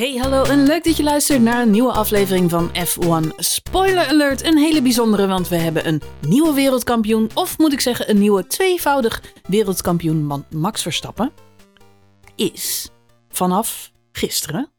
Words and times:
Hey, 0.00 0.16
hallo 0.16 0.44
en 0.44 0.66
leuk 0.66 0.84
dat 0.84 0.96
je 0.96 1.02
luistert 1.02 1.42
naar 1.42 1.62
een 1.62 1.70
nieuwe 1.70 1.92
aflevering 1.92 2.50
van 2.50 2.68
F1 2.68 3.36
Spoiler 3.36 4.06
Alert. 4.06 4.44
Een 4.44 4.58
hele 4.58 4.82
bijzondere, 4.82 5.26
want 5.26 5.48
we 5.48 5.56
hebben 5.56 5.86
een 5.86 6.02
nieuwe 6.28 6.54
wereldkampioen, 6.54 7.30
of 7.34 7.58
moet 7.58 7.72
ik 7.72 7.80
zeggen 7.80 8.10
een 8.10 8.18
nieuwe 8.18 8.46
tweevoudig 8.46 9.22
wereldkampioen. 9.48 10.26
Want 10.26 10.52
Max 10.52 10.82
Verstappen 10.82 11.32
is 12.36 12.90
vanaf 13.28 13.92
gisteren 14.12 14.70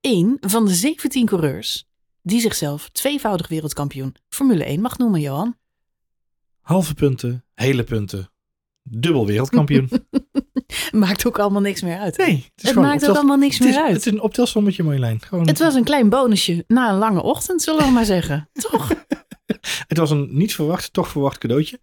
één 0.00 0.36
van 0.40 0.66
de 0.66 0.74
17 0.74 1.26
coureurs 1.26 1.88
die 2.22 2.40
zichzelf 2.40 2.88
tweevoudig 2.88 3.48
wereldkampioen 3.48 4.14
Formule 4.28 4.64
1 4.64 4.80
mag 4.80 4.98
noemen, 4.98 5.20
Johan. 5.20 5.56
Halve 6.60 6.94
punten, 6.94 7.44
hele 7.54 7.84
punten, 7.84 8.30
dubbel 8.82 9.26
wereldkampioen. 9.26 9.90
Maakt 10.92 11.26
ook 11.26 11.38
allemaal 11.38 11.60
niks 11.60 11.82
meer 11.82 11.98
uit. 11.98 12.16
Nee, 12.16 12.34
het, 12.54 12.64
is 12.64 12.68
Het 12.68 12.78
maakt 12.78 13.08
ook 13.08 13.16
allemaal 13.16 13.36
niks 13.36 13.58
het 13.58 13.68
is, 13.68 13.74
meer 13.74 13.84
uit. 13.84 13.92
Het 13.92 14.06
is 14.06 14.12
een 14.12 14.20
optelsommetje, 14.20 14.82
Marjolein. 14.82 15.20
Gewoon, 15.22 15.46
Het 15.46 15.58
was 15.58 15.74
een 15.74 15.84
klein 15.84 16.08
bonusje 16.08 16.64
na 16.66 16.90
een 16.90 16.98
lange 16.98 17.22
ochtend, 17.22 17.62
zullen 17.62 17.84
we 17.84 17.90
maar 17.90 18.04
zeggen. 18.04 18.48
Toch? 18.70 18.92
het 19.88 19.98
was 19.98 20.10
een 20.10 20.28
niet 20.30 20.54
verwacht, 20.54 20.92
toch 20.92 21.08
verwacht 21.08 21.38
cadeautje. 21.38 21.80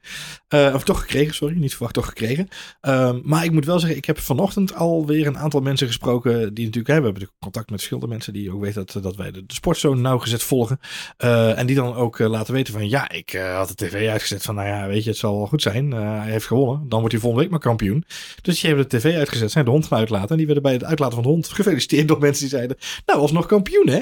Eh, 0.48 0.72
of 0.74 0.84
toch 0.84 1.02
gekregen, 1.02 1.36
sorry. 1.36 1.56
Niet 1.58 1.72
verwacht, 1.72 1.94
toch 1.94 2.06
gekregen. 2.06 2.48
Ehm, 2.82 3.20
maar 3.24 3.44
ik 3.44 3.52
moet 3.52 3.66
wel 3.66 3.80
zeggen, 3.80 3.98
ik 3.98 4.06
heb 4.06 4.20
vanochtend 4.20 4.76
alweer 4.76 5.28
een 5.28 5.38
aantal 5.38 5.62
mensen 5.62 5.88
gesproken. 5.88 6.54
Die 6.54 6.66
natuurlijk, 6.66 6.88
we 6.88 6.94
hebben 6.94 7.12
natuurlijk 7.12 7.40
contact 7.40 7.70
met 7.70 7.80
verschillende 7.80 8.10
mensen 8.10 8.34
die 8.34 8.54
ook 8.54 8.62
weten 8.62 8.86
dat, 8.86 9.04
dat 9.04 9.16
wij 9.16 9.32
de, 9.32 9.46
de 9.46 9.54
sport 9.54 9.78
zo 9.78 9.94
nauwgezet 9.94 10.44
volgen. 10.44 10.80
Eh, 11.18 11.60
en 11.60 11.66
die 11.66 11.76
dan 11.76 11.96
ook 11.96 12.20
eh, 12.20 12.30
laten 12.30 12.54
weten 12.54 12.74
van, 12.74 12.90
ja, 12.90 13.10
ik 13.10 13.34
eh, 13.34 13.56
had 13.56 13.68
de 13.68 13.76
tv 13.76 14.10
uitgezet 14.10 14.44
van, 14.44 14.56
nou 14.56 14.68
ja, 14.68 14.88
weet 14.88 15.04
je, 15.04 15.10
het 15.10 15.20
zal 15.20 15.38
wel 15.38 15.48
goed 15.48 15.62
zijn. 15.62 15.94
Eh, 15.94 16.00
hij 16.00 16.32
heeft 16.32 16.46
gewonnen. 16.46 16.90
Dan 16.90 17.00
wordt 17.00 17.14
hij 17.14 17.22
volgende 17.22 17.44
week 17.44 17.52
maar 17.52 17.62
kampioen. 17.62 18.04
Dus 18.42 18.60
die 18.60 18.70
hebben 18.70 18.90
de 18.90 18.98
tv 18.98 19.16
uitgezet, 19.16 19.52
zijn 19.52 19.66
de 19.66 19.72
hond 19.72 19.86
gaan 19.86 20.00
uitlaten. 20.00 20.30
En 20.30 20.38
die 20.38 20.46
werden 20.46 20.64
bij 20.64 20.74
het 20.74 20.84
uitlaten 20.84 21.14
van 21.14 21.24
de 21.24 21.30
hond 21.30 21.48
gefeliciteerd 21.48 22.08
door 22.08 22.20
mensen 22.20 22.42
die 22.42 22.58
zeiden, 22.58 22.78
nou, 23.06 23.20
alsnog 23.20 23.46
kampioen, 23.46 23.90
hè? 23.90 24.02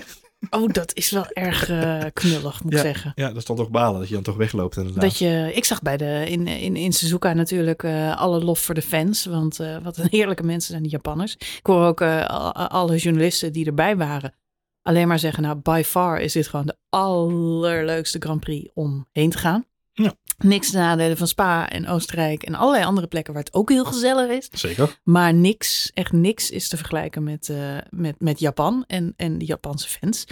Oh, 0.50 0.73
dat 0.73 0.95
is 0.95 1.09
wel 1.11 1.28
erg 1.30 1.69
eh, 1.69 2.03
knullig, 2.14 2.64
moet 2.64 2.73
ik 2.73 2.80
zeggen. 2.80 3.11
Ja, 3.16 3.28
dat 3.28 3.38
is 3.38 3.45
dan 3.45 3.55
toch 3.55 3.69
balen 3.69 4.00
dat 4.00 4.08
je 4.08 4.14
dan 4.14 4.23
toch 4.23 4.36
wegloopt 4.36 4.77
inderdaad. 4.77 5.02
Dat 5.02 5.17
je, 5.17 5.52
ik 5.53 5.66
zag 5.66 5.81
bij 5.81 5.97
de, 5.97 6.23
in, 6.27 6.47
in, 6.47 6.75
in 6.75 6.94
Suzuka 6.94 7.33
natuurlijk 7.33 7.83
eh, 7.83 8.17
alle 8.17 8.44
lof 8.44 8.59
voor 8.59 8.75
de 8.75 8.81
fans. 8.81 9.25
Want 9.25 9.59
eh, 9.59 9.77
wat 9.83 9.97
een 9.97 10.08
heerlijke 10.17 10.44
mensen 10.44 10.69
zijn 10.69 10.81
die 10.83 10.92
Japanners. 10.92 11.33
Ik 11.33 11.59
hoor 11.64 11.86
ook 11.86 12.02
al- 12.02 12.53
alle 12.53 12.97
journalisten 12.97 13.53
die 13.53 13.66
erbij 13.66 13.97
waren 13.97 14.33
alleen 14.81 15.08
maar 15.08 15.19
zeggen... 15.19 15.44
nou, 15.44 15.55
by 15.55 15.81
far 15.86 16.19
is 16.22 16.33
dit 16.33 16.47
gewoon 16.47 16.66
de 16.66 16.75
allerleukste 16.89 18.20
Grand 18.20 18.39
Prix 18.39 18.72
om 18.73 19.08
heen 19.11 19.30
te 19.30 19.38
gaan. 19.38 19.66
Ja. 19.94 20.14
Niks 20.38 20.72
ten 20.72 20.80
nadele 20.80 21.17
van 21.17 21.28
Spa 21.28 21.69
en 21.69 21.88
Oostenrijk 21.88 22.44
en 22.44 22.55
allerlei 22.55 22.86
andere 22.86 23.08
plekken 23.08 23.33
waar 23.33 23.44
het 23.44 23.53
ook 23.53 23.69
heel 23.69 23.86
gezellig 23.86 24.30
is. 24.30 24.50
Zeker. 24.52 25.00
Maar 25.03 25.33
niks, 25.33 25.92
echt 25.94 26.11
niks 26.11 26.50
is 26.50 26.67
te 26.67 26.77
vergelijken 26.77 27.23
met, 27.23 27.50
eh, 27.50 27.77
met, 27.89 28.16
met 28.19 28.39
Japan 28.39 28.83
en, 28.88 29.14
en 29.17 29.38
de 29.38 29.45
Japanse 29.45 29.89
fans. 29.89 30.27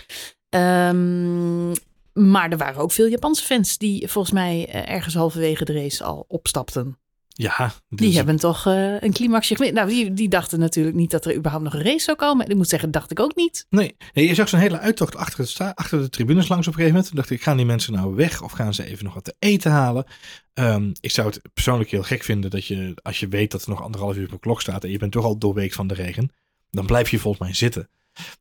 Ehm, 0.50 1.70
maar 2.14 2.52
er 2.52 2.58
waren 2.58 2.82
ook 2.82 2.92
veel 2.92 3.08
Japanse 3.08 3.44
fans 3.44 3.78
die 3.78 4.08
volgens 4.08 4.34
mij 4.34 4.68
eh, 4.70 4.94
ergens 4.94 5.16
halverwege 5.16 5.66
de 5.66 5.74
race 5.74 6.04
al 6.04 6.26
opstapten. 6.28 6.98
Ja, 7.36 7.72
Die 7.90 8.10
is- 8.10 8.16
hebben 8.16 8.36
toch 8.36 8.66
eh, 8.68 9.02
een 9.02 9.14
climaxje 9.14 9.56
gemist. 9.56 9.74
Nou, 9.74 9.90
die, 9.90 10.14
die 10.14 10.30
dachten 10.30 10.60
natuurlijk 10.60 10.96
niet 10.96 11.12
dat 11.12 11.26
er 11.26 11.36
überhaupt 11.36 11.64
nog 11.64 11.74
een 11.74 11.82
race 11.84 12.04
zou 12.04 12.18
komen. 12.18 12.46
En 12.46 12.52
ik 12.52 12.58
moet 12.58 12.70
zeggen, 12.70 12.92
dacht 12.92 13.12
ik 13.12 13.20
ook 13.20 13.36
niet. 13.36 13.66
Nee, 13.70 13.96
nee, 14.14 14.28
je 14.28 14.34
zag 14.36 14.50
zo'n 14.50 14.60
hele 14.60 14.80
uittocht 14.80 15.16
achter, 15.16 15.40
het 15.40 15.50
sta- 15.50 15.72
achter 15.76 16.00
de 16.02 16.10
tribunes 16.10 16.48
langs 16.48 16.68
op 16.68 16.74
een 16.74 16.80
gegeven 16.80 16.96
moment. 16.96 17.08
Toen 17.08 17.16
dacht 17.16 17.30
ik, 17.30 17.42
gaan 17.44 17.58
die 17.58 17.66
mensen 17.66 17.94
nou 17.94 18.16
weg 18.16 18.42
of 18.42 18.52
gaan 18.52 18.74
ze 18.74 18.86
even 18.86 19.04
nog 19.06 19.14
wat 19.14 19.24
te 19.24 19.36
eten 19.40 19.72
halen? 19.72 20.06
Ehm, 20.54 20.92
ik 21.00 21.12
zou 21.12 21.28
het 21.28 21.42
persoonlijk 21.54 21.90
heel 21.90 22.04
gek 22.04 22.24
vinden 22.24 22.50
dat 22.50 22.66
je, 22.66 22.94
als 23.02 23.20
je 23.20 23.28
weet 23.28 23.52
dat 23.52 23.64
er 23.64 23.70
nog 23.70 23.82
anderhalf 23.82 24.16
uur 24.16 24.26
op 24.26 24.32
de 24.32 24.40
klok 24.40 24.62
staat 24.62 24.84
en 24.84 24.90
je 24.90 24.98
bent 24.98 25.12
toch 25.12 25.26
al 25.26 25.38
doorweekt 25.38 25.76
van 25.76 25.88
de 25.88 25.94
regen, 25.94 26.32
dan 26.70 26.86
blijf 26.86 27.10
je 27.10 27.20
volgens 27.20 27.44
mij 27.44 27.54
zitten. 27.54 27.90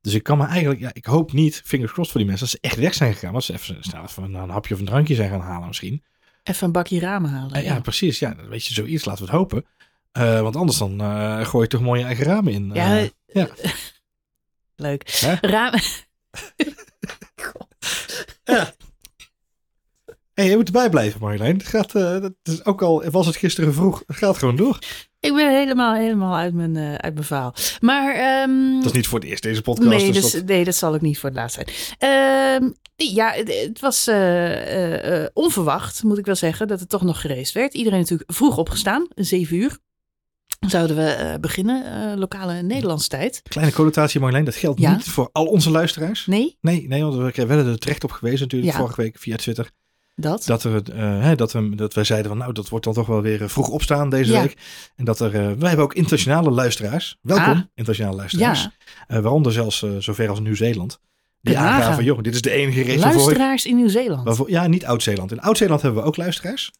Dus 0.00 0.14
ik 0.14 0.22
kan 0.22 0.38
me 0.38 0.44
eigenlijk, 0.46 0.80
ja, 0.80 0.90
ik 0.92 1.04
hoop 1.04 1.32
niet, 1.32 1.62
fingers 1.64 1.92
crossed 1.92 2.12
voor 2.12 2.20
die 2.20 2.30
mensen, 2.30 2.48
dat 2.50 2.60
ze 2.60 2.68
echt 2.68 2.78
weg 2.78 2.94
zijn 2.94 3.12
gegaan. 3.12 3.32
Dat 3.32 3.44
ze 3.44 3.52
even, 3.52 3.76
snel 3.80 4.02
even 4.02 4.34
een 4.34 4.50
hapje 4.50 4.74
of 4.74 4.80
een 4.80 4.86
drankje 4.86 5.14
zijn 5.14 5.30
gaan 5.30 5.40
halen 5.40 5.66
misschien. 5.68 6.02
Even 6.42 6.66
een 6.66 6.72
bakje 6.72 7.00
ramen 7.00 7.30
halen. 7.30 7.52
Eh, 7.54 7.64
ja, 7.64 7.80
precies. 7.80 8.18
Ja, 8.18 8.36
weet 8.48 8.66
je, 8.66 8.74
zoiets 8.74 9.04
laten 9.04 9.24
we 9.24 9.30
het 9.30 9.38
hopen. 9.38 9.66
Eh, 10.12 10.40
want 10.40 10.56
anders 10.56 10.78
dan 10.78 11.00
eh, 11.00 11.44
gooi 11.44 11.62
je 11.62 11.68
toch 11.70 11.80
mooi 11.80 12.00
je 12.00 12.06
eigen 12.06 12.24
ramen 12.24 12.52
in. 12.52 12.70
Ja, 12.74 12.98
Eh, 12.98 13.08
ja. 13.26 13.48
Leuk. 14.76 15.10
Hè? 15.10 15.34
Ramen. 15.40 15.80
Hey, 20.34 20.48
je 20.50 20.56
moet 20.56 20.66
erbij 20.66 20.90
blijven, 20.90 21.20
Marjolein. 21.20 21.56
Het 21.56 21.66
gaat, 21.66 21.92
dat 21.92 22.32
is 22.42 22.64
ook 22.64 22.82
al 22.82 23.10
was 23.10 23.26
het 23.26 23.36
gisteren 23.36 23.74
vroeg, 23.74 24.02
het 24.06 24.16
gaat 24.16 24.38
gewoon 24.38 24.56
door. 24.56 24.78
Ik 25.22 25.34
ben 25.34 25.50
helemaal, 25.58 25.94
helemaal 25.94 26.36
uit 26.36 26.54
mijn, 26.54 26.76
eh, 26.76 26.94
uit 26.94 27.14
mijn 27.14 27.26
verhaal. 27.26 27.54
Maar 27.80 28.14
ehm, 28.14 28.74
Dat 28.76 28.84
is 28.84 28.92
niet 28.92 29.06
voor 29.06 29.18
het 29.20 29.28
eerst 29.28 29.42
deze 29.42 29.62
podcast. 29.62 29.88
Nee, 29.88 30.12
dus 30.12 30.22
dus, 30.22 30.32
dat- 30.32 30.44
nee, 30.44 30.64
dat 30.64 30.74
zal 30.74 30.94
ook 30.94 31.00
niet 31.00 31.18
voor 31.18 31.28
het 31.28 31.38
laatst 31.38 31.54
zijn. 31.54 31.68
Ehm, 31.98 32.70
ja, 32.96 33.32
het, 33.32 33.80
was 33.80 34.06
eh, 34.06 35.22
eh, 35.22 35.28
onverwacht, 35.32 36.02
moet 36.02 36.18
ik 36.18 36.26
wel 36.26 36.34
zeggen, 36.34 36.68
dat 36.68 36.80
het 36.80 36.88
toch 36.88 37.02
nog 37.02 37.20
geraced 37.20 37.52
werd. 37.54 37.74
Iedereen 37.74 37.98
natuurlijk 37.98 38.32
vroeg 38.32 38.56
opgestaan, 38.58 39.06
zeven 39.14 39.56
uur. 39.56 39.78
Zouden 40.68 40.96
we 40.96 41.36
beginnen, 41.40 42.18
lokale 42.18 42.62
Nederlandse 42.62 43.08
tijd. 43.08 43.40
Kleine 43.48 43.72
connotatie, 43.72 44.20
Marjolein. 44.20 44.44
Dat 44.44 44.54
geldt 44.54 44.80
Ja. 44.80 44.92
niet 44.94 45.04
voor 45.04 45.28
al 45.32 45.46
onze 45.46 45.70
luisteraars. 45.70 46.26
Nee, 46.26 46.58
Nee, 46.60 46.88
nee, 46.88 47.02
want 47.04 47.14
we 47.36 47.46
werden 47.46 47.66
er 47.66 47.78
terecht 47.78 48.04
op 48.04 48.10
gewezen 48.10 48.40
natuurlijk 48.40 48.72
Ja. 48.72 48.78
vorige 48.78 49.00
week 49.00 49.18
via 49.18 49.36
Twitter. 49.36 49.70
Dat. 50.14 50.44
Dat, 50.46 50.64
er, 50.64 50.90
eh, 50.92 51.20
hè, 51.20 51.34
dat, 51.34 51.52
we, 51.52 51.74
dat 51.74 51.94
wij 51.94 52.04
zeiden 52.04 52.28
van 52.30 52.38
nou, 52.38 52.52
dat 52.52 52.68
wordt 52.68 52.84
dan 52.84 52.94
toch 52.94 53.06
wel 53.06 53.22
weer 53.22 53.42
eh, 53.42 53.48
vroeg 53.48 53.68
opstaan 53.68 54.10
deze 54.10 54.32
Ja. 54.32 54.40
week. 54.42 54.56
En 54.96 55.04
dat 55.04 55.20
er, 55.20 55.34
eh, 55.34 55.40
wij 55.58 55.68
hebben 55.68 55.84
ook 55.84 55.94
internationale 55.94 56.50
luisteraars. 56.50 57.18
Welkom, 57.22 57.44
Ah. 57.52 57.60
internationale 57.74 58.16
luisteraars. 58.16 58.68
Ja, 59.08 59.20
waaronder 59.20 59.52
zelfs 59.52 59.84
zover 59.98 60.28
als 60.28 60.40
Nieuw-Zeeland. 60.40 61.00
Die 61.40 61.54
nagaan. 61.54 61.72
aangaven, 61.72 62.04
joh, 62.04 62.22
dit 62.22 62.34
is 62.34 62.42
de 62.42 62.50
enige 62.50 62.82
race 62.84 62.98
luisteraars 62.98 63.64
in 63.66 63.76
Nieuw-Zeeland. 63.76 64.38
Ja, 64.46 64.66
niet 64.66 64.84
Oud-Zeeland. 64.84 65.32
In 65.32 65.40
Oud-Zeeland 65.40 65.82
hebben 65.82 66.00
we 66.02 66.06
ook 66.08 66.16
luisteraars. 66.16 66.70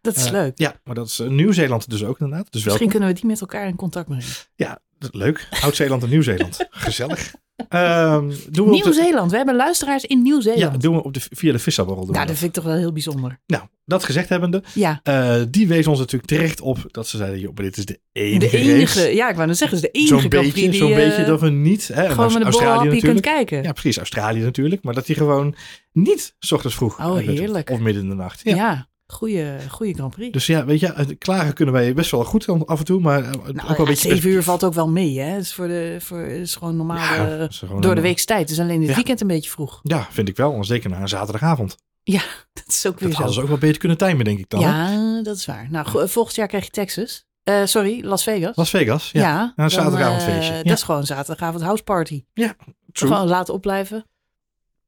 Dat 0.00 0.16
is 0.16 0.30
leuk. 0.30 0.58
Ja, 0.58 0.74
maar 0.84 0.94
dat 0.94 1.06
is 1.06 1.18
Nieuw-Zeeland 1.28 1.90
dus 1.90 2.04
ook 2.04 2.18
inderdaad. 2.20 2.44
Dus 2.44 2.52
Misschien 2.52 2.72
welkom. 2.72 2.88
kunnen 2.88 3.08
we 3.08 3.14
die 3.14 3.26
met 3.26 3.40
elkaar 3.40 3.66
in 3.68 3.76
contact 3.76 4.06
brengen. 4.06 4.24
Ja, 4.54 4.78
leuk. 4.98 5.48
Oud-Zeeland 5.60 6.02
en 6.02 6.08
Nieuw-Zeeland. 6.08 6.66
Gezellig. 6.70 7.34
Ehm, 7.68 8.20
doen 8.50 8.68
we 8.68 8.74
op 8.74 8.82
de, 8.82 8.84
Nieuw-Zeeland, 8.84 9.30
we 9.30 9.36
hebben 9.36 9.56
luisteraars 9.56 10.04
in 10.04 10.16
ja, 10.16 10.22
Nieuw-Zeeland. 10.22 10.80
doen 10.80 10.94
we 10.94 11.02
op 11.02 11.14
de, 11.14 11.20
via 11.30 11.52
de 11.52 11.58
vissaborrel. 11.58 12.02
Nou, 12.04 12.16
dat 12.16 12.26
dat. 12.26 12.36
vind 12.36 12.56
ik 12.56 12.62
toch 12.62 12.64
wel 12.64 12.80
heel 12.80 12.92
bijzonder. 12.92 13.40
Nou, 13.46 13.62
dat 13.84 14.04
gezegd 14.04 14.28
hebbende, 14.28 14.62
Ja, 14.74 15.00
eh, 15.02 15.34
die 15.48 15.68
wees 15.68 15.86
ons 15.86 15.98
natuurlijk 15.98 16.30
terecht 16.30 16.60
op 16.60 16.78
dat 16.90 17.08
ze 17.08 17.16
zeiden, 17.16 17.40
joh, 17.40 17.54
maar 17.54 17.64
dit 17.64 17.76
is 17.76 17.84
de 17.86 18.00
enige 18.12 18.56
de 18.56 18.58
enige, 18.58 19.00
race. 19.00 19.14
ja, 19.14 19.28
ik 19.28 19.34
wou 19.34 19.46
net 19.46 19.56
zeggen, 19.56 19.76
het 19.76 19.86
is 19.86 19.92
de 19.92 19.98
enige 19.98 20.20
Zo'n 20.20 20.42
beetje, 20.42 20.72
zo'n 20.72 20.94
beetje 20.94 21.22
eh, 21.22 21.26
dat 21.26 21.40
we 21.40 21.50
niet, 21.50 21.88
hè, 21.88 22.10
gewoon 22.10 22.26
met 22.26 22.34
een 22.36 22.42
Australië 22.42 22.74
borrelhapje 22.74 23.00
kunt 23.00 23.14
natuurlijk. 23.14 23.46
kijken. 23.46 23.62
Ja, 23.62 23.72
precies, 23.72 23.96
Australië 23.96 24.40
natuurlijk, 24.40 24.82
maar 24.82 24.94
dat 24.94 25.06
die 25.06 25.16
gewoon 25.16 25.54
niet 25.92 26.34
's 26.38 26.52
ochtends 26.52 26.76
vroeg. 26.76 26.98
Oh, 26.98 27.16
heerlijk. 27.16 27.70
Of 27.70 27.78
midden 27.78 28.02
in 28.02 28.08
de 28.08 28.14
nacht. 28.14 28.40
Ja, 28.44 28.54
Ja. 28.54 28.87
Goede, 29.12 29.58
goede 29.68 29.94
Grand 29.94 30.14
Prix. 30.14 30.32
Dus 30.32 30.46
ja, 30.46 30.64
weet 30.64 30.80
je, 30.80 30.86
eh, 30.92 31.06
klagen 31.18 31.54
kunnen 31.54 31.74
wij 31.74 31.94
best 31.94 32.10
wel 32.10 32.24
goed 32.24 32.66
af 32.66 32.78
en 32.78 32.84
toe, 32.84 33.00
maar 33.00 33.22
eh, 33.24 33.28
ook 33.28 33.34
nou, 33.52 33.54
wel 33.54 33.64
ja, 33.70 33.78
een 33.78 33.84
beetje... 33.84 34.08
zeven 34.08 34.30
uur 34.30 34.42
valt 34.42 34.64
ook 34.64 34.74
wel 34.74 34.88
mee, 34.88 35.18
hè? 35.20 35.24
Het 35.30 35.42
is, 35.42 35.54
voor 35.54 35.66
de, 35.68 35.96
voor, 36.00 36.20
is 36.20 36.54
gewoon 36.56 36.76
normaal 36.76 36.96
Ja, 36.96 37.38
eh, 37.38 37.48
is 37.48 37.58
gewoon 37.58 37.80
door 37.80 37.94
de 37.94 38.00
weekse 38.00 38.24
tijd. 38.24 38.48
Dus 38.48 38.60
alleen 38.60 38.80
het 38.80 38.88
Ja. 38.88 38.94
weekend 38.94 39.20
een 39.20 39.26
beetje 39.26 39.50
vroeg. 39.50 39.80
Ja, 39.82 40.06
vind 40.10 40.28
ik 40.28 40.36
wel. 40.36 40.64
Zeker 40.64 40.90
na 40.90 41.00
een 41.00 41.08
zaterdagavond. 41.08 41.76
Dat 42.52 42.64
is 42.66 42.86
ook 42.86 42.98
weer 42.98 43.08
Dat 43.08 43.16
hadden 43.18 43.34
zo. 43.34 43.40
ze 43.40 43.40
ook 43.42 43.48
wel 43.48 43.58
beter 43.58 43.78
kunnen 43.78 43.98
timen, 43.98 44.24
denk 44.24 44.38
ik 44.38 44.48
dan. 44.48 44.62
hè? 44.62 44.68
Ja, 44.92 45.22
dat 45.22 45.36
is 45.36 45.46
waar. 45.46 45.66
Nou, 45.70 45.86
go- 45.86 46.06
volgend 46.06 46.36
jaar 46.36 46.46
krijg 46.48 46.64
je 46.64 46.70
Texas. 46.70 47.26
Eh, 47.42 47.64
sorry, 47.64 48.04
Las 48.04 48.22
Vegas. 48.22 48.56
Las 48.56 48.70
Vegas, 48.70 49.10
ja. 49.10 49.20
ja, 49.20 49.52
een 49.56 49.70
zaterdagavondfeestje. 49.70 50.52
eh, 50.52 50.56
Ja. 50.58 50.62
Dat 50.62 50.76
is 50.76 50.82
gewoon 50.82 51.06
zaterdagavond 51.06 51.62
houseparty. 51.62 52.24
True. 52.34 52.54
Gewoon 52.92 53.28
laten 53.28 53.54
opblijven. 53.54 54.04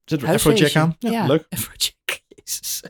Zet 0.04 0.22
er 0.22 0.38
check 0.38 0.76
aan. 0.76 0.96
Ja, 0.98 1.26
leuk. 1.26 1.46
Afrojack. 1.48 2.20
Jezus. 2.44 2.82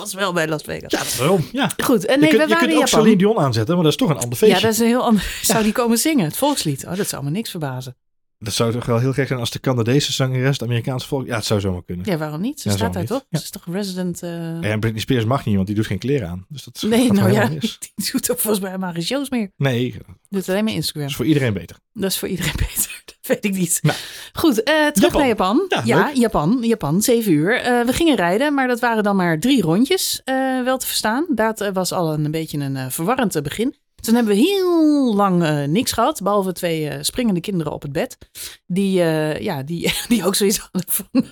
Pas 0.00 0.14
wel 0.14 0.32
bij 0.32 0.48
Las 0.48 0.62
Vegas. 0.62 0.92
Ja, 0.92 1.18
waarom? 1.18 1.44
Ja. 1.52 1.70
Goed, 1.84 2.04
en 2.06 2.20
je 2.20 2.26
kunt, 2.26 2.30
we 2.32 2.38
je 2.38 2.38
waren 2.38 2.56
kunt 2.56 2.70
in 2.70 2.76
ook 2.76 2.84
Japan. 2.86 3.00
Celine 3.00 3.16
Dion 3.16 3.38
aanzetten, 3.38 3.74
maar 3.74 3.82
dat 3.84 3.92
is 3.92 3.98
toch 3.98 4.10
een 4.10 4.16
ander 4.18 4.38
feestje. 4.38 4.56
Ja, 4.56 4.62
dat 4.62 4.72
is 4.72 4.78
een 4.78 4.86
heel 4.86 5.02
ander. 5.04 5.38
Zou 5.42 5.62
die 5.62 5.72
komen 5.72 5.98
zingen? 5.98 6.24
Het 6.24 6.36
volkslied. 6.36 6.86
Oh, 6.86 6.96
dat 6.96 7.08
zou 7.08 7.24
me 7.24 7.30
niks 7.30 7.50
verbazen. 7.50 7.96
Dat 8.38 8.52
zou 8.54 8.72
toch 8.72 8.84
wel 8.86 8.98
heel 8.98 9.12
gek 9.12 9.26
zijn 9.26 9.38
als 9.38 9.50
de 9.50 9.60
Canadese 9.60 10.12
zangeres, 10.12 10.58
de 10.58 10.64
Amerikaanse 10.64 11.06
volk... 11.06 11.26
Ja, 11.26 11.36
het 11.36 11.44
zou 11.44 11.60
zomaar 11.60 11.84
kunnen. 11.84 12.06
Ja, 12.06 12.16
waarom 12.16 12.40
niet? 12.40 12.60
Ze 12.60 12.68
Ja, 12.68 12.74
staat 12.76 12.92
daar 12.92 13.04
toch? 13.04 13.24
Ja. 13.28 13.38
Ze 13.38 13.44
is 13.44 13.50
toch 13.50 13.62
resident... 13.66 14.22
eh, 14.22 14.64
En 14.70 14.80
Britney 14.80 15.00
Spears 15.00 15.24
mag 15.24 15.44
niet, 15.44 15.54
want 15.54 15.66
die 15.66 15.76
doet 15.76 15.86
geen 15.86 15.98
kleren 15.98 16.28
aan. 16.28 16.46
Dus 16.48 16.64
dat 16.64 16.82
Nee, 16.82 17.12
nou 17.12 17.24
wel 17.32 17.34
ja, 17.42 17.48
mis. 17.48 17.78
die 17.94 18.10
doet 18.12 18.30
ook 18.30 18.38
volgens 18.38 18.62
mij 18.62 18.70
helemaal 18.70 18.92
geen 18.92 19.02
shows 19.02 19.30
meer. 19.30 19.50
Nee, 19.56 19.92
dat 19.92 20.16
Doet 20.28 20.48
alleen 20.48 20.64
maar 20.64 20.72
Instagram. 20.72 21.06
is 21.08 21.16
voor 21.16 21.24
iedereen 21.26 21.52
beter. 21.52 21.76
Dat 21.92 22.10
is 22.10 22.18
voor 22.18 22.28
iedereen 22.28 22.54
beter. 22.68 23.02
Weet 23.32 23.44
ik 23.44 23.54
niet. 23.54 23.78
Nou. 23.82 23.98
Goed, 24.32 24.62
eh, 24.62 24.86
terug 24.86 25.12
Japan. 25.12 25.18
naar 25.18 25.28
Japan. 25.28 25.84
Ja. 25.84 26.10
Japan. 26.14 26.58
Japan, 26.60 27.02
zeven 27.02 27.32
uur. 27.32 27.60
Eh, 27.60 27.84
we 27.84 27.92
gingen 27.92 28.16
rijden, 28.16 28.54
maar 28.54 28.68
dat 28.68 28.80
waren 28.80 29.02
dan 29.02 29.16
maar 29.16 29.38
drie 29.38 29.62
rondjes 29.62 30.20
eh, 30.24 30.62
wel 30.62 30.78
te 30.78 30.86
verstaan. 30.86 31.26
Dat 31.28 31.70
was 31.72 31.92
al 31.92 32.12
een, 32.12 32.30
beetje 32.30 32.58
een 32.58 32.90
verwarrend 32.90 33.42
begin. 33.42 33.76
Toen 34.00 34.14
hebben 34.14 34.34
we 34.34 34.40
heel 34.40 35.14
lang 35.14 35.66
niks 35.66 35.92
gehad, 35.92 36.22
behalve 36.22 36.52
twee 36.52 36.98
springende 37.00 37.40
kinderen 37.40 37.72
op 37.72 37.82
het 37.82 37.92
bed. 37.92 38.18
Die, 38.66 38.92
ja, 39.42 39.62
die, 39.62 39.92
die 40.08 40.26
ook 40.26 40.34
zoiets 40.34 40.58
hadden 40.58 40.84
van, 40.86 41.24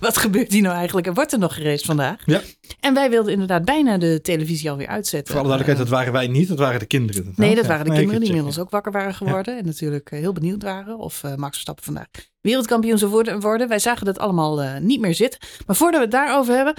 Wat 0.00 0.16
gebeurt 0.16 0.52
hier 0.52 0.62
nou 0.62 0.74
eigenlijk? 0.76 1.06
En 1.06 1.14
wordt 1.14 1.32
er 1.32 1.38
nog 1.38 1.54
gereisd 1.54 1.84
vandaag? 1.84 2.22
Ja. 2.24 2.40
En 2.80 2.94
wij 2.94 3.10
wilden 3.10 3.32
inderdaad 3.32 3.64
bijna 3.64 3.98
de 3.98 4.20
televisie 4.22 4.70
alweer 4.70 4.86
uitzetten. 4.86 5.34
Voor 5.34 5.40
alle 5.42 5.48
duidelijkheid, 5.48 5.88
dat 5.90 5.98
waren 5.98 6.12
wij 6.12 6.26
niet, 6.26 6.48
dat 6.48 6.58
waren 6.58 6.80
de 6.80 6.86
kinderen. 6.86 7.32
Nee, 7.36 7.54
dat 7.54 7.66
waren 7.66 7.84
de 7.84 7.90
Nee, 7.90 7.98
kinderen 7.98 8.20
die 8.20 8.28
inmiddels 8.30 8.58
ook 8.58 8.70
wakker 8.70 8.92
waren 8.92 9.14
geworden. 9.14 9.58
En 9.58 9.64
natuurlijk 9.64 10.10
eh, 10.10 10.18
heel 10.18 10.32
benieuwd 10.32 10.62
waren 10.62 10.98
of 10.98 11.22
eh, 11.24 11.34
Max 11.34 11.52
Verstappen 11.52 11.84
vandaag 11.84 12.06
wereldkampioen 12.40 12.98
zou 12.98 13.10
worden- 13.10 13.40
worden. 13.40 13.68
Wij 13.68 13.78
zagen 13.78 14.06
dat 14.06 14.18
allemaal 14.18 14.62
eh, 14.62 14.76
niet 14.80 15.00
meer 15.00 15.14
zitten. 15.14 15.40
Maar 15.66 15.76
voordat 15.76 15.98
we 16.00 16.06
het 16.06 16.14
daarover 16.14 16.54
hebben, 16.54 16.74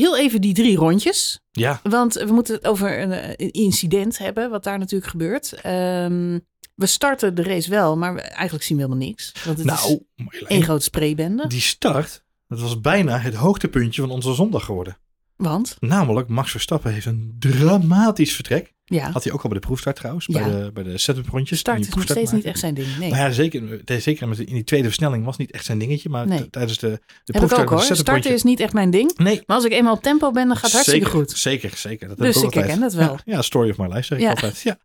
heel 0.00 0.16
even 0.16 0.40
die 0.40 0.54
drie 0.54 0.76
rondjes. 0.76 1.40
Ja, 1.50 1.80
Want 1.82 2.14
we 2.14 2.32
moeten 2.32 2.54
het 2.54 2.66
over 2.66 3.00
een, 3.00 3.12
een 3.36 3.50
incident 3.50 4.18
hebben, 4.18 4.50
wat 4.50 4.64
daar 4.64 4.78
natuurlijk 4.78 5.10
gebeurt. 5.10 5.52
Ehm, 5.52 6.38
we 6.74 6.86
starten 6.86 7.34
de 7.34 7.42
race 7.42 7.70
wel, 7.70 7.96
maar 7.96 8.14
we- 8.14 8.20
eigenlijk 8.20 8.64
zien 8.64 8.76
we 8.76 8.82
helemaal 8.82 9.06
niks. 9.06 9.32
Want 9.44 9.58
het 9.58 9.66
is 9.66 9.72
nou, 9.82 10.02
Marjolein, 10.16 10.50
één 10.50 10.62
grote 10.62 10.82
spraybende. 10.84 11.46
die 11.46 11.60
start, 11.60 12.24
dat 12.48 12.60
was 12.60 12.80
bijna 12.80 13.18
het 13.18 13.34
hoogtepuntje 13.34 14.00
van 14.00 14.10
onze 14.10 14.34
zondag 14.34 14.64
geworden. 14.64 14.98
Want, 15.36 15.76
Namelijk, 15.80 16.28
Max 16.28 16.50
Verstappen 16.50 16.92
heeft 16.92 17.06
een 17.06 17.36
dramatisch 17.38 18.34
vertrek. 18.34 18.73
Ja, 18.84 19.10
Had 19.10 19.24
hij 19.24 19.32
ook 19.32 19.42
al 19.42 19.48
bij 19.48 19.58
de 19.58 19.66
proefstart 19.66 19.96
trouwens, 19.96 20.26
Ja. 20.26 20.42
bij 20.42 20.50
de, 20.60 20.70
bij 20.72 20.82
de 20.82 20.98
setup 20.98 21.28
rondjes. 21.28 21.58
start 21.58 21.80
is 21.80 21.88
nog 21.94 22.04
steeds 22.04 22.32
niet 22.32 22.44
echt 22.44 22.58
zijn 22.58 22.74
ding. 22.74 22.98
Nee, 22.98 23.10
Nou 23.10 23.22
ja, 23.22 23.30
zeker, 23.30 23.80
zeker 24.00 24.38
in 24.38 24.54
die 24.54 24.64
tweede 24.64 24.86
versnelling 24.86 25.24
was 25.24 25.36
niet 25.36 25.50
echt 25.50 25.64
zijn 25.64 25.78
dingetje. 25.78 26.08
Maar 26.08 26.26
Nee. 26.26 26.50
tijdens 26.50 26.78
de, 26.78 26.86
de 26.86 26.92
heb 26.92 27.00
ik 27.24 27.32
proefstart 27.34 27.62
ook 27.62 27.78
hoor. 27.78 27.88
de 27.88 27.94
Starten 27.94 28.32
is 28.32 28.42
niet 28.42 28.60
echt 28.60 28.72
mijn 28.72 28.90
ding. 28.90 29.16
Nee, 29.16 29.42
Maar 29.46 29.56
als 29.56 29.64
ik 29.64 29.72
eenmaal 29.72 29.94
op 29.94 30.02
tempo 30.02 30.30
ben, 30.30 30.46
dan 30.46 30.54
gaat 30.56 30.62
het 30.64 30.72
hartstikke 30.72 31.04
zeker, 31.06 31.18
goed. 31.20 31.30
Zeker, 31.38 31.76
zeker. 31.76 32.08
Dat 32.08 32.16
Dus 32.18 32.34
heb 32.34 32.44
ik 32.44 32.48
ik 32.50 32.54
herken 32.54 32.82
het 32.82 32.94
wel. 32.94 33.12
Ja, 33.12 33.20
ja, 33.24 33.42
story 33.42 33.70
of 33.70 33.76
my 33.78 33.86
life 33.86 34.02
zeg 34.02 34.18
ik 34.18 34.28
altijd. 34.28 34.60
Ja. 34.60 34.78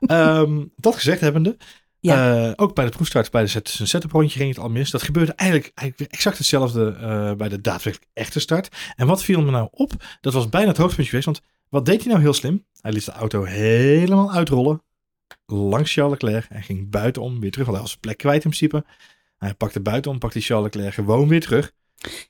Ehm, 0.00 0.64
dat 0.76 0.94
gezegd 0.94 1.20
hebbende, 1.20 1.56
Eh, 2.00 2.52
ook 2.56 2.74
bij 2.74 2.84
de 2.84 2.90
proefstart, 2.90 3.30
bij 3.30 3.42
de 3.42 3.60
setup 3.64 4.12
rondje 4.12 4.38
ging 4.38 4.54
het 4.54 4.58
al 4.58 4.70
mis. 4.70 4.90
Dat 4.90 5.02
gebeurde 5.02 5.32
eigenlijk, 5.32 5.72
eigenlijk 5.74 6.12
exact 6.12 6.38
hetzelfde 6.38 6.96
eh, 7.00 7.32
bij 7.32 7.48
de 7.48 7.60
daadwerkelijk 7.60 8.10
echte 8.12 8.40
start. 8.40 8.68
En 8.96 9.06
wat 9.06 9.22
viel 9.22 9.42
me 9.42 9.50
nou 9.50 9.68
op? 9.70 9.92
Dat 10.20 10.32
was 10.32 10.48
bijna 10.48 10.68
het 10.68 10.76
hoogtepuntje 10.76 11.10
geweest. 11.10 11.26
Want 11.26 11.40
wat 11.68 11.84
deed 11.84 12.00
hij 12.00 12.08
nou 12.08 12.20
heel 12.20 12.32
slim? 12.32 12.64
Hij 12.80 12.92
liet 12.92 13.04
de 13.04 13.12
auto 13.12 13.44
helemaal 13.44 14.32
uitrollen. 14.32 14.82
Langs 15.46 15.92
Charles 15.92 16.20
Leclerc. 16.20 16.46
Hij 16.48 16.62
ging 16.62 16.90
buitenom 16.90 17.40
weer 17.40 17.50
terug. 17.50 17.66
Want 17.66 17.78
hij 17.78 17.86
was 17.86 17.96
plek 17.96 18.18
kwijt 18.18 18.44
in 18.44 18.50
principe. 18.50 18.84
Hij 19.36 19.54
pakte 19.54 19.80
buitenom, 19.80 20.18
pakte 20.18 20.40
Charles 20.40 20.64
Leclerc 20.64 20.94
gewoon 20.94 21.28
weer 21.28 21.40
terug. 21.40 21.72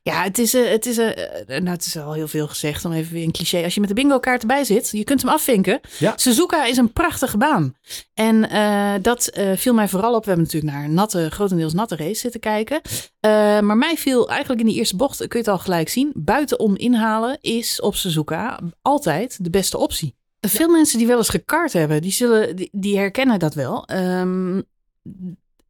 Ja, 0.03 0.23
het 0.23 0.39
is, 0.39 0.55
eh, 0.55 0.71
het, 0.71 0.87
is, 0.87 0.99
eh, 0.99 1.41
eh, 1.41 1.47
nou, 1.47 1.69
het 1.69 1.87
is 1.87 1.97
al 1.97 2.13
heel 2.13 2.29
veel 2.29 2.49
gezegd, 2.49 2.85
om 2.85 2.93
even 2.93 3.13
weer 3.13 3.25
een 3.25 3.33
cliché. 3.33 3.65
Als 3.65 3.75
je 3.75 3.81
met 3.81 3.89
de 3.89 3.95
bingo 3.95 4.19
kaart 4.19 4.41
erbij 4.41 4.65
zit, 4.65 4.89
je 4.93 5.05
kunt 5.05 5.23
hem 5.23 5.31
afvinken. 5.31 5.81
Ja. 5.99 6.13
Suzuka 6.17 6.65
is 6.65 6.77
een 6.77 6.93
prachtige 6.93 7.37
baan. 7.37 7.75
En 8.15 8.51
eh, 8.51 8.95
dat 9.03 9.27
eh, 9.27 9.57
viel 9.57 9.75
mij 9.75 9.89
vooral 9.89 10.15
op. 10.15 10.25
We 10.25 10.31
hebben 10.31 10.45
natuurlijk 10.47 10.73
naar 10.73 10.85
een 10.85 10.95
natte, 10.95 11.31
grotendeels 11.31 11.73
natte 11.73 11.97
race 11.97 12.21
zitten 12.21 12.41
kijken. 12.41 12.81
Eh, 13.21 13.31
maar 13.61 13.77
mij 13.77 13.97
viel 13.97 14.29
eigenlijk 14.29 14.61
in 14.61 14.67
die 14.67 14.77
eerste 14.77 14.97
bocht, 14.97 15.17
kun 15.17 15.29
je 15.31 15.39
het 15.39 15.49
al 15.49 15.59
gelijk 15.59 15.89
zien. 15.89 16.13
Buitenom 16.15 16.77
inhalen 16.77 17.39
is 17.41 17.81
op 17.81 17.95
Suzuka 17.95 18.61
altijd 18.83 19.45
de 19.45 19.51
beste 19.51 19.79
optie. 19.79 20.15
Veel 20.41 20.69
mensen 20.69 20.99
die 20.99 21.07
wel 21.07 21.19
eens 21.19 21.29
gekart 21.29 21.73
hebben, 21.73 22.03
die, 22.03 22.13
zullen, 22.13 22.57
die, 22.57 22.69
die 22.73 22.99
herkennen 22.99 23.39
dat 23.39 23.55
wel. 23.55 23.87
Ehm, 23.87 24.61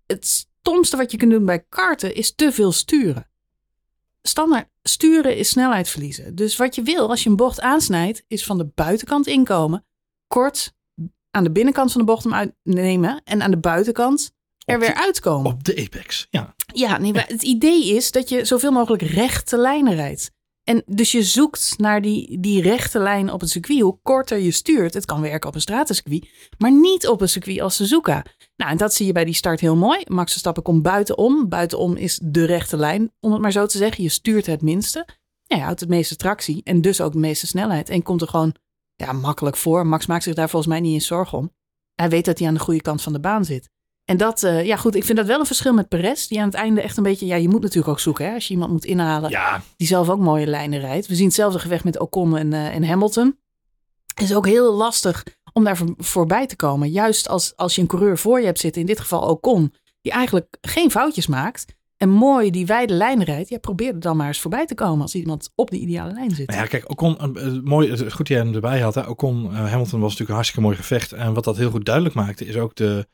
het 0.07 0.27
stomste 0.27 0.97
wat 0.97 1.11
je 1.11 1.17
kunt 1.17 1.31
doen 1.31 1.45
bij 1.45 1.65
karten 1.69 2.15
is 2.15 2.35
te 2.35 2.53
veel 2.53 2.73
sturen 2.73 3.30
standaard 4.23 4.69
sturen 4.83 5.37
is 5.37 5.49
snelheid 5.49 5.89
verliezen. 5.89 6.35
Dus 6.35 6.57
wat 6.57 6.75
je 6.75 6.83
wil 6.83 7.09
als 7.09 7.23
je 7.23 7.31
een 7.31 7.37
bocht 7.37 7.61
aansnijdt, 7.61 8.25
is 8.27 8.45
van 8.45 8.59
de 8.59 8.71
buitenkant 8.75 9.27
inkomen, 9.27 9.85
kort 10.27 10.75
aan 11.31 11.45
de 11.45 11.51
binnenkant 11.51 11.93
van 11.93 12.01
de 12.01 12.07
bocht 12.07 12.25
hem 12.25 12.35
uitnemen 12.35 13.21
en 13.25 13.43
aan 13.43 13.51
de 13.51 13.59
buitenkant 13.59 14.33
er 14.65 14.79
weer 14.79 14.95
uitkomen. 14.95 15.53
Op 15.53 15.65
de 15.65 15.83
apex. 15.85 16.27
Ja, 16.31 16.55
Ja, 16.75 16.99
nee, 16.99 17.13
maar 17.13 17.27
het 17.29 17.43
idee 17.43 17.95
is 17.95 18.11
dat 18.11 18.29
je 18.29 18.45
zoveel 18.45 18.73
mogelijk 18.73 19.03
rechte 19.03 19.57
lijnen 19.57 19.95
rijdt. 19.95 20.31
En 20.65 20.83
dus 20.87 21.13
je 21.13 21.23
zoekt 21.23 21.75
naar 21.79 22.03
die, 22.03 22.41
die 22.41 22.63
rechte 22.63 22.99
lijn 22.99 23.33
op 23.33 23.41
het 23.41 23.51
circuit. 23.51 23.81
Hoe 23.81 23.99
korter 24.03 24.39
je 24.39 24.51
stuurt, 24.51 24.95
het 24.95 25.05
kan 25.05 25.21
werken 25.21 25.49
op 25.49 25.55
een 25.55 25.61
stratencircuit, 25.61 26.29
maar 26.59 26.73
niet 26.73 27.09
op 27.09 27.21
een 27.21 27.29
circuit 27.29 27.61
als 27.61 27.77
Suzuka. 27.77 28.25
Nou, 28.61 28.73
en 28.73 28.79
dat 28.79 28.95
zie 28.95 29.07
je 29.07 29.13
bij 29.13 29.25
die 29.25 29.35
start 29.35 29.61
heel 29.61 29.77
mooi. 29.77 30.03
Max 30.07 30.31
Verstappen 30.31 30.63
komt 30.63 30.83
buitenom. 30.83 31.49
Buitenom 31.49 31.97
is 31.97 32.21
de 32.23 32.45
rechte 32.45 32.77
lijn, 32.77 33.13
om 33.21 33.33
het 33.33 33.41
maar 33.41 33.53
zo 33.53 33.67
te 33.67 33.79
zeggen. 33.79 34.03
Je 34.03 34.09
stuurt 34.09 34.47
het 34.47 34.63
minste. 34.63 35.07
Ja, 35.45 35.57
je 35.57 35.63
houdt 35.63 35.81
het 35.81 35.89
meeste 35.89 36.17
tractie 36.17 36.61
en 36.65 36.81
dus 36.81 37.01
ook 37.01 37.13
de 37.13 37.19
meeste 37.19 37.47
snelheid. 37.47 37.89
En 37.89 38.03
komt 38.03 38.21
er 38.21 38.29
gewoon 38.29 38.55
ja, 38.95 39.13
makkelijk 39.13 39.57
voor. 39.57 39.87
Max 39.87 40.07
maakt 40.07 40.23
zich 40.23 40.35
daar 40.35 40.49
volgens 40.49 40.73
mij 40.73 40.81
niet 40.81 40.95
eens 40.95 41.07
zorgen 41.07 41.39
om. 41.39 41.53
Hij 41.95 42.09
weet 42.09 42.25
dat 42.25 42.39
hij 42.39 42.49
aan 42.49 42.55
de 42.55 42.61
goede 42.61 42.83
kant 42.83 43.03
van 43.03 43.13
de 43.13 43.21
baan 43.21 43.45
zit. 43.45 43.71
En 44.05 44.17
dat, 44.17 44.43
eh, 44.43 44.65
ja 44.65 44.77
goed, 44.77 44.95
ik 44.95 45.05
vind 45.05 45.19
dat 45.19 45.27
wel 45.27 45.41
een 45.41 45.47
verschil 45.47 45.73
met 45.73 45.89
Perez. 45.89 46.27
Die 46.27 46.41
aan 46.41 46.47
het 46.47 46.55
einde 46.55 46.81
echt 46.81 46.97
een 46.97 47.03
beetje, 47.03 47.27
ja, 47.27 47.37
je 47.37 47.49
moet 47.49 47.63
natuurlijk 47.63 47.89
ook 47.89 48.01
zoeken. 48.01 48.27
Hè, 48.27 48.35
als 48.35 48.47
je 48.47 48.53
iemand 48.53 48.73
moet 48.73 48.85
inhalen 48.85 49.31
ja 49.31 49.63
die 49.77 49.87
zelf 49.87 50.09
ook 50.09 50.21
mooie 50.21 50.47
lijnen 50.47 50.81
rijdt. 50.81 51.07
We 51.07 51.15
zien 51.15 51.27
hetzelfde 51.27 51.59
gevecht 51.59 51.85
met 51.85 51.99
Ocon 51.99 52.37
en, 52.37 52.53
eh, 52.53 52.75
en 52.75 52.85
Hamilton. 52.85 53.39
Het 54.15 54.29
is 54.29 54.35
ook 54.35 54.47
heel 54.47 54.73
lastig 54.73 55.25
om 55.53 55.65
daar 55.65 55.77
voor- 55.77 55.95
voorbij 55.97 56.47
te 56.47 56.57
komen. 56.57 56.91
Juist 56.91 57.29
als, 57.29 57.53
als 57.57 57.75
je 57.75 57.81
een 57.81 57.87
coureur 57.87 58.19
voor 58.19 58.41
je 58.41 58.47
hebt 58.47 58.59
zitten, 58.61 58.81
in 58.81 58.87
dit 58.87 59.01
geval 59.01 59.23
Ocon, 59.23 59.73
die 60.01 60.13
eigenlijk 60.13 60.57
geen 60.61 60.91
foutjes 60.91 61.27
maakt 61.27 61.65
en 61.97 62.09
mooi 62.09 62.51
die 62.51 62.67
wijde 62.67 62.95
lijn 62.95 63.23
rijdt. 63.23 63.49
Ja, 63.49 63.59
probeer 63.59 63.95
er 63.95 64.01
dan 64.01 64.17
maar 64.17 64.27
eens 64.27 64.41
voorbij 64.41 64.67
te 64.67 64.75
komen 64.75 65.03
als 65.03 65.15
iemand 65.15 65.51
op 65.55 65.71
de 65.71 65.79
ideale 65.79 66.13
lijn 66.13 66.31
zit. 66.31 66.53
Ja, 66.53 66.67
kijk, 66.67 66.91
Ocon, 66.91 67.19
eh, 67.19 67.47
eh, 67.47 67.63
mooi, 67.63 67.91
is 67.91 68.01
goed 68.01 68.17
dat 68.17 68.29
jij 68.29 68.39
hem 68.39 68.55
erbij 68.55 68.81
had. 68.81 68.95
Hè. 68.95 69.09
Ocon, 69.09 69.45
eh, 69.45 69.51
Hamilton 69.51 70.01
was 70.01 70.11
natuurlijk 70.11 70.29
een 70.29 70.35
hartstikke 70.35 70.65
mooi 70.65 70.77
gevecht. 70.77 71.13
En 71.13 71.35
wat 71.35 71.45
dat 71.45 71.57
heel 71.57 71.71
goed 71.71 71.85
duidelijk 71.85 72.15
maakte, 72.15 72.47
is 72.47 72.57
ook 72.57 72.75
de, 72.75 73.07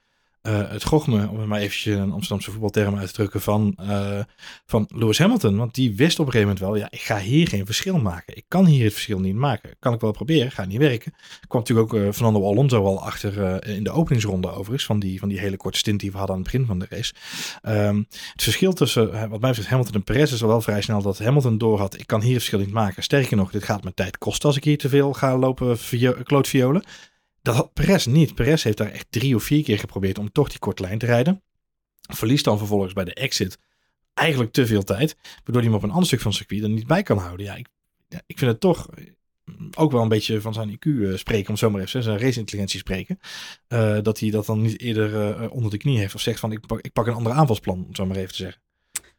eh, 0.47 0.71
het 0.71 0.85
gochme, 0.85 1.29
om 1.29 1.39
het 1.39 1.49
maar 1.49 1.61
eventjes 1.61 1.95
een 1.95 2.13
Amsterdamse 2.13 2.51
voetbalterm 2.51 2.97
uit 2.97 3.07
te 3.09 3.15
drukken, 3.15 3.41
van, 3.41 3.75
eh, 3.77 4.21
van 4.67 4.89
Lewis 4.95 5.19
Hamilton. 5.19 5.57
Want 5.57 5.75
die 5.75 5.97
wist 5.97 6.19
op 6.19 6.27
een 6.27 6.33
gegeven 6.33 6.55
moment 6.55 6.73
wel, 6.73 6.83
ja, 6.83 6.91
ik 6.91 7.01
ga 7.01 7.19
hier 7.19 7.49
geen 7.49 7.67
verschil 7.67 7.99
maken. 7.99 8.37
Ik 8.37 8.45
kan 8.49 8.67
hier 8.67 8.85
het 8.85 8.93
verschil 8.93 9.21
niet 9.21 9.35
maken. 9.35 9.77
Kan 9.79 9.95
ik 9.95 10.01
wel 10.01 10.13
proberen, 10.13 10.51
gaat 10.51 10.67
niet 10.67 10.79
werken. 10.79 11.15
Kwam 11.49 11.61
natuurlijk 11.61 11.95
ook 11.95 12.01
eh, 12.01 12.13
Fernando 12.13 12.45
Alonso 12.45 12.85
al 12.85 13.03
achter 13.03 13.65
in 13.67 13.85
de 13.85 13.91
openingsronde 13.91 14.49
overigens, 14.49 14.85
van 14.85 14.99
die, 14.99 15.19
van 15.19 15.29
die 15.29 15.39
hele 15.39 15.57
korte 15.57 15.79
stint 15.79 16.01
die 16.01 16.11
we 16.11 16.17
hadden 16.19 16.37
aan 16.37 16.43
het 16.43 16.53
begin 16.53 16.67
van 16.67 16.79
de 16.79 16.87
race. 16.89 17.15
Ehm, 17.63 17.97
het 18.33 18.43
verschil 18.43 18.73
tussen, 18.73 19.29
wat 19.29 19.41
mij 19.41 19.51
betreft, 19.51 19.69
Hamilton 19.69 19.95
en 19.95 20.05
Perez 20.05 20.33
is 20.33 20.43
al 20.43 20.49
wel 20.49 20.61
vrij 20.61 20.83
snel 20.83 21.03
dat 21.03 21.19
Hamilton 21.19 21.59
doorhad, 21.59 21.99
ik 21.99 22.07
kan 22.07 22.21
hier 22.21 22.35
het 22.35 22.45
verschil 22.45 22.59
niet 22.59 22.75
maken. 22.75 23.03
Sterker 23.03 23.37
nog, 23.37 23.51
dit 23.51 23.65
gaat 23.65 23.85
me 23.85 23.95
tijd 23.95 24.19
kosten 24.19 24.49
als 24.49 24.57
ik 24.57 24.65
hier 24.65 24.79
te 24.79 24.89
veel 24.89 25.13
ga 25.13 25.39
lopen 25.39 25.79
vio- 25.79 26.23
klootviolen. 26.23 26.83
Dat 27.47 27.55
had 27.55 27.73
Perez 27.73 28.07
niet. 28.07 28.35
Perez 28.35 28.63
heeft 28.63 28.77
daar 28.77 28.91
echt 28.91 29.07
drie 29.11 29.35
of 29.35 29.43
vier 29.43 29.63
keer 29.63 29.79
geprobeerd 29.79 30.19
om 30.19 30.33
toch 30.33 30.49
die 30.49 30.59
korte 30.59 30.83
lijn 30.83 30.99
te 30.99 31.07
rijden. 31.07 31.43
Verliest 32.01 32.45
dan 32.45 32.59
vervolgens 32.59 32.93
bij 32.93 33.05
de 33.05 33.15
exit 33.15 33.59
eigenlijk 34.15 34.53
te 34.53 34.67
veel 34.67 34.83
tijd. 34.83 35.17
Waardoor 35.35 35.63
hij 35.63 35.65
hem 35.65 35.75
op 35.75 35.83
een 35.83 35.91
ander 35.91 36.07
stuk 36.07 36.21
van 36.21 36.31
het 36.31 36.39
circuit 36.39 36.63
er 36.63 36.69
niet 36.69 36.87
bij 36.87 37.03
kan 37.03 37.19
houden. 37.19 37.47
Ja, 37.47 37.55
ik, 37.55 37.69
ik 38.27 38.39
vind 38.39 38.51
het 38.51 38.61
toch 38.61 38.91
eh, 38.91 39.05
ook 39.75 39.93
wel 39.93 40.03
een 40.03 40.09
beetje 40.09 40.41
van 40.41 40.55
zijn 40.55 40.71
IQ 40.71 41.03
eh, 41.03 41.17
spreken, 41.17 41.51
om 41.51 41.57
zo 41.57 41.71
maar 41.71 41.81
even 41.81 42.03
zijn 42.03 42.19
race-intelligentie 42.19 42.81
spreken. 42.81 43.19
Eh, 43.69 43.99
dat 44.03 44.19
hij 44.21 44.31
dat 44.31 44.47
dan 44.47 44.63
niet 44.63 44.81
eerder 44.81 45.51
onder 45.51 45.71
de 45.71 45.79
knie 45.79 45.99
heeft 45.99 46.15
of 46.15 46.21
zegt 46.21 46.41
van 46.41 46.53
ik 46.53 46.67
pak, 46.67 46.81
ik 46.81 46.93
pak 46.93 47.07
een 47.07 47.15
ander 47.15 47.33
aanvalsplan, 47.33 47.85
om 47.87 47.95
zo 47.95 48.07
maar 48.07 48.17
even 48.17 48.31
te 48.31 48.43
zeggen. 48.43 48.63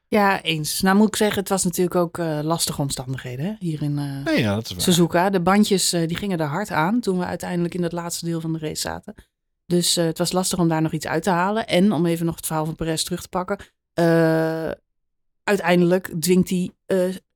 Ja, 0.10 0.42
eens. 0.42 0.82
Nou 0.82 0.98
moet 0.98 1.08
ik 1.08 1.16
zeggen, 1.16 1.40
het 1.40 1.50
was 1.50 1.64
natuurlijk 1.64 1.96
ook 1.96 2.18
eh, 2.18 2.40
lastige 2.44 2.82
omstandigheden 2.82 3.46
hè? 3.46 3.54
hier 3.60 3.82
in 3.82 3.98
eh, 3.98 4.26
Nee, 4.34 4.40
ja, 4.40 4.56
dat 4.56 4.66
is 4.66 4.72
waar. 4.72 4.82
Suzuka. 4.82 5.30
De 5.30 5.40
bandjes 5.40 5.94
eh, 5.94 6.08
die 6.08 6.18
gingen 6.18 6.40
er 6.40 6.48
hard 6.48 6.72
aan 6.72 7.00
toen 7.00 7.18
we 7.18 7.26
uiteindelijk 7.26 7.74
in 7.74 7.84
het 7.84 7.92
laatste 7.92 8.26
deel 8.26 8.42
van 8.42 8.54
de 8.54 8.60
race 8.60 8.82
zaten. 8.82 9.14
Dus 9.66 9.96
het 9.96 10.18
was 10.18 10.32
lastig 10.32 10.60
om 10.60 10.68
daar 10.68 10.82
nog 10.82 10.92
iets 10.92 11.08
uit 11.08 11.24
te 11.24 11.30
halen. 11.30 11.68
En 11.68 11.92
om 11.92 12.06
even 12.06 12.26
nog 12.26 12.36
het 12.36 12.46
verhaal 12.46 12.66
van 12.66 12.76
Perez 12.76 13.04
terug 13.04 13.22
te 13.22 13.30
pakken. 13.30 13.58
uiteindelijk 15.44 16.22
dwingt 16.22 16.50
hij 16.50 16.72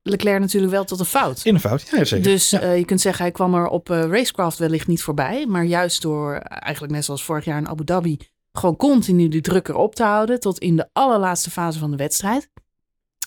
Leclerc 0.02 0.40
natuurlijk 0.40 0.72
wel 0.72 0.84
tot 0.84 1.00
een 1.00 1.04
fout. 1.04 1.44
In 1.44 1.54
een 1.54 1.60
fout, 1.60 1.88
ja 1.90 2.04
zeker. 2.04 2.30
Dus 2.30 2.50
ja. 2.50 2.70
je 2.70 2.84
kunt 2.84 3.00
zeggen, 3.00 3.22
hij 3.22 3.32
kwam 3.32 3.54
er 3.54 3.66
op 3.66 3.88
Racecraft 3.88 4.58
wellicht 4.58 4.86
niet 4.86 5.02
voorbij. 5.02 5.46
Maar 5.46 5.64
juist 5.64 6.02
door, 6.02 6.34
eigenlijk 6.34 6.92
net 6.92 7.04
zoals 7.04 7.24
vorig 7.24 7.44
jaar 7.44 7.58
in 7.58 7.68
Abu 7.68 7.84
Dhabi, 7.84 8.18
gewoon 8.52 8.76
continu 8.76 9.28
die 9.28 9.40
druk 9.40 9.68
erop 9.68 9.94
te 9.94 10.02
houden. 10.02 10.40
Tot 10.40 10.58
in 10.58 10.76
de 10.76 10.88
allerlaatste 10.92 11.50
fase 11.50 11.78
van 11.78 11.90
de 11.90 11.96
wedstrijd. 11.96 12.48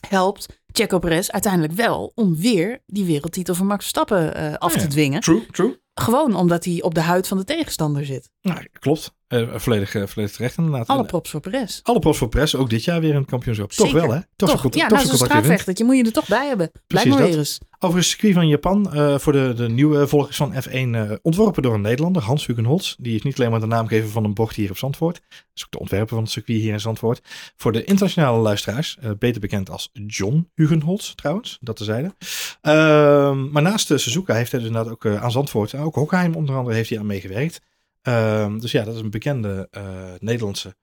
Helpt 0.08 0.60
Checo 0.72 1.00
Perez 1.00 1.30
uiteindelijk 1.30 1.74
wel 1.74 2.12
om 2.16 2.36
weer 2.36 2.82
die 2.86 3.06
wereldtitel 3.06 3.56
van 3.56 3.66
Max 3.66 3.80
Verstappen 3.80 4.36
eh, 4.36 4.54
af 4.54 4.72
Oh 4.72 4.76
ja. 4.78 4.82
te 4.84 4.88
dwingen. 4.88 5.22
True, 5.22 5.46
true. 5.46 5.80
Gewoon 5.94 6.36
omdat 6.36 6.66
hij 6.66 6.82
op 6.82 6.94
de 6.96 7.02
huid 7.02 7.28
van 7.28 7.38
de 7.38 7.44
tegenstander 7.44 8.06
zit. 8.06 8.30
Nou, 8.42 8.68
klopt. 8.80 9.14
Eh, 9.36 9.48
volledig, 9.56 9.96
eh, 9.96 10.04
volledig 10.06 10.36
terecht 10.36 10.58
inderdaad. 10.58 10.88
Alle 10.88 11.06
props 11.06 11.30
voor 11.30 11.40
Perez. 11.40 11.80
alle 11.84 12.00
props 12.00 12.18
voor 12.18 12.30
Press, 12.30 12.56
ook 12.56 12.70
dit 12.70 12.84
jaar 12.84 13.02
weer 13.02 13.16
een 13.16 13.26
kampioenschap. 13.26 13.72
Toch 13.72 13.88
Zeker. 13.88 14.02
wel 14.02 14.16
hè? 14.16 14.22
Toch, 14.36 14.50
Toch, 14.50 14.62
zo'n 14.62 14.72
ja, 14.74 14.88
toch 14.88 14.98
nou 14.98 15.18
zo'n 15.18 15.74
je 15.74 15.84
moet 15.84 15.98
je 15.98 16.04
er 16.04 16.12
toch 16.12 16.28
bij 16.28 16.48
hebben. 16.48 16.72
Blijf 16.88 17.06
maar 17.06 17.18
weer 17.18 17.38
eens. 17.38 17.60
Over 17.80 17.98
het 17.98 18.08
circuit 18.08 18.34
van 18.34 18.48
Japan, 18.48 18.94
eh, 18.94 19.18
voor 19.18 19.34
de, 19.34 19.54
de 19.56 19.70
nieuwe 19.70 20.08
volgers 20.08 20.38
van 20.38 20.54
F1, 20.54 20.96
eh, 20.96 21.12
ontworpen 21.22 21.64
door 21.64 21.74
een 21.74 21.82
Nederlander, 21.82 22.22
Hans 22.22 22.46
Hugenholz. 22.46 22.96
Die 22.98 23.16
is 23.16 23.22
niet 23.22 23.40
alleen 23.40 23.52
maar 23.52 23.60
de 23.60 23.66
naamgever 23.66 24.10
van 24.10 24.24
een 24.24 24.34
bocht 24.34 24.56
hier 24.56 24.70
op 24.70 24.78
Zandvoort. 24.78 25.22
Dat 25.30 25.38
is 25.56 25.66
ook 25.66 25.72
de 25.72 25.80
ontwerper 25.80 26.16
van 26.16 26.24
het 26.24 26.32
circuit 26.32 26.60
hier 26.60 26.74
in 26.74 26.80
Zandvoort. 26.80 27.22
Voor 27.56 27.72
de 27.72 27.84
internationale 27.84 28.38
luisteraars, 28.38 28.98
eh, 29.02 29.12
beter 29.20 29.42
bekend 29.42 29.70
als 29.70 29.90
John 30.08 30.50
Hugenholz 30.54 31.14
trouwens, 31.14 31.58
dat 31.62 31.76
tezijde. 31.76 32.16
Ehm 32.62 33.52
maar 33.52 33.62
naast 33.62 33.88
de 33.88 33.98
Suzuka 33.98 34.34
heeft 34.34 34.52
hij 34.52 34.60
dus 34.60 34.70
inderdaad 34.70 34.94
ook 34.94 35.06
eh, 35.06 35.24
aan 35.24 35.32
Zandvoort, 35.32 35.76
ook 35.76 35.96
Hockheim 35.96 36.36
onder 36.36 36.56
andere, 36.56 36.76
heeft 36.76 36.90
hij 36.90 37.00
aan 37.00 37.06
meegewerkt. 37.06 37.62
Ehm, 38.06 38.58
dus 38.58 38.72
ja, 38.72 38.84
dat 38.84 38.96
is 38.96 39.02
een 39.02 39.10
bekende 39.10 39.68
eh, 39.72 40.14
Nederlandse 40.20 40.76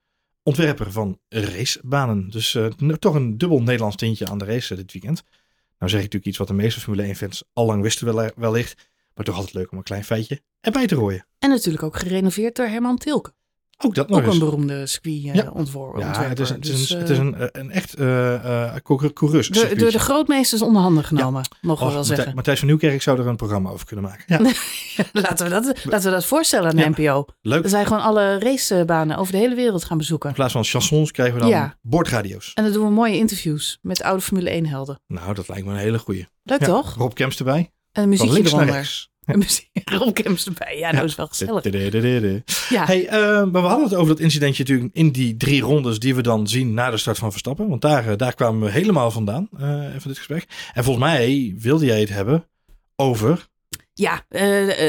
ontwerper 0.42 0.92
van 0.92 1.18
racebanen. 1.28 2.30
Dus 2.30 2.54
uh, 2.54 2.66
toch 2.98 3.14
een 3.14 3.38
dubbel 3.38 3.62
Nederlands 3.62 3.96
tintje 3.96 4.26
aan 4.26 4.38
de 4.38 4.44
race 4.44 4.74
dit 4.74 4.92
weekend. 4.92 5.22
Nou 5.78 5.90
zeg 5.90 6.00
ik 6.00 6.12
natuurlijk 6.12 6.26
iets 6.26 6.38
wat 6.38 6.48
de 6.48 6.54
meeste 6.54 6.80
Formule 6.80 7.14
1-fans 7.14 7.44
al 7.52 7.66
lang 7.66 7.82
wisten 7.82 8.32
wellicht. 8.36 8.88
Maar 9.14 9.24
toch 9.24 9.36
altijd 9.36 9.54
leuk 9.54 9.70
om 9.70 9.78
een 9.78 9.84
klein 9.84 10.04
feitje 10.04 10.40
erbij 10.60 10.86
te 10.86 10.94
rooien. 10.94 11.26
En 11.38 11.50
natuurlijk 11.50 11.82
ook 11.82 11.96
gerenoveerd 11.96 12.56
door 12.56 12.66
Herman 12.66 12.96
Tilke. 12.96 13.32
Ook 13.84 13.94
dat 13.94 14.08
nog 14.08 14.18
Ook 14.18 14.24
eens. 14.24 14.34
een 14.34 14.40
beroemde 14.40 14.86
ja. 15.02 15.50
ontworpen. 15.52 16.00
Ja, 16.00 16.22
het 16.22 16.40
is, 16.40 16.48
het 16.48 16.64
is, 16.64 16.70
dus, 16.70 16.90
een, 16.90 16.98
het 16.98 17.10
is 17.10 17.18
een, 17.18 17.48
een 17.52 17.70
echt 17.70 17.98
uh, 17.98 18.74
coureurs 19.12 19.48
door, 19.48 19.76
door 19.76 19.90
de 19.90 19.98
grootmeesters 19.98 20.62
onder 20.62 20.82
handen 20.82 21.04
genomen, 21.04 21.42
ja. 21.50 21.56
mogen 21.60 21.86
we 21.86 21.92
wel 21.92 22.04
zeggen. 22.04 22.34
Matthijs 22.34 22.58
van 22.58 22.68
Nieuwkerk 22.68 23.02
zou 23.02 23.18
er 23.18 23.26
een 23.26 23.36
programma 23.36 23.70
over 23.70 23.86
kunnen 23.86 24.04
maken. 24.04 24.24
Ja. 24.26 24.38
laten, 25.22 25.46
we 25.46 25.50
dat, 25.50 25.84
laten 25.84 26.08
we 26.08 26.14
dat 26.14 26.24
voorstellen 26.24 26.70
aan 26.70 26.76
de 26.76 27.02
NPO. 27.02 27.26
Leuk. 27.40 27.60
Dan 27.60 27.70
zijn 27.70 27.86
gewoon 27.86 28.02
alle 28.02 28.38
racebanen 28.38 29.16
over 29.16 29.32
de 29.32 29.38
hele 29.38 29.54
wereld 29.54 29.84
gaan 29.84 29.98
bezoeken. 29.98 30.28
In 30.28 30.34
plaats 30.34 30.52
van 30.52 30.64
chansons 30.64 31.10
krijgen 31.10 31.34
we 31.34 31.40
dan 31.40 31.50
Ja. 31.50 31.78
bordradio's. 31.80 32.50
En 32.54 32.64
dan 32.64 32.72
doen 32.72 32.84
we 32.86 32.92
mooie 32.92 33.16
interviews 33.16 33.78
met 33.82 34.02
oude 34.02 34.22
Formule 34.22 34.50
1 34.50 34.66
helden. 34.66 35.00
Nou, 35.06 35.34
dat 35.34 35.48
lijkt 35.48 35.66
me 35.66 35.72
een 35.72 35.78
hele 35.78 35.98
goeie. 35.98 36.28
Leuk 36.42 36.64
toch? 36.64 36.94
Rob 36.94 37.12
Kemps 37.12 37.38
erbij. 37.38 37.72
En 37.92 38.08
muziekje 38.08 38.42
eronder. 38.44 39.10
Rechts. 39.24 39.32
Een 39.32 39.38
muziek, 39.38 39.90
Rob 39.90 40.14
Kemps 40.14 40.46
erbij. 40.46 40.78
Ja, 40.78 40.92
dat 40.92 41.04
is 41.04 41.14
wel 41.14 41.26
gezellig. 41.26 41.64
Ja, 42.68 42.84
Hey, 42.84 43.08
eh, 43.08 43.20
maar 43.20 43.62
we 43.62 43.68
hadden 43.68 43.84
het 43.84 43.94
over 43.94 44.08
dat 44.08 44.20
incidentje 44.20 44.62
natuurlijk 44.62 44.94
in 44.94 45.12
die 45.12 45.36
drie 45.36 45.62
rondes 45.62 45.98
die 45.98 46.14
we 46.14 46.22
dan 46.22 46.48
zien 46.48 46.74
na 46.74 46.90
de 46.90 46.96
start 46.96 47.18
van 47.18 47.30
Verstappen. 47.30 47.68
Want 47.68 47.80
daar, 47.80 48.08
eh, 48.08 48.16
daar 48.16 48.34
kwamen 48.34 48.60
we 48.60 48.70
helemaal 48.70 49.10
vandaan 49.10 49.48
eh, 49.52 49.60
van 49.80 50.00
dit 50.04 50.16
gesprek. 50.16 50.70
En 50.74 50.84
volgens 50.84 51.04
mij 51.04 51.54
wilde 51.58 51.86
jij 51.86 52.00
het 52.00 52.08
hebben 52.08 52.48
over... 52.96 53.48
ja 53.92 54.24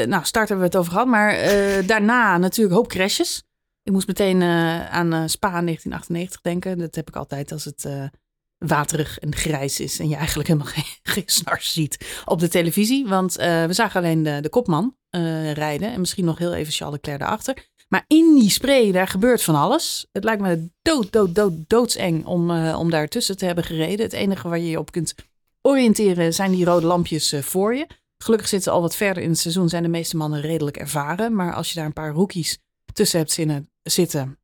nou, 0.06 0.24
start 0.24 0.48
hebben 0.48 0.58
we 0.58 0.64
het 0.64 0.76
over 0.76 0.92
gehad. 0.92 1.06
Maar 1.06 1.36
daarna 1.86 2.38
natuurlijk 2.38 2.76
hoop 2.76 2.88
crashes. 2.88 3.42
Ik 3.82 3.92
moest 3.92 4.06
meteen 4.06 4.42
aan 4.42 5.28
Spa 5.28 5.50
1998 5.50 6.40
denken. 6.40 6.78
Dat 6.78 6.94
heb 6.94 7.08
ik 7.08 7.16
altijd 7.16 7.52
als 7.52 7.64
het 7.64 7.86
waterig 8.66 9.18
en 9.18 9.34
grijs 9.34 9.80
is. 9.80 9.98
En 9.98 10.08
je 10.08 10.16
eigenlijk 10.16 10.48
helemaal 10.48 10.72
geen, 11.02 11.22
snars 11.26 11.72
ziet 11.72 12.22
op 12.24 12.40
de 12.40 12.48
televisie. 12.48 13.06
Want 13.06 13.36
eh, 13.36 13.64
we 13.64 13.72
zagen 13.72 14.00
alleen 14.00 14.22
de, 14.22 14.40
de 14.40 14.48
kopman 14.48 14.96
eh, 15.10 15.52
rijden. 15.52 15.92
En 15.92 16.00
misschien 16.00 16.24
nog 16.24 16.38
heel 16.38 16.54
even 16.54 16.72
Charles 16.72 16.96
Leclerc 16.96 17.18
daarachter. 17.18 17.72
Maar 17.88 18.04
in 18.06 18.34
die 18.34 18.50
spray, 18.50 18.92
daar 18.92 19.08
gebeurt 19.08 19.42
van 19.42 19.54
alles. 19.54 20.06
Het 20.12 20.24
lijkt 20.24 20.42
me 20.42 20.70
dood, 20.82 21.12
dood, 21.12 21.34
dood, 21.34 21.52
doodseng 21.66 22.26
om, 22.26 22.50
eh, 22.50 22.78
om 22.78 22.90
daar 22.90 23.08
tussen 23.08 23.36
te 23.36 23.44
hebben 23.44 23.64
gereden. 23.64 24.04
Het 24.04 24.12
enige 24.12 24.48
waar 24.48 24.58
je 24.58 24.70
je 24.70 24.78
op 24.78 24.92
kunt 24.92 25.14
oriënteren 25.62 26.34
zijn 26.34 26.52
die 26.52 26.64
rode 26.64 26.86
lampjes 26.86 27.34
voor 27.40 27.74
je. 27.74 27.86
Gelukkig 28.18 28.48
zitten 28.48 28.70
ze 28.70 28.76
al 28.76 28.82
wat 28.82 28.96
verder 28.96 29.22
in 29.22 29.28
het 29.28 29.38
seizoen. 29.38 29.68
Zijn 29.68 29.82
de 29.82 29.88
meeste 29.88 30.16
mannen 30.16 30.40
redelijk 30.40 30.76
ervaren. 30.76 31.34
Maar 31.34 31.54
als 31.54 31.68
je 31.68 31.74
daar 31.74 31.86
een 31.86 31.92
paar 31.92 32.12
rookies 32.12 32.58
tussen 32.92 33.18
hebt 33.18 33.40
zitten. 33.82 34.38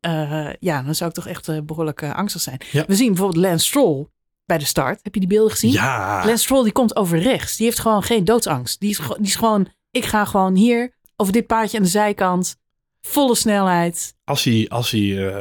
Eh, 0.00 0.48
ja, 0.60 0.82
dan 0.82 0.94
zou 0.94 1.10
ik 1.10 1.16
toch 1.16 1.26
echt 1.26 1.48
eh, 1.48 1.58
behoorlijk 1.64 2.02
eh, 2.02 2.14
angstig 2.14 2.40
zijn. 2.40 2.60
Ja. 2.70 2.84
We 2.86 2.94
zien 2.94 3.08
bijvoorbeeld 3.08 3.44
Lance 3.44 3.66
Stroll 3.66 4.06
bij 4.44 4.58
de 4.58 4.64
start. 4.64 5.00
Heb 5.02 5.14
je 5.14 5.20
die 5.20 5.28
beelden 5.28 5.50
gezien? 5.50 5.72
Ja, 5.72 6.22
Lance 6.26 6.42
Stroll 6.42 6.62
die 6.62 6.72
komt 6.72 6.96
over 6.96 7.18
rechts. 7.18 7.56
Die 7.56 7.66
heeft 7.66 7.78
gewoon 7.78 8.02
geen 8.02 8.24
doodsangst. 8.24 8.80
Die 8.80 8.90
is, 8.90 8.96
die 8.96 9.26
is 9.26 9.36
gewoon, 9.36 9.68
ik 9.90 10.04
ga 10.04 10.24
gewoon 10.24 10.54
hier 10.54 10.94
over 11.16 11.32
dit 11.32 11.46
paadje 11.46 11.76
aan 11.76 11.82
de 11.82 11.88
zijkant. 11.88 12.56
Volle 13.00 13.34
snelheid. 13.34 14.14
als 14.24 14.44
hij, 14.44 14.66
als, 14.68 14.90
hij, 14.90 15.32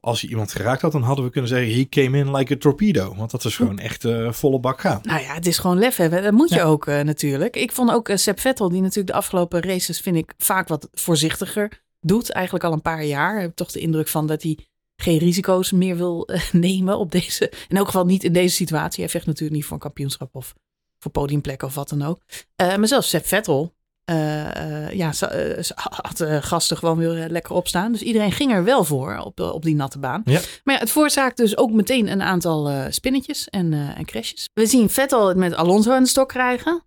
als 0.00 0.20
hij 0.20 0.30
iemand 0.30 0.52
geraakt 0.52 0.82
had, 0.82 0.92
dan 0.92 1.02
hadden 1.02 1.24
we 1.24 1.30
kunnen 1.30 1.50
zeggen... 1.50 1.74
He 1.74 1.88
came 1.88 2.18
in 2.18 2.36
like 2.36 2.54
a 2.54 2.56
torpedo. 2.56 3.14
Want 3.14 3.30
dat 3.30 3.44
is 3.44 3.56
gewoon 3.56 3.78
echt 3.78 4.06
volle 4.28 4.60
bak 4.60 4.80
gaan. 4.80 5.00
Nou 5.02 5.20
ja, 5.22 5.34
het 5.34 5.46
is 5.46 5.58
gewoon 5.58 5.78
lef 5.78 5.96
hebben. 5.96 6.22
Dat 6.22 6.32
moet 6.32 6.48
je 6.48 6.62
ook 6.62 6.86
natuurlijk. 6.86 7.56
Ik 7.56 7.72
vond 7.72 7.90
ook 7.90 8.10
Seb 8.14 8.40
Vettel, 8.40 8.68
die 8.68 8.80
natuurlijk 8.80 9.08
de 9.08 9.18
afgelopen 9.18 9.62
races, 9.62 10.00
vind 10.00 10.16
ik, 10.16 10.32
vaak 10.36 10.68
wat 10.68 10.88
voorzichtiger 10.92 11.80
doet. 12.00 12.30
Eigenlijk 12.30 12.64
al 12.64 12.72
een 12.72 12.82
paar 12.82 13.04
jaar. 13.04 13.36
Ik 13.36 13.42
heb 13.42 13.54
toch 13.54 13.72
de 13.72 13.80
indruk 13.80 14.08
van 14.08 14.26
dat 14.26 14.42
hij 14.42 14.58
geen 15.00 15.18
risico's 15.18 15.72
meer 15.72 15.96
wil 15.96 16.26
eh, 16.26 16.52
nemen 16.66 16.98
op 16.98 17.10
deze. 17.10 17.52
In 17.68 17.76
elk 17.76 17.86
geval 17.86 18.04
niet 18.04 18.24
in 18.24 18.32
deze 18.32 18.54
situatie. 18.54 19.00
Hij 19.02 19.12
vecht 19.12 19.26
natuurlijk 19.26 19.54
niet 19.54 19.64
voor 19.64 19.74
een 19.74 19.82
kampioenschap 19.82 20.34
of 20.34 20.54
voor 20.98 21.10
podiumplek 21.10 21.62
of 21.62 21.74
wat 21.74 21.88
dan 21.88 22.02
ook. 22.02 22.20
Eh, 22.56 22.76
maar 22.76 22.88
zelfs 22.88 23.08
Seb 23.08 23.26
Vettel. 23.26 23.74
eh, 24.04 24.90
ja, 24.90 25.12
had 26.02 26.24
gasten 26.40 26.76
gewoon 26.76 26.98
weer 26.98 27.28
lekker 27.28 27.54
opstaan. 27.54 27.92
Dus 27.92 28.02
iedereen 28.02 28.32
ging 28.32 28.52
er 28.52 28.64
wel 28.64 28.84
voor 28.84 29.18
op, 29.18 29.40
op 29.40 29.62
die 29.62 29.74
natte 29.74 29.98
baan. 29.98 30.22
Ja. 30.24 30.40
Maar 30.64 30.74
ja, 30.74 30.80
het 30.80 30.90
veroorzaakt 30.90 31.36
dus 31.36 31.56
ook 31.56 31.70
meteen 31.70 32.08
een 32.08 32.22
aantal 32.22 32.90
spinnetjes 32.92 33.48
en, 33.48 33.72
en 33.72 34.04
crashes. 34.04 34.48
We 34.54 34.66
zien 34.66 34.90
Vettel 34.90 35.28
het 35.28 35.36
met 35.36 35.54
Alonso 35.54 35.92
aan 35.92 36.02
de 36.02 36.08
stok 36.08 36.28
krijgen. 36.28 36.82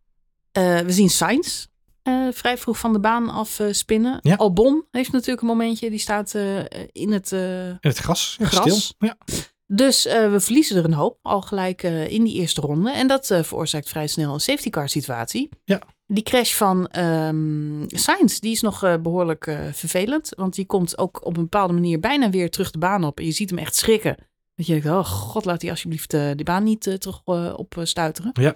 We 0.51 0.84
zien 0.88 1.10
Sainz 1.10 1.65
eh, 2.03 2.27
vrij 2.31 2.57
vroeg 2.57 2.77
van 2.77 2.93
de 2.93 3.00
baan 3.00 3.29
af 3.29 3.60
eh, 3.60 3.67
spinnen. 3.72 4.19
Ja. 4.22 4.36
Albon 4.36 4.86
heeft 4.91 5.12
natuurlijk 5.12 5.41
een 5.41 5.48
momentje. 5.48 5.89
Die 5.89 6.00
staat 6.00 6.36
eh, 6.36 6.57
in 6.91 7.12
het... 7.12 7.31
In 7.31 7.77
het 7.79 7.98
gras. 7.98 8.36
Ja, 8.39 8.45
Gras. 8.45 8.83
Stil. 8.83 9.07
Ja. 9.07 9.17
dus 9.65 10.03
we 10.03 10.39
verliezen 10.39 10.77
er 10.77 10.86
een 10.86 10.93
hoop 10.93 11.19
al 11.22 11.41
gelijk 11.41 11.83
in 11.83 12.24
die 12.24 12.33
eerste 12.33 12.62
ronde. 12.62 12.91
En 12.91 13.07
dat 13.07 13.25
veroorzaakt 13.25 13.89
vrij 13.89 14.07
snel 14.07 14.33
een 14.33 14.39
safety 14.39 14.69
car 14.69 14.89
situatie. 14.89 15.50
Ja. 15.63 15.81
Die 16.07 16.24
crash 16.24 16.53
van 16.53 16.88
ehm 16.88 17.83
Sainz, 17.88 18.39
die 18.39 18.51
is 18.51 18.62
nog 18.62 18.83
eh, 18.83 18.98
behoorlijk 18.98 19.48
eh, 19.48 19.60
vervelend. 19.72 20.29
Want 20.36 20.55
die 20.55 20.65
komt 20.65 20.98
ook 20.98 21.25
op 21.25 21.38
een 21.38 21.43
bepaalde 21.43 21.74
manier 21.74 22.00
bijna 22.00 22.29
weer 22.29 22.50
terug 22.50 22.72
de 22.72 22.77
baan 22.77 23.03
op. 23.03 23.19
En 23.19 23.25
je 23.25 23.31
ziet 23.31 23.50
hem 23.50 23.60
echt 23.60 23.75
schrikken. 23.75 24.17
Dat 24.55 24.65
je 24.65 24.72
denkt, 24.72 24.88
oh 24.88 25.05
god, 25.05 25.45
laat 25.45 25.62
hij 25.62 25.72
alsjeblieft 25.72 26.12
de 26.12 26.41
baan 26.43 26.63
niet 26.63 26.81
terug 26.81 27.22
eh, 27.25 27.53
opstuiteren. 27.55 28.31
Ja. 28.33 28.55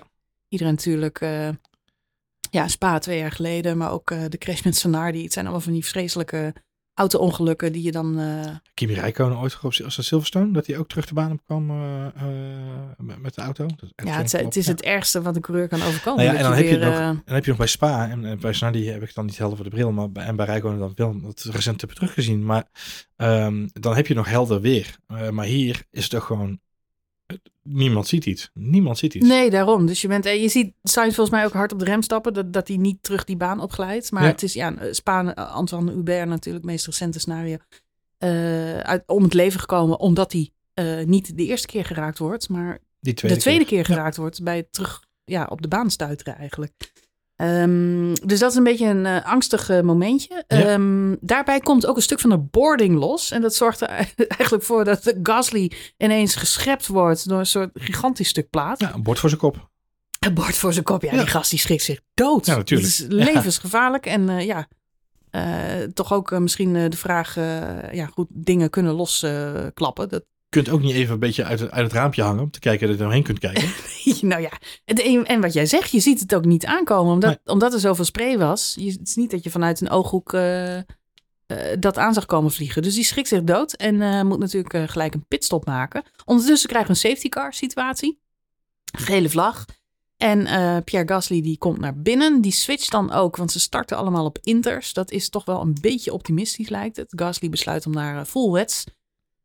Iedereen 0.49 0.73
natuurlijk, 0.73 1.19
ja, 2.57 2.67
Spa 2.67 2.99
twee 2.99 3.17
jaar 3.17 3.31
geleden. 3.31 3.77
Maar 3.77 3.91
ook 3.91 4.11
eh, 4.11 4.19
de 4.29 4.37
crash 4.37 4.61
met 4.61 4.75
Sanardi. 4.75 5.23
Het 5.23 5.33
zijn 5.33 5.45
allemaal 5.45 5.63
van 5.63 5.73
die 5.73 5.85
vreselijke 5.85 6.53
auto-ongelukken 6.93 7.71
die 7.71 7.83
je 7.83 7.91
dan... 7.91 8.19
eh, 8.19 8.55
Kimi 8.73 8.93
Räikkönen 8.93 9.37
ooit 9.37 9.57
als 9.63 10.05
Silverstone, 10.07 10.51
dat 10.51 10.67
hij 10.67 10.77
ook 10.77 10.87
terug 10.87 11.05
de 11.05 11.13
baan 11.13 11.31
op 11.31 11.39
kwam 11.45 11.69
eh, 11.69 12.05
met- 13.21 13.35
de 13.35 13.41
auto. 13.41 13.65
Ja, 13.95 14.17
het, 14.17 14.31
het 14.31 14.55
is 14.55 14.65
Ja. 14.65 14.71
het 14.71 14.81
ergste 14.81 15.21
wat 15.21 15.35
een 15.35 15.41
coureur 15.41 15.67
kan 15.67 15.81
overkomen. 15.83 16.23
Nou 16.25 16.37
ja, 16.37 16.43
en 16.43 16.49
dan 16.49 16.57
heb 16.57 16.67
je, 16.67 16.77
nog, 16.77 16.95
dan 16.95 17.21
heb 17.35 17.43
je 17.43 17.49
nog 17.49 17.59
bij 17.59 17.67
Spa 17.67 18.09
en, 18.09 18.25
en 18.25 18.39
bij 18.39 18.53
Snardi 18.53 18.89
heb 18.89 19.01
ik 19.03 19.13
dan 19.13 19.25
niet 19.25 19.37
helder 19.37 19.55
voor 19.57 19.65
de 19.65 19.71
bril, 19.75 19.91
maar 19.91 20.11
bij, 20.11 20.25
en 20.25 20.35
bij 20.35 20.45
Rijkonen 20.45 20.79
dan 20.79 20.91
wel 20.95 21.21
dat 21.21 21.41
recent 21.51 21.79
hebben 21.81 21.97
teruggezien. 21.97 22.45
Maar 22.45 22.63
ehm, 23.15 23.67
dan 23.73 23.95
heb 23.95 24.07
je 24.07 24.13
nog 24.13 24.29
helder 24.29 24.61
weer. 24.61 24.95
Maar 25.31 25.45
hier 25.45 25.83
is 25.91 26.01
het 26.01 26.11
toch 26.11 26.25
gewoon, 26.25 26.59
niemand 27.63 28.07
ziet 28.07 28.25
iets. 28.25 28.50
Niemand 28.53 28.98
ziet 28.98 29.13
iets. 29.13 29.27
Nee, 29.27 29.50
daarom. 29.50 29.86
Dus 29.86 30.01
je, 30.01 30.07
bent, 30.07 30.25
eh, 30.25 30.41
je 30.41 30.48
ziet 30.50 30.74
Sainz 30.84 31.15
volgens 31.15 31.36
mij 31.36 31.46
ook 31.46 31.53
hard 31.53 31.72
op 31.74 31.79
de 31.79 31.86
rem 31.86 32.01
stappen. 32.01 32.34
Dat, 32.34 32.53
dat 32.53 32.67
hij 32.67 32.77
niet 32.77 33.03
terug 33.03 33.24
die 33.24 33.38
baan 33.38 33.60
opglijdt. 33.60 34.12
Maar 34.12 34.24
Ja. 34.24 34.29
het 34.29 34.43
is 34.43 34.53
ja, 34.53 34.74
Spa, 34.91 35.34
eh, 35.34 35.51
Antoine 35.53 35.91
Hubert 35.91 36.27
natuurlijk, 36.29 36.63
het 36.63 36.74
meest 36.74 36.86
recente 36.86 37.19
scenario. 37.19 37.57
eh, 38.17 38.77
uit, 38.77 39.03
om 39.05 39.24
het 39.24 39.34
leven 39.34 39.60
gekomen 39.60 40.00
omdat 40.00 40.31
hij 40.31 40.50
eh, 40.74 41.05
niet 41.05 41.38
de 41.38 41.46
eerste 41.46 41.67
keer 41.67 41.86
geraakt 41.86 42.17
wordt. 42.17 42.50
Maar 42.50 42.79
tweede 43.01 43.36
de 43.36 43.41
tweede 43.41 43.65
keer, 43.65 43.86
geraakt 43.86 44.17
wordt 44.17 44.43
bij 44.43 44.57
het 44.57 44.74
terug 44.74 45.03
ja, 45.25 45.46
op 45.50 45.62
de 45.62 45.67
baan 45.67 45.91
stuiteren 45.91 46.36
eigenlijk. 46.36 46.74
Ehm, 47.38 48.13
dus 48.25 48.39
dat 48.39 48.51
is 48.51 48.58
een 48.58 48.63
beetje 48.63 48.88
een 48.88 49.06
eh, 49.06 49.25
angstig 49.25 49.70
eh, 49.70 49.82
momentje. 49.82 50.44
Ja. 50.48 50.58
Ehm, 50.65 51.15
daarbij 51.20 51.60
komt 51.60 51.86
ook 51.86 51.96
een 51.96 52.01
stuk 52.01 52.20
van 52.20 52.29
de 52.29 52.38
boarding 52.38 52.98
los. 53.00 53.32
En 53.32 53.41
dat 53.41 53.56
zorgt 53.56 53.82
er 53.82 53.88
eigenlijk 54.38 54.63
voor 54.63 54.84
dat 54.84 55.13
Gasly 55.24 55.72
ineens 55.98 56.36
geschept 56.36 56.88
wordt 56.88 57.29
door 57.29 57.39
een 57.39 57.46
soort 57.46 57.70
gigantisch 57.74 58.27
stuk 58.29 58.50
plaat. 58.50 58.79
Ja, 58.79 58.94
een 58.94 59.03
bord 59.03 59.20
voor 59.20 59.29
zijn 59.29 59.41
kop. 59.41 59.70
Een 60.20 60.34
bord 60.34 60.56
voor 60.56 60.74
zijn 60.74 60.86
kop. 60.86 61.01
Ja, 61.01 61.12
Ja. 61.12 61.17
die 61.17 61.27
gast 61.27 61.50
die 61.50 61.60
schrikt 61.60 61.84
zich 61.84 62.00
dood. 62.13 62.46
Ja, 62.46 62.56
natuurlijk. 62.56 62.89
Het 62.89 63.00
is 63.00 63.06
levensgevaarlijk. 63.10 64.06
En 64.06 64.29
eh, 64.29 64.46
ja, 64.46 64.67
toch 65.94 66.13
ook 66.13 66.39
misschien 66.39 66.74
de 66.89 66.98
vraag... 66.98 67.36
ja, 67.91 68.06
goed, 68.06 68.27
dingen 68.29 68.70
kunnen 68.70 68.94
losklappen. 68.94 70.10
dat 70.10 70.24
kunt 70.63 70.75
ook 70.75 70.81
niet 70.81 70.95
even 70.95 71.13
een 71.13 71.19
beetje 71.19 71.43
uit 71.43 71.59
het, 71.59 71.71
uit 71.71 71.83
het 71.83 71.93
raampje 71.93 72.21
hangen 72.21 72.43
om 72.43 72.51
te 72.51 72.59
kijken 72.59 72.87
dat 72.87 72.95
je 72.97 73.03
er 73.03 73.07
doorheen 73.09 73.23
kunt 73.23 73.39
kijken. 73.39 73.69
nou 74.29 74.41
ja, 74.41 74.51
en, 74.85 75.25
en 75.25 75.41
wat 75.41 75.53
jij 75.53 75.65
zegt, 75.65 75.91
je 75.91 75.99
ziet 75.99 76.19
het 76.19 76.35
ook 76.35 76.45
niet 76.45 76.65
aankomen. 76.65 77.13
Omdat, 77.13 77.29
Nee. 77.29 77.55
omdat 77.55 77.73
er 77.73 77.79
zoveel 77.79 78.05
spray 78.05 78.37
was. 78.37 78.75
Je, 78.79 78.91
het 78.91 79.07
is 79.07 79.15
niet 79.15 79.31
dat 79.31 79.43
je 79.43 79.49
vanuit 79.49 79.81
een 79.81 79.89
ooghoek 79.89 80.33
eh, 80.33 80.77
eh, 80.77 80.83
dat 81.79 81.97
aan 81.97 82.13
zag 82.13 82.25
komen 82.25 82.51
vliegen. 82.51 82.81
Dus 82.81 82.95
die 82.95 83.03
schrikt 83.03 83.27
zich 83.27 83.43
dood 83.43 83.73
en 83.73 84.01
eh, 84.01 84.21
moet 84.23 84.39
natuurlijk 84.39 84.91
gelijk 84.91 85.13
een 85.13 85.25
pitstop 85.27 85.65
maken. 85.65 86.03
Ondertussen 86.25 86.69
krijgen 86.69 86.93
we 86.93 86.99
een 86.99 87.09
safety 87.09 87.29
car 87.29 87.53
situatie. 87.53 88.19
Gele 88.97 89.29
vlag. 89.29 89.65
En 90.17 90.43
Pierre 90.83 91.07
Gasly 91.07 91.41
die 91.41 91.57
komt 91.57 91.79
naar 91.79 92.01
binnen. 92.01 92.41
Die 92.41 92.51
switcht 92.51 92.91
dan 92.91 93.11
ook, 93.11 93.35
want 93.35 93.51
ze 93.51 93.59
starten 93.59 93.97
allemaal 93.97 94.25
op 94.25 94.37
inters. 94.41 94.93
Dat 94.93 95.11
is 95.11 95.29
toch 95.29 95.45
wel 95.45 95.61
een 95.61 95.77
beetje 95.81 96.13
optimistisch 96.13 96.69
lijkt 96.69 96.97
het. 96.97 97.13
Gasly 97.15 97.49
besluit 97.49 97.85
om 97.85 97.91
naar 97.91 98.25
full 98.25 98.51
wets 98.51 98.83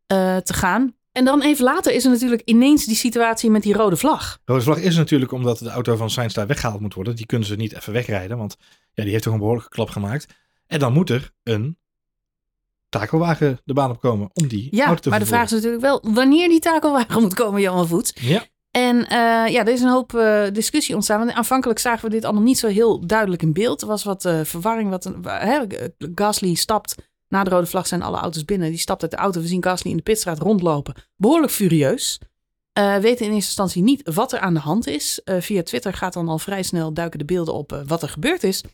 te 0.07 0.52
gaan. 0.52 0.95
En 1.12 1.25
dan 1.25 1.42
even 1.42 1.64
later 1.64 1.92
is 1.92 2.04
er 2.04 2.11
natuurlijk 2.11 2.42
ineens 2.45 2.85
die 2.85 2.97
situatie 2.97 3.50
met 3.50 3.62
die 3.62 3.75
rode 3.75 3.97
vlag. 3.97 4.38
Rode 4.45 4.62
vlag 4.62 4.78
is 4.78 4.97
natuurlijk 4.97 5.33
omdat 5.33 5.59
de 5.59 5.71
auto 5.71 5.97
van 5.97 6.11
Sainz 6.11 6.35
daar 6.35 6.47
weggehaald 6.47 6.81
moet 6.81 6.95
worden. 6.95 7.16
Die 7.16 7.26
kunnen 7.26 7.47
ze 7.47 7.57
niet 7.57 7.75
even 7.75 7.92
wegrijden, 7.92 8.37
want 8.38 8.57
ja, 8.92 9.02
die 9.02 9.12
heeft 9.12 9.25
toch 9.25 9.33
een 9.33 9.38
behoorlijke 9.38 9.69
klap 9.69 9.90
gemaakt. 9.90 10.26
En 10.66 10.78
dan 10.78 10.92
moet 10.92 11.11
er 11.11 11.33
een 11.42 11.76
takelwagen 12.88 13.61
de 13.64 13.73
baan 13.73 13.90
op 13.90 14.00
komen 14.00 14.31
om 14.33 14.49
die 14.49 14.69
Ja, 14.71 14.87
auto 14.87 15.00
te 15.00 15.09
maar 15.09 15.19
de 15.19 15.26
vraag 15.26 15.45
is 15.45 15.50
natuurlijk 15.50 15.83
wel 15.83 16.00
wanneer 16.02 16.49
die 16.49 16.61
takelwagen 16.61 17.23
moet 17.23 17.35
komen, 17.35 17.61
Jan 17.61 17.88
Voets. 17.88 18.12
Ja, 18.21 18.45
En 18.71 19.07
eh, 19.09 19.52
ja, 19.52 19.61
er 19.61 19.73
is 19.73 19.81
een 19.81 19.88
hoop 19.88 20.14
eh, 20.14 20.45
discussie 20.52 20.95
ontstaan. 20.95 21.19
Want 21.19 21.33
aanvankelijk 21.33 21.78
zagen 21.78 22.04
we 22.04 22.11
dit 22.11 22.25
allemaal 22.25 22.42
niet 22.42 22.59
zo 22.59 22.69
heel 22.69 23.07
duidelijk 23.07 23.42
in 23.42 23.52
beeld. 23.52 23.83
Er 23.83 23.88
was 23.88 24.04
wat 24.04 24.25
eh, 24.25 24.40
verwarring. 24.45 24.90
Wat 24.90 25.12
Gasly 26.14 26.54
stapt 26.54 26.95
Na 27.33 27.45
de 27.45 27.51
rode 27.51 27.67
vlag 27.67 27.87
zijn 27.87 28.03
alle 28.03 28.17
auto's 28.17 28.45
binnen. 28.45 28.71
Die 28.71 28.79
stapt 28.79 29.03
uit 29.03 29.11
de 29.11 29.17
auto. 29.17 29.41
We 29.41 29.47
zien 29.47 29.62
Gasly 29.62 29.91
in 29.91 29.97
de 29.97 30.03
pitstraat 30.03 30.39
rondlopen. 30.39 30.95
Behoorlijk 31.17 31.53
furieus. 31.53 32.21
Uh, 32.79 32.97
weten 32.97 33.27
in 33.27 33.33
eerste 33.33 33.35
instantie 33.35 33.83
niet 33.83 34.15
wat 34.15 34.33
er 34.33 34.39
aan 34.39 34.55
de 34.55 34.61
hand 34.61 34.87
is. 34.87 35.21
Uh, 35.25 35.41
via 35.41 35.62
Twitter 35.62 35.93
gaat 35.93 36.12
dan 36.12 36.29
al 36.29 36.39
vrij 36.39 36.62
snel 36.62 36.93
duiken 36.93 37.19
de 37.19 37.25
beelden 37.25 37.55
op 37.55 37.73
uh, 37.73 37.81
wat 37.87 38.03
er 38.03 38.09
gebeurd 38.09 38.43
is. 38.43 38.65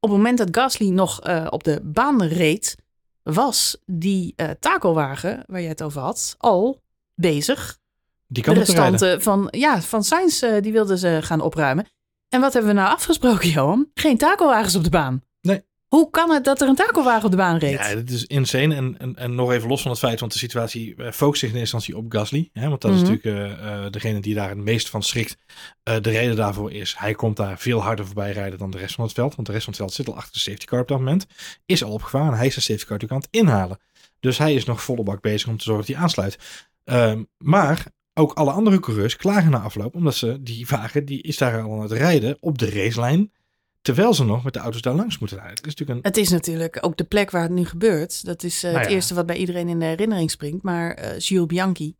Op 0.00 0.08
het 0.08 0.10
moment 0.10 0.38
dat 0.38 0.48
Gasly 0.50 0.88
nog 0.88 1.20
op 1.50 1.64
de 1.64 1.80
baan 1.82 2.22
reed, 2.22 2.76
was 3.22 3.76
die 3.86 4.34
takelwagen 4.60 5.44
waar 5.46 5.60
je 5.60 5.68
het 5.68 5.82
over 5.82 6.00
had 6.00 6.34
al 6.38 6.80
bezig. 7.14 7.78
Die 8.26 8.42
kan 8.42 8.54
de 8.54 8.60
restanten 8.60 9.22
van, 9.22 9.48
ja, 9.50 9.82
van 9.82 10.04
Sainz 10.04 10.40
die 10.60 10.72
wilden 10.72 10.98
ze 10.98 11.18
gaan 11.22 11.40
opruimen. 11.40 11.86
En 12.28 12.40
wat 12.40 12.52
hebben 12.52 12.74
we 12.74 12.80
nou 12.80 12.92
afgesproken, 12.92 13.48
Johan? 13.48 13.90
Geen 13.94 14.16
takelwagens 14.16 14.74
op 14.74 14.84
de 14.84 14.90
baan. 14.90 15.22
Hoe 15.92 16.10
kan 16.10 16.30
het 16.30 16.44
dat 16.44 16.60
er 16.60 16.68
een 16.68 16.74
takelwagen 16.74 17.24
op 17.24 17.30
de 17.30 17.36
baan 17.36 17.56
reed? 17.58 17.72
Ja, 17.78 17.94
dat 17.94 18.08
is 18.08 18.24
insane. 18.24 18.74
En, 18.74 18.98
en, 18.98 19.16
en 19.16 19.34
nog 19.34 19.52
even 19.52 19.68
los 19.68 19.82
van 19.82 19.90
het 19.90 20.00
feit, 20.00 20.20
want 20.20 20.32
de 20.32 20.38
situatie 20.38 20.94
uh, 20.96 21.10
focust 21.10 21.40
zich 21.40 21.50
in 21.50 21.56
eerste 21.56 21.76
instantie 21.76 21.96
op 21.96 22.12
Gasly. 22.12 22.50
Hè, 22.52 22.68
want 22.68 22.80
dat 22.80 22.90
is 22.92 23.00
Mhm. 23.02 23.10
natuurlijk 23.10 23.60
uh, 23.60 23.66
uh, 23.84 23.90
degene 23.90 24.20
die 24.20 24.34
daar 24.34 24.48
het 24.48 24.58
meest 24.58 24.88
van 24.90 25.02
schrikt. 25.02 25.36
Uh, 25.88 25.94
de 26.00 26.10
reden 26.10 26.36
daarvoor 26.36 26.72
is, 26.72 26.94
hij 26.98 27.14
komt 27.14 27.36
daar 27.36 27.58
veel 27.58 27.82
harder 27.82 28.06
voorbij 28.06 28.32
rijden 28.32 28.58
dan 28.58 28.70
de 28.70 28.78
rest 28.78 28.94
van 28.94 29.04
het 29.04 29.12
veld. 29.14 29.34
Want 29.34 29.46
de 29.46 29.52
rest 29.52 29.64
van 29.64 29.72
het 29.72 29.82
veld 29.82 29.94
zit 29.94 30.08
al 30.08 30.16
achter 30.16 30.32
de 30.32 30.38
safety 30.38 30.64
car 30.64 30.80
op 30.80 30.88
dat 30.88 30.98
moment. 30.98 31.26
Is 31.66 31.84
al 31.84 31.92
opgevaren. 31.92 32.36
Hij 32.38 32.46
is 32.46 32.54
de 32.54 32.60
safety 32.60 32.84
car 32.86 32.98
natuurlijk 32.98 33.24
aan 33.24 33.30
het 33.30 33.40
inhalen. 33.46 33.78
Dus 34.20 34.38
hij 34.38 34.54
is 34.54 34.64
nog 34.64 34.82
volle 34.82 35.02
bak 35.02 35.20
bezig 35.20 35.48
om 35.48 35.56
te 35.56 35.64
zorgen 35.64 35.86
dat 35.86 35.94
hij 35.94 36.04
aansluit. 36.04 36.38
Um, 36.84 37.28
maar 37.38 37.84
ook 38.14 38.32
alle 38.32 38.50
andere 38.50 38.80
coureurs 38.80 39.16
klagen 39.16 39.50
na 39.50 39.58
afloop, 39.60 39.94
omdat 39.94 40.14
ze 40.14 40.42
die 40.42 40.66
wagen, 40.68 41.04
die 41.04 41.22
is 41.22 41.36
daar 41.38 41.62
al 41.62 41.72
aan 41.74 41.82
het 41.82 41.92
rijden 41.92 42.36
op 42.40 42.58
de 42.58 42.70
racelijn. 42.70 43.32
Terwijl 43.82 44.14
ze 44.14 44.24
nog 44.24 44.44
met 44.44 44.52
de 44.52 44.58
auto's 44.58 44.80
daar 44.80 44.94
langs 44.94 45.18
moeten 45.18 45.36
rijden. 45.36 45.56
Het 45.56 45.66
is 45.66 45.72
natuurlijk, 45.74 45.98
een... 45.98 46.04
het 46.12 46.16
is 46.16 46.28
natuurlijk 46.28 46.78
ook 46.80 46.96
de 46.96 47.04
plek 47.04 47.30
waar 47.30 47.42
het 47.42 47.50
nu 47.50 47.64
gebeurt. 47.64 48.24
Dat 48.24 48.42
is 48.42 48.56
uh, 48.56 48.62
Nou 48.62 48.82
het 48.82 48.88
ja. 48.88 48.94
eerste 48.94 49.14
wat 49.14 49.26
bij 49.26 49.36
iedereen 49.36 49.68
in 49.68 49.78
de 49.78 49.84
herinnering 49.84 50.30
springt. 50.30 50.62
Maar 50.62 50.98
uh, 50.98 51.10
Gilles 51.18 51.46
Bianchi, 51.46 51.96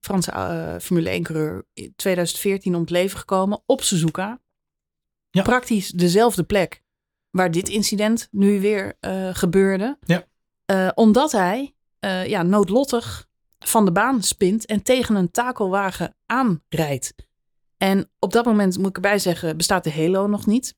Franse 0.00 0.32
uh, 0.32 0.74
Formule 0.80 1.18
1-coureur, 1.18 1.66
in 1.72 1.92
2014 1.96 2.74
om 2.74 2.80
het 2.80 2.90
leven 2.90 3.18
gekomen 3.18 3.62
op 3.66 3.82
Suzuka. 3.82 4.40
Ja. 5.30 5.42
Praktisch 5.42 5.90
dezelfde 5.90 6.44
plek 6.44 6.82
waar 7.30 7.50
dit 7.50 7.68
incident 7.68 8.28
nu 8.30 8.60
weer 8.60 8.96
gebeurde. 9.32 9.98
Ja. 10.00 10.92
Omdat 10.94 11.32
hij 11.32 11.74
ja, 12.26 12.42
noodlottig 12.42 13.28
van 13.58 13.84
de 13.84 13.92
baan 13.92 14.22
spint 14.22 14.66
en 14.66 14.82
tegen 14.82 15.14
een 15.14 15.30
takelwagen 15.30 16.16
aanrijdt. 16.26 17.14
En 17.76 18.10
op 18.18 18.32
dat 18.32 18.44
moment, 18.44 18.78
moet 18.78 18.88
ik 18.88 18.96
erbij 18.96 19.18
zeggen, 19.18 19.56
bestaat 19.56 19.84
de 19.84 19.92
Halo 19.92 20.26
nog 20.26 20.46
niet. 20.46 20.74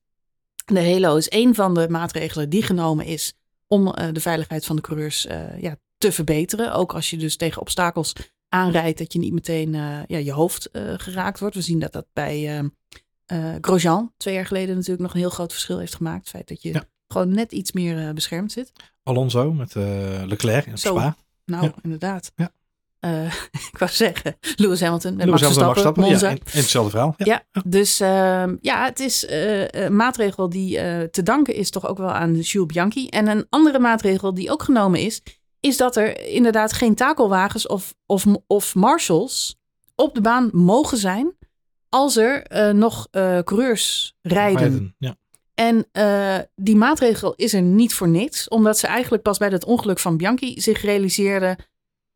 De 0.73 0.91
Halo 0.93 1.17
is 1.17 1.31
een 1.31 1.55
van 1.55 1.75
de 1.75 1.89
maatregelen 1.89 2.49
die 2.49 2.63
genomen 2.63 3.05
is 3.05 3.33
om 3.67 3.87
uh, 3.87 3.93
de 4.13 4.21
veiligheid 4.21 4.65
van 4.65 4.77
de 4.77 4.83
coureurs 4.83 5.27
uh, 5.27 5.61
ja, 5.63 5.77
te 5.99 6.13
verbeteren. 6.13 6.73
Ook 6.75 6.95
als 6.95 7.11
je 7.11 7.17
dus 7.17 7.37
tegen 7.37 7.61
obstakels 7.61 8.13
aanrijdt, 8.49 8.99
dat 8.99 9.13
je 9.13 9.19
niet 9.19 9.33
meteen 9.33 9.75
uh, 9.75 9.99
ja, 10.07 10.19
je 10.19 10.33
hoofd 10.33 10.69
geraakt 10.97 11.41
wordt. 11.41 11.55
We 11.55 11.61
zien 11.61 11.79
dat 11.79 11.93
dat 11.93 12.07
bij 12.13 12.71
Grosjean 13.61 14.13
twee 14.17 14.35
jaar 14.35 14.47
geleden 14.47 14.75
natuurlijk 14.75 15.03
nog 15.03 15.13
een 15.15 15.21
heel 15.21 15.31
groot 15.31 15.53
verschil 15.53 15.79
heeft 15.79 15.95
gemaakt. 15.95 16.21
Het 16.21 16.29
feit 16.29 16.49
dat 16.49 16.63
je 16.63 16.73
Ja. 16.73 16.85
gewoon 17.09 17.35
net 17.35 17.53
iets 17.53 17.73
meer 17.73 18.15
beschermd 18.15 18.53
zit. 18.53 18.73
Alonso 19.03 19.53
met 19.53 19.75
Leclerc 20.27 20.67
in. 20.67 20.79
Spa. 20.79 21.17
Nou, 21.45 21.65
Ja. 21.65 21.75
inderdaad. 21.83 22.33
Ja. 22.37 22.53
Uh, 23.01 23.25
ik 23.73 23.79
wou 23.79 23.91
zeggen, 23.91 24.37
Lewis 24.57 24.81
Hamilton 24.81 25.17
Lewis 25.17 25.31
Max 25.31 25.43
Hamilton, 25.43 25.73
Verstappen, 25.73 26.03
Max. 26.03 26.21
Ja, 26.21 26.29
in, 26.29 26.41
hetzelfde 26.45 26.91
verhaal. 26.91 27.15
Ja. 27.17 27.25
Ja, 27.53 27.63
dus 27.67 28.01
uh, 28.01 28.45
ja, 28.61 28.85
het 28.85 29.01
is 29.01 29.25
uh, 29.25 29.69
een 29.69 29.97
maatregel 29.97 30.49
die 30.49 30.77
uh, 30.77 31.03
te 31.03 31.23
danken 31.23 31.55
is 31.55 31.71
toch 31.71 31.87
ook 31.87 31.99
wel 31.99 32.13
aan 32.13 32.41
Jules 32.41 32.73
Bianchi. 32.73 33.09
En 33.09 33.29
een 33.29 33.47
andere 33.49 33.79
maatregel 33.79 34.35
die 34.35 34.51
ook 34.51 34.63
genomen 34.63 35.01
is, 35.01 35.23
is 35.61 35.77
dat 35.77 35.97
er 35.97 36.27
inderdaad 36.27 36.73
geen 36.73 36.95
takelwagens 36.95 37.67
of, 37.67 37.95
of, 38.07 38.25
of 38.47 38.75
marshals 38.75 39.57
op 39.95 40.15
de 40.15 40.21
baan 40.21 40.49
mogen 40.53 40.99
zijn 40.99 41.37
als 41.89 42.17
er 42.17 42.47
nog 42.75 43.09
coureurs 43.45 44.15
rijden. 44.23 44.59
Rijden, 44.59 44.95
Ja. 44.99 45.17
En 45.59 45.89
uh, 45.93 46.39
die 46.55 46.77
maatregel 46.77 47.35
is 47.35 47.53
er 47.55 47.63
niet 47.63 47.95
voor 47.95 48.09
niks, 48.09 48.49
omdat 48.49 48.79
ze 48.79 48.87
eigenlijk 48.87 49.23
pas 49.23 49.39
bij 49.39 49.49
het 49.49 49.65
ongeluk 49.65 49.99
van 49.99 50.17
Bianchi 50.17 50.61
zich 50.61 50.83
realiseerden: 50.83 51.57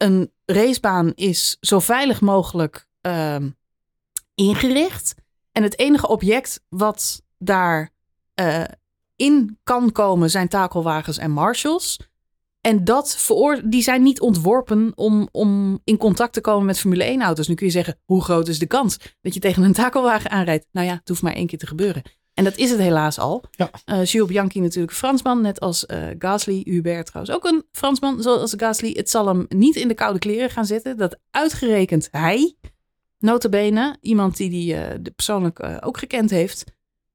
een 0.02 0.32
racebaan 0.44 1.12
is 1.14 1.56
zo 1.60 1.78
veilig 1.78 2.20
mogelijk 2.20 2.86
uh, 3.02 3.36
ingericht. 4.34 5.14
En 5.52 5.62
het 5.62 5.78
enige 5.78 6.08
object 6.08 6.60
wat 6.68 7.22
daar 7.38 7.90
uh, 8.40 8.64
in 9.16 9.58
kan 9.62 9.92
komen 9.92 10.30
zijn 10.30 10.48
takelwagens 10.48 11.18
en 11.18 11.30
marshals. 11.30 11.98
En 12.60 12.84
dat 12.84 13.28
die 13.64 13.82
zijn 13.82 14.02
niet 14.02 14.20
ontworpen 14.20 14.92
om, 14.94 15.28
om 15.32 15.80
in 15.84 15.96
contact 15.96 16.32
te 16.32 16.40
komen 16.40 16.66
met 16.66 16.78
Formule 16.78 17.16
1-auto's. 17.18 17.48
Nu 17.48 17.54
kun 17.54 17.66
je 17.66 17.72
zeggen, 17.72 17.98
hoe 18.04 18.22
groot 18.22 18.48
is 18.48 18.58
de 18.58 18.66
kans 18.66 18.98
dat 19.20 19.34
je 19.34 19.40
tegen 19.40 19.62
een 19.62 19.72
takelwagen 19.72 20.30
aanrijdt? 20.30 20.66
Nou 20.72 20.86
ja, 20.86 20.94
het 20.94 21.08
hoeft 21.08 21.22
maar 21.22 21.32
één 21.32 21.46
keer 21.46 21.58
te 21.58 21.66
gebeuren. 21.66 22.02
En 22.42 22.48
dat 22.48 22.58
is 22.58 22.70
het 22.70 22.78
helaas 22.78 23.18
al. 23.18 23.44
Ja. 23.50 23.70
Uh, 23.86 24.04
Jules 24.04 24.28
Bianchi 24.28 24.60
natuurlijk 24.60 24.92
Fransman, 24.92 25.40
net 25.40 25.60
als 25.60 25.84
uh, 25.86 26.06
Gasly. 26.18 26.60
Hubert 26.64 27.06
trouwens 27.06 27.34
ook 27.34 27.44
een 27.44 27.64
Fransman, 27.72 28.22
zoals 28.22 28.54
Gasly. 28.56 28.92
Het 28.92 29.10
zal 29.10 29.26
hem 29.26 29.46
niet 29.48 29.76
in 29.76 29.88
de 29.88 29.94
koude 29.94 30.18
kleren 30.18 30.50
gaan 30.50 30.66
zitten. 30.66 30.96
Dat 30.96 31.18
uitgerekend 31.30 32.08
hij, 32.10 32.56
notabene, 33.18 33.96
iemand 34.00 34.36
die 34.36 34.50
die 34.50 34.74
uh, 34.74 34.86
persoonlijk 35.14 35.78
ook 35.80 35.98
gekend 35.98 36.30
heeft, 36.30 36.64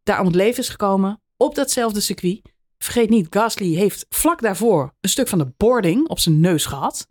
daar 0.03 0.19
om 0.19 0.25
het 0.25 0.35
leven 0.35 0.63
is 0.63 0.69
gekomen 0.69 1.21
op 1.37 1.55
datzelfde 1.55 1.99
circuit. 1.99 2.41
Vergeet 2.77 3.09
niet, 3.09 3.27
Gasly 3.29 3.73
heeft 3.73 4.05
vlak 4.09 4.41
daarvoor 4.41 4.93
een 5.01 5.09
stuk 5.09 5.27
van 5.27 5.37
de 5.37 5.53
boarding 5.57 6.07
op 6.07 6.19
zijn 6.19 6.39
neus 6.39 6.65
gehad. 6.65 7.05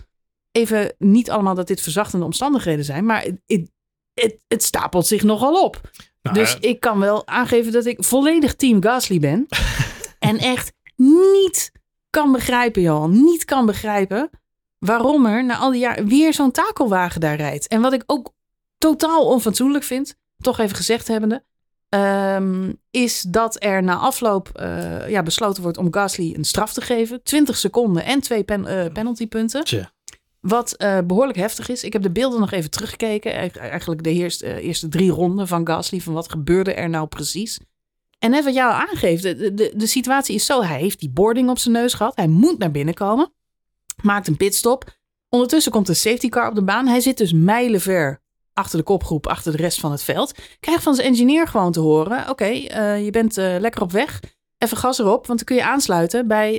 Even 0.52 0.94
niet 0.98 1.30
allemaal 1.30 1.54
dat 1.54 1.66
dit 1.66 1.80
verzachtende 1.80 2.24
omstandigheden 2.24 2.84
zijn, 2.84 3.04
maar 3.04 3.22
het, 3.22 3.40
het, 3.46 3.70
het, 4.14 4.40
het 4.48 4.62
stapelt 4.62 5.06
zich 5.06 5.22
nogal 5.22 5.64
op. 5.64 5.80
Nou, 6.32 6.38
dus 6.38 6.56
ik 6.60 6.80
kan 6.80 6.98
wel 6.98 7.26
aangeven 7.26 7.72
dat 7.72 7.84
ik 7.84 8.04
volledig 8.04 8.54
team 8.54 8.82
Gasly 8.82 9.18
ben. 9.18 9.46
en 10.18 10.38
echt 10.38 10.72
niet 10.96 11.72
kan 12.10 12.32
begrijpen, 12.32 12.82
Johan. 12.82 13.24
Niet 13.24 13.44
kan 13.44 13.66
begrijpen 13.66 14.30
waarom 14.78 15.26
er 15.26 15.44
na 15.44 15.56
al 15.56 15.70
die 15.70 15.80
jaren 15.80 16.08
weer 16.08 16.34
zo'n 16.34 16.50
takelwagen 16.50 17.20
daar 17.20 17.36
rijdt. 17.36 17.66
En 17.66 17.80
wat 17.80 17.92
ik 17.92 18.02
ook 18.06 18.32
totaal 18.78 19.26
onfatsoenlijk 19.26 19.84
vind, 19.84 20.16
toch 20.38 20.58
even 20.58 20.76
gezegd 20.76 21.08
hebbende, 21.08 21.44
um, 21.88 22.80
is 22.90 23.20
dat 23.20 23.62
er 23.62 23.82
na 23.82 23.96
afloop 23.96 24.50
uh, 24.60 25.08
ja, 25.08 25.22
besloten 25.22 25.62
wordt 25.62 25.78
om 25.78 25.92
Gasly 25.92 26.34
een 26.34 26.44
straf 26.44 26.72
te 26.72 26.80
geven. 26.80 27.22
20 27.22 27.56
seconden 27.56 28.04
en 28.04 28.20
twee 28.20 28.44
pen, 28.44 28.66
uh, 28.66 28.92
penaltypunten. 28.92 29.64
Tje. 29.64 29.94
Wat 30.48 30.74
uh, 30.78 30.98
behoorlijk 31.06 31.38
heftig 31.38 31.68
is. 31.68 31.84
Ik 31.84 31.92
heb 31.92 32.02
de 32.02 32.10
beelden 32.10 32.40
nog 32.40 32.50
even 32.50 32.70
teruggekeken. 32.70 33.32
Eigenlijk 33.52 34.02
de 34.02 34.12
eerste, 34.12 34.46
uh, 34.46 34.64
eerste 34.64 34.88
drie 34.88 35.10
ronden 35.10 35.48
van 35.48 35.66
Gasly. 35.66 36.00
Van 36.00 36.12
wat 36.12 36.30
gebeurde 36.30 36.74
er 36.74 36.88
nou 36.88 37.06
precies. 37.06 37.60
En 38.18 38.30
net 38.30 38.44
wat 38.44 38.54
jou 38.54 38.72
aangeeft. 38.72 39.22
De, 39.22 39.54
de, 39.54 39.72
de 39.76 39.86
situatie 39.86 40.34
is 40.34 40.46
zo. 40.46 40.62
Hij 40.62 40.80
heeft 40.80 41.00
die 41.00 41.10
boarding 41.10 41.50
op 41.50 41.58
zijn 41.58 41.74
neus 41.74 41.94
gehad. 41.94 42.16
Hij 42.16 42.26
moet 42.26 42.58
naar 42.58 42.70
binnen 42.70 42.94
komen. 42.94 43.32
Maakt 44.02 44.28
een 44.28 44.36
pitstop. 44.36 44.84
Ondertussen 45.28 45.72
komt 45.72 45.86
de 45.86 45.94
safety 45.94 46.28
car 46.28 46.48
op 46.48 46.54
de 46.54 46.64
baan. 46.64 46.86
Hij 46.86 47.00
zit 47.00 47.18
dus 47.18 47.32
mijlenver 47.32 48.22
achter 48.52 48.78
de 48.78 48.84
kopgroep. 48.84 49.26
Achter 49.26 49.52
de 49.52 49.58
rest 49.58 49.80
van 49.80 49.90
het 49.90 50.02
veld. 50.02 50.34
Krijgt 50.60 50.82
van 50.82 50.94
zijn 50.94 51.06
engineer 51.06 51.48
gewoon 51.48 51.72
te 51.72 51.80
horen. 51.80 52.20
Oké, 52.20 52.30
okay, 52.30 52.70
uh, 52.70 53.04
je 53.04 53.10
bent 53.10 53.36
lekker 53.36 53.82
op 53.82 53.92
weg. 53.92 54.20
Even 54.58 54.76
gas 54.76 54.98
erop. 54.98 55.26
Want 55.26 55.38
dan 55.38 55.46
kun 55.46 55.56
je 55.56 55.64
aansluiten 55.64 56.26
bij, 56.28 56.58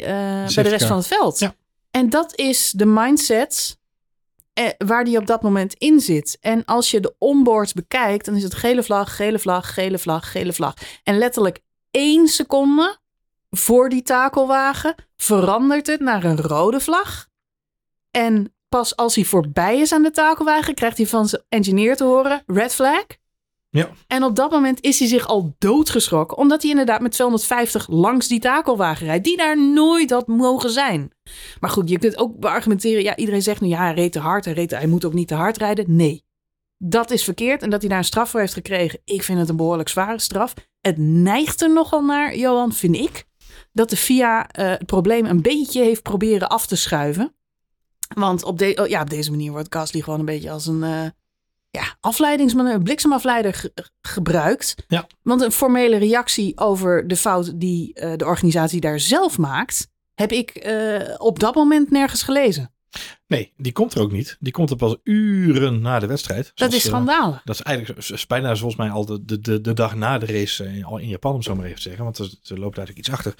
bij 0.55 0.63
de 0.63 0.69
rest 0.69 0.85
van 0.85 0.97
het 0.97 1.07
veld. 1.07 1.39
Ja. 1.39 1.55
En 1.97 2.09
dat 2.09 2.35
is 2.35 2.71
de 2.71 2.85
mindset 2.85 3.77
eh, 4.53 4.69
waar 4.77 5.03
die 5.03 5.17
op 5.17 5.25
dat 5.25 5.41
moment 5.41 5.73
in 5.73 5.99
zit. 5.99 6.37
En 6.41 6.65
als 6.65 6.91
je 6.91 6.99
de 6.99 7.15
onboards 7.17 7.73
bekijkt, 7.73 8.25
dan 8.25 8.35
is 8.35 8.43
het 8.43 8.53
gele 8.53 8.83
vlag, 8.83 9.15
gele 9.15 9.39
vlag, 9.39 9.73
gele 9.73 9.99
vlag, 9.99 10.31
gele 10.31 10.53
vlag. 10.53 10.73
En 11.03 11.17
letterlijk 11.17 11.59
één 11.91 12.27
seconde 12.27 12.97
voor 13.49 13.89
die 13.89 14.01
takelwagen 14.01 14.95
verandert 15.15 15.87
het 15.87 15.99
naar 15.99 16.23
een 16.23 16.41
rode 16.41 16.79
vlag. 16.79 17.27
En 18.11 18.53
pas 18.69 18.95
als 18.95 19.15
hij 19.15 19.23
voorbij 19.23 19.79
is 19.79 19.91
aan 19.91 20.03
de 20.03 20.11
takelwagen, 20.11 20.73
krijgt 20.73 20.97
hij 20.97 21.07
van 21.07 21.27
zijn 21.27 21.43
engineer 21.49 21.95
te 21.95 22.03
horen, 22.03 22.43
red 22.45 22.73
flag. 22.73 23.05
Ja. 23.77 23.89
En 24.07 24.23
op 24.23 24.35
dat 24.35 24.51
moment 24.51 24.81
is 24.81 24.99
hij 24.99 25.07
zich 25.07 25.27
al 25.27 25.55
doodgeschrokken, 25.57 26.37
omdat 26.37 26.61
hij 26.61 26.71
inderdaad 26.71 27.01
met 27.01 27.11
250 27.11 27.87
langs 27.89 28.27
die 28.27 28.39
takelwagen 28.39 29.05
rijdt, 29.05 29.23
die 29.23 29.37
daar 29.37 29.61
nooit 29.61 30.11
had 30.11 30.27
mogen 30.27 30.69
zijn. 30.69 31.11
Maar 31.59 31.69
goed, 31.69 31.89
je 31.89 31.99
kunt 31.99 32.17
ook 32.17 32.39
beargumenteren, 32.39 33.03
ja, 33.03 33.15
iedereen 33.15 33.41
zegt 33.41 33.61
nu, 33.61 33.67
ja, 33.67 33.81
hij 33.81 33.93
reed 33.93 34.11
te 34.11 34.19
hard, 34.19 34.45
hij, 34.45 34.53
reed, 34.53 34.71
hij 34.71 34.87
moet 34.87 35.05
ook 35.05 35.13
niet 35.13 35.27
te 35.27 35.35
hard 35.35 35.57
rijden. 35.57 35.95
Nee, 35.95 36.25
dat 36.77 37.11
is 37.11 37.23
verkeerd 37.23 37.61
en 37.61 37.69
dat 37.69 37.81
hij 37.81 37.89
daar 37.89 37.97
een 37.97 38.03
straf 38.03 38.29
voor 38.29 38.39
heeft 38.39 38.53
gekregen, 38.53 38.99
ik 39.03 39.23
vind 39.23 39.39
het 39.39 39.49
een 39.49 39.55
behoorlijk 39.55 39.89
zware 39.89 40.19
straf. 40.19 40.53
Het 40.81 40.97
neigt 40.97 41.61
er 41.61 41.73
nogal 41.73 42.03
naar, 42.03 42.37
Johan, 42.37 42.73
vind 42.73 42.95
ik, 42.95 43.25
dat 43.71 43.89
de 43.89 43.97
FIA 43.97 44.39
uh, 44.59 44.69
het 44.69 44.85
probleem 44.85 45.25
een 45.25 45.41
beetje 45.41 45.81
heeft 45.81 46.01
proberen 46.01 46.49
af 46.49 46.67
te 46.67 46.75
schuiven. 46.75 47.35
Want 48.15 48.43
op, 48.43 48.57
de, 48.57 48.85
ja, 48.89 49.01
op 49.01 49.09
deze 49.09 49.31
manier 49.31 49.51
wordt 49.51 49.75
Gasly 49.75 50.01
gewoon 50.01 50.19
een 50.19 50.25
beetje 50.25 50.51
als 50.51 50.65
een... 50.65 50.83
Uh, 50.83 51.05
ja, 51.77 51.95
afleidingsmanoeuvre, 51.99 52.83
bliksemafleider 52.83 53.53
ge 53.53 53.73
gebruikt. 54.01 54.75
Ja. 54.87 55.07
Want 55.21 55.41
een 55.41 55.51
formele 55.51 55.97
reactie 55.97 56.57
over 56.57 57.07
de 57.07 57.15
fout 57.15 57.59
die 57.59 57.91
uh, 57.93 58.13
de 58.15 58.25
organisatie 58.25 58.81
daar 58.81 58.99
zelf 58.99 59.37
maakt, 59.37 59.87
heb 60.13 60.31
ik 60.31 60.49
eh, 60.49 61.15
op 61.17 61.39
dat 61.39 61.55
moment 61.55 61.91
nergens 61.91 62.23
gelezen. 62.23 62.71
Nee, 63.27 63.53
die 63.57 63.71
komt 63.71 63.93
er 63.93 64.01
ook 64.01 64.11
niet. 64.11 64.37
Die 64.39 64.53
komt 64.53 64.69
er 64.69 64.75
pas 64.75 64.95
uren 65.03 65.81
na 65.81 65.99
de 65.99 66.07
wedstrijd. 66.07 66.43
Dat 66.43 66.51
Zoals, 66.55 66.75
is 66.75 66.83
eh, 66.83 66.89
schandalig. 66.89 67.41
dat 67.43 67.55
is 67.55 67.61
eigenlijk 67.61 67.99
is 68.09 68.27
bijna 68.27 68.55
volgens 68.55 68.75
mij 68.75 68.89
al 68.89 69.05
de, 69.05 69.25
de, 69.25 69.39
de, 69.39 69.61
de 69.61 69.73
dag 69.73 69.95
na 69.95 70.17
de 70.17 70.25
race 70.25 70.63
eh, 70.63 70.85
al 70.85 70.97
in 70.97 71.07
Japan, 71.07 71.33
om 71.33 71.41
zo 71.41 71.55
maar 71.55 71.65
even 71.65 71.75
te 71.75 71.81
zeggen. 71.81 72.03
Want 72.03 72.17
er, 72.17 72.33
er 72.43 72.59
loopt 72.59 72.77
eigenlijk 72.77 73.07
iets 73.07 73.17
achter. 73.17 73.33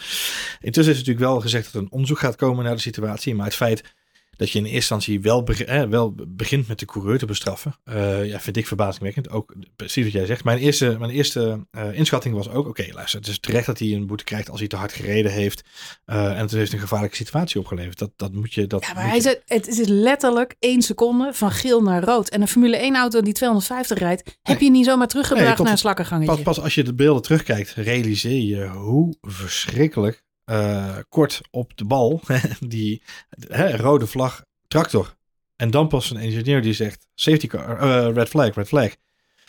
Intussen 0.60 0.94
is 0.94 1.00
natuurlijk 1.00 1.26
wel 1.26 1.42
gezegd 1.42 1.66
dat 1.66 1.74
er 1.74 1.82
een 1.82 1.92
onderzoek 1.92 2.20
gaat 2.20 2.36
komen 2.36 2.64
naar 2.64 2.76
de 2.76 2.82
situatie. 2.82 3.36
Maar 3.36 3.46
het 3.46 3.56
feit 3.56 3.96
dat 4.38 4.50
je 4.52 4.58
in 4.60 4.64
eerste 4.66 4.76
instantie 4.78 5.22
wel, 5.22 5.44
eh, 5.46 5.84
wel 5.84 6.16
begint 6.28 6.68
met 6.68 6.80
de 6.80 6.86
coureur 6.86 7.18
te 7.18 7.26
bestraffen, 7.26 7.76
eh, 7.84 8.26
ja, 8.26 8.40
vind 8.40 8.58
ik 8.58 8.68
verbazingwekkend. 8.68 9.30
Ook 9.30 9.54
precies 9.76 10.04
wat 10.04 10.14
jij 10.14 10.26
zegt. 10.26 10.44
Mijn 10.44 10.58
eerste, 10.58 10.96
mijn 11.00 11.12
eerste 11.12 11.66
eh, 11.72 11.94
inschatting 11.94 12.36
was 12.36 12.50
ook, 12.50 12.68
oké, 12.68 12.86
luister, 12.94 13.20
het 13.20 13.30
is 13.30 13.40
terecht 13.40 13.66
dat 13.66 13.80
hij 13.80 13.94
een 13.94 14.08
boete 14.08 14.24
krijgt 14.24 14.50
als 14.50 14.60
hij 14.60 14.68
te 14.68 14.76
hard 14.76 14.94
gereden 14.94 15.32
heeft. 15.32 15.62
eh, 16.06 16.30
en 16.30 16.38
het 16.38 16.52
heeft 16.52 16.74
een 16.74 16.80
gevaarlijke 16.80 17.16
situatie 17.16 17.60
opgeleverd. 17.60 17.98
Dat, 18.00 18.12
dat 18.16 18.34
moet 18.34 18.54
je... 18.54 18.68
Dat 18.68 18.86
Ja, 18.86 18.94
maar 18.94 19.08
hij 19.10 19.22
je- 19.22 19.42
het 19.46 19.68
is 19.68 19.88
letterlijk 19.88 20.56
één 20.60 20.82
seconde 20.82 21.30
van 21.34 21.52
geel 21.52 21.82
naar 21.82 22.04
rood. 22.04 22.30
En 22.30 22.42
een 22.42 22.48
Formule 22.48 22.78
1 22.78 22.96
auto 22.96 23.22
die 23.22 23.34
250 23.34 23.98
rijdt, 24.00 24.38
heb 24.42 24.60
je 24.62 24.70
niet 24.70 24.86
zomaar 24.86 25.08
teruggebracht 25.08 25.48
Nee, 25.56 25.64
naar 25.64 25.72
een 25.72 25.78
slakkengangetje. 25.78 26.34
Pas, 26.34 26.42
pas 26.44 26.60
als 26.62 26.76
je 26.76 26.84
de 26.84 26.94
beelden 26.94 27.22
terugkijkt, 27.22 27.74
realiseer 27.74 28.42
je 28.42 28.68
hoe 28.68 29.16
verschrikkelijk 29.22 30.26
eh, 30.48 30.98
kort 31.10 31.42
op 31.52 31.78
de 31.78 31.86
bal 31.86 32.22
die 32.60 33.04
hè, 33.48 33.78
rode 33.78 34.08
vlag 34.08 34.44
tractor. 34.68 35.16
En 35.56 35.72
dan 35.72 35.88
pas 35.88 36.10
een 36.10 36.18
engineer 36.18 36.62
die 36.62 36.74
zegt 36.74 37.08
safety 37.14 37.48
car, 37.48 37.80
eh, 37.80 38.14
red 38.14 38.30
flag, 38.30 38.56
red 38.56 38.68
flag. 38.68 38.96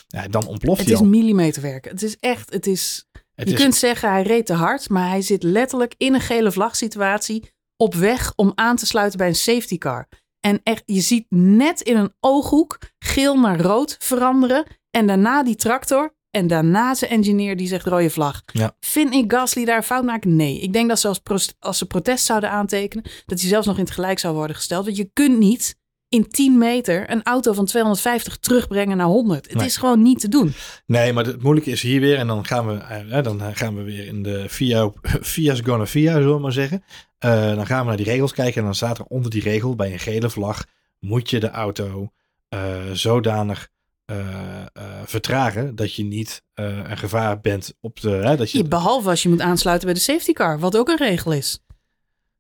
Ja, 0.07 0.29
dan 0.29 0.47
ontploft 0.47 0.79
Het 0.79 0.87
hij 0.87 0.97
is 0.97 1.03
al. 1.03 1.09
millimeterwerk. 1.09 1.85
Het 1.85 2.03
is 2.03 2.17
echt, 2.21 2.53
het 2.53 2.67
is... 2.67 3.07
Het 3.35 3.49
je 3.49 3.55
is, 3.55 3.61
kunt 3.61 3.75
zeggen 3.75 4.11
hij 4.11 4.23
reed 4.23 4.47
te 4.47 4.53
hard, 4.53 4.89
maar 4.89 5.09
hij 5.09 5.21
zit 5.23 5.43
letterlijk 5.43 5.95
in 5.97 6.15
een 6.15 6.21
gele 6.21 6.53
vlagsituatie 6.53 7.51
op 7.77 7.95
weg 7.95 8.33
om 8.37 8.53
aan 8.55 8.77
te 8.77 8.87
sluiten 8.87 9.19
bij 9.19 9.29
een 9.29 9.35
safety 9.35 9.79
car. 9.79 10.09
En 10.41 10.61
echt, 10.63 10.83
je 10.87 11.01
ziet 11.01 11.27
net 11.29 11.81
in 11.81 11.97
een 11.97 12.13
ooghoek 12.21 12.79
geel 12.99 13.41
naar 13.41 13.61
rood 13.61 13.97
veranderen. 13.99 14.65
En 14.91 15.07
daarna 15.07 15.43
die 15.43 15.57
tractor. 15.57 16.17
En 16.31 16.47
daarna 16.47 16.95
zijn 16.95 17.11
engineer 17.11 17.57
die 17.57 17.69
zegt 17.69 17.87
rode 17.87 18.11
vlag. 18.11 18.43
Ja. 18.53 18.77
Vind 18.81 19.15
ik 19.15 19.33
Gasly 19.33 19.65
daar 19.65 19.77
een 19.77 19.83
fout 19.83 20.05
maken? 20.05 20.37
Nee. 20.37 20.61
Ik 20.61 20.73
denk 20.73 20.89
dat 20.89 20.99
ze 21.01 21.09
als, 21.09 21.21
als 21.59 21.79
ze 21.79 21.87
protest 21.87 22.25
zouden 22.25 22.51
aantekenen, 22.51 23.05
dat 23.27 23.41
hij 23.41 23.49
zelfs 23.49 23.67
nog 23.67 23.77
in 23.79 23.85
het 23.85 23.93
gelijk 23.93 24.19
zou 24.19 24.35
worden 24.35 24.57
gesteld. 24.57 24.85
Want 24.85 24.97
je 24.97 25.11
kunt 25.13 25.39
niet 25.39 25.77
in 26.09 26.29
10 26.29 26.59
meter 26.59 27.11
een 27.11 27.23
auto 27.23 27.53
van 27.53 27.65
250 27.67 28.37
terugbrengen 28.37 28.97
naar 28.97 29.07
100. 29.07 29.47
Het 29.47 29.55
Nee. 29.57 29.67
is 29.67 29.77
gewoon 29.77 30.03
niet 30.03 30.21
te 30.21 30.29
doen. 30.29 30.53
nee, 30.87 31.13
maar 31.13 31.25
het 31.27 31.43
moeilijke 31.43 31.71
is 31.71 31.83
hier 31.83 32.01
weer. 32.01 32.17
En 32.17 32.27
dan 32.27 32.45
gaan 32.47 32.67
we, 32.67 32.75
eh, 32.75 33.23
dan 33.23 33.57
gaan 33.57 33.77
we 33.77 33.83
weer 33.83 34.07
in 34.07 34.23
de 34.23 34.45
via, 34.49 34.93
via's 35.21 35.61
gonna 35.61 35.87
via, 35.87 36.13
zullen 36.13 36.35
we 36.35 36.41
maar 36.41 36.53
zeggen. 36.53 36.85
Eh, 37.19 37.55
dan 37.55 37.67
gaan 37.67 37.81
we 37.81 37.87
naar 37.87 37.97
die 37.97 38.07
regels 38.07 38.33
kijken. 38.33 38.59
En 38.59 38.65
dan 38.65 38.75
staat 38.75 38.99
er 38.99 39.05
onder 39.05 39.31
die 39.31 39.43
regel, 39.43 39.75
bij 39.75 39.93
een 39.93 39.99
gele 39.99 40.31
vlag, 40.31 40.65
moet 40.99 41.31
je 41.31 41.41
de 41.41 41.51
auto 41.51 42.11
eh, 42.49 42.77
zodanig 42.93 43.69
eh, 44.09 44.61
eh, 44.73 44.85
vertragen 45.05 45.77
dat 45.77 45.95
je 45.95 46.05
niet 46.05 46.43
eh, 46.55 46.65
een 46.89 46.99
gevaar 46.99 47.41
bent 47.41 47.75
op 47.81 48.01
de. 48.01 48.11
Hè, 48.11 48.37
dat 48.37 48.51
je, 48.51 48.65
Behalve 48.65 49.09
als 49.09 49.23
je 49.23 49.29
moet 49.29 49.41
aansluiten 49.41 49.87
bij 49.87 49.95
de 49.95 50.03
safety 50.03 50.33
car, 50.33 50.59
wat 50.59 50.77
ook 50.77 50.89
een 50.89 50.97
regel 50.97 51.33
is. 51.33 51.59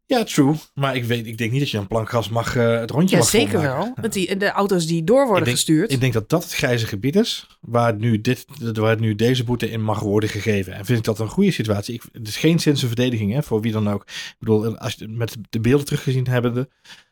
ja, 0.06 0.24
true. 0.24 0.54
Maar 0.74 0.96
ik, 0.96 1.04
weet, 1.04 1.26
ik 1.26 1.38
denk 1.38 1.50
niet 1.50 1.60
dat 1.60 1.70
je 1.70 1.78
een 1.78 1.86
plankgas 1.86 2.28
mag 2.28 2.54
het 2.54 2.90
rondje 2.90 3.14
Ja, 3.16 3.20
mag 3.22 3.30
zeker 3.30 3.50
volmaken. 3.50 3.78
wel. 3.78 3.92
Want 4.00 4.12
die, 4.12 4.36
de 4.36 4.50
auto's 4.50 4.86
die 4.86 5.04
door 5.04 5.20
worden 5.26 5.38
Ik 5.38 5.44
denk- 5.44 5.56
gestuurd. 5.56 5.92
Ik 5.92 6.00
denk 6.00 6.12
dat 6.12 6.28
dat 6.28 6.42
het 6.42 6.54
grijze 6.54 6.86
gebied 6.86 7.16
is 7.16 7.46
waar 7.60 7.94
nu, 7.94 8.20
dit, 8.20 8.44
waar 8.72 9.00
nu 9.00 9.14
deze 9.14 9.44
boete 9.44 9.70
in 9.70 9.82
mag 9.82 10.00
worden 10.00 10.28
gegeven. 10.30 10.72
En 10.72 10.84
vind 10.84 10.98
ik 10.98 11.04
dat 11.04 11.18
een 11.18 11.28
goede 11.28 11.50
situatie. 11.50 11.94
Ik, 11.94 12.02
het 12.12 12.28
is 12.28 12.36
geen 12.36 12.58
zinse 12.60 12.86
verdediging 12.86 13.32
hè, 13.32 13.42
voor 13.42 13.60
wie 13.60 13.72
dan 13.72 13.88
ook. 13.90 14.02
Ik 14.02 14.36
bedoel, 14.38 14.78
als 14.78 14.94
je 14.98 15.08
met 15.08 15.36
de 15.50 15.60
beelden 15.60 15.86
teruggezien 15.86 16.26
hebbende, 16.28 16.68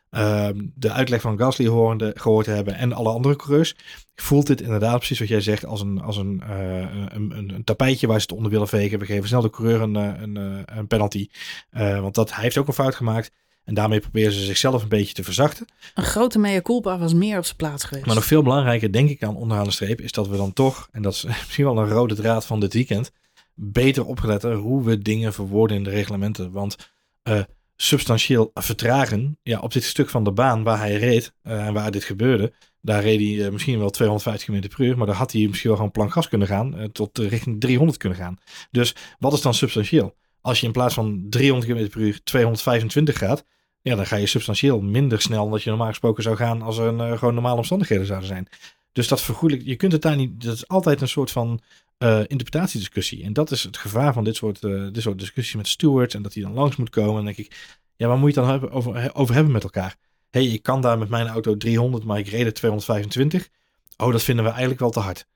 ehm, 0.09 0.65
de 0.75 0.91
uitleg 0.91 1.21
van 1.21 1.37
Gasly 1.37 1.67
horende, 1.67 2.11
gehoord 2.15 2.45
te 2.45 2.51
hebben 2.51 2.75
en 2.75 2.93
alle 2.93 3.09
andere 3.09 3.35
coureurs, 3.35 3.75
voelt 4.15 4.47
dit 4.47 4.61
inderdaad 4.61 4.97
precies 4.97 5.19
wat 5.19 5.27
jij 5.27 5.41
zegt 5.41 5.65
als 5.65 5.81
een, 5.81 6.01
als 6.01 6.17
een, 6.17 6.41
eh, 6.41 6.79
een, 6.79 7.37
een, 7.37 7.49
een 7.53 7.63
tapijtje 7.63 8.07
waar 8.07 8.19
ze 8.19 8.25
het 8.27 8.35
onder 8.35 8.51
willen 8.51 8.67
vegen. 8.67 8.99
We 8.99 9.05
geven 9.05 9.27
snel 9.27 9.41
de 9.41 9.49
coureur 9.49 9.81
een, 9.81 9.95
eh, 9.95 10.21
een, 10.21 10.37
eh, 10.37 10.77
een 10.77 10.87
penalty. 10.87 11.29
Want 11.71 12.15
dat, 12.15 12.33
hij 12.33 12.43
heeft 12.43 12.57
ook 12.57 12.67
een 12.67 12.73
fout 12.73 12.95
gemaakt. 12.95 13.31
En 13.63 13.73
daarmee 13.73 13.99
proberen 13.99 14.31
ze 14.31 14.45
zichzelf 14.45 14.83
een 14.83 14.89
beetje 14.89 15.13
te 15.13 15.23
verzachten. 15.23 15.65
Een 15.93 16.03
grote 16.03 16.39
mea 16.39 16.61
culpa 16.61 16.97
was 16.97 17.13
meer 17.13 17.37
op 17.37 17.45
zijn 17.45 17.57
plaats 17.57 17.83
geweest. 17.83 18.05
Maar 18.05 18.15
nog 18.15 18.25
veel 18.25 18.43
belangrijker, 18.43 18.91
denk 18.91 19.09
ik 19.09 19.23
aan 19.23 19.35
onderaan 19.35 19.63
de 19.63 19.71
streep, 19.71 20.01
is 20.01 20.11
dat 20.11 20.27
we 20.27 20.37
dan 20.37 20.53
toch, 20.53 20.87
en 20.91 21.01
dat 21.01 21.13
is 21.13 21.23
misschien 21.45 21.65
wel 21.65 21.77
een 21.77 21.89
rode 21.89 22.15
draad 22.15 22.45
van 22.45 22.59
dit 22.59 22.73
weekend, 22.73 23.11
beter 23.53 24.05
opletten 24.05 24.53
hoe 24.53 24.83
we 24.83 24.97
dingen 24.97 25.33
verwoorden 25.33 25.77
in 25.77 25.83
de 25.83 25.89
reglementen. 25.89 26.51
Want 26.51 26.75
eh, 27.23 27.41
substantieel 27.77 28.51
vertragen, 28.53 29.37
ja, 29.43 29.59
op 29.59 29.73
dit 29.73 29.83
stuk 29.83 30.09
van 30.09 30.23
de 30.23 30.31
baan 30.31 30.63
waar 30.63 30.77
hij 30.77 30.95
reed 30.95 31.33
eh, 31.41 31.65
en 31.65 31.73
waar 31.73 31.91
dit 31.91 32.03
gebeurde, 32.03 32.53
daar 32.81 33.01
reed 33.01 33.19
hij 33.19 33.45
eh, 33.45 33.51
misschien 33.51 33.79
wel 33.79 33.89
250 33.89 34.47
km 34.47 34.67
per 34.67 34.85
uur, 34.85 34.97
maar 34.97 35.07
daar 35.07 35.15
had 35.15 35.31
hij 35.31 35.47
misschien 35.47 35.69
wel 35.69 35.77
gewoon 35.77 35.91
plankgas 35.91 36.27
kunnen 36.27 36.47
gaan, 36.47 36.77
eh, 36.77 36.85
tot 36.85 37.17
richting 37.17 37.59
300 37.59 37.97
kunnen 37.97 38.17
gaan. 38.17 38.37
Dus 38.71 38.95
wat 39.19 39.33
is 39.33 39.41
dan 39.41 39.53
substantieel? 39.53 40.15
Als 40.41 40.59
je 40.59 40.65
in 40.65 40.71
plaats 40.71 40.93
van 40.93 41.25
300 41.29 41.71
km 41.71 41.89
per 41.89 42.01
uur 42.01 42.23
225 42.23 43.17
gaat, 43.17 43.45
ja, 43.81 43.95
dan 43.95 44.05
ga 44.05 44.15
je 44.15 44.25
substantieel 44.25 44.81
minder 44.81 45.21
snel 45.21 45.43
dan 45.43 45.51
dat 45.51 45.63
je 45.63 45.69
normaal 45.69 45.87
gesproken 45.87 46.23
zou 46.23 46.35
gaan 46.35 46.61
als 46.61 46.77
er 46.77 47.17
gewoon 47.17 47.33
normale 47.33 47.57
omstandigheden 47.57 48.05
zouden 48.05 48.27
zijn. 48.27 48.47
Dus 48.91 49.07
dat 49.07 49.21
vergoedelijk, 49.21 49.67
je 49.67 49.75
kunt 49.75 49.91
het 49.91 50.01
daar 50.01 50.15
niet, 50.15 50.43
dat 50.43 50.53
is 50.53 50.67
altijd 50.67 51.01
een 51.01 51.07
soort 51.07 51.31
van 51.31 51.59
eh, 51.97 52.19
interpretatiediscussie. 52.27 53.23
En 53.23 53.33
dat 53.33 53.51
is 53.51 53.63
het 53.63 53.77
gevaar 53.77 54.13
van 54.13 54.23
dit 54.23 54.35
soort, 54.35 54.63
eh, 54.63 54.87
dit 54.91 55.01
soort 55.01 55.19
discussies 55.19 55.55
met 55.55 55.67
stewards 55.67 56.15
en 56.15 56.21
dat 56.21 56.33
die 56.33 56.43
dan 56.43 56.53
langs 56.53 56.75
moet 56.75 56.89
komen. 56.89 57.09
En 57.09 57.15
dan 57.15 57.25
denk 57.25 57.37
ik, 57.37 57.75
ja, 57.95 58.07
waar 58.07 58.17
moet 58.17 58.33
je 58.33 58.39
het 58.39 58.49
dan 58.49 58.59
hebben, 58.59 58.71
over, 58.71 59.15
over 59.15 59.33
hebben 59.35 59.53
met 59.53 59.63
elkaar? 59.63 59.95
Hé, 60.29 60.43
hey, 60.43 60.53
ik 60.53 60.63
kan 60.63 60.81
daar 60.81 60.97
met 60.97 61.09
mijn 61.09 61.27
auto 61.27 61.57
300, 61.57 62.03
maar 62.03 62.19
ik 62.19 62.27
reed 62.27 62.45
er 62.45 62.53
225. 62.53 63.49
Oh, 63.97 64.11
dat 64.11 64.23
vinden 64.23 64.43
we 64.43 64.49
eigenlijk 64.49 64.79
wel 64.79 64.89
te 64.89 64.99
hard. 64.99 65.27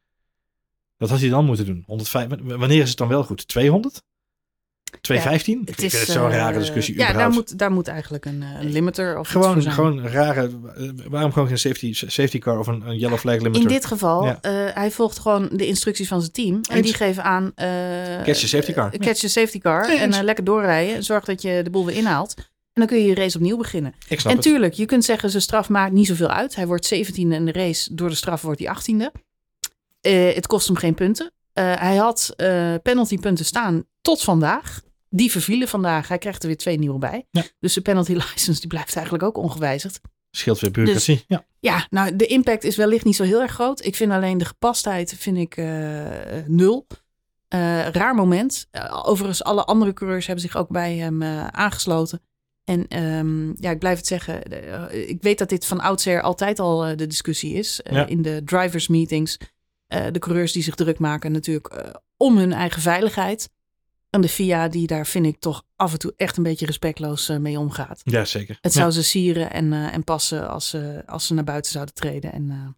Dat 0.97 1.09
had 1.09 1.19
hij 1.19 1.29
dan 1.29 1.45
moeten 1.45 1.65
doen. 1.65 1.83
105, 1.85 2.27
wanneer 2.41 2.81
is 2.81 2.89
het 2.89 2.97
dan 2.97 3.07
wel 3.07 3.23
goed? 3.23 3.47
200? 3.47 4.03
215? 5.01 5.59
Het 5.59 5.69
ik 5.69 5.75
vind 5.79 5.93
is 5.93 5.99
het 5.99 6.09
zo'n 6.09 6.29
eh, 6.31 6.35
rare 6.35 6.59
discussie 6.59 6.97
Ja, 6.97 7.13
daar 7.13 7.29
moet, 7.29 7.57
daar 7.59 7.71
moet 7.71 7.87
eigenlijk 7.87 8.25
een, 8.25 8.43
eh, 8.43 8.61
een 8.61 8.71
limiter 8.71 9.13
of 9.17 9.21
iets 9.21 9.31
Gewoon, 9.31 9.53
voor 9.53 9.61
zijn. 9.61 9.73
gewoon 9.73 10.07
rare. 10.07 10.49
eh, 10.75 10.89
Waarom 11.09 11.31
gewoon 11.33 11.47
geen 11.47 11.57
safety, 11.57 11.93
safety 11.93 12.39
car 12.39 12.59
of 12.59 12.67
een, 12.67 12.81
een 12.87 12.97
yellow 12.97 13.17
flag 13.19 13.35
limiter? 13.37 13.61
In 13.61 13.67
dit 13.67 13.85
geval, 13.85 14.25
Ja. 14.25 14.37
eh, 14.41 14.51
hij 14.73 14.91
volgt 14.91 15.19
gewoon 15.19 15.49
de 15.51 15.67
instructies 15.67 16.07
van 16.07 16.19
zijn 16.19 16.31
team. 16.33 16.59
En 16.69 16.81
die 16.81 16.93
geven 16.93 17.23
aan... 17.23 17.51
eh 17.55 17.67
Catch 18.23 18.39
the 18.39 18.47
safety 18.47 18.73
car. 18.73 18.91
eh, 18.93 18.99
Catch 18.99 19.19
the 19.19 19.29
safety 19.29 19.59
car. 19.59 19.89
En 19.97 20.13
eh, 20.13 20.21
lekker 20.23 20.43
doorrijden. 20.43 21.03
Zorg 21.03 21.25
dat 21.25 21.41
je 21.41 21.61
de 21.63 21.69
boel 21.69 21.85
weer 21.85 21.95
inhaalt. 21.95 22.33
En 22.73 22.81
dan 22.81 22.85
kun 22.87 22.97
je 22.97 23.05
je 23.05 23.15
race 23.15 23.37
opnieuw 23.37 23.57
beginnen. 23.57 23.93
Ik 24.07 24.19
snap 24.19 24.31
En 24.31 24.37
het. 24.37 24.47
tuurlijk, 24.47 24.73
je 24.73 24.85
kunt 24.85 25.05
zeggen, 25.05 25.29
zijn 25.29 25.41
straf 25.41 25.69
maakt 25.69 25.91
niet 25.93 26.07
zoveel 26.07 26.29
uit. 26.29 26.55
Hij 26.55 26.67
wordt 26.67 26.93
17e 26.95 27.11
in 27.15 27.45
de 27.45 27.51
race. 27.51 27.95
Door 27.95 28.09
de 28.09 28.15
straf 28.15 28.41
wordt 28.41 28.59
hij 28.59 28.75
18e. 28.75 29.11
Eh, 30.01 30.35
het 30.35 30.47
kost 30.47 30.67
hem 30.67 30.75
geen 30.75 30.93
punten. 30.93 31.31
Eh, 31.53 31.75
hij 31.79 31.95
had 31.95 32.33
eh 32.35 32.73
penaltypunten 32.83 33.45
staan 33.45 33.83
tot 34.01 34.21
vandaag. 34.21 34.81
Die 35.09 35.31
vervielen 35.31 35.67
vandaag. 35.67 36.07
Hij 36.07 36.17
krijgt 36.17 36.41
er 36.41 36.47
weer 36.47 36.57
twee 36.57 36.77
nieuwe 36.77 36.99
bij. 36.99 37.27
Ja. 37.31 37.43
Dus 37.59 37.73
de 37.73 37.81
penalty 37.81 38.13
license 38.29 38.59
die 38.59 38.69
blijft 38.69 38.95
eigenlijk 38.95 39.25
ook 39.25 39.37
ongewijzigd. 39.37 40.01
Scheelt 40.31 40.59
weer 40.59 40.71
bureaucratie. 40.71 41.15
Dus- 41.15 41.25
ja. 41.27 41.45
Ja, 41.59 41.87
nou, 41.89 42.15
de 42.15 42.25
impact 42.25 42.63
is 42.63 42.75
wellicht 42.75 43.05
niet 43.05 43.15
zo 43.15 43.23
heel 43.23 43.41
erg 43.41 43.51
groot. 43.51 43.85
Ik 43.85 43.95
vind 43.95 44.11
alleen 44.11 44.37
de 44.37 44.45
gepastheid 44.45 45.13
vind 45.17 45.37
ik 45.37 45.57
eh, 45.57 45.65
nul. 46.45 46.87
Raar 47.91 48.15
moment. 48.15 48.67
Overigens, 49.03 49.43
alle 49.43 49.65
andere 49.65 49.93
coureurs 49.93 50.25
hebben 50.25 50.43
zich 50.45 50.57
ook 50.57 50.69
bij 50.69 50.95
hem 50.95 51.23
aangesloten. 51.51 52.21
En 52.63 52.87
ehm, 52.87 53.47
ja, 53.47 53.69
ik 53.69 53.79
blijf 53.79 53.97
het 53.97 54.07
zeggen. 54.07 54.41
ik 55.09 55.21
weet 55.21 55.37
dat 55.37 55.49
dit 55.49 55.65
van 55.65 55.79
oudsher 55.79 56.21
altijd 56.21 56.59
al 56.59 56.95
de 56.95 57.07
discussie 57.07 57.53
is. 57.53 57.79
Ja. 57.89 58.05
In 58.05 58.21
de 58.21 58.41
drivers 58.45 58.87
meetings. 58.87 59.37
Eh, 59.91 60.05
de 60.11 60.19
coureurs 60.19 60.51
die 60.51 60.63
zich 60.63 60.75
druk 60.75 60.99
maken 60.99 61.31
natuurlijk 61.31 61.67
eh, 61.67 61.93
om 62.17 62.37
hun 62.37 62.53
eigen 62.53 62.81
veiligheid. 62.81 63.49
En 64.09 64.21
de 64.21 64.29
FIA 64.29 64.67
die 64.67 64.87
daar 64.87 65.07
vind 65.07 65.25
ik 65.25 65.39
toch 65.39 65.63
af 65.75 65.91
en 65.93 65.99
toe 65.99 66.13
echt 66.17 66.37
een 66.37 66.43
beetje 66.43 66.65
respectloos 66.65 67.29
eh, 67.29 67.37
mee 67.37 67.59
omgaat. 67.59 68.01
ja, 68.03 68.25
zeker. 68.25 68.57
Het 68.61 68.73
Ja. 68.73 68.79
zou 68.79 68.91
ze 68.91 69.03
sieren 69.03 69.51
en, 69.51 69.73
en 69.73 70.03
passen 70.03 70.49
als 70.49 70.69
ze, 70.69 71.03
als 71.05 71.27
ze 71.27 71.33
naar 71.33 71.43
buiten 71.43 71.71
zouden 71.71 71.93
treden. 71.93 72.31
En, 72.33 72.75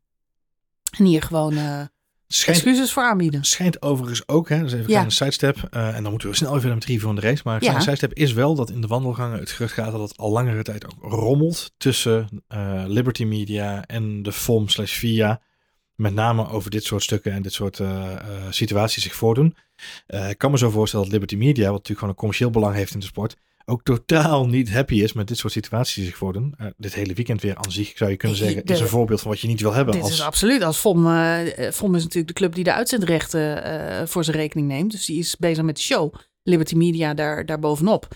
en 0.98 1.06
hier 1.06 1.22
gewoon 1.22 1.54
schijnt, 2.28 2.60
excuses 2.62 2.92
voor 2.92 3.04
aanbieden. 3.04 3.44
schijnt 3.44 3.82
overigens 3.82 4.28
ook, 4.28 4.50
hè, 4.50 4.60
dus 4.62 4.72
even 4.74 4.86
een 4.86 4.92
Ja. 4.92 5.10
sidestep. 5.10 5.58
en 5.72 6.02
dan 6.04 6.12
moeten 6.12 6.30
we 6.30 6.36
snel 6.36 6.56
even 6.56 6.68
naar 6.68 6.76
het 6.78 6.86
review 6.86 7.06
van 7.06 7.16
de 7.16 7.22
race. 7.22 7.42
Maar 7.46 7.64
een 7.64 7.82
sidestep 7.82 8.14
is 8.14 8.34
wel 8.34 8.56
dat 8.56 8.70
in 8.70 8.82
de 8.82 8.88
wandelgangen 8.88 9.40
het 9.40 9.52
gerucht 9.52 9.74
gaat 9.74 9.92
dat 9.92 10.10
het 10.10 10.18
al 10.18 10.32
langere 10.32 10.64
tijd 10.64 10.86
ook 10.86 11.12
rommelt 11.12 11.72
tussen 11.78 12.44
Liberty 12.88 13.24
Media 13.24 13.86
en 13.86 14.24
de 14.24 14.32
FOM 14.32 14.70
slash 14.70 14.98
VIA. 15.00 15.42
Met 16.04 16.14
name 16.14 16.50
over 16.50 16.72
dit 16.72 16.84
soort 16.84 17.04
stukken 17.04 17.32
en 17.32 17.42
dit 17.42 17.54
soort 17.54 17.80
eh, 17.80 18.12
eh, 18.12 18.20
situaties 18.50 19.04
zich 19.04 19.16
voordoen. 19.16 19.56
Eh, 20.08 20.30
ik 20.30 20.38
kan 20.38 20.52
me 20.52 20.58
zo 20.58 20.70
voorstellen 20.70 21.06
dat 21.06 21.14
Liberty 21.14 21.36
Media, 21.36 21.64
wat 21.64 21.72
natuurlijk 21.72 22.00
gewoon 22.00 22.10
een 22.10 22.20
commercieel 22.20 22.50
belang 22.50 22.76
heeft 22.76 22.94
in 22.94 23.00
de 23.00 23.06
sport, 23.06 23.36
ook 23.66 23.84
totaal 23.84 24.48
niet 24.48 24.72
happy 24.72 25.02
is 25.02 25.14
met 25.14 25.28
dit 25.28 25.38
soort 25.38 25.54
situaties 25.54 25.96
die 25.96 26.06
zich 26.06 26.18
voordoen. 26.18 26.56
Dit 26.78 26.94
hele 26.94 27.14
weekend 27.14 27.42
weer 27.42 27.56
aan 27.56 27.72
zich, 27.72 27.98
zou 27.98 28.10
je 28.10 28.18
kunnen 28.18 28.38
zeggen, 28.38 28.66
de- 28.66 28.74
is 28.74 28.80
een 28.80 28.88
voorbeeld 28.88 29.22
van 29.22 29.32
wat 29.32 29.40
je 29.40 29.48
niet 29.48 29.62
wil 29.62 29.74
hebben. 29.74 29.94
Dit 29.94 30.04
als, 30.04 30.12
is 30.12 30.22
absoluut. 30.22 30.62
Als 30.64 30.78
FOM, 30.78 31.04
FOM 31.72 31.96
is 31.96 32.04
natuurlijk 32.04 32.28
de 32.28 32.34
club 32.34 32.56
die 32.56 32.64
de 32.64 32.74
uitzendrechten 32.74 34.08
voor 34.08 34.24
zijn 34.24 34.38
rekening 34.38 34.68
neemt. 34.68 34.92
Dus 34.92 35.06
die 35.06 35.20
is 35.20 35.38
bezig 35.38 35.64
met 35.64 35.76
de 35.76 35.82
show. 35.82 36.14
Liberty 36.44 36.76
Media 36.76 37.14
daar, 37.14 37.46
daar 37.46 37.60
bovenop. 37.60 38.08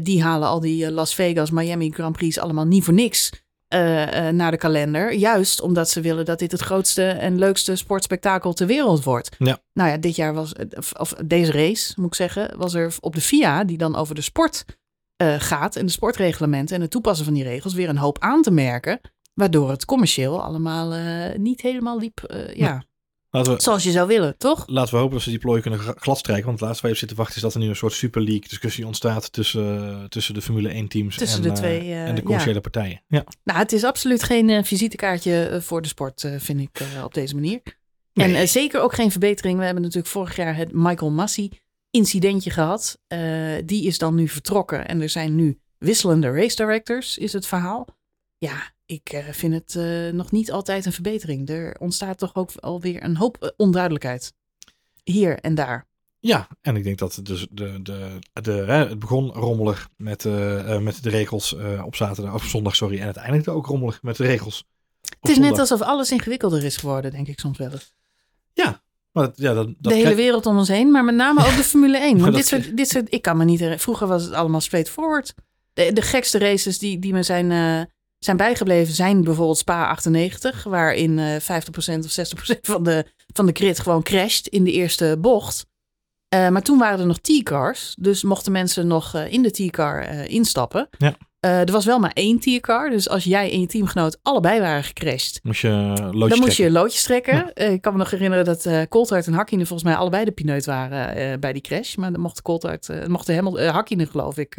Die 0.00 0.22
halen 0.22 0.48
al 0.48 0.60
die 0.60 0.90
Las 0.90 1.14
Vegas, 1.14 1.50
Miami 1.50 1.90
Grand 1.90 2.16
Prix 2.16 2.38
allemaal 2.38 2.66
niet 2.66 2.84
voor 2.84 2.94
niks 2.94 3.30
eh, 3.68 4.28
eh, 4.28 4.34
naar 4.34 4.50
de 4.50 4.56
kalender. 4.56 5.14
Juist 5.14 5.60
omdat 5.60 5.90
ze 5.90 6.00
willen 6.00 6.24
dat 6.24 6.38
dit 6.38 6.52
het 6.52 6.60
grootste 6.60 7.06
en 7.06 7.38
leukste 7.38 7.76
sportspektakel 7.76 8.52
ter 8.52 8.66
wereld 8.66 9.04
wordt. 9.04 9.36
Ja. 9.38 9.58
Nou 9.72 9.90
ja, 9.90 9.96
dit 9.96 10.16
jaar 10.16 10.34
was, 10.34 10.52
of, 10.76 10.92
of 10.92 11.14
deze 11.24 11.52
race 11.52 11.92
moet 11.96 12.06
ik 12.06 12.14
zeggen, 12.14 12.58
was 12.58 12.74
er 12.74 12.96
op 13.00 13.14
de 13.14 13.20
FIA, 13.20 13.64
die 13.64 13.78
dan 13.78 13.96
over 13.96 14.14
de 14.14 14.20
sport 14.20 14.64
eh, 15.16 15.34
gaat 15.38 15.76
en 15.76 15.86
de 15.86 15.92
sportreglementen 15.92 16.76
en 16.76 16.82
het 16.82 16.90
toepassen 16.90 17.24
van 17.24 17.34
die 17.34 17.44
regels, 17.44 17.74
weer 17.74 17.88
een 17.88 17.96
hoop 17.98 18.18
aan 18.18 18.42
te 18.42 18.50
merken. 18.50 19.00
Waardoor 19.34 19.70
het 19.70 19.84
commercieel 19.84 20.42
allemaal 20.42 20.94
niet 21.36 21.60
helemaal 21.60 21.98
liep. 21.98 22.48
ja, 22.54 22.84
Laten 23.34 23.54
we, 23.56 23.62
zoals 23.62 23.82
je 23.82 23.90
zou 23.90 24.06
willen, 24.08 24.38
toch? 24.38 24.64
laten 24.66 24.94
we 24.94 25.00
hopen 25.00 25.14
dat 25.14 25.22
ze 25.22 25.30
die 25.30 25.38
plooi 25.38 25.60
kunnen 25.60 25.80
gladstrijken. 25.80 26.44
Want 26.46 26.58
het 26.58 26.66
laatste 26.68 26.82
waar 26.86 26.90
je 26.90 26.96
op 27.02 27.08
zit 27.08 27.16
te 27.16 27.22
wachten 27.22 27.36
is 27.36 27.42
dat 27.42 27.54
er 27.54 27.60
nu 27.60 27.68
een 27.68 27.76
soort 27.76 27.92
Super 27.92 28.22
League 28.22 28.48
discussie 28.48 28.86
ontstaat 28.86 29.32
tussen, 29.32 30.06
tussen 30.08 30.34
de 30.34 30.42
Formule 30.42 30.68
1 30.68 30.88
teams 30.88 31.16
Tussen 31.16 31.36
en, 31.38 31.42
de 31.42 31.48
eh, 31.48 31.54
twee, 31.54 31.80
eh, 31.80 32.04
en 32.08 32.14
de 32.14 32.22
commerciële 32.22 32.60
partijen. 32.60 33.02
Ja. 33.08 33.24
Nou, 33.44 33.58
het 33.58 33.72
is 33.72 33.84
absoluut 33.84 34.22
geen 34.22 34.50
eh, 34.50 34.62
visitekaartje 34.64 35.46
eh, 35.46 35.60
voor 35.60 35.82
de 35.82 35.88
sport, 35.88 36.24
eh, 36.24 36.34
vind 36.38 36.60
ik, 36.60 36.80
eh, 36.80 37.04
op 37.04 37.14
deze 37.14 37.34
manier. 37.34 37.60
En 38.12 38.30
Nee. 38.30 38.42
eh, 38.42 38.46
zeker 38.48 38.80
ook 38.80 38.94
geen 38.94 39.10
verbetering. 39.10 39.58
We 39.58 39.64
hebben 39.64 39.82
natuurlijk 39.82 40.12
vorig 40.12 40.36
jaar 40.36 40.56
het 40.56 40.72
Michael 40.72 41.10
Massey 41.10 41.50
incidentje 41.90 42.50
gehad. 42.50 42.98
Eh, 43.06 43.18
die 43.64 43.84
is 43.84 43.98
dan 43.98 44.14
nu 44.14 44.28
vertrokken 44.28 44.86
en 44.88 45.00
er 45.00 45.08
zijn 45.08 45.34
nu 45.34 45.58
wisselende 45.78 46.30
race 46.30 46.56
directors, 46.56 47.18
is 47.18 47.32
het 47.32 47.46
verhaal. 47.46 47.86
Ja, 48.38 48.72
ik 48.86 49.08
eh, 49.08 49.28
vind 49.28 49.54
het 49.54 49.76
eh, 49.76 50.12
nog 50.12 50.30
niet 50.30 50.52
altijd 50.52 50.86
een 50.86 50.92
verbetering. 50.92 51.48
Er 51.48 51.76
ontstaat 51.80 52.18
toch 52.18 52.34
ook 52.34 52.50
alweer 52.56 53.02
een 53.04 53.16
hoop 53.16 53.36
eh, 53.42 53.48
onduidelijkheid. 53.56 54.32
Hier 55.04 55.38
en 55.38 55.54
daar. 55.54 55.86
Ja, 56.18 56.48
en 56.60 56.76
ik 56.76 56.84
denk 56.84 56.98
dat 56.98 57.20
dus 57.22 57.46
de, 57.50 57.82
de, 57.82 58.18
de, 58.32 58.52
hè, 58.52 58.88
het 58.88 58.98
begon 58.98 59.32
rommelig 59.32 59.88
met, 59.96 60.24
met 60.80 61.02
de 61.02 61.10
regels 61.10 61.56
op 61.84 61.96
zaterdag, 61.96 62.34
of 62.34 62.44
zondag, 62.44 62.76
sorry. 62.76 62.98
En 62.98 63.04
uiteindelijk 63.04 63.48
ook 63.48 63.66
rommelig 63.66 64.02
met 64.02 64.16
de 64.16 64.24
regels. 64.24 64.64
Het 65.20 65.30
is 65.30 65.38
net 65.38 65.58
alsof 65.58 65.80
alles 65.80 66.10
ingewikkelder 66.10 66.64
is 66.64 66.76
geworden, 66.76 67.10
denk 67.10 67.28
ik 67.28 67.40
soms 67.40 67.58
wel 67.58 67.70
eens. 67.70 67.92
Maar 69.14 69.24
dat- 69.26 69.36
ja, 69.38 69.52
dat, 69.54 69.66
dat 69.66 69.76
de 69.78 69.88
hele 69.90 70.00
krijg- 70.02 70.16
wereld 70.16 70.46
om 70.46 70.58
ons 70.58 70.68
heen, 70.68 70.90
maar 70.90 71.04
met 71.04 71.14
name 71.14 71.40
ook 71.40 71.56
de 71.56 71.64
Formule 71.72 71.98
1. 71.98 72.12
Maar 72.14 72.22
Want 72.22 72.34
dit 72.34 72.46
soort, 72.46 72.76
dit 72.76 72.88
soort, 72.88 73.12
ik 73.12 73.22
kan 73.22 73.36
me 73.36 73.42
niet 73.44 73.52
herinneren. 73.52 73.82
Vroeger 73.82 74.06
was 74.06 74.24
het 74.24 74.32
allemaal 74.32 74.60
straightforward. 74.60 75.34
De, 75.72 75.92
de 75.92 76.02
gekste 76.02 76.38
races 76.38 76.78
die, 76.78 76.98
die 76.98 77.12
me 77.12 77.22
zijn, 77.22 77.50
zijn 78.24 78.36
bijgebleven 78.36 78.94
zijn 78.94 79.24
bijvoorbeeld 79.24 79.58
Spa 79.58 79.86
98, 79.86 80.64
waarin 80.64 81.18
eh 81.18 81.40
50% 81.40 82.04
of 82.04 82.18
60% 82.56 82.60
van 82.60 82.82
de, 82.82 83.06
van 83.32 83.46
de 83.46 83.52
grid 83.52 83.80
gewoon 83.80 84.02
crasht 84.02 84.46
in 84.46 84.64
de 84.64 84.72
eerste 84.72 85.16
bocht. 85.20 85.66
Eh, 86.28 86.48
maar 86.48 86.62
toen 86.62 86.78
waren 86.78 87.00
er 87.00 87.06
nog 87.06 87.18
T-cars, 87.18 87.94
dus 87.98 88.22
mochten 88.22 88.52
mensen 88.52 88.86
nog 88.86 89.14
eh, 89.14 89.32
in 89.32 89.42
de 89.42 89.50
T-car 89.50 90.02
instappen. 90.28 90.88
Ja. 90.98 91.14
Eh, 91.44 91.60
er 91.60 91.72
was 91.72 91.84
wel 91.84 91.98
maar 91.98 92.10
één 92.14 92.38
T-car, 92.38 92.90
dus 92.90 93.08
als 93.08 93.24
jij 93.24 93.52
en 93.52 93.60
je 93.60 93.66
teamgenoot 93.66 94.18
allebei 94.22 94.60
waren 94.60 94.84
gecrashed, 94.84 95.40
moest 95.42 95.60
je 95.60 95.68
loodjes 96.10 96.28
dan 96.28 96.38
moest 96.38 96.56
je 96.56 96.70
loodjes 96.70 97.02
trekken. 97.02 97.52
Eh, 97.54 97.72
ik 97.72 97.80
kan 97.80 97.92
me 97.92 97.98
nog 97.98 98.10
herinneren 98.10 98.44
dat 98.44 98.66
eh 98.66 98.80
Coulthard 98.88 99.26
en 99.26 99.32
Hakkinen 99.32 99.66
volgens 99.66 99.88
mij 99.88 99.98
allebei 99.98 100.24
de 100.24 100.30
pineut 100.30 100.64
waren 100.64 101.40
bij 101.40 101.52
die 101.52 101.62
crash. 101.62 101.94
Maar 101.94 102.12
dan 102.12 102.20
mocht 102.20 102.42
Coulthard, 102.42 103.08
mocht 103.08 103.26
Hamilton, 103.26 103.58
eh, 103.60 103.72
Hakkinen 103.72 104.06
geloof 104.06 104.38
ik, 104.38 104.56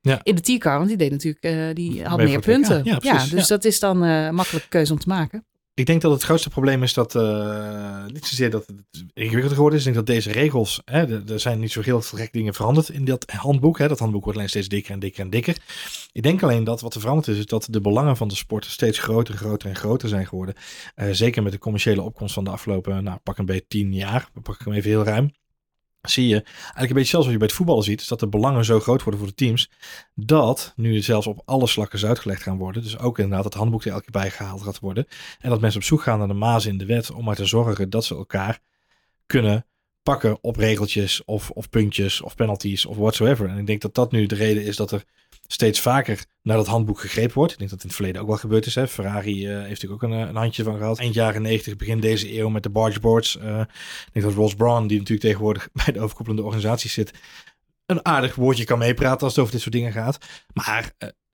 Ja. 0.00 0.20
in 0.22 0.34
de 0.34 0.40
T-car. 0.40 0.76
Want 0.76 0.88
die 0.88 0.96
deed 0.96 1.10
natuurlijk, 1.10 1.76
die 1.76 2.04
had 2.04 2.16
Mee 2.16 2.26
meer 2.26 2.40
punten. 2.40 2.80
Ja, 2.84 2.96
precies, 2.98 3.30
dus 3.30 3.48
ja. 3.48 3.54
dat 3.54 3.64
is 3.64 3.80
dan 3.80 4.04
eh 4.04 4.30
makkelijke 4.30 4.68
keuze 4.68 4.92
om 4.92 4.98
te 4.98 5.08
maken. 5.08 5.46
Ik 5.74 5.86
denk 5.86 6.00
dat 6.00 6.12
het 6.12 6.22
grootste 6.22 6.50
probleem 6.50 6.82
is 6.82 6.94
dat, 6.94 7.14
eh, 7.14 8.04
niet 8.06 8.26
zozeer 8.26 8.50
dat 8.50 8.66
het 8.66 9.04
ingewikkelder 9.14 9.54
geworden 9.54 9.78
is. 9.78 9.86
Ik 9.86 9.92
denk 9.92 10.06
dat 10.06 10.14
deze 10.14 10.32
regels, 10.32 10.82
hè, 10.84 11.30
er, 11.30 11.40
zijn 11.40 11.60
niet 11.60 11.72
zo 11.72 11.80
heel 11.80 12.02
veel 12.02 12.18
gek 12.18 12.32
dingen 12.32 12.54
veranderd 12.54 12.88
in 12.88 13.04
dat 13.04 13.30
handboek. 13.30 13.78
Hè. 13.78 13.88
Dat 13.88 13.98
handboek 13.98 14.22
wordt 14.22 14.38
alleen 14.38 14.50
steeds 14.50 14.68
dikker 14.68 14.92
en 14.92 14.98
dikker 14.98 15.20
en 15.20 15.30
dikker. 15.30 15.56
Ik 16.12 16.22
denk 16.22 16.42
alleen 16.42 16.64
dat 16.64 16.80
wat 16.80 16.94
er 16.94 17.00
veranderd 17.00 17.28
is, 17.28 17.38
is 17.38 17.46
dat 17.46 17.66
de 17.70 17.80
belangen 17.80 18.16
van 18.16 18.28
de 18.28 18.34
sport 18.34 18.64
steeds 18.64 18.98
groter, 18.98 19.36
groter 19.36 19.68
en 19.68 19.76
groter 19.76 20.08
zijn 20.08 20.26
geworden. 20.26 20.54
Eh, 20.94 21.08
zeker 21.10 21.42
met 21.42 21.52
de 21.52 21.58
commerciële 21.58 22.02
opkomst 22.02 22.34
van 22.34 22.44
de 22.44 22.50
afgelopen, 22.50 23.04
nou 23.04 23.18
pak 23.22 23.38
een 23.38 23.46
beetje 23.46 23.66
tien 23.68 23.94
jaar, 23.94 24.28
pak 24.42 24.54
ik 24.54 24.64
hem 24.64 24.74
even 24.74 24.90
heel 24.90 25.04
ruim. 25.04 25.32
Zie 26.02 26.28
je 26.28 26.42
eigenlijk 26.42 26.88
een 26.88 26.94
beetje 26.94 27.10
zelfs 27.10 27.24
wat 27.24 27.32
je 27.32 27.38
bij 27.38 27.46
het 27.46 27.56
voetballen 27.56 27.84
ziet, 27.84 28.00
is 28.00 28.08
dat 28.08 28.20
de 28.20 28.28
belangen 28.28 28.64
zo 28.64 28.80
groot 28.80 29.02
worden 29.02 29.20
voor 29.20 29.28
de 29.28 29.34
teams, 29.34 29.70
dat 30.14 30.72
nu 30.76 31.00
zelfs 31.00 31.26
op 31.26 31.42
alle 31.44 31.66
slakken 31.66 32.08
uitgelegd 32.08 32.42
gaan 32.42 32.58
worden. 32.58 32.82
Dus 32.82 32.98
ook 32.98 33.18
inderdaad 33.18 33.44
het 33.44 33.54
handboek 33.54 33.84
er 33.84 33.90
elke 33.90 34.02
keer 34.02 34.20
bij 34.20 34.30
gehaald 34.30 34.62
gaat 34.62 34.78
worden. 34.78 35.06
En 35.38 35.50
dat 35.50 35.60
mensen 35.60 35.80
op 35.80 35.86
zoek 35.86 36.02
gaan 36.02 36.18
naar 36.18 36.28
de 36.28 36.34
mazen 36.34 36.70
in 36.70 36.78
de 36.78 36.86
wet 36.86 37.10
om 37.10 37.24
maar 37.24 37.36
te 37.36 37.44
zorgen 37.44 37.90
dat 37.90 38.04
ze 38.04 38.14
elkaar 38.14 38.60
kunnen 39.26 39.66
pakken 40.02 40.38
op 40.40 40.56
regeltjes 40.56 41.24
of, 41.24 41.50
of 41.50 41.68
puntjes 41.68 42.20
of 42.20 42.34
penalties 42.34 42.86
of 42.86 42.96
whatsoever. 42.96 43.48
En 43.48 43.58
ik 43.58 43.66
denk 43.66 43.80
dat 43.80 43.94
dat 43.94 44.12
nu 44.12 44.26
de 44.26 44.34
reden 44.34 44.64
is 44.64 44.76
dat 44.76 44.90
er 44.90 45.04
steeds 45.52 45.80
vaker 45.80 46.24
naar 46.42 46.56
dat 46.56 46.66
handboek 46.66 47.00
gegrepen 47.00 47.34
wordt. 47.34 47.52
Ik 47.52 47.58
denk 47.58 47.70
dat 47.70 47.82
het 47.82 47.90
in 47.90 47.94
het 47.94 47.96
verleden 47.96 48.22
ook 48.22 48.28
wel 48.28 48.36
gebeurd 48.36 48.66
is. 48.66 48.74
Hè. 48.74 48.88
Ferrari 48.88 49.46
eh, 49.46 49.56
heeft 49.56 49.68
natuurlijk 49.68 50.02
ook 50.02 50.10
een, 50.10 50.18
eh, 50.18 50.28
een 50.28 50.36
handje 50.36 50.62
van 50.62 50.76
gehad. 50.76 50.98
Eind 50.98 51.14
jaren 51.14 51.42
90, 51.42 51.76
begin 51.76 52.00
deze 52.00 52.38
eeuw 52.38 52.48
met 52.48 52.62
de 52.62 52.70
bargeboards. 52.70 53.38
Eh 53.38 53.60
ik 54.06 54.12
denk 54.12 54.26
dat 54.26 54.34
Ross 54.34 54.54
Brawn, 54.54 54.86
die 54.86 54.98
natuurlijk 54.98 55.26
tegenwoordig 55.26 55.68
bij 55.84 55.92
de 55.94 56.00
overkoepelende 56.00 56.42
organisatie 56.42 56.90
zit, 56.90 57.12
een 57.86 58.04
aardig 58.04 58.34
woordje 58.34 58.64
kan 58.64 58.78
meepraten 58.78 59.20
als 59.20 59.30
het 59.30 59.40
over 59.40 59.52
dit 59.52 59.62
soort 59.62 59.74
dingen 59.74 59.92
gaat. 59.92 60.18
Maar 60.52 60.92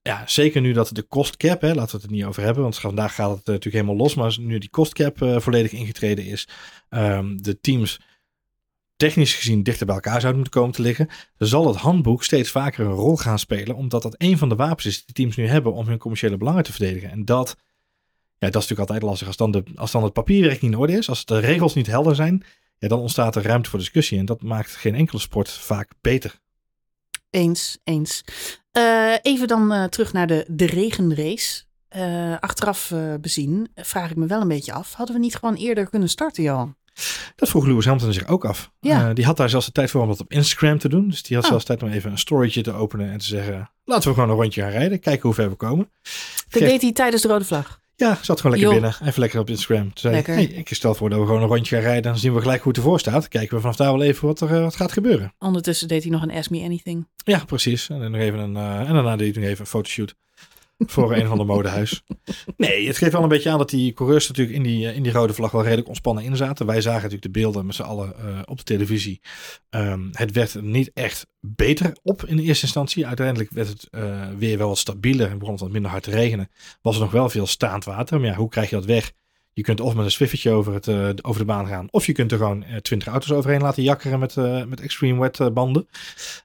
ja, 0.09 0.23
zeker 0.27 0.61
nu 0.61 0.73
dat 0.73 0.91
de 0.93 1.07
cost 1.09 1.37
cap, 1.37 1.61
hè, 1.61 1.75
laten 1.75 1.91
we 1.91 1.97
het 1.97 2.11
er 2.11 2.17
niet 2.17 2.25
over 2.25 2.43
hebben, 2.43 2.63
want 2.63 2.79
vandaag 2.79 3.15
gaat 3.15 3.31
het 3.31 3.47
natuurlijk 3.47 3.75
helemaal 3.75 3.97
los. 3.97 4.15
Maar 4.15 4.37
nu 4.41 4.59
die 4.59 4.71
cost 4.71 4.93
cap 4.93 5.23
eh, 5.23 5.39
volledig 5.41 5.73
ingetreden 5.73 6.25
is, 6.25 6.49
ehm, 6.89 7.37
de 7.37 7.61
teams 7.61 8.01
technisch 8.99 9.35
gezien 9.35 9.63
dichter 9.63 9.87
bij 9.87 9.95
elkaar 9.95 10.21
zouden 10.21 10.41
moeten 10.41 10.61
komen 10.61 10.75
te 10.75 10.83
liggen, 10.83 11.09
zal 11.37 11.67
het 11.67 11.77
handboek 11.77 12.25
steeds 12.25 12.51
vaker 12.51 12.87
een 12.87 12.93
rol 12.93 13.17
gaan 13.17 13.39
spelen, 13.39 13.77
omdat 13.77 14.03
dat 14.03 14.15
een 14.19 14.39
van 14.39 14.49
de 14.49 14.55
wapens 14.55 14.87
is 14.87 15.05
die 15.05 15.15
teams 15.15 15.37
nu 15.37 15.47
hebben 15.47 15.73
om 15.73 15.87
hun 15.87 15.99
commerciële 15.99 16.37
belangen 16.37 16.63
te 16.63 16.73
verdedigen. 16.73 17.11
En 17.11 17.25
dat, 17.25 17.57
ja, 18.39 18.51
dat 18.51 18.63
is 18.63 18.69
natuurlijk 18.69 18.81
altijd 18.81 19.03
lastig 19.03 19.27
als 19.27 19.37
dan, 19.37 19.51
de, 19.51 19.63
als 19.75 19.91
dan 19.91 20.03
het 20.03 20.13
papierwerk 20.13 20.61
niet 20.61 20.73
in 20.73 20.79
orde 20.79 20.93
is, 20.93 21.09
als 21.09 21.25
de 21.25 21.39
regels 21.39 21.75
niet 21.75 21.87
helder 21.87 22.15
zijn, 22.15 22.45
ja, 22.79 22.89
dan 22.89 22.99
ontstaat 22.99 23.37
er 23.37 23.43
ruimte 23.43 23.71
voor 23.71 23.79
discussie 23.79 24.19
en 24.19 24.25
dat 24.25 24.43
maakt 24.43 24.77
geen 24.77 24.95
enkele 24.95 25.21
sport 25.21 25.51
vaak 25.51 25.91
beter. 26.01 26.41
Eens, 27.31 27.79
eens. 27.85 28.25
Eh, 28.73 29.15
even 29.23 29.49
dan 29.49 29.73
eh, 29.73 29.85
terug 29.85 30.13
naar 30.13 30.27
de, 30.27 30.45
de 30.49 30.67
regenrace. 30.67 31.67
Eh, 31.89 32.39
achteraf 32.39 32.93
bezien 33.21 33.69
vraag 33.75 34.11
ik 34.11 34.17
me 34.17 34.27
wel 34.27 34.41
een 34.41 34.49
beetje 34.49 34.73
af. 34.73 34.93
Hadden 34.93 35.15
we 35.17 35.21
niet 35.21 35.37
gewoon 35.37 35.55
eerder 35.55 35.89
kunnen 35.89 36.09
starten, 36.09 36.43
Johan? 36.43 36.77
Dat 37.37 37.49
vroeg 37.49 37.67
Lewis 37.67 37.85
Hamilton 37.85 38.13
zich 38.13 38.27
ook 38.29 38.45
af. 38.45 38.71
Ja. 38.81 39.09
Eh, 39.09 39.15
die 39.15 39.25
had 39.25 39.37
daar 39.37 39.49
zelfs 39.51 39.67
de 39.67 39.73
tijd 39.73 39.91
voor 39.91 40.03
om 40.03 40.09
dat 40.09 40.21
op 40.21 40.33
Instagram 40.33 40.79
te 40.79 40.89
doen. 40.89 41.09
Dus 41.09 41.23
die 41.23 41.37
had 41.37 41.45
Oh. 41.45 41.51
zelfs 41.51 41.65
tijd 41.65 41.83
om 41.83 41.89
even 41.89 42.11
een 42.11 42.19
storytje 42.19 42.63
te 42.63 42.73
openen 42.73 43.11
en 43.11 43.19
te 43.19 43.25
zeggen... 43.25 43.71
laten 43.85 44.09
we 44.09 44.15
gewoon 44.15 44.31
een 44.31 44.37
rondje 44.37 44.61
gaan 44.63 44.71
rijden, 44.71 45.01
kijken 45.01 45.23
hoe 45.23 45.35
ver 45.35 45.49
we 45.51 45.55
komen. 45.57 45.91
Dat 46.49 46.63
deed 46.63 46.83
hij 46.83 46.93
tijdens 46.93 47.23
de 47.23 47.29
rode 47.29 47.45
vlag. 47.45 47.81
Ja, 47.97 48.19
zat 48.23 48.41
gewoon 48.41 48.57
lekker 48.59 48.81
binnen. 48.81 48.95
Even 49.05 49.21
lekker 49.21 49.41
op 49.41 49.49
Instagram. 49.51 49.83
Toen 49.83 49.93
zei 49.95 50.15
Lekker. 50.15 50.35
hij, 50.35 50.43
hey, 50.45 50.53
ik 50.55 50.69
stel 50.75 50.95
voor 50.95 51.11
dat 51.11 51.19
we 51.19 51.27
gewoon 51.27 51.43
een 51.43 51.49
rondje 51.49 51.75
gaan 51.75 51.85
rijden. 51.85 52.03
Dan 52.03 52.19
zien 52.19 52.35
we 52.35 52.41
gelijk 52.41 52.63
hoe 52.63 52.69
het 52.73 52.81
ervoor 52.81 52.99
staat. 52.99 53.29
Kijken 53.29 53.55
we 53.55 53.61
vanaf 53.61 53.77
daar 53.77 53.93
wel 53.93 54.03
even 54.03 54.27
wat 54.27 54.41
er 54.41 54.55
eh, 54.55 54.61
wat 54.61 54.77
gaat 54.77 54.93
gebeuren. 54.93 55.35
Ondertussen 55.39 55.89
deed 55.89 56.03
hij 56.03 56.13
nog 56.13 56.23
een 56.23 56.31
Ask 56.31 56.51
Me 56.51 56.63
Anything. 56.63 57.09
Ja, 57.25 57.45
precies. 57.45 57.89
En, 57.89 58.01
dan 58.01 58.11
nog 58.11 58.21
even 58.21 58.39
een, 58.39 58.57
eh, 58.57 58.89
en 58.89 58.95
daarna 58.95 59.17
deed 59.17 59.35
hij 59.35 59.43
nog 59.43 59.51
even 59.53 59.65
een 59.65 59.71
fotoshoot. 59.71 60.15
Voor 60.87 61.15
een 61.15 61.25
of 61.25 61.31
ander 61.31 61.47
modehuis. 61.47 62.03
Nee, 62.57 62.87
het 62.87 62.97
geeft 62.97 63.13
wel 63.13 63.23
een 63.23 63.29
beetje 63.29 63.51
aan 63.51 63.59
dat 63.59 63.71
die 63.71 63.93
coureurs 63.93 64.29
natuurlijk 64.29 64.57
in 64.57 64.63
die, 64.63 64.89
eh, 64.89 64.97
in 64.97 65.03
die 65.03 65.13
rode 65.13 65.33
vlag 65.33 65.51
wel 65.51 65.63
redelijk 65.63 65.89
ontspannen 65.89 66.25
in 66.25 66.37
zaten. 66.37 66.67
Wij 66.67 66.81
zagen 66.81 67.03
natuurlijk 67.03 67.35
de 67.35 67.41
beelden 67.41 67.67
met 67.67 67.75
z'n 67.75 67.83
allen 67.83 68.17
eh, 68.19 68.39
op 68.45 68.59
de 68.59 68.65
televisie. 68.65 69.21
Ehm, 69.71 70.01
het 70.13 70.33
werd 70.33 70.55
er 70.55 70.63
niet 70.63 70.91
echt 70.95 71.27
beter 71.41 71.97
op 72.03 72.25
in 72.25 72.37
de 72.37 72.43
eerste 72.43 72.65
instantie. 72.65 73.07
Uiteindelijk 73.07 73.51
werd 73.51 73.69
het 73.69 73.89
eh, 73.91 74.29
weer 74.37 74.59
wel 74.59 74.69
wat 74.69 74.79
stabieler 74.79 75.31
en 75.31 75.39
begon 75.39 75.53
het 75.53 75.63
wat 75.63 75.73
minder 75.73 75.91
hard 75.91 76.03
te 76.03 76.11
regenen. 76.11 76.51
Was 76.83 76.95
er 76.95 77.01
nog 77.01 77.11
wel 77.11 77.29
veel 77.29 77.47
staand 77.47 77.85
water. 77.85 78.21
Maar 78.21 78.29
ja, 78.29 78.37
hoe 78.37 78.49
krijg 78.49 78.71
je 78.71 78.77
dat 78.77 78.85
weg? 78.85 79.13
Je 79.53 79.63
kunt 79.65 79.81
of 79.81 79.95
met 79.95 80.05
een 80.05 80.11
swiffertje 80.11 80.51
over, 80.51 80.75
het, 80.75 81.25
over 81.25 81.41
de 81.41 81.47
baan 81.47 81.67
gaan. 81.67 81.89
Of 81.91 82.07
je 82.07 82.13
kunt 82.13 82.33
er 82.33 82.39
gewoon 82.39 82.65
twintig 82.83 83.09
auto's 83.09 83.33
overheen 83.33 83.61
laten 83.61 83.83
jakkeren 83.83 84.19
met, 84.19 84.35
met 84.69 84.81
extreme 84.81 85.21
wet 85.21 85.55
banden. 85.55 85.89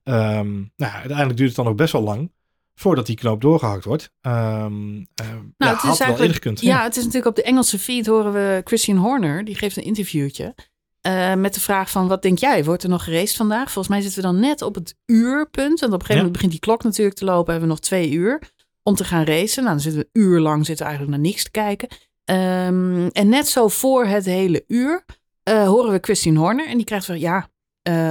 Ehm, 0.03 0.53
nou, 0.75 0.93
uiteindelijk 0.93 1.37
duurt 1.37 1.49
het 1.49 1.55
dan 1.55 1.67
ook 1.67 1.77
best 1.77 1.91
wel 1.91 2.01
lang 2.01 2.31
voordat 2.75 3.05
die 3.05 3.15
knoop 3.15 3.41
doorgehakt 3.41 3.85
wordt. 3.85 4.11
Ehm 4.21 4.97
eh, 5.15 5.25
ja, 5.57 5.75
het 5.75 5.83
is 5.93 5.99
eigenlijk- 5.99 6.33
gekund. 6.33 6.61
Ja, 6.61 6.83
het 6.83 6.95
is 6.95 7.03
natuurlijk 7.03 7.29
op 7.29 7.35
de 7.35 7.43
Engelse 7.43 7.79
feed 7.79 8.05
horen 8.05 8.33
we 8.33 8.61
Christian 8.63 8.97
Horner. 8.97 9.45
Die 9.45 9.55
geeft 9.55 9.77
een 9.77 9.83
interviewtje. 9.83 10.55
eh, 11.01 11.33
met 11.33 11.53
de 11.53 11.59
vraag 11.59 11.89
van, 11.91 12.07
wat 12.07 12.21
denk 12.21 12.37
jij? 12.37 12.63
Wordt 12.63 12.83
er 12.83 12.89
nog 12.89 13.03
geraced 13.03 13.35
vandaag? 13.35 13.63
Volgens 13.71 13.87
mij 13.87 14.01
zitten 14.01 14.21
we 14.21 14.27
dan 14.27 14.39
net 14.39 14.61
op 14.61 14.75
het 14.75 14.95
uurpunt. 15.05 15.79
Want 15.79 15.93
op 15.93 15.99
een 15.99 16.05
gegeven 16.05 16.07
Ja. 16.15 16.15
moment 16.15 16.31
begint 16.31 16.51
die 16.51 16.59
klok 16.59 16.83
natuurlijk 16.83 17.17
te 17.17 17.25
lopen. 17.25 17.51
Hebben 17.51 17.69
we 17.69 17.75
nog 17.75 17.83
twee 17.83 18.11
uur 18.11 18.41
om 18.83 18.95
te 18.95 19.03
gaan 19.03 19.23
racen. 19.23 19.63
Nou, 19.63 19.75
dan 19.75 19.83
zitten 19.83 20.01
we 20.01 20.09
een 20.11 20.21
uur 20.27 20.39
lang 20.39 20.65
zitten 20.65 20.85
eigenlijk 20.85 21.15
naar 21.17 21.25
niks 21.25 21.43
te 21.43 21.51
kijken. 21.51 21.87
Ehm, 22.25 23.07
en 23.11 23.29
net 23.29 23.47
zo 23.47 23.67
voor 23.67 24.05
het 24.05 24.25
hele 24.25 24.63
uur 24.67 25.05
eh, 25.43 25.67
horen 25.67 25.91
we 25.91 25.97
Christian 26.01 26.35
Horner. 26.35 26.67
En 26.67 26.75
die 26.77 26.85
krijgt 26.85 27.05
van, 27.05 27.19
ja, 27.19 27.49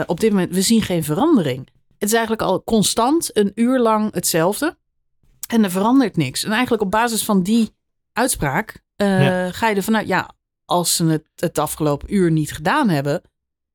op 0.07 0.21
dit 0.21 0.31
moment, 0.31 0.55
we 0.55 0.63
zien 0.63 0.83
geen 0.83 1.05
verandering. 1.05 1.69
Het 2.03 2.11
is 2.11 2.17
eigenlijk 2.17 2.49
al 2.49 2.65
constant 2.65 3.37
een 3.37 3.53
uur 3.55 3.79
lang 3.81 4.15
hetzelfde. 4.15 4.77
En 5.49 5.65
er 5.65 5.71
verandert 5.71 6.17
niks. 6.17 6.45
En 6.45 6.51
eigenlijk 6.53 6.83
op 6.83 6.91
basis 6.91 7.25
van 7.25 7.43
die 7.43 7.71
uitspraak 8.13 8.83
eh, 8.97 9.23
Ja. 9.25 9.51
ga 9.53 9.69
je 9.69 9.75
ervan 9.77 9.97
uit, 9.97 10.07
ja, 10.07 10.31
als 10.65 10.97
ze 10.97 11.05
het 11.05 11.25
het 11.37 11.59
afgelopen 11.59 12.15
uur 12.15 12.31
niet 12.31 12.53
gedaan 12.53 12.89
hebben 12.89 13.23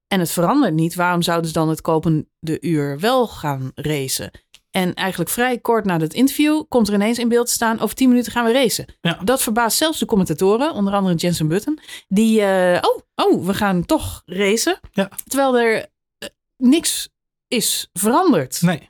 en 0.08 0.20
het 0.20 0.32
verandert 0.32 0.74
niet, 0.74 0.96
waarom 0.96 1.22
zouden 1.22 1.48
ze 1.48 1.54
dan 1.54 1.70
het 1.70 1.82
komende 1.82 2.58
uur 2.60 3.00
wel 3.00 3.28
gaan 3.28 3.72
racen? 3.76 4.32
En 4.72 4.94
eigenlijk 4.94 5.30
vrij 5.30 5.58
kort 5.58 5.86
na 5.86 6.00
het 6.00 6.14
interview 6.14 6.64
komt 6.68 6.88
er 6.88 6.94
ineens 6.94 7.20
in 7.20 7.30
beeld 7.30 7.48
te 7.48 7.54
staan: 7.54 7.80
over 7.80 7.96
10 7.96 8.10
minuten 8.10 8.32
gaan 8.32 8.46
we 8.46 8.52
racen. 8.54 8.86
Ja. 9.02 9.20
Dat 9.24 9.42
verbaast 9.42 9.78
zelfs 9.78 10.00
de 10.00 10.06
commentatoren, 10.06 10.74
onder 10.74 10.94
andere 10.94 11.16
Jensen 11.16 11.48
Button. 11.48 11.80
Die, 12.08 12.42
eh, 12.42 12.82
oh, 12.82 13.02
oh, 13.26 13.46
we 13.46 13.54
gaan 13.54 13.86
toch 13.86 14.22
racen. 14.26 14.80
Ja. 14.92 15.10
Terwijl 15.28 15.58
er 15.58 15.76
eh, 16.18 16.30
niks 16.58 17.10
is 17.48 17.90
veranderd. 17.94 18.62
Nee. 18.62 18.90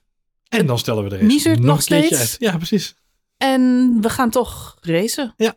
En 0.50 0.65
dan 0.65 0.80
stellen 0.80 1.04
we 1.04 1.10
de 1.10 1.15
nog 1.60 1.84
keertje 1.84 2.06
steeds? 2.06 2.20
uit. 2.20 2.36
Ja, 2.39 2.58
precies. 2.58 2.96
En 3.38 3.93
we 4.02 4.10
gaan 4.10 4.30
toch 4.30 4.78
racen. 4.82 5.34
Ja, 5.38 5.56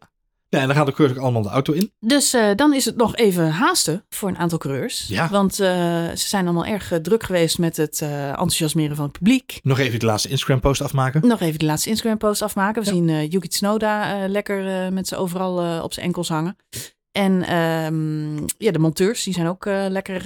en 0.49 0.67
dan 0.67 0.77
gaan 0.77 0.87
de 0.87 0.93
coureurs 0.93 1.19
ook 1.19 1.25
allemaal 1.25 1.43
de 1.43 1.49
auto 1.49 1.73
in. 1.73 1.93
Dus 2.01 2.33
eh, 2.35 2.51
dan 2.57 2.75
is 2.75 2.85
het 2.85 2.97
nog 2.97 3.17
even 3.17 3.51
haasten 3.51 4.05
voor 4.09 4.29
een 4.29 4.37
aantal 4.37 4.59
coureurs. 4.59 5.07
Ja. 5.09 5.29
Want 5.29 5.61
eh, 5.61 5.69
ze 6.09 6.29
zijn 6.29 6.45
allemaal 6.45 6.65
erg 6.65 6.93
eh, 6.93 6.99
druk 6.99 7.23
geweest 7.23 7.59
met 7.59 7.77
het 7.77 8.01
enthousiasmeren 8.03 8.97
van 8.97 9.05
het 9.05 9.13
publiek. 9.19 9.59
Nog 9.63 9.79
even 9.79 9.99
de 9.99 10.07
laatste 10.07 10.29
Instagram-post 10.29 10.81
afmaken. 10.81 11.27
Nog 11.29 11.41
even 11.41 11.59
de 11.59 11.65
laatste 11.65 11.89
Instagram-post 11.89 12.43
afmaken. 12.43 12.83
We 12.83 12.89
Ja. 12.89 12.95
zien 12.95 13.29
Yuki 13.29 13.49
Tsunoda 13.49 14.27
lekker 14.29 14.93
met 14.93 15.09
ze 15.09 15.17
overal 15.17 15.83
op 15.83 15.93
zijn 15.93 16.07
enkels 16.07 16.29
hangen. 16.29 16.57
En 17.13 17.43
ehm, 17.43 18.37
ja, 18.59 18.71
de 18.73 18.79
monteurs 18.79 19.23
die 19.23 19.35
zijn 19.35 19.47
ook 19.47 19.65
lekker 19.65 20.23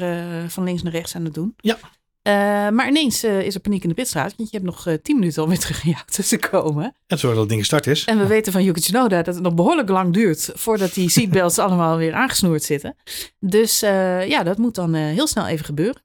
van 0.50 0.64
links 0.64 0.82
naar 0.82 0.92
rechts 0.92 1.14
aan 1.16 1.24
het 1.24 1.34
doen. 1.34 1.54
Ja. 1.56 1.78
Eh, 2.24 2.32
maar 2.68 2.88
ineens 2.88 3.22
eh, 3.22 3.40
is 3.40 3.54
er 3.54 3.60
paniek 3.60 3.82
in 3.82 3.88
de 3.88 3.94
pitstraat. 3.94 4.34
Want 4.36 4.50
je 4.50 4.56
hebt 4.56 4.68
nog 4.70 4.86
eh, 4.86 4.94
10 5.02 5.18
minuten 5.18 5.42
om 5.42 5.48
weer 5.48 5.58
terug 5.66 5.82
te 6.06 6.38
komen. 6.38 6.84
En 7.06 7.18
zorgen 7.18 7.28
dat 7.30 7.38
het 7.38 7.48
ding 7.48 7.60
gestart 7.60 7.86
is. 7.86 8.04
En 8.04 8.18
we 8.18 8.26
weten 8.26 8.52
van 8.52 8.64
Yuki 8.64 8.80
Tsunoda 8.80 9.22
dat 9.22 9.34
het 9.34 9.42
nog 9.42 9.54
behoorlijk 9.54 9.88
lang 9.88 10.12
duurt 10.12 10.50
voordat 10.54 10.94
die 10.94 11.08
seatbelts 11.08 11.58
allemaal 11.64 11.96
weer 11.96 12.14
aangesnoerd 12.14 12.62
zitten. 12.62 12.96
Dus 13.40 13.80
ja, 13.80 14.42
dat 14.42 14.58
moet 14.58 14.74
dan 14.74 14.94
heel 14.94 15.26
snel 15.26 15.46
even 15.46 15.64
gebeuren. 15.64 16.02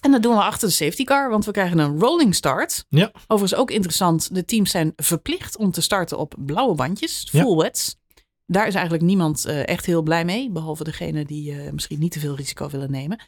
En 0.00 0.10
dat 0.10 0.22
doen 0.22 0.34
we 0.34 0.42
achter 0.42 0.68
de 0.68 0.74
safety 0.74 1.04
car, 1.04 1.30
want 1.30 1.44
we 1.44 1.50
krijgen 1.52 1.78
een 1.78 1.98
rolling 2.00 2.34
start. 2.34 2.84
Ja. 2.88 3.10
Overigens 3.26 3.60
ook 3.60 3.70
interessant, 3.70 4.34
de 4.34 4.44
teams 4.44 4.70
zijn 4.70 4.92
verplicht 4.96 5.56
om 5.56 5.70
te 5.70 5.80
starten 5.80 6.18
op 6.18 6.34
blauwe 6.38 6.74
bandjes, 6.74 7.28
Ja. 7.32 7.42
full 7.42 7.56
wets. 7.56 7.96
Daar 8.46 8.66
is 8.66 8.74
eigenlijk 8.74 9.04
niemand 9.04 9.44
echt 9.44 9.86
heel 9.86 10.02
blij 10.02 10.24
mee, 10.24 10.50
behalve 10.50 10.84
degene 10.84 11.24
die 11.24 11.54
misschien 11.72 11.98
niet 11.98 12.12
te 12.12 12.20
veel 12.20 12.36
risico 12.36 12.68
willen 12.68 12.90
nemen. 12.90 13.18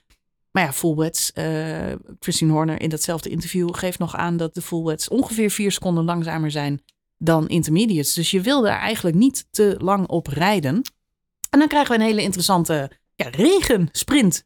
Maar 0.50 0.62
ja, 0.62 0.72
full 0.72 0.94
wets, 0.94 1.32
eh, 1.32 1.92
Christine 2.20 2.52
Horner 2.52 2.80
in 2.80 2.88
datzelfde 2.88 3.28
interview 3.28 3.74
geeft 3.74 3.98
nog 3.98 4.16
aan 4.16 4.36
dat 4.36 4.54
de 4.54 4.62
full 4.62 4.82
wets 4.82 5.08
ongeveer 5.08 5.50
vier 5.50 5.72
seconden 5.72 6.04
langzamer 6.04 6.50
zijn 6.50 6.82
dan 7.18 7.48
intermediates. 7.48 8.14
Dus 8.14 8.30
je 8.30 8.40
wil 8.40 8.62
daar 8.62 8.78
eigenlijk 8.78 9.16
niet 9.16 9.46
te 9.50 9.74
lang 9.78 10.06
op 10.06 10.26
rijden. 10.26 10.82
En 11.50 11.58
dan 11.58 11.68
krijgen 11.68 11.90
we 11.90 12.00
een 12.00 12.08
hele 12.08 12.22
interessante 12.22 12.90
ja, 13.14 13.30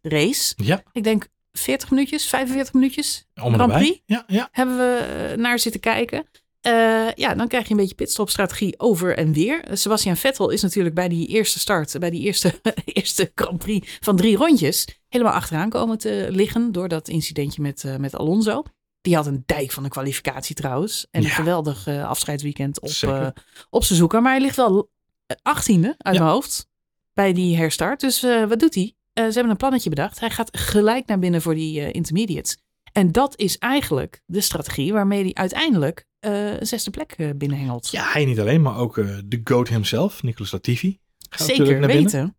race. 0.02 0.54
Ja, 0.56 0.82
Ik 0.92 1.04
denk 1.04 1.26
40 1.52 1.90
minuutjes, 1.90 2.26
45 2.26 2.72
minuutjes 2.72 3.26
om 3.42 3.54
Grand. 3.54 3.72
Prix? 3.72 4.02
Ja, 4.06 4.24
ja. 4.26 4.48
hebben 4.52 4.76
we 4.76 4.96
eh, 4.96 5.38
naar 5.38 5.58
zitten 5.58 5.80
kijken. 5.80 6.26
Eh, 6.60 7.12
ja, 7.14 7.34
dan 7.34 7.48
krijg 7.48 7.64
je 7.64 7.70
een 7.70 7.76
beetje 7.80 7.94
pitstopstrategie 7.94 8.80
over 8.80 9.16
en 9.16 9.32
weer. 9.32 9.64
Sebastian 9.72 10.16
Vettel 10.16 10.50
is 10.50 10.62
natuurlijk 10.62 10.94
bij 10.94 11.08
die 11.08 11.26
eerste 11.26 11.58
start, 11.58 11.98
bij 11.98 12.10
die 12.10 12.22
eerste, 12.22 12.60
eerste 12.84 13.32
Grand 13.34 13.58
Prix 13.58 13.98
van 14.00 14.16
drie 14.16 14.36
rondjes, 14.36 14.86
helemaal 15.12 15.34
achteraan 15.34 15.68
komen 15.68 15.98
te 15.98 16.26
liggen 16.30 16.72
door 16.72 16.88
dat 16.88 17.08
incidentje 17.08 17.62
met, 17.62 17.84
eh, 17.84 17.96
met 17.96 18.16
Alonso. 18.16 18.62
Die 19.00 19.14
had 19.16 19.26
een 19.26 19.42
dijk 19.46 19.70
van 19.70 19.82
de 19.82 19.88
kwalificatie 19.88 20.54
trouwens. 20.54 21.06
En 21.10 21.22
een 21.24 21.30
geweldig 21.30 21.86
eh, 21.86 22.08
afscheidsweekend 22.08 22.80
op, 22.80 22.90
eh, 23.00 23.26
op 23.70 23.84
zijn 23.84 23.98
zoeker. 23.98 24.22
Maar 24.22 24.32
hij 24.32 24.40
ligt 24.40 24.56
wel 24.56 24.90
eh, 25.26 25.36
achttiende 25.42 25.94
uit 25.98 26.14
Ja. 26.14 26.20
mijn 26.22 26.32
hoofd 26.34 26.66
bij 27.12 27.32
die 27.32 27.56
herstart. 27.56 28.00
Dus 28.00 28.20
wat 28.48 28.58
doet 28.60 28.74
hij? 28.74 28.94
Ze 29.14 29.20
hebben 29.22 29.50
een 29.50 29.56
plannetje 29.56 29.88
bedacht. 29.88 30.20
Hij 30.20 30.30
gaat 30.30 30.58
gelijk 30.58 31.06
naar 31.06 31.18
binnen 31.18 31.42
voor 31.42 31.54
die 31.54 31.90
intermediates. 31.90 32.58
En 32.92 33.12
dat 33.12 33.38
is 33.38 33.58
eigenlijk 33.58 34.22
de 34.26 34.40
strategie 34.40 34.92
waarmee 34.92 35.22
hij 35.22 35.34
uiteindelijk 35.34 36.04
een 36.20 36.66
zesde 36.66 36.90
plek 36.90 37.16
binnenhengelt. 37.36 37.88
Ja, 37.90 38.12
hij 38.12 38.24
niet 38.24 38.40
alleen, 38.40 38.62
maar 38.62 38.76
ook 38.76 38.94
de 39.24 39.40
GOAT 39.44 39.68
himself, 39.68 40.22
Nicolas 40.22 40.52
Latifi. 40.52 40.98
Gaat 41.34 41.46
Zeker 41.46 41.86
weten. 41.86 42.36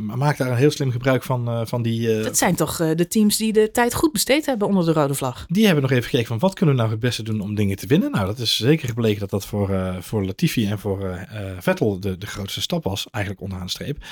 Maar 0.00 0.18
maakt 0.18 0.38
daar 0.38 0.50
een 0.50 0.56
heel 0.56 0.70
slim 0.70 0.90
gebruik 0.90 1.22
van, 1.22 1.48
eh, 1.48 1.60
van 1.64 1.82
die... 1.82 2.16
eh, 2.16 2.22
Dat 2.24 2.38
zijn 2.38 2.54
toch 2.54 2.76
de 2.76 3.06
teams 3.08 3.36
die 3.36 3.52
de 3.52 3.70
tijd 3.70 3.94
goed 3.94 4.12
besteed 4.12 4.46
hebben 4.46 4.68
onder 4.68 4.84
de 4.84 4.92
rode 4.92 5.14
vlag. 5.14 5.46
Die 5.48 5.64
hebben 5.64 5.82
nog 5.82 5.90
even 5.92 6.04
gekeken 6.04 6.26
van 6.26 6.38
wat 6.38 6.54
kunnen 6.54 6.74
we 6.74 6.80
nou 6.80 6.92
het 6.92 7.00
beste 7.00 7.22
doen 7.22 7.40
om 7.40 7.54
dingen 7.54 7.76
te 7.76 7.86
winnen. 7.86 8.10
Nou, 8.10 8.26
dat 8.26 8.38
is 8.38 8.56
zeker 8.56 8.88
gebleken 8.88 9.20
dat 9.20 9.30
dat 9.30 9.46
voor, 9.46 9.96
voor 10.00 10.24
Latifi 10.24 10.66
en 10.66 10.78
voor 10.78 11.26
Vettel 11.58 12.00
de, 12.00 12.18
de 12.18 12.26
grootste 12.26 12.60
stap 12.60 12.84
was, 12.84 13.06
eigenlijk 13.10 13.44
onderaan 13.44 13.66
de 13.66 13.72
streep. 13.72 14.04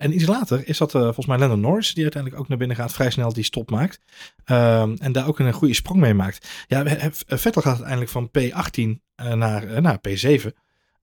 En 0.00 0.14
iets 0.14 0.26
later 0.26 0.68
is 0.68 0.78
dat 0.78 0.90
volgens 0.90 1.26
mij 1.26 1.38
Lennon 1.38 1.60
Norris, 1.60 1.94
die 1.94 2.02
uiteindelijk 2.02 2.42
ook 2.42 2.48
naar 2.48 2.58
binnen 2.58 2.76
gaat, 2.76 2.92
vrij 2.92 3.10
snel 3.10 3.32
die 3.32 3.44
stop 3.44 3.70
maakt. 3.70 4.00
Ehm, 4.44 4.94
en 4.98 5.12
daar 5.12 5.26
ook 5.26 5.38
een 5.38 5.52
goede 5.52 5.74
sprong 5.74 6.00
mee 6.00 6.14
maakt. 6.14 6.48
Ja, 6.68 6.84
Vettel 7.26 7.62
gaat 7.62 7.82
uiteindelijk 7.82 8.10
van 8.10 8.30
P18 8.38 9.04
eh, 9.14 9.32
naar, 9.32 9.82
naar 9.82 9.98
P7. 10.08 10.46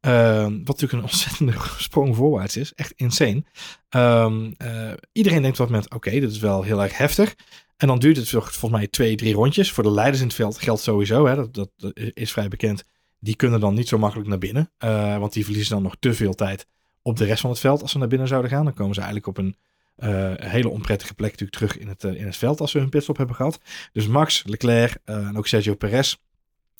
Ehm, 0.03 0.51
wat 0.51 0.67
natuurlijk 0.67 0.93
een 0.93 1.01
ontzettende 1.01 1.53
sprong 1.77 2.15
voorwaarts 2.15 2.57
is. 2.57 2.73
Echt 2.73 2.93
insane. 2.95 3.43
Ehm, 3.89 4.51
eh, 4.57 4.91
iedereen 5.11 5.41
denkt 5.41 5.59
op 5.59 5.65
dat 5.65 5.75
moment, 5.75 5.93
oké, 5.93 6.09
dit 6.11 6.31
is 6.31 6.39
wel 6.39 6.63
heel 6.63 6.83
erg 6.83 6.97
heftig. 6.97 7.35
En 7.77 7.87
dan 7.87 7.99
duurt 7.99 8.17
het 8.17 8.29
volgens 8.29 8.69
mij 8.69 8.87
twee, 8.87 9.15
drie 9.15 9.33
rondjes. 9.33 9.71
Voor 9.71 9.83
de 9.83 9.91
leiders 9.91 10.19
in 10.19 10.27
het 10.27 10.35
veld 10.35 10.59
geldt 10.59 10.81
sowieso, 10.81 11.25
hè, 11.25 11.35
dat, 11.35 11.71
dat, 11.77 11.91
is 12.13 12.31
vrij 12.31 12.47
bekend. 12.47 12.83
Die 13.19 13.35
kunnen 13.35 13.59
dan 13.59 13.73
niet 13.73 13.87
zo 13.87 13.97
makkelijk 13.97 14.29
naar 14.29 14.37
binnen. 14.37 14.71
eh, 14.77 15.17
want 15.17 15.33
die 15.33 15.43
verliezen 15.43 15.73
dan 15.73 15.83
nog 15.83 15.95
te 15.99 16.13
veel 16.13 16.33
tijd 16.33 16.67
op 17.01 17.17
de 17.17 17.25
rest 17.25 17.41
van 17.41 17.49
het 17.49 17.59
veld 17.59 17.81
als 17.81 17.91
ze 17.91 17.97
naar 17.97 18.07
binnen 18.07 18.27
zouden 18.27 18.51
gaan. 18.51 18.65
Dan 18.65 18.73
komen 18.73 18.93
ze 18.95 19.01
eigenlijk 19.01 19.27
op 19.27 19.37
een 19.37 19.55
eh, 19.95 20.33
hele 20.51 20.69
onprettige 20.69 21.13
plek 21.13 21.31
natuurlijk 21.31 21.57
terug 21.57 21.77
in 21.77 21.87
het, 21.87 22.03
in 22.03 22.25
het 22.25 22.37
veld 22.37 22.61
als 22.61 22.71
ze 22.71 22.77
hun 22.77 22.89
pitstop 22.89 23.17
hebben 23.17 23.35
gehad. 23.35 23.59
Dus 23.91 24.07
Max, 24.07 24.43
Leclerc 24.45 24.97
en 25.05 25.37
ook 25.37 25.47
Sergio 25.47 25.75
Perez. 25.75 26.15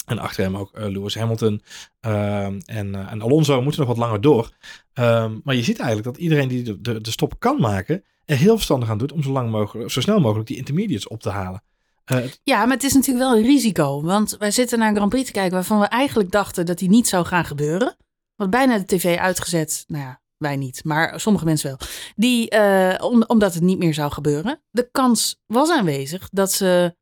En 0.06 0.20
achter 0.20 0.44
hem 0.44 0.58
ook 0.58 0.74
eh, 0.74 0.89
Lewis 0.89 1.16
Hamilton 1.16 1.62
ehm, 2.00 2.60
en, 2.66 2.96
eh, 2.96 3.12
en 3.12 3.22
Alonso 3.22 3.62
moeten 3.62 3.80
nog 3.80 3.89
wat 3.89 3.98
langer 3.98 4.22
door. 4.22 4.52
Ehm, 4.94 5.39
maar 5.44 5.56
je 5.56 5.63
ziet 5.63 5.80
eigenlijk 5.80 6.08
dat 6.08 6.24
iedereen 6.24 6.48
die 6.48 6.82
de, 6.82 7.02
de, 7.02 7.12
stop 7.12 7.39
kan 7.39 7.60
maken, 7.60 8.04
er 8.26 8.38
heel 8.38 8.56
verstandig 8.56 8.89
aan 8.89 8.98
doet 8.98 9.12
om 9.12 9.24
zo, 9.24 9.32
lang 9.32 9.50
mogelijk, 9.50 9.92
zo 9.92 10.02
snel 10.02 10.20
mogelijk 10.20 10.48
die 10.48 10.58
intermediates 10.58 11.08
op 11.08 11.22
te 11.22 11.30
halen. 11.30 11.63
Eh, 12.06 12.18
Ja, 12.44 12.66
maar 12.66 12.76
het 12.76 12.84
is 12.84 12.94
natuurlijk 12.94 13.26
wel 13.26 13.38
een 13.38 13.46
risico. 13.46 14.04
Want 14.04 14.36
wij 14.39 14.52
zitten 14.52 14.80
naar 14.80 14.89
een 14.89 14.96
Grand 14.96 15.10
Prix 15.10 15.26
te 15.26 15.32
kijken 15.32 15.54
waarvan 15.54 15.80
we 15.80 15.86
eigenlijk 15.86 16.32
dachten 16.32 16.66
dat 16.66 16.78
die 16.78 16.89
niet 16.89 17.08
zou 17.08 17.26
gaan 17.26 17.46
gebeuren. 17.46 17.96
Want 18.36 18.50
bijna 18.50 18.78
de 18.78 18.86
tv 18.86 19.18
uitgezet. 19.18 19.84
Nou 19.88 20.04
ja, 20.04 20.22
wij 20.38 20.56
niet, 20.56 20.84
maar 20.84 21.20
sommige 21.20 21.46
mensen 21.46 21.70
wel. 21.70 21.88
Die, 22.16 22.52
om, 23.00 23.24
omdat 23.28 23.54
het 23.54 23.63
niet 23.63 23.78
meer 23.78 23.94
zou 23.94 24.12
gebeuren. 24.12 24.62
De 24.72 24.89
kans 24.92 25.42
was 25.46 25.70
aanwezig 25.70 26.30
dat 26.30 26.52
ze 26.52 26.96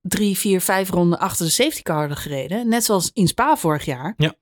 drie, 0.00 0.38
vier, 0.38 0.60
vijf 0.60 0.90
ronden 0.90 1.18
achter 1.18 1.46
de 1.46 1.52
safety 1.52 1.82
car 1.82 1.98
hadden 1.98 2.16
gereden. 2.16 2.68
Net 2.68 2.84
zoals 2.84 3.10
in 3.12 3.28
Spa 3.28 3.56
vorig 3.56 3.84
jaar. 3.84 4.14
Ja. 4.16 4.34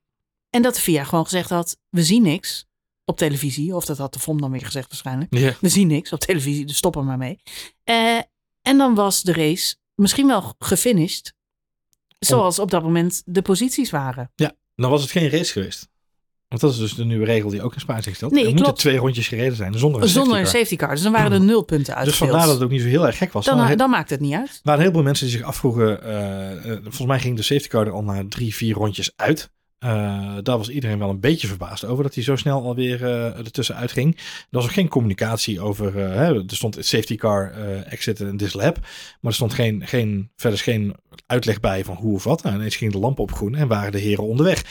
En 0.50 0.62
dat 0.62 0.74
de 0.74 0.80
VIA 0.80 1.04
gewoon 1.04 1.24
gezegd 1.24 1.50
had, 1.50 1.78
we 1.88 2.02
zien 2.02 2.22
niks 2.22 2.66
op 3.04 3.16
televisie. 3.16 3.74
Of 3.74 3.84
dat 3.84 3.98
had 3.98 4.12
de 4.12 4.18
FOM 4.18 4.40
dan 4.40 4.50
weer 4.50 4.64
gezegd 4.64 4.88
waarschijnlijk. 4.88 5.34
ja. 5.36 5.54
We 5.60 5.68
zien 5.68 5.86
niks 5.86 6.12
op 6.12 6.18
televisie, 6.20 6.66
dus 6.66 6.76
stop 6.76 6.96
er 6.96 7.04
maar 7.04 7.18
mee. 7.18 7.40
Eh, 7.84 8.18
en 8.62 8.78
dan 8.78 8.94
was 8.94 9.22
de 9.22 9.32
race 9.32 9.76
misschien 9.94 10.26
wel 10.26 10.54
gefinished. 10.58 11.34
Zoals 12.18 12.58
op 12.58 12.70
dat 12.70 12.82
moment 12.82 13.22
de 13.24 13.42
posities 13.42 13.90
waren. 13.90 14.32
Dan 14.74 14.90
was 14.90 15.02
het 15.02 15.10
geen 15.10 15.30
race 15.30 15.52
geweest. 15.52 15.88
Want 16.48 16.60
dat 16.60 16.72
is 16.72 16.78
dus 16.78 16.94
de 16.94 17.04
nieuwe 17.04 17.24
regel 17.24 17.50
die 17.50 17.62
ook 17.62 17.74
in 17.74 17.80
Spa 17.80 17.96
is 17.96 18.04
gesteld. 18.06 18.30
Nee, 18.32 18.40
er 18.40 18.46
moeten 18.46 18.64
klopt. 18.64 18.80
twee 18.80 18.96
rondjes 18.96 19.28
gereden 19.28 19.56
zijn 19.56 19.78
zonder 19.78 20.02
een 20.02 20.08
Zonder 20.08 20.32
safety 20.32 20.50
car. 20.50 20.58
safety 20.60 20.76
car. 20.76 20.90
Dus 20.94 21.02
dan 21.02 21.12
waren 21.12 21.32
er 21.32 21.40
nul 21.40 21.62
punten 21.62 21.84
Dus 21.86 21.94
uitgedeeld. 21.94 22.30
vandaar 22.30 22.46
dat 22.46 22.54
het 22.54 22.64
ook 22.64 22.70
niet 22.70 22.80
zo 22.82 22.86
heel 22.88 23.06
erg 23.06 23.16
gek 23.16 23.32
was. 23.32 23.46
Er 23.46 23.52
dan, 23.52 23.60
waren, 23.60 23.78
dan 23.78 23.90
maakt 23.90 24.10
het 24.10 24.20
niet 24.20 24.34
uit. 24.34 24.48
er 24.48 24.60
waren 24.62 24.82
heel 24.82 24.92
veel 24.92 25.02
mensen 25.02 25.26
die 25.26 25.36
zich 25.36 25.46
afvroegen. 25.46 26.02
eh, 26.02 26.50
eh, 26.72 26.78
volgens 26.82 27.06
mij 27.06 27.20
ging 27.20 27.36
de 27.36 27.42
safety 27.42 27.68
car 27.68 27.86
er 27.86 27.92
al 27.92 28.02
na 28.02 28.24
drie, 28.28 28.54
vier 28.54 28.74
rondjes 28.74 29.12
uit. 29.16 29.50
Eh, 29.78 29.90
daar 30.42 30.56
was 30.58 30.68
iedereen 30.68 30.98
wel 30.98 31.10
een 31.10 31.20
beetje 31.20 31.46
verbaasd 31.46 31.84
over 31.84 32.02
dat 32.04 32.14
hij 32.14 32.22
zo 32.24 32.36
snel 32.36 32.62
alweer 32.62 33.04
eh 33.04 33.38
ertussen 33.38 33.76
uitging. 33.76 34.16
Er 34.16 34.22
was 34.50 34.64
ook 34.64 34.72
geen 34.72 34.88
communicatie 34.88 35.60
over. 35.60 35.94
hè, 35.94 36.34
er 36.34 36.44
stond 36.46 36.76
safety 36.80 37.16
car, 37.16 37.50
exit 37.84 38.20
en 38.20 38.36
this 38.36 38.52
lap. 38.52 38.76
Maar 38.80 39.30
er 39.30 39.34
stond 39.34 39.54
geen, 39.54 39.82
geen, 39.86 40.30
verder 40.36 40.58
geen 40.58 40.94
uitleg 41.26 41.60
bij 41.60 41.84
van 41.84 41.96
hoe 41.96 42.14
of 42.14 42.24
wat. 42.24 42.42
Nou, 42.42 42.56
ineens 42.56 42.76
ging 42.76 42.92
de 42.92 42.98
lamp 42.98 43.18
op 43.18 43.32
groen 43.32 43.54
en 43.54 43.68
waren 43.68 43.92
de 43.92 43.98
heren 43.98 44.24
onderweg. 44.24 44.64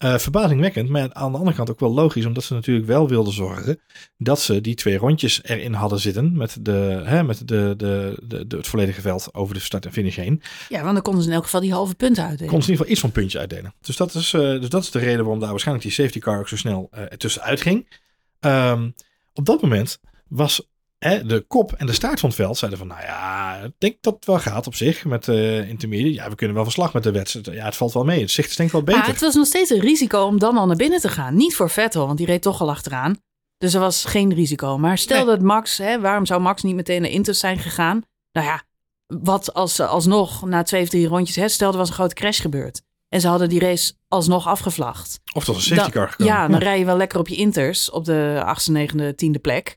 Eh, 0.00 0.18
verbazingwekkend, 0.18 0.88
maar 0.88 1.12
aan 1.12 1.32
de 1.32 1.38
andere 1.38 1.56
kant 1.56 1.70
ook 1.70 1.80
wel 1.80 1.92
logisch, 1.94 2.24
omdat 2.26 2.44
ze 2.44 2.54
natuurlijk 2.54 2.86
wel 2.86 3.08
wilden 3.08 3.32
zorgen 3.32 3.80
dat 4.18 4.40
ze 4.40 4.60
die 4.60 4.74
twee 4.74 4.96
rondjes 4.96 5.44
erin 5.44 5.72
hadden 5.72 6.00
zitten 6.00 6.36
met, 6.36 6.56
de, 6.60 7.00
hè, 7.04 7.22
met 7.22 7.48
de, 7.48 7.74
de, 7.76 8.16
de, 8.26 8.46
de- 8.46 8.56
het 8.56 8.66
volledige 8.66 9.00
veld 9.00 9.34
over 9.34 9.54
de 9.54 9.60
start 9.60 9.86
en 9.86 9.92
finish 9.92 10.16
heen. 10.16 10.42
Ja, 10.68 10.82
want 10.82 10.94
dan 10.94 11.02
konden 11.02 11.22
ze 11.22 11.28
in 11.28 11.34
elk 11.34 11.44
geval 11.44 11.60
die 11.60 11.72
halve 11.72 11.94
punten 11.94 12.24
uitdelen. 12.24 12.52
Kon 12.52 12.62
ze 12.62 12.66
in 12.66 12.72
ieder 12.72 12.86
geval 12.86 12.92
iets 12.92 13.00
van 13.00 13.10
puntje 13.22 13.38
uitdelen. 13.38 13.74
Dus 13.80 13.96
dat 13.96 14.14
is, 14.14 14.32
eh, 14.32 14.40
dus 14.40 14.68
dat 14.68 14.82
is 14.82 14.90
de 14.90 14.98
reden 14.98 15.18
waarom 15.20 15.40
daar 15.40 15.50
waarschijnlijk 15.50 15.86
die 15.86 15.94
safety 15.96 16.18
car 16.18 16.38
ook 16.38 16.48
zo 16.48 16.56
snel 16.56 16.88
eh 16.90 17.00
ertussenuit 17.02 17.60
ging. 17.60 17.98
Ehm, 18.40 18.90
op 19.34 19.44
dat 19.44 19.62
moment 19.62 20.00
was 20.28 20.69
hè, 21.00 21.26
de 21.26 21.40
kop 21.48 21.72
en 21.72 21.86
de 21.86 21.92
staart 21.92 22.20
van 22.20 22.28
het 22.28 22.38
veld 22.38 22.58
zeiden 22.58 22.78
van, 22.78 22.88
nou 22.88 23.00
ja, 23.00 23.56
ik 23.64 23.72
denk 23.78 23.96
dat 24.00 24.14
het 24.14 24.24
wel 24.24 24.38
gaat 24.38 24.66
op 24.66 24.74
zich 24.74 25.04
met 25.04 25.28
eh 25.28 25.68
intermediate. 25.68 26.12
Ja, 26.14 26.28
we 26.28 26.34
kunnen 26.34 26.54
wel 26.54 26.64
verslag 26.64 26.92
met 26.92 27.02
de 27.02 27.10
wedstrijd. 27.10 27.46
Ja, 27.46 27.64
het 27.64 27.76
valt 27.76 27.92
wel 27.92 28.04
mee. 28.04 28.20
Het 28.20 28.30
zicht 28.30 28.50
is 28.50 28.56
denk 28.56 28.68
ik 28.68 28.74
wel 28.74 28.84
beter. 28.84 29.00
Maar 29.00 29.08
het 29.10 29.20
was 29.20 29.34
nog 29.34 29.46
steeds 29.46 29.70
een 29.70 29.80
risico 29.80 30.22
om 30.24 30.38
dan 30.38 30.56
al 30.56 30.66
naar 30.66 30.76
binnen 30.76 31.00
te 31.00 31.08
gaan. 31.08 31.36
Niet 31.36 31.54
voor 31.56 31.70
Vettel, 31.70 32.06
want 32.06 32.18
die 32.18 32.26
reed 32.26 32.42
toch 32.42 32.60
al 32.60 32.70
achteraan. 32.70 33.18
Dus 33.58 33.74
er 33.74 33.80
was 33.80 34.04
geen 34.04 34.34
risico. 34.34 34.78
Maar 34.78 34.98
stel 34.98 35.16
Nee. 35.16 35.26
dat 35.26 35.40
Max, 35.44 35.78
hè, 35.78 36.00
waarom 36.00 36.26
zou 36.26 36.40
Max 36.40 36.62
niet 36.62 36.74
meteen 36.74 37.02
naar 37.02 37.10
Inter 37.10 37.34
zijn 37.34 37.58
gegaan? 37.58 38.02
Nou 38.32 38.46
ja, 38.46 38.62
wat 39.06 39.54
als 39.54 39.80
alsnog 39.80 40.44
na 40.44 40.62
twee 40.62 40.82
of 40.82 40.88
drie 40.88 41.06
rondjes 41.06 41.36
herstelde, 41.36 41.78
was 41.78 41.88
een 41.88 41.94
grote 41.94 42.14
crash 42.14 42.40
gebeurd. 42.40 42.82
En 43.08 43.20
ze 43.20 43.28
hadden 43.28 43.48
die 43.48 43.60
race 43.60 43.92
alsnog 44.08 44.46
afgevlacht. 44.46 45.20
Of 45.34 45.44
dat 45.44 45.54
was 45.54 45.70
een 45.70 45.76
safety 45.76 45.92
car 45.96 46.08
gekomen. 46.08 46.32
Ja, 46.34 46.48
dan 46.48 46.58
rij 46.58 46.78
je 46.78 46.84
wel 46.84 46.96
lekker 46.96 47.18
op 47.18 47.28
je 47.28 47.36
inters 47.36 47.90
op 47.90 48.04
de 48.04 48.42
achtste, 48.44 48.70
negende, 48.70 49.14
tiende 49.14 49.38
plek. 49.38 49.76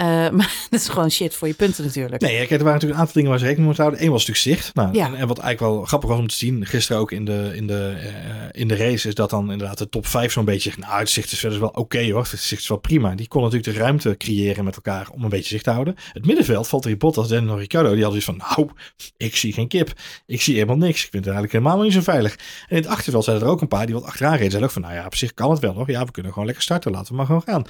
Uh, 0.00 0.06
maar 0.38 0.52
dat 0.70 0.80
is 0.80 0.88
gewoon 0.88 1.10
shit 1.10 1.34
voor 1.34 1.48
je 1.48 1.54
punten 1.54 1.84
natuurlijk. 1.84 2.22
Nee, 2.22 2.36
kijk, 2.36 2.50
er 2.50 2.56
waren 2.58 2.64
natuurlijk 2.72 2.92
een 2.94 2.98
aantal 2.98 3.14
dingen 3.14 3.30
waar 3.30 3.38
ze 3.38 3.44
rekening 3.44 3.68
mee 3.68 3.76
moeten 3.76 3.84
houden. 3.84 4.04
Eén 4.04 4.10
was 4.12 4.26
natuurlijk 4.26 4.60
zicht. 4.60 4.74
Nou, 4.74 4.94
Ja. 4.94 5.06
en, 5.06 5.14
en 5.14 5.26
wat 5.26 5.38
eigenlijk 5.38 5.74
wel 5.74 5.84
grappig 5.84 6.08
was 6.08 6.18
om 6.18 6.26
te 6.28 6.34
zien, 6.34 6.66
gisteren 6.66 7.00
ook 7.02 7.12
in 7.12 7.24
de, 7.24 7.50
in 7.54 7.66
de, 7.66 7.94
eh, 7.98 8.60
in 8.60 8.68
de 8.68 8.76
race, 8.76 9.08
is 9.08 9.14
dat 9.14 9.30
dan 9.30 9.52
inderdaad 9.52 9.78
de 9.78 9.88
top 9.88 10.06
5 10.06 10.32
zo'n 10.32 10.44
beetje 10.44 10.70
zegt, 10.70 10.78
nou, 10.82 10.98
het 10.98 11.10
zicht 11.10 11.32
is 11.32 11.42
wel 11.42 11.68
oké 11.68 12.10
hoor, 12.10 12.26
het 12.30 12.40
zicht 12.40 12.62
is 12.62 12.68
wel 12.68 12.78
prima. 12.78 13.14
Die 13.14 13.28
kon 13.28 13.42
natuurlijk 13.42 13.72
de 13.76 13.78
ruimte 13.82 14.14
creëren 14.16 14.64
met 14.64 14.74
elkaar 14.76 15.08
om 15.12 15.22
een 15.22 15.28
beetje 15.28 15.48
zicht 15.48 15.64
te 15.64 15.70
houden. 15.70 15.94
Het 16.12 16.26
middenveld, 16.26 16.68
Valtteri 16.68 16.96
Bottas, 16.96 17.28
Daniel 17.28 17.58
Ricciardo, 17.58 17.94
die 17.94 18.02
hadden 18.02 18.22
zoiets 18.22 18.44
van, 18.44 18.56
nou, 18.56 18.70
ik 19.16 19.36
zie 19.36 19.52
geen 19.52 19.68
kip. 19.68 19.92
Ik 20.26 20.42
zie 20.42 20.54
helemaal 20.54 20.76
niks. 20.76 21.04
Ik 21.04 21.10
vind 21.10 21.24
het 21.24 21.34
eigenlijk 21.34 21.52
helemaal 21.52 21.82
niet 21.84 21.92
zo 21.92 22.00
veilig. 22.00 22.32
En 22.68 22.76
in 22.76 22.82
het 22.82 22.86
achterveld 22.86 23.24
zeiden 23.24 23.46
er 23.46 23.52
ook 23.52 23.60
een 23.60 23.68
paar 23.68 23.86
die 23.86 23.94
wat 23.94 24.04
achteraan 24.04 24.32
reden. 24.36 24.50
Zeiden 24.50 24.68
ook 24.68 24.74
van, 24.74 24.82
nou 24.82 24.94
ja, 24.94 25.06
op 25.06 25.14
zich 25.14 25.34
kan 25.34 25.50
het 25.50 25.58
wel 25.60 25.72
nog. 25.74 25.86
Ja, 25.86 26.04
we 26.04 26.10
kunnen 26.10 26.32
gewoon 26.32 26.46
lekker 26.46 26.64
starten. 26.64 26.92
Laten 26.92 27.10
we 27.10 27.16
maar 27.16 27.26
gewoon 27.26 27.42
gaan. 27.42 27.64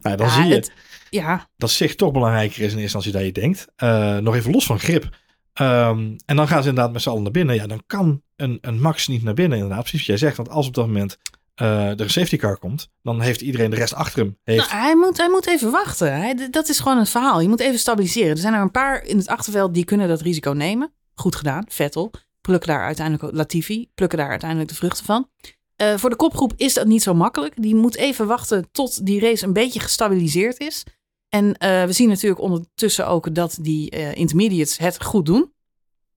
Nou, 0.00 0.16
dan 0.16 0.26
Ja, 0.26 0.32
zie 0.32 0.44
je 0.44 0.54
het- 0.54 0.72
ja, 1.10 1.48
dat 1.56 1.70
zicht 1.70 1.98
toch 1.98 2.12
belangrijker 2.12 2.62
is 2.62 2.72
in 2.72 2.78
eerste 2.78 2.80
instantie 2.80 3.12
dan 3.12 3.24
je 3.24 3.32
denkt. 3.32 3.66
Eh, 3.76 4.16
nog 4.16 4.34
even 4.34 4.52
los 4.52 4.66
van 4.66 4.78
grip. 4.78 5.08
Ehm, 5.52 6.16
en 6.26 6.36
dan 6.36 6.48
gaan 6.48 6.62
ze 6.62 6.68
inderdaad 6.68 6.92
met 6.92 7.02
z'n 7.02 7.08
allen 7.08 7.22
naar 7.22 7.32
binnen. 7.32 7.54
Ja, 7.54 7.66
dan 7.66 7.82
kan 7.86 8.22
een, 8.36 8.58
een 8.60 8.80
Max 8.80 9.06
niet 9.06 9.22
naar 9.22 9.34
binnen 9.34 9.58
inderdaad. 9.58 9.80
Precies 9.80 9.98
wat 9.98 10.08
jij 10.08 10.16
zegt. 10.16 10.36
Want 10.36 10.48
als 10.48 10.66
op 10.66 10.74
dat 10.74 10.86
moment 10.86 11.18
eh, 11.54 11.90
er 11.90 12.00
een 12.00 12.10
safety 12.10 12.36
car 12.36 12.58
komt, 12.58 12.88
dan 13.02 13.20
heeft 13.20 13.40
iedereen 13.40 13.70
de 13.70 13.76
rest 13.76 13.94
achter 13.94 14.18
hem. 14.18 14.38
Heeft... 14.44 14.70
Nou, 14.70 14.80
hij, 14.82 14.96
moet, 14.96 15.16
hij 15.16 15.28
moet 15.28 15.46
even 15.46 15.70
wachten. 15.70 16.12
Hij, 16.12 16.48
dat 16.50 16.68
is 16.68 16.80
gewoon 16.80 16.98
het 16.98 17.08
verhaal. 17.08 17.40
Je 17.40 17.48
moet 17.48 17.60
even 17.60 17.78
stabiliseren. 17.78 18.30
Er 18.30 18.38
zijn 18.38 18.54
er 18.54 18.60
een 18.60 18.70
paar 18.70 19.04
in 19.04 19.16
het 19.16 19.28
achterveld 19.28 19.74
die 19.74 19.84
kunnen 19.84 20.08
dat 20.08 20.20
risico 20.20 20.50
nemen. 20.50 20.92
Goed 21.14 21.36
gedaan. 21.36 21.64
Vettel. 21.68 22.10
Plukken 22.40 22.68
daar 22.68 22.84
uiteindelijk 22.84 23.36
Latifi. 23.36 23.90
Plukken 23.94 24.18
daar 24.18 24.30
uiteindelijk 24.30 24.68
de 24.68 24.76
vruchten 24.76 25.04
van. 25.04 25.28
Eh, 25.76 25.94
voor 25.96 26.10
de 26.10 26.16
kopgroep 26.16 26.52
is 26.56 26.74
dat 26.74 26.86
niet 26.86 27.02
zo 27.02 27.14
makkelijk. 27.14 27.62
Die 27.62 27.74
moet 27.74 27.96
even 27.96 28.26
wachten 28.26 28.68
tot 28.72 29.06
die 29.06 29.20
race 29.20 29.44
een 29.44 29.52
beetje 29.52 29.80
gestabiliseerd 29.80 30.60
is. 30.60 30.84
En 31.28 31.56
eh, 31.56 31.84
we 31.84 31.92
zien 31.92 32.08
natuurlijk 32.08 32.40
ondertussen 32.40 33.06
ook 33.06 33.34
dat 33.34 33.58
die 33.60 33.90
eh, 33.90 34.14
intermediates 34.14 34.78
het 34.78 35.04
goed 35.04 35.26
doen. 35.26 35.52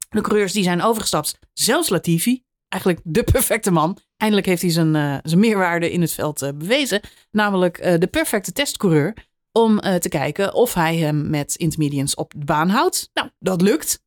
De 0.09 0.21
coureurs 0.21 0.53
die 0.53 0.63
zijn 0.63 0.81
overgestapt. 0.81 1.39
Zelfs 1.53 1.89
Latifi. 1.89 2.43
Eigenlijk 2.67 3.01
de 3.05 3.23
perfecte 3.23 3.71
man. 3.71 3.97
Eindelijk 4.17 4.47
heeft 4.47 4.61
hij 4.61 4.71
zijn, 4.71 4.95
eh, 4.95 5.17
zijn 5.23 5.39
meerwaarde 5.39 5.91
in 5.91 6.01
het 6.01 6.11
veld 6.11 6.51
bewezen. 6.57 7.01
Namelijk 7.31 7.99
de 7.99 8.07
perfecte 8.07 8.51
testcoureur. 8.51 9.27
Om 9.51 9.79
te 9.79 10.09
kijken 10.09 10.53
of 10.53 10.73
hij 10.73 10.97
hem 10.97 11.29
met 11.29 11.55
intermediates 11.55 12.15
op 12.15 12.33
de 12.35 12.45
baan 12.45 12.69
houdt. 12.69 13.09
Nou, 13.13 13.29
dat 13.39 13.61
lukt. 13.61 14.03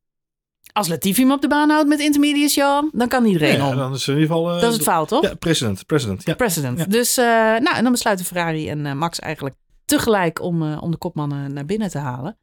Als 0.73 0.89
Latifi 0.89 1.23
hem 1.23 1.33
op 1.33 1.41
de 1.41 1.49
baan 1.49 1.71
houdt 1.71 1.89
met 1.89 2.01
intermediates, 2.01 2.55
ja, 2.55 2.89
dan 2.93 3.09
kan 3.09 3.25
iedereen 3.25 3.57
ja, 3.57 3.69
om. 3.69 3.77
dan 3.77 3.93
is 3.93 4.09
in 4.09 4.15
ieder 4.15 4.29
geval... 4.29 4.45
dat 4.45 4.63
is 4.63 4.75
het 4.75 4.83
fout, 4.83 5.09
toch? 5.09 5.23
Ja, 5.23 5.35
president. 5.35 5.87
president 5.87 6.25
ja. 6.25 6.35
President. 6.35 6.79
Ja. 6.79 6.85
Dus, 6.85 7.17
nou, 7.17 7.75
en 7.75 7.83
dan 7.83 7.93
besluiten 7.93 8.27
Ferrari 8.27 8.69
en 8.69 8.99
Max 8.99 9.19
eigenlijk 9.19 9.55
tegelijk 9.97 10.41
om, 10.41 10.63
eh, 10.63 10.83
om 10.83 10.91
de 10.91 10.97
kopmannen 10.97 11.53
naar 11.53 11.65
binnen 11.65 11.91
te 11.91 11.99
halen. 11.99 12.39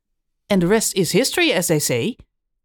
En 0.47 0.60
de 0.60 0.68
rest 0.68 0.93
is 0.93 1.12
history, 1.12 1.54
as 1.54 1.66
they 1.66 1.80
say. 1.80 2.18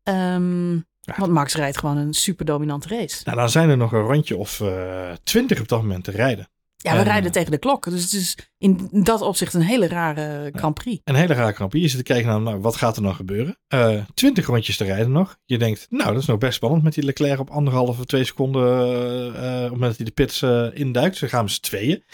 Ehm, 0.02 0.72
Ja. 1.06 1.14
Want 1.18 1.32
Max 1.32 1.54
rijdt 1.54 1.78
gewoon 1.78 1.96
een 1.96 2.12
super 2.14 2.44
dominante 2.44 2.88
race. 2.88 3.20
Nou, 3.24 3.36
dan 3.36 3.50
zijn 3.50 3.68
er 3.68 3.76
nog 3.76 3.92
een 3.92 4.00
rondje 4.00 4.36
of 4.36 4.60
eh, 4.60 5.12
twintig 5.22 5.60
op 5.60 5.68
dat 5.68 5.80
moment 5.82 6.04
te 6.04 6.10
rijden. 6.10 6.48
Ja, 6.76 6.92
we 6.92 6.98
En, 6.98 7.04
rijden 7.04 7.24
eh, 7.24 7.30
tegen 7.32 7.50
de 7.50 7.58
klok. 7.58 7.84
Dus 7.90 8.02
het 8.02 8.12
is 8.12 8.36
in 8.58 8.88
dat 8.90 9.20
opzicht 9.20 9.54
een 9.54 9.60
hele 9.62 9.88
rare 9.88 10.50
Grand 10.54 10.74
Prix. 10.74 11.00
Een 11.04 11.14
hele 11.14 11.34
rare 11.34 11.52
knap. 11.52 11.72
Je 11.72 11.88
zit 11.88 11.96
te 11.96 12.02
kijken 12.02 12.26
naar, 12.28 12.40
nou, 12.40 12.60
wat 12.60 12.76
gaat 12.76 12.96
er 12.96 13.02
nou 13.02 13.14
gebeuren? 13.14 13.58
Eh 13.68 14.00
20 14.14 14.46
rondjes 14.46 14.76
te 14.76 14.84
rijden 14.84 15.12
nog. 15.12 15.36
Je 15.44 15.58
denkt, 15.58 15.86
nou, 15.90 16.12
dat 16.12 16.20
is 16.22 16.26
nog 16.28 16.38
best 16.38 16.54
spannend 16.54 16.82
met 16.82 16.94
die 16.94 17.04
Leclerc 17.04 17.40
op 17.40 17.50
anderhalve, 17.50 18.04
twee 18.04 18.24
seconden. 18.24 18.62
eh, 18.78 19.26
eh, 19.26 19.56
op 19.56 19.62
het 19.62 19.70
moment 19.70 19.80
dat 19.88 19.96
hij 19.96 20.04
de 20.06 20.10
pits 20.12 20.42
eh, 20.42 20.66
induikt. 20.72 21.16
Ze 21.16 21.28
gaan 21.28 21.44
met 21.44 21.52
z'n 21.52 21.60
tweeën. 21.62 22.04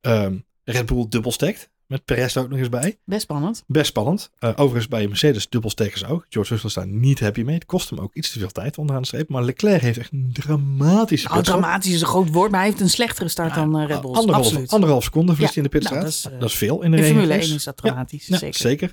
Ehm, 0.00 0.36
Red 0.64 0.86
Bull 0.86 1.06
dubbelstekt. 1.08 1.70
Met 1.90 2.04
Perez 2.04 2.36
er 2.36 2.42
ook 2.42 2.48
nog 2.48 2.58
eens 2.58 2.68
bij. 2.68 2.98
Best 3.04 3.22
spannend. 3.22 3.64
Best 3.66 3.86
spannend. 3.86 4.30
Eh, 4.38 4.50
overigens 4.50 4.88
bij 4.88 5.08
Mercedes 5.08 5.48
dubbelstekkers 5.48 6.04
ook. 6.04 6.26
George 6.28 6.50
Russell 6.50 6.68
is 6.68 6.74
daar 6.74 6.86
niet 6.86 7.20
happy 7.20 7.42
mee. 7.42 7.54
Het 7.54 7.64
kost 7.64 7.90
hem 7.90 7.98
ook 7.98 8.14
iets 8.14 8.32
te 8.32 8.38
veel 8.38 8.50
tijd 8.50 8.78
onderaan 8.78 9.02
de 9.02 9.08
streep. 9.08 9.28
Maar 9.28 9.42
Leclerc 9.42 9.80
heeft 9.80 9.98
echt 9.98 10.12
een 10.12 10.30
dramatische 10.32 11.28
Nou, 11.28 11.42
dramatisch 11.42 11.92
is 11.92 12.00
een 12.00 12.06
groot 12.06 12.30
woord, 12.30 12.50
maar 12.50 12.60
hij 12.60 12.68
heeft 12.68 12.80
een 12.80 12.90
slechtere 12.90 13.28
start 13.28 13.54
dan 13.54 13.78
eh, 13.78 13.86
Red 13.86 14.00
Bulls. 14.00 14.16
Anderhalf, 14.16 14.46
Absoluut. 14.46 14.70
anderhalf 14.72 15.04
seconde 15.04 15.32
verliest 15.32 15.54
hij 15.54 15.64
in 15.64 15.70
de 15.70 15.78
pitstraat. 15.78 16.02
nou, 16.02 16.12
dat, 16.12 16.22
dat 16.40 16.48
is, 16.48 16.54
is, 16.54 16.60
eh, 16.60 16.68
veel 16.68 16.82
in 16.82 16.90
de 16.90 16.96
In 16.96 17.02
Formule 17.02 17.26
regenrace. 17.26 17.48
1 17.48 17.56
is 17.56 17.64
dat 17.64 17.76
dramatisch. 17.76 18.26
Ja, 18.26 18.38
zeker. 18.38 18.60
zeker. 18.60 18.92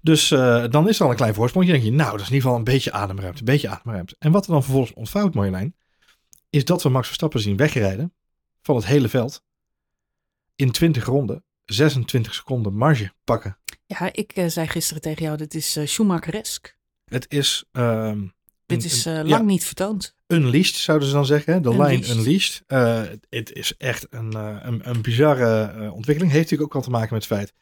Dus 0.00 0.28
dan 0.70 0.88
is 0.88 0.98
er 0.98 1.04
al 1.04 1.10
een 1.10 1.16
klein 1.16 1.34
voorsprong. 1.34 1.66
Je 1.66 1.72
denk 1.72 1.84
je, 1.84 1.92
nou, 1.92 2.10
dat 2.10 2.20
is 2.20 2.26
in 2.26 2.34
ieder 2.34 2.42
geval 2.42 2.56
een 2.56 2.72
beetje 2.72 2.92
ademruimte. 2.92 3.38
Een 3.38 3.44
beetje 3.44 3.68
ademruimte. 3.68 4.16
En 4.18 4.32
wat 4.32 4.46
er 4.46 4.52
dan 4.52 4.62
vervolgens 4.62 4.94
ontvouwt, 4.94 5.34
Marjolein, 5.34 5.74
is 6.50 6.64
dat 6.64 6.82
we 6.82 6.88
Max 6.88 7.06
Verstappen 7.06 7.40
zien 7.40 7.56
wegrijden 7.56 8.12
van 8.62 8.76
het 8.76 8.86
hele 8.86 9.08
veld. 9.08 9.42
In 10.56 10.70
20 10.70 11.04
ronden, 11.04 11.44
26 11.64 12.34
seconden 12.34 12.74
marge 12.74 13.12
pakken. 13.24 13.56
Ja, 13.86 14.12
ik 14.12 14.32
eh, 14.32 14.46
zei 14.46 14.66
gisteren 14.66 15.02
tegen 15.02 15.24
jou, 15.24 15.36
dit 15.36 15.54
is 15.54 15.76
uh, 15.76 15.86
Schumacheresk. 15.86 16.76
Het 17.04 17.26
is... 17.28 17.64
ehm, 17.72 18.20
Dit 18.66 18.84
een- 18.84 18.90
is 18.90 19.06
eh, 19.06 19.14
ja, 19.14 19.24
lang 19.24 19.46
niet 19.46 19.64
vertoond. 19.64 20.14
unleashed, 20.26 20.74
zouden 20.76 21.08
ze 21.08 21.14
dan 21.14 21.26
zeggen. 21.26 21.62
De 21.62 21.70
line 21.70 22.08
Unleashed. 22.08 22.62
Het 23.28 23.52
is 23.52 23.76
echt 23.76 24.06
een, 24.10 24.34
een, 24.66 24.88
een 24.88 25.02
bizarre 25.02 25.90
ontwikkeling. 25.92 26.32
Heeft 26.32 26.50
natuurlijk 26.50 26.62
ook 26.62 26.72
wel 26.72 26.82
te 26.82 26.90
maken 26.98 27.14
met 27.14 27.28
het 27.28 27.32
feit 27.38 27.52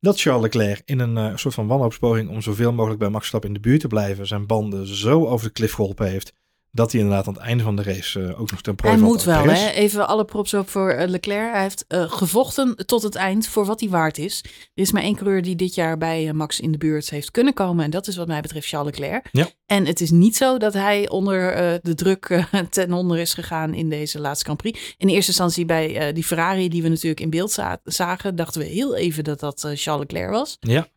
dat 0.00 0.20
Charles 0.20 0.42
Leclerc 0.42 0.82
in 0.84 0.98
een 0.98 1.38
soort 1.38 1.54
van 1.54 1.66
wanhoopspoging 1.66 2.28
om 2.28 2.42
zoveel 2.42 2.72
mogelijk 2.72 2.98
bij 3.00 3.08
Max 3.08 3.18
Verstappen 3.20 3.48
in 3.48 3.54
de 3.62 3.68
buurt 3.68 3.80
te 3.80 3.86
blijven, 3.88 4.26
zijn 4.26 4.46
banden 4.46 4.86
zo 4.86 5.26
over 5.26 5.46
de 5.46 5.52
klif 5.52 5.72
geholpen 5.72 6.08
heeft, 6.08 6.32
dat 6.74 6.92
hij 6.92 7.00
inderdaad 7.00 7.26
aan 7.26 7.34
het 7.34 7.42
einde 7.42 7.62
van 7.62 7.76
de 7.76 7.82
race 7.82 8.22
eh, 8.22 8.40
ook 8.40 8.50
nog 8.50 8.60
ten 8.60 8.74
prooi 8.74 8.94
Hij 8.94 9.02
moet 9.04 9.22
wel, 9.22 9.44
hè? 9.44 9.68
Even 9.70 10.08
alle 10.08 10.24
props 10.24 10.54
op 10.54 10.68
voor 10.68 10.90
eh, 10.90 11.08
Leclerc. 11.08 11.52
Hij 11.52 11.62
heeft 11.62 11.84
eh, 11.88 12.10
gevochten 12.10 12.86
tot 12.86 13.02
het 13.02 13.14
eind 13.14 13.46
voor 13.46 13.64
wat 13.64 13.80
hij 13.80 13.88
waard 13.88 14.18
is. 14.18 14.44
Er 14.44 14.82
is 14.82 14.92
maar 14.92 15.02
één 15.02 15.16
coureur 15.16 15.42
die 15.42 15.56
dit 15.56 15.74
jaar 15.74 15.98
bij 15.98 16.32
Max 16.32 16.60
in 16.60 16.72
de 16.72 16.78
buurt 16.78 17.10
heeft 17.10 17.30
kunnen 17.30 17.54
komen. 17.54 17.84
En 17.84 17.90
dat 17.90 18.06
is 18.06 18.16
wat 18.16 18.26
mij 18.26 18.40
betreft 18.40 18.68
Charles 18.68 18.90
Leclerc. 18.98 19.28
Ja. 19.32 19.48
En 19.66 19.86
het 19.86 20.00
is 20.00 20.10
niet 20.10 20.36
zo 20.36 20.58
dat 20.58 20.72
hij 20.72 21.08
onder 21.08 21.54
de 21.82 21.94
druk 21.94 22.44
ten 22.70 22.92
onder 22.92 23.18
is 23.18 23.34
gegaan 23.34 23.74
in 23.74 23.88
deze 23.88 24.20
laatste 24.20 24.44
Grand 24.44 24.60
Prix. 24.60 24.94
In 24.98 25.08
eerste 25.08 25.30
instantie 25.30 25.64
bij 25.64 26.12
die 26.12 26.24
Ferrari 26.24 26.68
die 26.68 26.82
we 26.82 26.88
natuurlijk 26.88 27.20
in 27.20 27.30
beeld 27.30 27.50
za- 27.50 27.80
zagen, 27.84 28.36
dachten 28.36 28.60
we 28.60 28.66
heel 28.66 28.96
even 28.96 29.24
dat 29.24 29.40
dat 29.40 29.60
Charles 29.60 30.00
Leclerc 30.00 30.30
was. 30.30 30.56
Ja, 30.60 30.88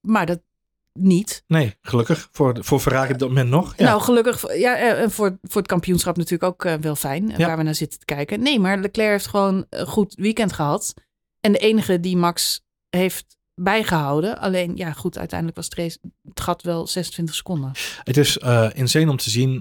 maar 0.00 0.26
dat 0.26 0.40
niet. 0.98 1.42
nee, 1.46 1.74
gelukkig. 1.82 2.28
Voor, 2.32 2.56
voor 2.60 2.80
Ferrari 2.80 3.12
op 3.12 3.18
dat 3.18 3.28
moment 3.28 3.50
nog. 3.50 3.74
Ja. 3.76 3.84
Nou, 3.84 4.00
gelukkig. 4.00 4.56
Ja, 4.58 4.76
eh, 4.76 5.02
en 5.02 5.10
voor, 5.10 5.38
voor 5.42 5.60
het 5.60 5.70
kampioenschap 5.70 6.16
natuurlijk 6.16 6.52
ook 6.52 6.64
eh, 6.64 6.74
wel 6.80 6.96
fijn. 6.96 7.30
eh, 7.32 7.38
Ja. 7.38 7.46
Waar 7.46 7.56
we 7.56 7.62
naar 7.62 7.74
zitten 7.74 7.98
te 7.98 8.04
kijken. 8.04 8.40
Nee, 8.42 8.60
maar 8.60 8.78
Leclerc 8.80 9.10
heeft 9.10 9.26
gewoon 9.26 9.66
een 9.70 9.86
goed 9.86 10.14
weekend 10.14 10.52
gehad. 10.52 10.94
En 11.40 11.52
de 11.52 11.58
enige 11.58 12.00
die 12.00 12.16
Max 12.16 12.62
heeft 12.96 13.36
bijgehouden. 13.54 14.38
Alleen, 14.38 14.76
ja, 14.76 14.92
goed, 14.92 15.18
uiteindelijk 15.18 15.56
was 15.58 15.66
het, 15.68 15.74
race, 15.74 15.98
het 16.28 16.40
gat 16.40 16.62
wel 16.62 16.86
26 16.86 17.34
seconden. 17.34 17.70
Het 18.04 18.16
is 18.16 18.36
insane 18.74 19.10
om 19.10 19.16
te 19.16 19.30
zien 19.30 19.52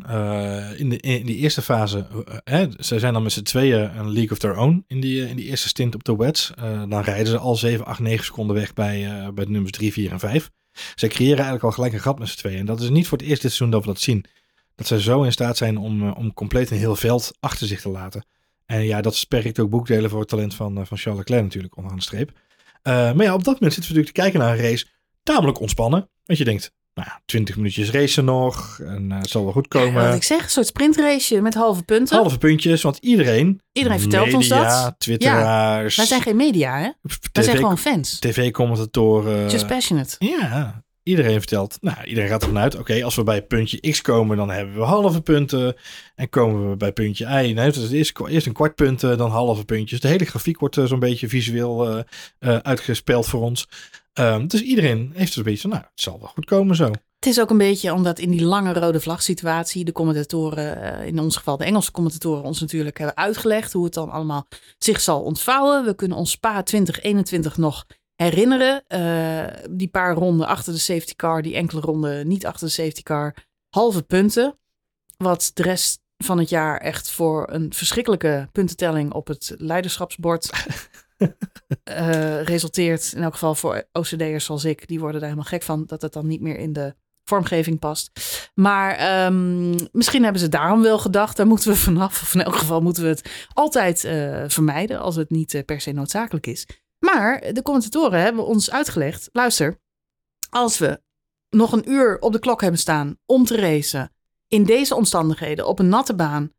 in, 0.77 0.89
de, 0.89 0.97
in 0.99 1.25
die 1.25 1.36
eerste 1.38 1.61
fase. 1.61 2.07
hè, 2.43 2.67
ze 2.79 2.99
zijn 2.99 3.13
dan 3.13 3.23
met 3.23 3.31
z'n 3.31 3.41
tweeën 3.43 3.97
een 3.97 4.11
League 4.11 4.31
of 4.31 4.38
Their 4.38 4.57
Own 4.57 4.84
in 4.88 4.99
die, 5.01 5.29
in 5.29 5.36
die 5.36 5.45
eerste 5.45 5.67
stint 5.67 5.95
op 5.95 6.03
de 6.03 6.15
wets. 6.15 6.51
Dan 6.89 7.01
rijden 7.01 7.27
ze 7.27 7.38
al 7.38 7.55
7, 7.55 7.86
8, 7.86 7.99
9 7.99 8.25
seconden 8.25 8.55
weg 8.55 8.73
bij, 8.73 9.29
bij 9.34 9.45
de 9.45 9.51
nummers 9.51 9.71
3, 9.71 9.91
4 9.93 10.11
en 10.11 10.19
5. 10.19 10.51
Zij 10.95 11.09
creëren 11.09 11.36
eigenlijk 11.36 11.63
al 11.63 11.71
gelijk 11.71 11.93
een 11.93 11.99
gat 11.99 12.19
met 12.19 12.28
z'n 12.28 12.38
tweeën. 12.38 12.59
En 12.59 12.65
dat 12.65 12.82
is 12.82 12.89
niet 12.89 13.07
voor 13.07 13.17
het 13.17 13.28
eerst 13.28 13.41
dit 13.41 13.51
seizoen 13.51 13.69
dat 13.69 13.86
we 13.86 13.93
dat 13.93 14.01
zien. 14.01 14.26
Dat 14.76 14.88
zij 14.88 14.99
zo 14.99 15.24
in 15.24 15.32
staat 15.32 15.57
zijn 15.57 15.78
om, 15.78 16.07
eh, 16.07 16.17
om 16.17 16.34
compleet 16.34 16.71
een 16.71 16.78
heel 16.78 16.95
veld 16.95 17.32
achter 17.39 17.67
zich 17.67 17.82
te 17.82 17.89
laten. 17.89 18.26
En 18.65 18.84
ja, 18.84 19.01
dat 19.01 19.15
sperkt 19.15 19.59
ook 19.59 19.69
boekdelen 19.69 20.09
voor 20.09 20.19
het 20.19 20.30
talent 20.30 20.55
van, 20.55 20.78
eh, 20.78 20.86
van 20.86 20.97
Charles 20.97 21.19
Leclerc 21.19 21.43
natuurlijk 21.43 21.76
onderaan 21.76 21.97
de 21.97 22.03
streep. 22.03 22.32
Eh, 22.82 22.93
maar 22.93 23.26
ja, 23.26 23.34
op 23.34 23.43
dat 23.43 23.53
moment 23.53 23.74
zitten 23.74 23.93
we 23.93 23.99
natuurlijk 23.99 24.15
te 24.15 24.21
kijken 24.21 24.39
naar 24.39 24.51
een 24.51 24.69
race 24.69 24.86
tamelijk 25.24 25.59
ontspannen. 25.59 26.09
Want 26.26 26.39
je 26.39 26.45
denkt, 26.45 26.71
nou 26.93 27.07
ja, 27.09 27.21
20 27.25 27.55
minuutjes 27.55 27.91
racen 27.91 28.25
nog 28.25 28.79
en 28.79 29.11
eh, 29.11 29.17
het 29.17 29.29
zal 29.29 29.43
wel 29.43 29.51
goed 29.53 29.67
Ja, 29.69 29.79
komen. 29.79 30.05
wat 30.05 30.15
ik 30.15 30.23
zeg, 30.23 30.43
een 30.43 30.49
soort 30.49 30.67
sprintraceje 30.67 31.41
met 31.41 31.53
halve 31.53 31.83
punten. 31.83 32.17
Halve 32.17 32.37
puntjes, 32.37 32.81
want 32.81 32.97
iedereen... 32.97 33.61
Iedereen 33.71 33.99
vertelt 33.99 34.33
ons 34.33 34.49
media, 34.49 34.83
dat. 34.83 34.95
twitteraars, 34.99 35.95
Wij 35.95 36.05
zijn 36.05 36.21
geen 36.21 36.35
media, 36.35 36.77
hè? 36.77 36.89
Wij 37.31 37.43
zijn 37.43 37.55
TV 37.55 37.61
gewoon 37.61 37.77
fans. 37.77 38.19
tv-commentatoren. 38.19 39.49
Just 39.49 39.67
passionate. 39.67 40.15
Ja, 40.19 40.83
iedereen 41.03 41.37
vertelt. 41.39 41.77
Nou, 41.81 42.03
iedereen 42.03 42.29
gaat 42.29 42.41
ervan 42.41 42.57
uit. 42.57 42.77
Oké, 42.77 43.03
als 43.03 43.15
we 43.15 43.23
bij 43.23 43.41
puntje 43.43 43.91
X 43.91 44.01
komen, 44.01 44.37
dan 44.37 44.49
hebben 44.49 44.75
we 44.75 44.81
halve 44.81 45.21
punten. 45.21 45.75
En 46.15 46.29
komen 46.29 46.69
we 46.69 46.75
bij 46.75 46.91
puntje 46.91 47.25
Y, 47.25 47.51
nee, 47.53 47.71
dus 47.71 47.91
eerst, 47.91 48.19
eerst 48.27 48.47
een 48.47 48.53
kwart 48.53 48.75
punten, 48.75 49.17
dan 49.17 49.31
halve 49.31 49.65
puntjes. 49.65 49.99
De 49.99 50.07
hele 50.07 50.25
grafiek 50.25 50.59
wordt 50.59 50.77
eh, 50.77 50.85
zo'n 50.85 50.99
beetje 50.99 51.27
visueel 51.27 51.89
eh, 51.89 51.99
eh, 52.39 52.57
uitgespeeld 52.57 53.25
voor 53.25 53.41
ons. 53.41 53.67
Ehm, 54.14 54.47
dus 54.47 54.61
iedereen 54.61 55.11
heeft 55.14 55.28
dus 55.28 55.36
een 55.36 55.43
beetje 55.43 55.61
van, 55.61 55.70
nou, 55.70 55.82
het 55.82 56.01
zal 56.01 56.20
wel 56.20 56.30
goed 56.30 56.45
komen 56.45 56.76
zo. 56.76 56.91
Het 57.24 57.32
is 57.32 57.39
ook 57.39 57.49
een 57.49 57.57
beetje 57.57 57.93
omdat 57.93 58.20
in 58.20 58.32
die 58.32 58.43
lange 58.43 58.74
rode 58.74 58.99
vlag 58.99 59.22
situatie 59.22 59.86
de 59.86 59.91
commentatoren, 59.91 60.82
eh, 60.82 61.07
in 61.07 61.20
ons 61.20 61.38
geval 61.38 61.57
de 61.57 61.64
Engelse 61.64 61.91
commentatoren, 61.91 62.43
ons 62.43 62.59
natuurlijk 62.59 62.97
hebben 62.97 63.18
uitgelegd 63.18 63.74
hoe 63.74 63.84
het 63.84 63.93
dan 63.93 64.09
allemaal 64.09 64.47
zich 64.78 65.01
zal 65.01 65.22
ontvouwen. 65.22 65.86
We 65.86 65.95
kunnen 65.95 66.18
ons 66.18 66.32
Spa 66.32 66.64
2021 66.64 67.57
nog 67.57 67.86
herinneren. 68.16 68.84
eh, 68.88 69.45
die 69.70 69.88
paar 69.88 70.16
ronden 70.16 70.47
achter 70.47 70.74
de 70.74 70.80
safety 70.80 71.16
car, 71.16 71.41
die 71.41 71.55
enkele 71.55 71.82
ronden 71.82 72.28
niet 72.28 72.45
achter 72.45 72.68
de 72.68 72.74
safety 72.74 73.03
car, 73.03 73.36
halve 73.70 74.01
punten. 74.01 74.59
Wat 75.18 75.51
de 75.53 75.64
rest 75.64 76.01
van 76.18 76.38
het 76.38 76.49
jaar 76.49 76.78
echt 76.78 77.11
voor 77.11 77.49
een 77.51 77.74
verschrikkelijke 77.74 78.49
puntentelling 78.51 79.14
op 79.14 79.28
het 79.28 79.53
leiderschapsbord 79.57 80.49
eh, 81.84 82.41
resulteert. 82.41 83.13
In 83.15 83.24
elk 83.24 83.34
geval 83.34 83.55
voor 83.55 83.88
OCD'ers 83.91 84.45
zoals 84.45 84.65
ik, 84.65 84.88
die 84.88 84.99
worden 84.99 85.19
daar 85.19 85.30
helemaal 85.30 85.49
gek 85.49 85.63
van 85.63 85.84
dat 85.86 86.01
het 86.01 86.13
dan 86.13 86.28
niet 86.28 86.41
meer 86.41 86.57
in 86.57 86.74
de 86.74 86.95
vormgeving 87.24 87.80
past. 87.80 88.11
Maar 88.53 88.95
ehm, 88.95 89.76
misschien 89.91 90.24
hebben 90.24 90.41
ze 90.41 90.49
daarom 90.49 90.82
wel 90.82 90.99
gedacht, 90.99 91.38
daar 91.38 91.47
moeten 91.47 91.69
we 91.71 91.78
vanaf. 91.78 92.21
Of 92.21 92.34
in 92.34 92.43
elk 92.43 92.55
geval 92.55 92.82
moeten 92.82 93.03
we 93.03 93.09
het 93.09 93.47
altijd 93.53 94.03
eh, 94.03 94.43
vermijden 94.47 94.99
als 94.99 95.15
het 95.15 95.30
niet 95.30 95.53
eh, 95.53 95.63
per 95.65 95.82
se 95.82 95.91
noodzakelijk 95.91 96.47
is. 96.47 96.67
Maar 96.99 97.53
de 97.53 97.61
commentatoren 97.61 98.19
hebben 98.19 98.45
ons 98.45 98.71
uitgelegd, 98.71 99.30
luister, 99.32 99.80
als 100.49 100.78
we 100.78 101.01
nog 101.49 101.71
een 101.71 101.89
uur 101.91 102.19
op 102.19 102.32
de 102.32 102.39
klok 102.39 102.61
hebben 102.61 102.80
staan 102.80 103.17
om 103.26 103.45
te 103.45 103.55
racen 103.55 104.11
in 104.47 104.63
deze 104.63 104.95
omstandigheden 104.95 105.67
op 105.67 105.80
een 105.80 105.89
natte 105.89 106.15
baan, 106.15 106.51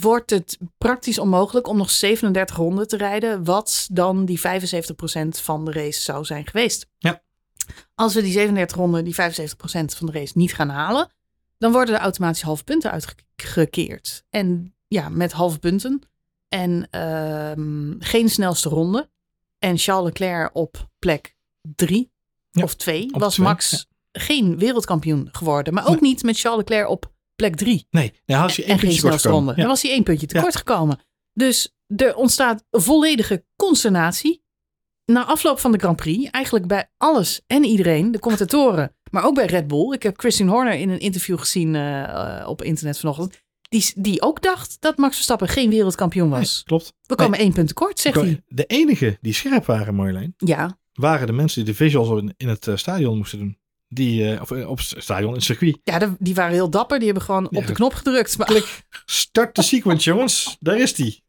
wordt 0.00 0.30
het 0.30 0.58
praktisch 0.78 1.18
onmogelijk 1.18 1.66
om 1.68 1.76
nog 1.76 1.90
37 1.90 2.56
ronden 2.56 2.88
te 2.88 2.96
rijden, 2.96 3.44
wat 3.44 3.88
dan 3.92 4.24
die 4.24 4.40
75% 4.40 4.42
van 5.28 5.64
de 5.64 5.72
race 5.72 6.00
zou 6.00 6.24
zijn 6.24 6.46
geweest. 6.46 6.86
Ja. 6.98 7.22
Als 7.94 8.14
we 8.14 8.22
die 8.22 8.32
37 8.32 8.76
ronden, 8.76 9.04
die 9.04 9.14
75% 9.14 9.16
van 9.96 10.06
de 10.06 10.12
race 10.12 10.38
niet 10.38 10.54
gaan 10.54 10.68
halen, 10.68 11.10
dan 11.58 11.72
worden 11.72 11.94
er 11.94 12.00
automatisch 12.00 12.42
halve 12.42 12.64
punten 12.64 12.90
uitgekeerd. 12.90 14.24
En 14.30 14.74
ja, 14.88 15.08
met 15.08 15.32
halve 15.32 15.58
punten 15.58 16.00
en 16.48 16.88
ehm, 16.90 17.92
geen 17.98 18.28
snelste 18.28 18.68
ronde. 18.68 19.10
En 19.58 19.78
Charles 19.78 20.04
Leclerc 20.04 20.50
op 20.52 20.88
plek 20.98 21.36
3 21.60 22.10
Ja, 22.50 22.62
of 22.62 22.74
2 22.74 23.14
op 23.14 23.20
was 23.20 23.34
twee, 23.34 23.46
Max 23.46 23.86
geen 24.12 24.58
wereldkampioen 24.58 25.28
geworden. 25.32 25.74
Maar 25.74 25.86
ook 25.88 26.00
Nee. 26.00 26.10
niet 26.10 26.22
met 26.22 26.38
Charles 26.38 26.58
Leclerc 26.58 26.88
op 26.88 27.12
plek 27.38 27.56
3 27.56 27.86
Nee, 27.90 28.12
nou, 28.26 28.42
als 28.42 28.56
je 28.56 28.62
één 28.62 28.70
en 28.72 28.78
geen 28.78 28.88
puntje 28.88 29.08
kort 29.08 29.20
snelste 29.20 29.28
gekomen. 29.28 29.56
Dan 29.56 29.66
was 29.66 29.82
hij 29.82 29.90
één 29.90 30.02
puntje 30.02 30.26
tekort 30.26 30.56
gekomen. 30.56 31.00
Dus 31.32 31.74
er 31.96 32.16
ontstaat 32.16 32.64
volledige 32.70 33.44
consternatie. 33.56 34.42
Na 35.04 35.24
afloop 35.24 35.58
van 35.58 35.72
de 35.72 35.78
Grand 35.78 35.96
Prix, 35.96 36.30
eigenlijk 36.30 36.66
bij 36.66 36.90
alles 36.96 37.40
en 37.46 37.64
iedereen, 37.64 38.10
de 38.10 38.18
commentatoren, 38.18 38.96
maar 39.10 39.24
ook 39.24 39.34
bij 39.34 39.46
Red 39.46 39.66
Bull. 39.66 39.92
Ik 39.92 40.02
heb 40.02 40.18
Christine 40.18 40.50
Horner 40.50 40.74
in 40.74 40.88
een 40.88 41.00
interview 41.00 41.38
gezien 41.38 41.74
eh, 41.74 42.48
op 42.48 42.62
internet 42.62 42.98
vanochtend. 42.98 43.42
Die, 43.68 43.92
die 43.94 44.22
ook 44.22 44.42
dacht 44.42 44.76
dat 44.80 44.96
Max 44.96 45.14
Verstappen 45.14 45.48
geen 45.48 45.70
wereldkampioen 45.70 46.28
was. 46.28 46.54
Nee, 46.54 46.64
klopt. 46.64 46.94
We 47.06 47.14
komen 47.14 47.38
één 47.38 47.52
punt 47.52 47.68
tekort, 47.68 48.00
zegt 48.00 48.20
hij. 48.20 48.42
De 48.46 48.64
enige 48.64 49.18
die 49.20 49.32
scherp 49.32 49.64
waren, 49.64 49.94
Marjolein, 49.94 50.34
Ja, 50.36 50.78
waren 50.92 51.26
de 51.26 51.32
mensen 51.32 51.64
die 51.64 51.72
de 51.72 51.78
visuals 51.78 52.20
in, 52.20 52.34
in 52.36 52.48
het 52.48 52.66
eh, 52.66 52.76
stadion 52.76 53.16
moesten 53.16 53.38
doen. 53.38 53.57
Die, 53.88 54.32
eh, 54.34 54.40
of 54.40 54.50
eh, 54.50 54.68
op 54.70 54.80
stadion, 54.80 55.34
in 55.34 55.40
circuit. 55.40 55.78
ja 55.84 55.98
de- 55.98 56.14
die 56.18 56.34
waren 56.34 56.52
heel 56.52 56.70
dapper. 56.70 56.96
Die 56.98 57.06
hebben 57.06 57.24
gewoon 57.24 57.46
Ja, 57.50 57.58
op 57.58 57.66
de 57.66 57.72
knop 57.72 57.94
gedrukt. 57.94 58.38
Maar, 58.38 58.82
Start 59.06 59.54
de 59.54 59.62
sequence, 59.62 60.10
jongens. 60.10 60.56
Daar 60.60 60.78
is 60.78 60.94
die. 60.94 61.22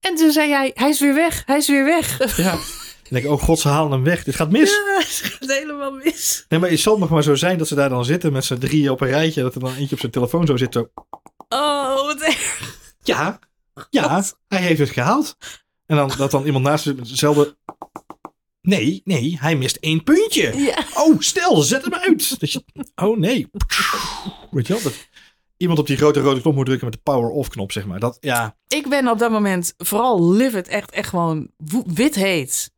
en 0.00 0.14
toen 0.14 0.32
zei 0.32 0.48
jij, 0.48 0.70
hij 0.74 0.88
is 0.88 1.00
weer 1.00 1.14
weg, 1.14 1.42
hij 1.46 1.56
is 1.56 1.68
weer 1.68 1.84
weg. 1.84 2.36
Ja. 2.36 2.58
Denk 3.10 3.24
ik, 3.24 3.30
oh 3.30 3.42
god, 3.42 3.58
ze 3.58 3.68
halen 3.68 3.92
hem 3.92 4.02
weg. 4.04 4.24
Dit 4.24 4.34
gaat 4.34 4.50
mis. 4.50 4.70
Ja, 4.70 4.96
het 4.98 5.06
gaat 5.08 5.48
helemaal 5.58 5.90
mis. 5.92 6.44
Nee, 6.48 6.60
maar 6.60 6.70
het 6.70 6.80
zal 6.80 6.98
nog 6.98 7.08
maar 7.10 7.22
zo 7.22 7.34
zijn 7.34 7.58
dat 7.58 7.68
ze 7.68 7.74
daar 7.74 7.88
dan 7.88 8.04
zitten 8.04 8.32
met 8.32 8.44
z'n 8.44 8.58
drieën 8.58 8.90
op 8.90 9.00
een 9.00 9.08
rijtje. 9.08 9.42
Dat 9.42 9.54
er 9.54 9.60
dan 9.60 9.74
eentje 9.74 9.92
op 9.94 10.00
zijn 10.00 10.12
telefoon 10.12 10.46
zo 10.46 10.56
zit. 10.56 10.72
Zo. 10.72 10.90
Oh, 11.48 11.94
wat 12.06 12.20
erg. 12.20 12.60
Ja, 13.02 13.38
ja, 13.90 14.24
hij 14.48 14.60
heeft 14.60 14.78
het 14.80 14.90
gehaald. 14.90 15.36
En 15.86 15.96
dan 15.96 16.10
dat 16.16 16.30
dan 16.30 16.44
iemand 16.44 16.64
naast 16.64 16.84
hem 16.84 16.98
hetzelfde... 16.98 17.56
Nee, 18.62 19.00
nee, 19.04 19.36
hij 19.40 19.56
mist 19.56 19.76
één 19.76 20.04
puntje. 20.04 20.56
Ja. 20.56 20.84
Oh, 20.94 21.20
stel, 21.20 21.62
zet 21.62 21.82
hem 21.84 21.94
uit. 21.94 22.40
Dat 22.40 22.52
je, 22.52 22.64
oh 22.94 23.18
nee. 23.18 23.48
Weet 24.50 24.66
je 24.66 24.72
wel, 24.72 24.82
dat 24.82 24.94
iemand 25.56 25.78
op 25.78 25.86
die 25.86 25.96
grote 25.96 26.20
rode 26.20 26.40
knop 26.40 26.54
moet 26.54 26.66
drukken 26.66 26.86
met 26.86 26.94
de 26.94 27.00
power-off 27.12 27.48
knop, 27.48 27.72
zeg 27.72 27.86
maar. 27.86 28.00
Dat, 28.00 28.16
ja, 28.20 28.56
Ik 28.68 28.88
ben 28.88 29.08
op 29.08 29.18
dat 29.18 29.30
moment 29.30 29.74
vooral 29.78 30.30
livid, 30.32 30.68
echt, 30.68 30.90
echt 30.90 31.08
gewoon 31.08 31.48
wo- 31.56 31.84
wit 31.86 32.14
heet. 32.14 32.70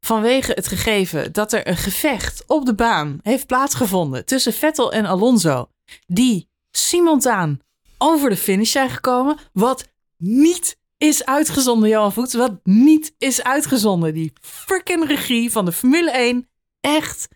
Vanwege 0.00 0.52
het 0.52 0.68
gegeven 0.68 1.32
dat 1.32 1.52
er 1.52 1.68
een 1.68 1.76
gevecht 1.76 2.44
op 2.46 2.66
de 2.66 2.74
baan 2.74 3.18
heeft 3.22 3.46
plaatsgevonden 3.46 4.24
tussen 4.24 4.52
Vettel 4.52 4.92
en 4.92 5.06
Alonso. 5.06 5.68
Die 6.06 6.48
simultaan 6.70 7.58
over 7.98 8.30
de 8.30 8.36
finish 8.36 8.70
zijn 8.72 8.90
gekomen. 8.90 9.38
Wat 9.52 9.88
niet 10.16 10.78
is 10.98 11.24
uitgezonden, 11.24 11.88
Johan 11.88 12.12
Voets. 12.12 12.34
Wat 12.34 12.60
niet 12.62 13.14
is 13.18 13.42
uitgezonden. 13.42 14.14
Die 14.14 14.32
freaking 14.40 15.06
regie 15.06 15.52
van 15.52 15.64
de 15.64 15.72
Formule 15.72 16.10
1. 16.10 16.48
Echt, 16.80 17.28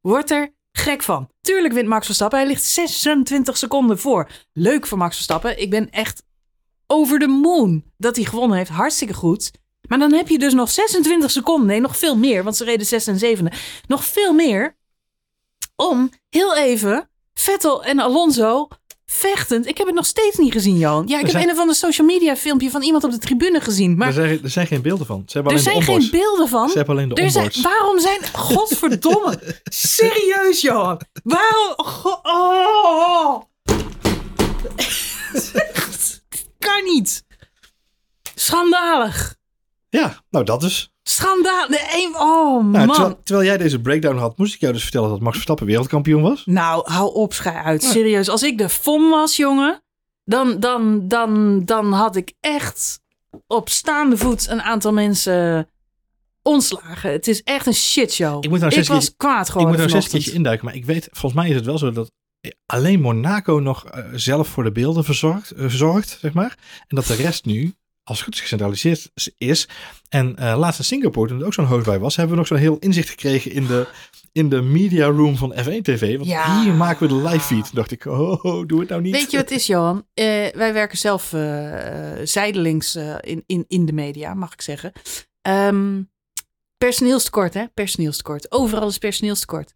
wordt 0.00 0.30
er 0.30 0.54
gek 0.72 1.02
van. 1.02 1.28
Tuurlijk 1.40 1.74
wint 1.74 1.88
Max 1.88 2.06
Verstappen. 2.06 2.38
Hij 2.38 2.48
ligt 2.48 2.64
26 2.64 3.56
seconden 3.56 3.98
voor. 3.98 4.30
Leuk 4.52 4.86
voor 4.86 4.98
Max 4.98 5.14
Verstappen. 5.14 5.60
Ik 5.60 5.70
ben 5.70 5.90
echt 5.90 6.22
over 6.86 7.18
de 7.18 7.28
moon 7.28 7.84
dat 7.96 8.16
hij 8.16 8.24
gewonnen 8.24 8.56
heeft. 8.56 8.70
Hartstikke 8.70 9.14
goed. 9.14 9.50
Maar 9.88 9.98
dan 9.98 10.12
heb 10.12 10.28
je 10.28 10.38
dus 10.38 10.52
nog 10.52 10.70
26 10.70 11.30
seconden. 11.30 11.66
Nee, 11.66 11.80
nog 11.80 11.96
veel 11.96 12.16
meer. 12.16 12.44
Want 12.44 12.56
ze 12.56 12.64
reden 12.64 12.86
6 12.86 13.06
en 13.06 13.18
7. 13.18 13.52
Nog 13.86 14.04
veel 14.04 14.32
meer. 14.32 14.76
Om 15.76 16.10
heel 16.28 16.56
even 16.56 17.10
Vettel 17.34 17.84
en 17.84 17.98
Alonso 17.98 18.68
vechtend. 19.06 19.66
Ik 19.66 19.78
heb 19.78 19.86
het 19.86 19.96
nog 19.96 20.06
steeds 20.06 20.36
niet 20.36 20.52
gezien, 20.52 20.78
Johan. 20.78 21.06
Ja, 21.06 21.08
ik 21.08 21.10
Er 21.10 21.18
heb 21.20 21.30
zijn- 21.30 21.44
een 21.44 21.50
of 21.54 21.58
ander 21.60 21.74
social 21.76 22.06
media 22.06 22.36
filmpje 22.36 22.70
van 22.70 22.82
iemand 22.82 23.04
op 23.04 23.10
de 23.10 23.18
tribune 23.18 23.60
gezien. 23.60 23.96
Maar 23.96 24.06
er, 24.06 24.12
zijn, 24.12 24.42
er 24.42 24.50
zijn 24.50 24.66
geen 24.66 24.82
beelden 24.82 25.06
van. 25.06 25.22
Ze 25.26 25.32
hebben 25.32 25.52
er 25.52 25.58
alleen 25.58 25.72
zijn 25.84 25.96
de 25.96 26.00
geen 26.02 26.10
beelden 26.20 26.48
van. 26.48 26.68
Ze 26.68 26.76
hebben 26.76 26.94
alleen 26.96 27.08
de 27.08 27.14
Er 27.14 27.30
zijn, 27.30 27.50
waarom 27.62 28.00
zijn... 28.00 28.20
Godverdomme. 28.32 29.38
Serieus, 29.64 30.60
Johan. 30.60 31.00
Waarom... 31.22 31.74
Go- 31.76 32.20
oh. 32.22 33.42
kan 36.58 36.84
niet. 36.84 37.24
Schandalig. 38.34 39.34
Ja, 39.88 40.22
nou 40.30 40.44
dat 40.44 40.62
is. 40.62 40.90
Schandalig. 41.08 41.66
De 41.68 41.92
een... 41.94 42.14
Oh, 42.20 42.64
Nou, 42.64 42.86
man. 42.86 42.88
terwijl, 42.88 43.20
terwijl 43.22 43.46
jij 43.46 43.56
deze 43.56 43.80
breakdown 43.80 44.16
had, 44.16 44.38
moest 44.38 44.54
ik 44.54 44.60
jou 44.60 44.72
dus 44.72 44.82
vertellen 44.82 45.08
dat 45.08 45.20
Max 45.20 45.32
Verstappen 45.34 45.66
wereldkampioen 45.66 46.22
was. 46.22 46.42
Nou, 46.46 46.90
hou 46.90 47.14
op, 47.14 47.32
schij 47.32 47.54
uit. 47.54 47.82
Serieus. 47.82 48.28
Als 48.28 48.42
ik 48.42 48.58
de 48.58 48.68
FOM 48.68 49.10
was, 49.10 49.36
jongen... 49.36 49.80
Dan, 50.24 50.60
dan, 50.60 51.08
dan, 51.08 51.64
dan 51.64 51.92
had 51.92 52.16
ik 52.16 52.32
echt 52.40 53.00
op 53.46 53.68
staande 53.68 54.16
voet 54.16 54.48
een 54.48 54.62
aantal 54.62 54.92
mensen 54.92 55.68
ontslagen. 56.42 57.10
Het 57.10 57.28
is 57.28 57.42
echt 57.42 57.66
een 57.66 57.74
shitshow. 57.74 58.44
Ik 58.44 58.50
moet 58.50 58.58
nou 58.60 58.70
ik 58.70 58.78
zes 58.78 58.88
was 58.88 59.04
keer- 59.04 59.14
kwaad 59.16 59.46
Ik 59.46 59.52
gewoon 59.52 59.68
moet 59.68 59.78
er 59.78 59.90
zes 59.90 60.08
keertje 60.08 60.32
induiken, 60.32 60.64
maar 60.64 60.74
ik 60.74 60.84
weet, 60.84 61.08
volgens 61.12 61.42
mij 61.42 61.50
is 61.50 61.56
het 61.56 61.64
wel 61.64 61.78
zo 61.78 61.92
dat 61.92 62.10
alleen 62.66 63.00
Monaco 63.00 63.58
nog 63.58 63.84
eh, 63.86 64.04
zelf 64.14 64.48
voor 64.48 64.64
de 64.64 64.72
beelden 64.72 65.04
verzorgt, 65.04 65.50
eh, 65.50 65.60
verzorgt, 65.60 66.18
zeg 66.20 66.32
maar. 66.32 66.56
En 66.86 66.96
dat 66.96 67.06
de 67.06 67.14
rest 67.14 67.44
nu, 67.44 67.74
als 68.06 68.16
het 68.16 68.26
goed 68.26 68.34
is, 68.34 68.40
gecentraliseerd 68.40 69.10
is. 69.38 69.68
En 70.08 70.36
eh 70.36 70.58
laatst 70.58 70.78
in 70.78 70.84
Singapore, 70.84 71.28
toen 71.28 71.40
er 71.40 71.46
ook 71.46 71.54
zo'n 71.54 71.66
host 71.66 71.84
bij 71.84 71.98
was, 71.98 72.16
hebben 72.16 72.34
we 72.34 72.38
nog 72.40 72.48
zo'n 72.48 72.58
heel 72.58 72.78
inzicht 72.78 73.08
gekregen 73.08 73.52
in 73.52 73.66
de, 73.66 73.86
in 74.32 74.48
de 74.48 74.62
media 74.62 75.06
room 75.06 75.36
van 75.36 75.52
F1 75.54 75.82
TV. 75.82 76.16
Want 76.16 76.28
Ja. 76.28 76.62
hier 76.62 76.72
maken 76.74 77.08
we 77.08 77.14
de 77.14 77.28
live 77.28 77.44
feed. 77.44 77.74
Dacht 77.74 77.90
ik, 77.90 78.04
oh, 78.04 78.44
oh, 78.44 78.66
doe 78.66 78.80
het 78.80 78.88
nou 78.88 79.00
niet. 79.02 79.12
Weet 79.14 79.30
je 79.30 79.36
wat 79.36 79.48
het 79.48 79.58
is, 79.58 79.66
Johan? 79.66 80.06
Eh, 80.14 80.24
wij 80.54 80.72
werken 80.72 80.98
zelf 80.98 81.32
eh, 81.32 81.72
zijdelings 82.24 82.96
in, 83.20 83.42
in, 83.46 83.64
in 83.68 83.86
de 83.86 83.92
media, 83.92 84.34
mag 84.34 84.52
ik 84.52 84.62
zeggen. 84.62 84.92
Ehm, 85.42 86.02
personeelstekort, 86.78 87.54
hè? 87.54 87.64
Personeelstekort. 87.74 88.52
Overal 88.52 88.88
is 88.88 88.98
personeelstekort. 88.98 89.72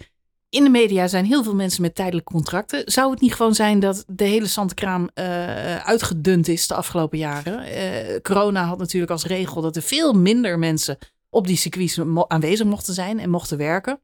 In 0.51 0.65
de 0.65 0.71
media 0.71 1.09
zijn 1.09 1.25
heel 1.25 1.43
veel 1.43 1.55
mensen 1.55 1.83
met 1.83 1.95
tijdelijke 1.95 2.33
contracten. 2.33 2.83
Zou 2.85 3.11
het 3.11 3.21
niet 3.21 3.35
gewoon 3.35 3.55
zijn 3.55 3.81
dat 3.81 4.05
de 4.07 4.25
hele 4.25 4.47
Santekraam 4.47 5.11
eh 5.15 5.77
uitgedund 5.77 6.49
is 6.49 6.67
de 6.67 6.75
afgelopen 6.75 7.19
jaren? 7.19 7.63
Eh, 7.63 8.21
corona 8.23 8.65
had 8.65 8.79
natuurlijk 8.79 9.13
als 9.13 9.25
regel 9.25 9.61
dat 9.61 9.77
er 9.77 9.83
veel 9.83 10.13
minder 10.13 10.59
mensen 10.59 10.99
op 11.29 11.47
die 11.47 11.57
circuits 11.57 12.01
aanwezig 12.29 12.67
mochten 12.67 12.95
zijn 12.95 13.19
en 13.19 13.31
mochten 13.31 13.57
werken. 13.57 14.01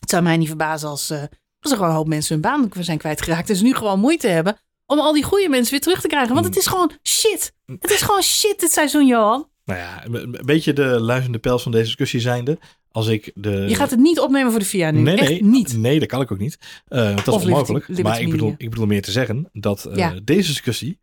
Het 0.00 0.10
zou 0.10 0.22
mij 0.22 0.36
niet 0.36 0.48
verbazen 0.48 0.88
als, 0.88 1.10
eh, 1.10 1.22
als 1.60 1.70
er 1.70 1.76
gewoon 1.76 1.90
een 1.90 1.96
hoop 1.96 2.08
mensen 2.08 2.32
hun 2.32 2.42
baan 2.42 2.70
zijn 2.80 2.98
kwijtgeraakt. 2.98 3.56
Ze 3.56 3.62
nu 3.62 3.74
gewoon 3.74 4.00
moeite 4.00 4.28
hebben 4.28 4.56
om 4.86 4.98
al 4.98 5.12
die 5.12 5.24
goede 5.24 5.48
mensen 5.48 5.70
weer 5.70 5.80
terug 5.80 6.00
te 6.00 6.08
krijgen. 6.08 6.34
Want 6.34 6.46
het 6.46 6.56
is 6.56 6.66
gewoon 6.66 6.92
shit. 7.02 7.52
Het 7.78 7.90
is 7.90 8.02
gewoon 8.02 8.22
shit 8.22 8.60
dit 8.60 8.72
seizoen, 8.72 9.06
Johan. 9.06 9.48
Nou 9.64 9.78
ja, 9.78 10.04
een 10.04 10.40
beetje 10.44 10.72
de 10.72 11.00
luizende 11.00 11.38
pels 11.38 11.62
van 11.62 11.72
deze 11.72 11.84
discussie 11.84 12.20
zijnde. 12.20 12.58
Als 12.92 13.06
ik 13.06 13.30
de... 13.34 13.50
Je 13.50 13.74
gaat 13.74 13.90
het 13.90 13.98
niet 14.00 14.20
opnemen 14.20 14.50
voor 14.50 14.60
de 14.60 14.66
VIA 14.66 14.90
nu. 14.90 15.00
Nee, 15.00 15.16
Echt 15.16 15.28
nee, 15.30 15.44
niet. 15.44 15.76
Nee, 15.76 15.98
dat 15.98 16.08
kan 16.08 16.20
ik 16.20 16.32
ook 16.32 16.38
niet. 16.38 16.58
Eh, 16.88 17.16
dat 17.16 17.28
Of 17.28 17.40
is 17.40 17.44
onmogelijk. 17.48 17.88
Liberty- 17.88 18.08
maar 18.08 18.20
ik 18.20 18.30
bedoel, 18.30 18.54
ik 18.56 18.70
bedoel 18.70 18.86
meer 18.86 19.02
te 19.02 19.10
zeggen 19.10 19.48
dat 19.52 19.84
eh, 19.84 19.96
Ja. 19.96 20.14
deze 20.24 20.48
discussie 20.48 20.98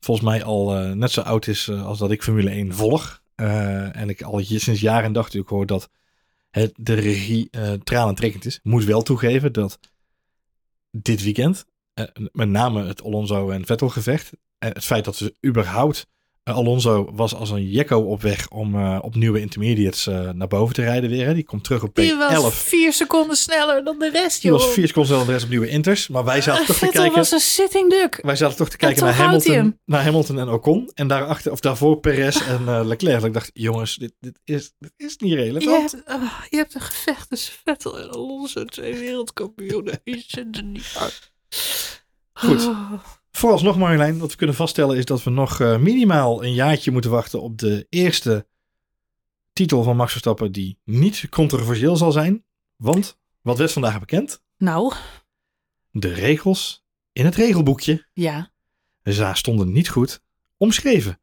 volgens 0.00 0.26
mij 0.26 0.44
al 0.44 0.76
eh, 0.76 0.92
net 0.92 1.10
zo 1.10 1.20
oud 1.20 1.46
is 1.46 1.70
als 1.70 1.98
dat 1.98 2.10
ik 2.10 2.22
Formule 2.22 2.50
1 2.50 2.74
volg. 2.74 3.22
En 3.34 4.08
ik 4.08 4.22
al 4.22 4.40
sinds 4.44 4.80
jaren 4.80 5.04
en 5.04 5.12
dag 5.12 5.24
natuurlijk 5.24 5.50
hoor 5.50 5.66
dat 5.66 5.88
het, 6.50 6.72
de 6.76 6.94
regie 6.94 7.48
uh, 7.50 7.72
tranentrekkend 7.72 8.44
is. 8.44 8.60
Moet 8.62 8.84
wel 8.84 9.02
toegeven 9.02 9.52
dat 9.52 9.78
dit 10.90 11.22
weekend, 11.22 11.64
met 12.32 12.48
name 12.48 12.84
het 12.86 13.02
Alonso 13.02 13.50
en 13.50 13.66
Vettel 13.66 13.88
gevecht, 13.88 14.30
en 14.58 14.72
het 14.72 14.84
feit 14.84 15.04
dat 15.04 15.16
ze 15.16 15.34
überhaupt 15.46 16.06
Alonso 16.52 17.10
was 17.12 17.34
als 17.34 17.50
een 17.50 17.68
jekko 17.68 18.00
op 18.00 18.22
weg 18.22 18.48
om 18.48 18.74
uh, 18.74 18.98
op 19.02 19.14
nieuwe 19.14 19.40
intermediates 19.40 20.06
uh, 20.06 20.30
naar 20.30 20.48
boven 20.48 20.74
te 20.74 20.82
rijden 20.82 21.10
weer. 21.10 21.26
Hè. 21.26 21.34
Die 21.34 21.44
komt 21.44 21.64
terug 21.64 21.82
op 21.82 21.90
P11. 21.90 21.92
Die 21.94 22.16
was 22.16 22.54
vier 22.54 22.92
seconden 22.92 23.36
sneller 23.36 23.84
dan 23.84 23.98
de 23.98 24.10
rest, 24.10 24.42
Die 24.42 24.50
joh. 24.50 24.60
was 24.60 24.70
vier 24.72 24.86
seconden 24.86 25.06
sneller 25.06 25.18
dan 25.18 25.26
de 25.26 25.32
rest 25.32 25.44
op 25.44 25.50
nieuwe 25.50 25.68
inters. 25.68 26.08
Maar 26.08 26.24
wij 26.24 26.40
zaten 26.40 26.66
toch 26.66 26.76
te 26.76 26.88
kijken... 26.88 27.16
was 27.16 27.30
een 27.30 27.40
sitting 27.40 27.90
duck. 27.90 28.18
Wij 28.22 28.36
zaten 28.36 28.56
toch 28.56 28.68
te 28.68 28.76
kijken 28.76 29.04
naar 29.04 29.14
Hamilton, 29.14 29.78
naar 29.84 30.02
Hamilton 30.02 30.38
en 30.38 30.48
Ocon. 30.48 30.90
En 30.94 31.08
daarachter, 31.08 31.52
of 31.52 31.60
daarvoor 31.60 32.00
Perez 32.00 32.40
en 32.40 32.60
uh, 32.66 32.80
Leclerc. 32.90 33.24
Ik 33.24 33.32
dacht, 33.32 33.50
jongens, 33.52 33.96
dit, 33.96 34.12
dit, 34.20 34.38
is, 34.44 34.72
dit 34.78 34.92
is 34.96 35.16
niet 35.16 35.30
Je 35.30 35.36
relevant. 35.36 35.92
hebt, 35.92 36.04
ah, 36.06 36.22
je 36.50 36.56
hebt 36.56 36.74
een 36.74 36.80
gevecht 36.80 37.28
tussen 37.28 37.54
Vettel 37.64 37.98
en 37.98 38.10
Alonso, 38.10 38.64
twee 38.64 38.94
wereldkampioenen. 38.94 40.00
Je 40.04 40.24
zit 40.26 40.56
er 40.56 40.62
niet 40.62 40.94
uit. 40.98 41.32
Goed. 42.32 42.70
Vooralsnog 43.38 43.78
Marjolein, 43.78 44.18
wat 44.18 44.30
we 44.30 44.36
kunnen 44.36 44.56
vaststellen 44.56 44.96
is 44.96 45.04
dat 45.04 45.22
we 45.22 45.30
nog 45.30 45.60
uh, 45.60 45.78
minimaal 45.78 46.44
een 46.44 46.54
jaartje 46.54 46.90
moeten 46.90 47.10
wachten 47.10 47.42
op 47.42 47.58
de 47.58 47.86
eerste 47.88 48.46
titel 49.52 49.82
van 49.82 49.96
Max 49.96 50.10
Verstappen 50.10 50.52
die 50.52 50.78
niet 50.84 51.28
controversieel 51.28 51.96
zal 51.96 52.12
zijn. 52.12 52.44
Want, 52.76 53.18
wat 53.40 53.58
werd 53.58 53.72
vandaag 53.72 54.00
bekend? 54.00 54.42
Nou, 54.56 54.94
De 55.90 56.12
regels 56.12 56.84
in 57.12 57.24
het 57.24 57.34
regelboekje 57.34 58.06
ja. 58.12 58.50
ze 59.04 59.30
stonden 59.32 59.72
niet 59.72 59.88
goed 59.88 60.22
omschreven. 60.56 61.20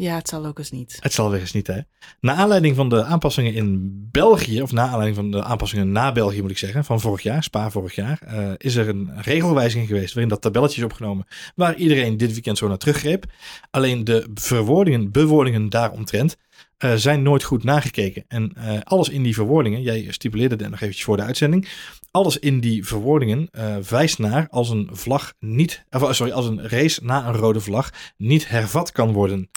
Ja, 0.00 0.14
het 0.14 0.28
zal 0.28 0.46
ook 0.46 0.58
eens 0.58 0.70
niet. 0.70 0.96
Het 1.00 1.12
zal 1.12 1.30
weer 1.30 1.40
eens 1.40 1.52
niet, 1.52 1.66
hè? 1.66 1.80
Na 2.20 2.34
aanleiding 2.34 2.76
van 2.76 2.88
de 2.88 3.04
aanpassingen 3.04 3.54
in 3.54 3.90
België, 4.10 4.62
of 4.62 4.72
na 4.72 4.82
aanleiding 4.82 5.16
van 5.16 5.30
de 5.30 5.44
aanpassingen 5.44 5.92
na 5.92 6.12
België 6.12 6.40
moet 6.40 6.50
ik 6.50 6.58
zeggen, 6.58 6.84
van 6.84 7.00
vorig 7.00 7.22
jaar, 7.22 7.42
Spa 7.42 7.70
vorig 7.70 7.94
jaar, 7.94 8.20
uh, 8.32 8.52
is 8.56 8.76
er 8.76 8.88
een 8.88 9.10
regelwijziging 9.22 9.88
geweest 9.88 10.12
waarin 10.14 10.28
dat 10.30 10.40
tabelletje 10.40 10.78
is 10.78 10.84
opgenomen 10.84 11.26
waar 11.54 11.76
iedereen 11.76 12.16
dit 12.16 12.32
weekend 12.32 12.58
zo 12.58 12.68
naar 12.68 12.78
teruggreep. 12.78 13.24
Alleen 13.70 14.04
de 14.04 14.30
verwoordingen, 14.34 15.10
bewoordingen 15.10 15.68
daaromtrent 15.68 16.36
uh, 16.84 16.94
zijn 16.94 17.22
nooit 17.22 17.42
goed 17.42 17.64
nagekeken. 17.64 18.24
En 18.28 18.52
uh, 18.58 18.80
alles 18.82 19.08
in 19.08 19.22
die 19.22 19.34
verwoordingen, 19.34 19.82
jij 19.82 20.06
stipuleerde 20.10 20.56
het 20.56 20.70
nog 20.70 20.80
eventjes 20.80 21.04
voor 21.04 21.16
de 21.16 21.22
uitzending, 21.22 21.68
alles 22.10 22.38
in 22.38 22.60
die 22.60 22.86
verwoordingen 22.86 23.48
wijst 23.88 24.18
naar 24.18 24.46
als 24.50 24.70
een 24.70 24.88
vlag 24.92 25.34
niet, 25.38 25.84
of, 25.90 26.14
sorry, 26.14 26.32
als 26.32 26.46
een 26.46 26.68
race 26.68 27.04
na 27.04 27.26
een 27.26 27.34
rode 27.34 27.60
vlag 27.60 27.90
niet 28.16 28.48
hervat 28.48 28.92
kan 28.92 29.12
worden. 29.12 29.50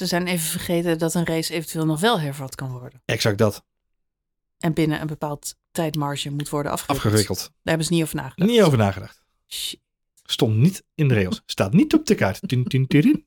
Ze 0.00 0.06
zijn 0.06 0.26
even 0.26 0.46
vergeten 0.46 0.98
dat 0.98 1.14
een 1.14 1.26
race 1.26 1.52
eventueel 1.52 1.86
nog 1.86 2.00
wel 2.00 2.20
hervat 2.20 2.54
kan 2.54 2.70
worden. 2.70 3.02
Exact 3.04 3.38
dat. 3.38 3.64
En 4.58 4.72
binnen 4.72 5.00
een 5.00 5.06
bepaald 5.06 5.56
tijdmarge 5.70 6.30
moet 6.30 6.48
worden 6.48 6.72
afgewikkeld. 6.72 7.06
Afgewikkeld. 7.06 7.38
Daar 7.38 7.50
hebben 7.62 7.86
ze 7.86 7.92
niet 7.92 8.02
over 8.02 8.16
nagedacht. 8.16 8.50
Niet 8.50 8.62
over 8.62 8.78
nagedacht. 8.78 9.22
Shit. 9.48 9.80
Stond 10.24 10.56
niet 10.56 10.84
in 10.94 11.08
de 11.08 11.14
regels. 11.14 11.42
Staat 11.46 11.72
niet 11.72 11.94
op 11.94 12.06
de 12.06 12.14
kaart. 12.14 12.40
Tun, 12.46 12.86
tun. 12.86 13.26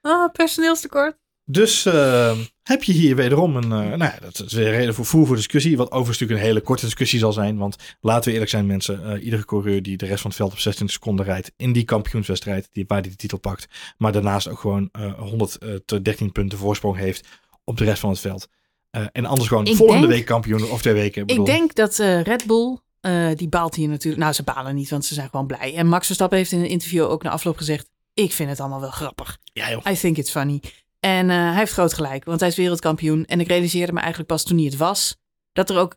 Ah, 0.00 0.32
personeelstekort. 0.32 1.16
Dus 1.44 1.86
uh, 1.86 2.38
heb 2.70 2.82
je 2.82 2.92
hier 2.92 3.16
wederom 3.16 3.56
een. 3.56 3.64
Uh, 3.64 3.70
nou 3.70 3.98
ja, 3.98 4.16
dat 4.20 4.42
is 4.46 4.52
weer 4.52 4.66
een 4.66 4.72
reden 4.72 4.94
voor 4.94 5.04
voer 5.04 5.26
voor 5.26 5.36
discussie. 5.36 5.76
Wat 5.76 5.86
overigens 5.86 6.18
natuurlijk 6.18 6.40
een 6.40 6.46
hele 6.46 6.60
korte 6.60 6.84
discussie 6.84 7.18
zal 7.18 7.32
zijn. 7.32 7.56
Want 7.58 7.76
laten 8.00 8.24
we 8.24 8.32
eerlijk 8.32 8.50
zijn, 8.50 8.66
mensen. 8.66 9.00
Uh, 9.16 9.24
iedere 9.24 9.44
coureur 9.44 9.82
die 9.82 9.96
de 9.96 10.06
rest 10.06 10.20
van 10.20 10.30
het 10.30 10.38
veld 10.38 10.52
op 10.52 10.58
16 10.58 10.88
seconden 10.88 11.24
rijdt. 11.24 11.52
in 11.56 11.72
die 11.72 11.84
kampioenswedstrijd. 11.84 12.68
Die, 12.72 12.84
waar 12.86 13.00
hij 13.00 13.10
de 13.10 13.16
titel 13.16 13.38
pakt. 13.38 13.66
maar 13.98 14.12
daarnaast 14.12 14.48
ook 14.48 14.58
gewoon 14.58 14.90
100 15.18 15.58
tot 15.84 16.04
13 16.04 16.32
punten 16.32 16.58
voorsprong 16.58 16.96
heeft. 16.96 17.26
op 17.64 17.76
de 17.76 17.84
rest 17.84 18.00
van 18.00 18.10
het 18.10 18.18
veld. 18.20 18.48
en 18.90 19.24
anders 19.26 19.48
gewoon 19.48 19.66
Ik 19.66 19.76
volgende 19.76 20.00
denk- 20.06 20.12
week 20.12 20.26
kampioen. 20.26 20.70
of 20.70 20.80
twee 20.80 20.94
weken. 20.94 21.26
Ik 21.26 21.44
denk 21.46 21.74
dat 21.74 21.98
eh, 21.98 22.22
Red 22.22 22.46
Bull, 22.46 22.78
eh, 23.00 23.28
die 23.34 23.48
baalt 23.48 23.74
hier 23.74 23.88
natuurlijk. 23.88 24.22
Nou, 24.22 24.34
ze 24.34 24.42
balen 24.42 24.74
niet, 24.74 24.90
want 24.90 25.04
ze 25.04 25.14
zijn 25.14 25.28
gewoon 25.30 25.46
blij. 25.46 25.74
En 25.74 25.86
Max 25.86 26.06
Verstappen 26.06 26.38
heeft 26.38 26.52
in 26.52 26.58
een 26.60 26.68
interview 26.68 27.02
ook 27.04 27.22
na 27.22 27.30
afloop 27.30 27.56
gezegd: 27.56 27.88
Ik 28.14 28.32
vind 28.32 28.48
het 28.50 28.60
allemaal 28.60 28.80
wel 28.80 28.90
grappig. 28.90 29.38
Ja, 29.52 29.70
joh. 29.70 29.84
I 29.90 29.94
think 29.94 30.16
it's 30.16 30.30
funny. 30.30 30.60
En 31.00 31.30
eh, 31.30 31.36
hij 31.36 31.54
heeft 31.54 31.72
groot 31.72 31.94
gelijk, 31.94 32.24
want 32.24 32.40
hij 32.40 32.48
is 32.48 32.56
wereldkampioen. 32.56 33.24
En 33.24 33.40
ik 33.40 33.48
realiseerde 33.48 33.92
me 33.92 33.98
eigenlijk 33.98 34.28
pas 34.28 34.42
toen 34.44 34.56
hij 34.56 34.66
het 34.66 34.76
was, 34.76 35.16
dat 35.52 35.70
er 35.70 35.78
ook 35.78 35.96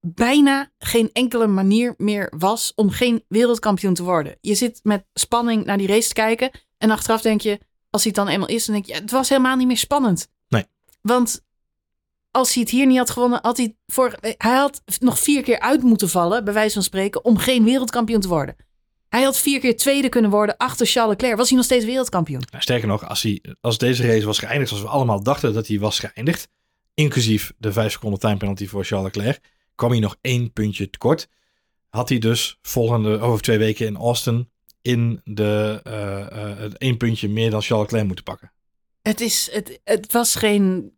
bijna 0.00 0.70
geen 0.78 1.10
enkele 1.12 1.46
manier 1.46 1.94
meer 1.96 2.32
was 2.36 2.72
om 2.74 2.90
geen 2.90 3.24
wereldkampioen 3.28 3.94
te 3.94 4.02
worden. 4.02 4.36
Je 4.40 4.54
zit 4.54 4.80
met 4.82 5.04
spanning 5.14 5.64
naar 5.64 5.78
die 5.78 5.86
race 5.86 6.08
te 6.08 6.14
kijken. 6.14 6.50
En 6.78 6.90
achteraf 6.90 7.20
denk 7.20 7.40
je, 7.40 7.58
als 7.90 8.02
hij 8.02 8.12
het 8.14 8.24
dan 8.24 8.28
eenmaal 8.28 8.48
is, 8.48 8.64
dan 8.64 8.74
denk 8.74 8.86
je, 8.86 8.92
ja, 8.92 9.00
het 9.00 9.10
was 9.10 9.28
helemaal 9.28 9.56
niet 9.56 9.66
meer 9.66 9.76
spannend. 9.76 10.28
Nee. 10.48 10.66
Want 11.00 11.44
als 12.30 12.54
hij 12.54 12.62
het 12.62 12.72
hier 12.72 12.86
niet 12.86 12.98
had 12.98 13.10
gewonnen, 13.10 13.38
had 13.42 13.56
hij 13.56 13.76
voor, 13.86 14.14
hij 14.20 14.56
had 14.56 14.82
nog 14.98 15.18
vier 15.18 15.42
keer 15.42 15.60
uit 15.60 15.82
moeten 15.82 16.08
vallen, 16.08 16.44
bij 16.44 16.54
wijze 16.54 16.74
van 16.74 16.82
spreken, 16.82 17.24
om 17.24 17.38
geen 17.38 17.64
wereldkampioen 17.64 18.20
te 18.20 18.28
worden. 18.28 18.56
Hij 19.08 19.22
had 19.22 19.38
vier 19.38 19.60
keer 19.60 19.76
tweede 19.76 20.08
kunnen 20.08 20.30
worden 20.30 20.56
achter 20.56 20.86
Charles 20.86 21.10
Leclerc. 21.10 21.36
Was 21.36 21.48
hij 21.48 21.56
nog 21.56 21.66
steeds 21.66 21.84
wereldkampioen? 21.84 22.42
Nou, 22.50 22.62
sterker 22.62 22.88
nog, 22.88 23.08
als, 23.08 23.22
hij, 23.22 23.42
als 23.60 23.78
deze 23.78 24.06
race 24.06 24.26
was 24.26 24.38
geëindigd 24.38 24.68
zoals 24.68 24.84
we 24.84 24.90
allemaal 24.90 25.22
dachten 25.22 25.52
dat 25.52 25.66
hij 25.66 25.78
was 25.78 25.98
geëindigd, 25.98 26.48
inclusief 26.94 27.52
de 27.58 27.72
5 27.72 27.92
seconden 27.92 28.20
time 28.20 28.36
penalty 28.36 28.66
voor 28.66 28.84
Charles 28.84 29.12
Leclerc, 29.14 29.40
kwam 29.74 29.90
hij 29.90 30.00
nog 30.00 30.16
één 30.20 30.52
puntje 30.52 30.90
tekort. 30.90 31.28
Had 31.88 32.08
hij 32.08 32.18
dus 32.18 32.58
volgende, 32.62 33.18
over 33.18 33.42
twee 33.42 33.58
weken 33.58 33.86
in 33.86 33.96
Austin 33.96 34.50
in 34.82 35.20
de 35.24 35.80
eh, 35.84 36.20
eh, 36.20 36.58
het 36.58 36.78
één 36.78 36.96
puntje 36.96 37.28
meer 37.28 37.50
dan 37.50 37.62
Charles 37.62 37.84
Leclerc 37.84 38.06
moeten 38.06 38.24
pakken. 38.24 38.52
Het, 39.02 39.20
is, 39.20 39.48
het, 39.52 39.80
het 39.84 40.12
was 40.12 40.34
geen 40.34 40.92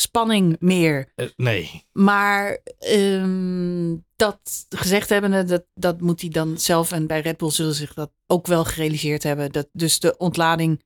spanning 0.00 0.56
meer. 0.60 1.12
Eh, 1.14 1.26
nee, 1.36 1.84
Maar 1.92 2.58
ehm, 2.78 3.94
dat 4.16 4.66
gezegd 4.68 5.08
hebbende, 5.08 5.44
dat, 5.44 5.64
dat 5.74 6.00
moet 6.00 6.20
hij 6.20 6.30
dan 6.30 6.58
zelf 6.58 6.92
en 6.92 7.06
bij 7.06 7.20
Red 7.20 7.36
Bull 7.36 7.50
zullen 7.50 7.74
zich 7.74 7.94
dat 7.94 8.10
ook 8.26 8.46
wel 8.46 8.64
gerealiseerd 8.64 9.22
hebben. 9.22 9.52
Dat, 9.52 9.68
dus 9.72 10.00
de 10.00 10.16
ontlading 10.16 10.82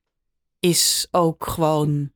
is 0.61 1.09
ook 1.11 1.47
gewoon. 1.47 2.13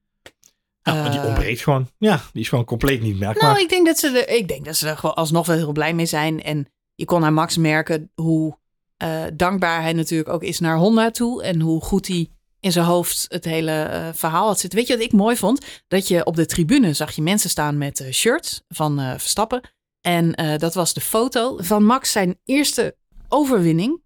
ja, 0.82 0.94
maar 0.94 1.10
die 1.10 1.20
eh, 1.20 1.26
ontbreekt 1.26 1.60
gewoon. 1.60 1.90
Ja, 1.98 2.22
die 2.32 2.42
is 2.42 2.48
gewoon 2.48 2.64
compleet 2.64 3.02
niet 3.02 3.18
merkbaar. 3.18 3.50
Nou, 3.50 3.62
ik 3.62 3.68
denk 3.68 3.86
dat 3.86 3.98
ze 3.98 4.08
er, 4.08 4.36
ik 4.36 4.48
denk 4.48 4.64
dat 4.64 4.76
ze 4.76 4.88
er 4.88 4.96
gewoon 4.96 5.14
alsnog 5.14 5.46
wel 5.46 5.56
heel 5.56 5.72
blij 5.72 5.94
mee 5.94 6.06
zijn. 6.06 6.42
En 6.42 6.66
je 6.94 7.04
kon 7.04 7.24
aan 7.24 7.34
Max 7.34 7.56
merken 7.56 8.10
hoe 8.14 8.58
eh, 8.96 9.24
dankbaar 9.34 9.82
hij 9.82 9.92
natuurlijk 9.92 10.28
ook 10.28 10.42
is 10.42 10.60
naar 10.60 10.76
Honda 10.76 11.10
toe. 11.10 11.42
En 11.42 11.60
hoe 11.60 11.80
goed 11.80 12.08
hij 12.08 12.28
in 12.64 12.72
zijn 12.72 12.84
hoofd 12.84 13.24
het 13.28 13.44
hele 13.44 13.82
eh, 13.82 14.08
verhaal 14.12 14.46
had 14.46 14.60
zitten. 14.60 14.78
Weet 14.78 14.88
je 14.88 14.94
wat 14.94 15.04
ik 15.04 15.12
mooi 15.12 15.36
vond? 15.36 15.64
Dat 15.88 16.08
je 16.08 16.24
op 16.24 16.36
de 16.36 16.46
tribune 16.46 16.92
zag 16.92 17.12
je 17.12 17.22
mensen 17.22 17.50
staan 17.50 17.78
met 17.78 18.00
eh, 18.00 18.12
shirts 18.12 18.62
van 18.68 18.98
eh, 19.00 19.10
Verstappen. 19.10 19.60
En 20.00 20.58
dat 20.58 20.74
was 20.74 20.94
de 20.94 21.00
foto 21.00 21.56
van 21.60 21.84
Max 21.84 22.12
zijn 22.12 22.38
eerste 22.44 22.96
overwinning 23.28 24.02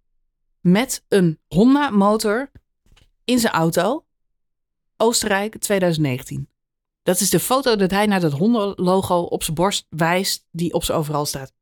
met 0.61 1.05
een 1.09 1.39
Honda 1.49 1.91
motor 1.91 2.51
in 3.25 3.39
zijn 3.39 3.53
auto. 3.53 4.05
Oostenrijk 4.97 5.59
2019. 5.59 6.49
Dat 7.03 7.21
is 7.21 7.31
de 7.31 7.41
foto 7.41 7.77
dat 7.77 7.91
hij 7.91 8.07
naar 8.07 8.21
dat 8.21 8.33
Honda-logo 8.33 9.21
op 9.21 9.43
zijn 9.43 9.57
borst 9.57 9.87
wijst, 9.89 10.47
die 10.51 10.73
op 10.73 10.85
zijn 10.85 10.99
overal 10.99 11.27
staat. 11.27 11.53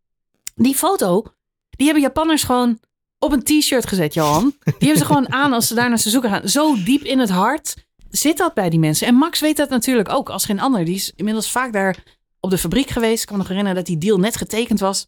Die 0.54 0.74
foto, 0.74 1.22
die 1.70 1.86
hebben 1.86 2.04
Japanners 2.04 2.42
gewoon 2.44 2.80
op 3.18 3.32
een 3.32 3.42
t-shirt 3.42 3.86
gezet, 3.86 4.14
Johan. 4.14 4.54
Die 4.64 4.74
hebben 4.78 4.98
ze 4.98 5.04
gewoon 5.04 5.32
aan 5.32 5.52
als 5.52 5.66
ze 5.66 5.74
daar 5.74 5.88
naar 5.88 5.98
ze 5.98 6.10
zoeken 6.10 6.30
gaan. 6.30 6.48
Zo 6.48 6.82
diep 6.84 7.02
in 7.02 7.18
het 7.18 7.30
hart 7.30 7.74
zit 8.10 8.36
dat 8.36 8.54
bij 8.54 8.70
die 8.70 8.78
mensen. 8.78 9.06
En 9.06 9.14
Max 9.14 9.40
weet 9.40 9.56
dat 9.56 9.68
natuurlijk 9.68 10.08
ook 10.08 10.30
als 10.30 10.44
geen 10.44 10.60
ander. 10.60 10.84
Die 10.84 10.94
is 10.94 11.12
inmiddels 11.16 11.50
vaak 11.50 11.72
daar 11.72 12.04
op 12.40 12.50
de 12.50 12.58
fabriek 12.58 12.90
geweest. 12.90 13.20
Ik 13.20 13.26
kan 13.26 13.36
me 13.36 13.42
nog 13.42 13.50
herinneren 13.50 13.78
dat 13.78 13.86
die 13.86 13.98
deal 13.98 14.18
net 14.18 14.36
getekend 14.36 14.80
was. 14.80 15.06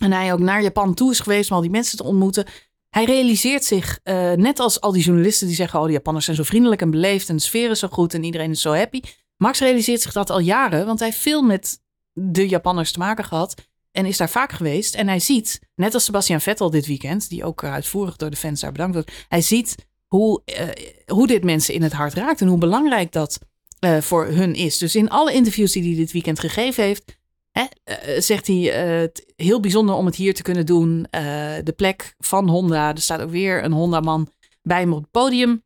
En 0.00 0.12
hij 0.12 0.32
ook 0.32 0.38
naar 0.38 0.62
Japan 0.62 0.94
toe 0.94 1.10
is 1.10 1.20
geweest 1.20 1.50
om 1.50 1.56
al 1.56 1.62
die 1.62 1.70
mensen 1.70 1.96
te 1.96 2.04
ontmoeten. 2.04 2.46
Hij 2.88 3.04
realiseert 3.04 3.64
zich, 3.64 3.98
eh, 4.02 4.32
net 4.32 4.58
als 4.58 4.80
al 4.80 4.92
die 4.92 5.02
journalisten 5.02 5.46
die 5.46 5.56
zeggen... 5.56 5.80
oh, 5.80 5.86
de 5.86 5.92
Japanners 5.92 6.24
zijn 6.24 6.36
zo 6.36 6.42
vriendelijk 6.42 6.80
en 6.80 6.90
beleefd 6.90 7.28
en 7.28 7.36
de 7.36 7.42
sfeer 7.42 7.70
is 7.70 7.78
zo 7.78 7.88
goed 7.88 8.14
en 8.14 8.24
iedereen 8.24 8.50
is 8.50 8.60
zo 8.60 8.74
happy. 8.74 9.00
Max 9.36 9.58
realiseert 9.58 10.00
zich 10.00 10.12
dat 10.12 10.30
al 10.30 10.38
jaren, 10.38 10.86
want 10.86 10.98
hij 10.98 11.08
heeft 11.08 11.20
veel 11.20 11.42
met 11.42 11.80
de 12.12 12.48
Japanners 12.48 12.92
te 12.92 12.98
maken 12.98 13.24
gehad 13.24 13.54
en 13.96 14.06
is 14.06 14.16
daar 14.16 14.30
vaak 14.30 14.52
geweest. 14.52 14.94
En 14.94 15.08
hij 15.08 15.20
ziet, 15.20 15.60
net 15.74 15.94
als 15.94 16.04
Sebastian 16.04 16.40
Vettel 16.40 16.70
dit 16.70 16.86
weekend, 16.86 17.28
die 17.28 17.44
ook 17.44 17.64
uitvoerig 17.64 18.16
door 18.16 18.30
de 18.30 18.36
fans 18.36 18.60
daar 18.60 18.72
bedankt 18.72 18.94
wordt, 18.94 19.12
hij 19.28 19.40
ziet 19.40 19.74
hoe, 20.06 20.42
eh, 20.44 20.68
hoe 21.06 21.26
dit 21.26 21.44
mensen 21.44 21.74
in 21.74 21.82
het 21.82 21.92
hart 21.92 22.14
raakt 22.14 22.40
en 22.40 22.46
hoe 22.46 22.58
belangrijk 22.58 23.12
dat 23.12 23.38
eh, 23.78 24.00
voor 24.00 24.26
hun 24.26 24.54
is. 24.54 24.78
Dus 24.78 24.94
in 24.94 25.10
alle 25.10 25.32
interviews 25.32 25.72
die 25.72 25.82
hij 25.82 25.94
dit 25.94 26.12
weekend 26.12 26.40
gegeven 26.40 26.84
heeft, 26.84 27.18
hè, 27.50 27.64
eh, 27.84 28.20
zegt 28.20 28.46
hij 28.46 28.72
eh, 28.72 29.00
het 29.00 29.32
heel 29.36 29.60
bijzonder 29.60 29.94
om 29.94 30.06
het 30.06 30.16
hier 30.16 30.34
te 30.34 30.42
kunnen 30.42 30.66
doen. 30.66 31.06
Eh, 31.10 31.22
de 31.62 31.72
plek 31.76 32.14
van 32.18 32.48
Honda, 32.48 32.90
er 32.90 33.00
staat 33.00 33.20
ook 33.20 33.30
weer 33.30 33.64
een 33.64 33.72
Honda-man 33.72 34.28
bij 34.62 34.80
hem 34.80 34.92
op 34.92 35.02
het 35.02 35.10
podium. 35.10 35.64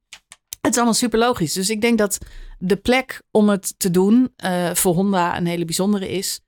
Het 0.61 0.71
is 0.71 0.77
allemaal 0.77 0.95
super 0.95 1.19
logisch. 1.19 1.53
Dus 1.53 1.71
ik 1.71 1.81
denk 1.81 1.99
dat 1.99 2.19
de 2.59 2.77
plek 2.77 3.23
om 3.31 3.49
het 3.49 3.75
te 3.77 3.91
doen 3.91 4.33
eh, 4.37 4.75
voor 4.75 4.95
Honda 4.95 5.37
een 5.37 5.47
hele 5.47 5.65
bijzondere 5.65 6.09
is. 6.09 6.41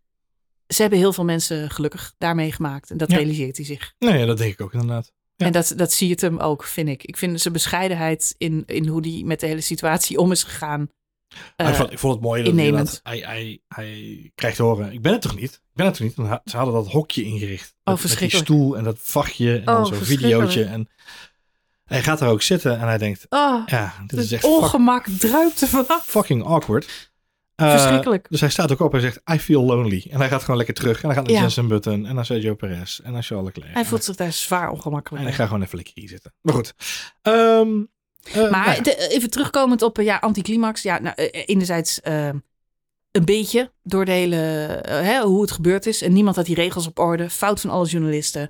Ze 0.74 0.80
hebben 0.80 0.98
heel 0.98 1.12
veel 1.12 1.24
mensen 1.24 1.70
gelukkig 1.70 2.14
daarmee 2.18 2.52
gemaakt. 2.52 2.90
En 2.90 2.96
dat 2.96 3.10
Ja. 3.10 3.16
realiseert 3.16 3.56
hij 3.56 3.66
zich. 3.66 3.94
Nee, 3.98 4.18
ja, 4.18 4.26
dat 4.26 4.38
denk 4.38 4.52
ik 4.52 4.60
ook 4.60 4.72
inderdaad. 4.72 5.12
Ja. 5.36 5.46
En 5.46 5.52
dat, 5.52 5.72
dat 5.76 5.92
zie 5.92 6.06
je 6.06 6.12
het 6.12 6.22
hem 6.22 6.38
ook, 6.38 6.64
vind 6.64 6.88
ik. 6.88 7.02
Ik 7.04 7.16
vind 7.16 7.40
zijn 7.40 7.52
bescheidenheid 7.54 8.34
in, 8.38 8.62
in 8.66 8.86
hoe 8.86 9.00
hij 9.08 9.22
met 9.24 9.40
de 9.40 9.46
hele 9.46 9.60
situatie 9.60 10.18
om 10.18 10.32
is 10.32 10.42
gegaan. 10.42 10.90
Maar 11.56 11.68
ik, 11.68 11.74
vond, 11.74 11.92
ik 11.92 11.98
vond 11.98 12.14
het 12.14 12.22
mooi 12.22 12.42
dat 12.72 13.00
hij, 13.02 13.18
hij, 13.18 13.60
hij 13.68 14.30
krijgt 14.34 14.56
te 14.56 14.62
horen. 14.62 14.92
Ik 14.92 15.02
ben 15.02 15.12
het 15.12 15.22
toch 15.22 15.36
niet? 15.36 15.52
Ik 15.52 15.60
ben 15.74 15.86
het 15.86 15.94
toch 15.94 16.06
niet? 16.16 16.40
Ze 16.44 16.56
hadden 16.56 16.74
dat 16.74 16.86
hokje 16.88 17.22
ingericht. 17.24 17.74
Met- 17.84 18.02
met 18.02 18.18
die 18.18 18.30
stoel 18.30 18.76
en 18.76 18.84
dat 18.84 18.96
vachtje 19.00 19.58
en 19.58 19.68
Oh, 19.76 19.84
zo'n 19.84 19.94
videootje. 20.04 20.64
En 20.64 20.88
Hij 21.84 22.02
gaat 22.02 22.18
daar 22.18 22.28
ook 22.30 22.42
zitten 22.42 22.72
en 22.80 22.86
hij 22.86 22.98
denkt, 22.98 23.26
Oh, 23.28 23.62
ja, 23.66 23.94
dit 24.06 24.18
is 24.20 24.32
echt 24.32 24.44
ongemak 24.44 25.06
druipt 25.18 25.60
er 25.60 25.68
vanaf. 25.68 26.04
fucking 26.06 26.44
awkward. 26.44 27.11
Eh, 27.54 27.70
Verschrikkelijk. 27.70 28.26
Dus 28.30 28.40
hij 28.40 28.50
staat 28.50 28.72
ook 28.72 28.80
op 28.80 28.94
en 28.94 29.00
zegt, 29.00 29.20
I 29.32 29.38
feel 29.38 29.62
lonely. 29.62 30.06
En 30.10 30.18
hij 30.18 30.28
gaat 30.28 30.40
gewoon 30.42 30.56
lekker 30.56 30.74
terug. 30.74 31.00
En 31.02 31.06
hij 31.06 31.16
gaat 31.16 31.24
naar 31.26 31.34
Ja. 31.34 31.40
Jensen 31.40 31.68
Button 31.68 32.06
en 32.06 32.14
naar 32.14 32.26
Sergio 32.26 32.54
Perez 32.54 33.00
en 33.00 33.12
naar 33.12 33.22
Charles 33.22 33.46
Leclerc. 33.46 33.74
Hij 33.74 33.84
voelt 33.84 34.04
zich 34.04 34.16
daar 34.16 34.32
zwaar 34.32 34.70
ongemakkelijk 34.70 35.22
En 35.24 35.28
ik 35.30 35.34
ga 35.36 35.46
gewoon 35.46 35.62
even 35.62 35.76
lekker 35.76 35.94
hier 35.96 36.08
zitten. 36.08 36.32
Maar 36.40 36.54
goed. 36.54 36.74
Ehm, 37.22 37.34
eh, 38.22 38.34
nou 38.34 38.50
Maar 38.50 38.76
ja. 38.76 38.82
de- 38.82 39.08
even 39.10 39.30
terugkomend 39.30 39.82
op 39.82 39.98
eh, 39.98 40.04
ja, 40.04 40.16
anticlimax. 40.16 40.82
Ja, 40.82 40.98
nou, 41.00 41.14
enerzijds 41.30 42.00
eh, 42.00 42.28
een 43.10 43.24
beetje 43.24 43.72
door 43.82 44.04
de 44.04 44.12
hele, 44.12 44.36
hè, 44.88 45.20
hoe 45.20 45.40
het 45.42 45.50
gebeurd 45.50 45.86
is. 45.86 46.02
En 46.02 46.12
niemand 46.12 46.36
had 46.36 46.46
die 46.46 46.54
regels 46.54 46.86
op 46.86 46.98
orde. 46.98 47.30
Fout 47.30 47.60
van 47.60 47.70
alle 47.70 47.86
journalisten. 47.86 48.48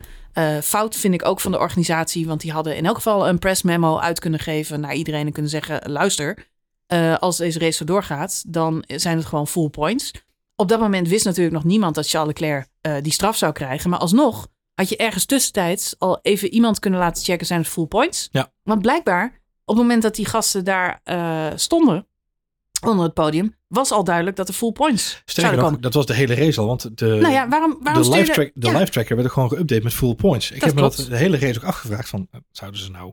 Fout 0.63 0.97
vind 0.97 1.15
ik 1.15 1.25
ook 1.25 1.41
van 1.41 1.53
de 1.53 1.59
organisatie. 1.59 2.27
Want 2.27 2.41
die 2.41 2.53
hadden 2.53 2.77
in 2.77 2.87
elk 2.87 2.95
geval 2.97 3.29
een 3.29 3.39
press 3.39 3.63
memo 3.63 3.99
uit 3.99 4.21
kunnen 4.21 4.41
geven 4.41 4.81
naar 4.81 4.95
iedereen. 4.95 5.27
En 5.27 5.33
kunnen 5.33 5.51
zeggen, 5.51 5.91
luister, 5.91 6.51
eh, 6.93 7.17
als 7.19 7.37
deze 7.37 7.59
race 7.59 7.77
zo 7.77 7.85
doorgaat, 7.85 8.45
dan 8.47 8.85
zijn 8.87 9.17
het 9.17 9.27
gewoon 9.27 9.49
full 9.49 9.69
points. 9.69 10.13
Op 10.57 10.69
dat 10.69 10.81
moment 10.81 11.09
wist 11.09 11.25
natuurlijk 11.25 11.55
nog 11.55 11.65
niemand 11.65 11.95
dat 11.95 12.09
Charles 12.09 12.29
Leclerc 12.29 12.69
eh, 12.81 12.95
die 13.03 13.13
straf 13.13 13.37
zou 13.37 13.53
krijgen. 13.53 13.91
Maar 13.91 13.99
alsnog 13.99 14.49
had 14.75 14.89
je 14.89 14.97
ergens 14.97 15.25
tussentijds 15.25 15.95
al 15.99 16.19
even 16.23 16.49
iemand 16.49 16.79
kunnen 16.79 17.01
laten 17.01 17.25
checken, 17.25 17.47
zijn 17.47 17.61
het 17.61 17.69
full 17.69 17.87
points? 17.87 18.29
Ja. 18.33 18.53
Want 18.63 18.83
blijkbaar, 18.83 19.27
op 19.65 19.75
het 19.75 19.77
moment 19.77 20.03
dat 20.03 20.15
die 20.15 20.27
gasten 20.27 20.65
daar 20.65 21.01
eh, 21.05 21.47
stonden, 21.55 22.07
onder 22.87 23.05
het 23.05 23.15
podium, 23.15 23.57
was 23.69 23.91
al 23.91 24.05
duidelijk 24.05 24.37
dat 24.37 24.49
er 24.49 24.55
full 24.55 24.73
points 24.73 25.23
Sterker 25.25 25.57
nog, 25.57 25.65
komen. 25.65 25.81
dat 25.81 25.95
was 25.95 26.07
de 26.07 26.15
hele 26.15 26.35
race 26.35 26.61
al. 26.61 26.67
Want 26.67 26.99
de, 26.99 27.07
Nou 27.07 27.33
ja, 27.33 27.49
waarom, 27.49 27.79
waarom 27.81 28.03
de, 28.03 28.11
live, 28.11 28.33
track, 28.33 28.51
de 28.55 28.67
ja, 28.67 28.79
live 28.79 28.91
tracker 28.91 29.17
werd 29.17 29.29
ook 29.29 29.35
gewoon 29.35 29.59
geüpdate 29.59 29.83
met 29.83 29.95
full 29.95 30.15
points. 30.15 30.51
Ik 30.51 30.61
Dat 30.61 30.69
heb 30.69 30.75
me 30.75 30.81
dat 30.81 31.07
de 31.09 31.17
hele 31.17 31.39
race 31.39 31.59
ook 31.59 31.65
afgevraagd 31.65 32.09
van, 32.09 32.29
zouden 32.51 32.81
ze 32.81 32.91
nou... 32.91 33.13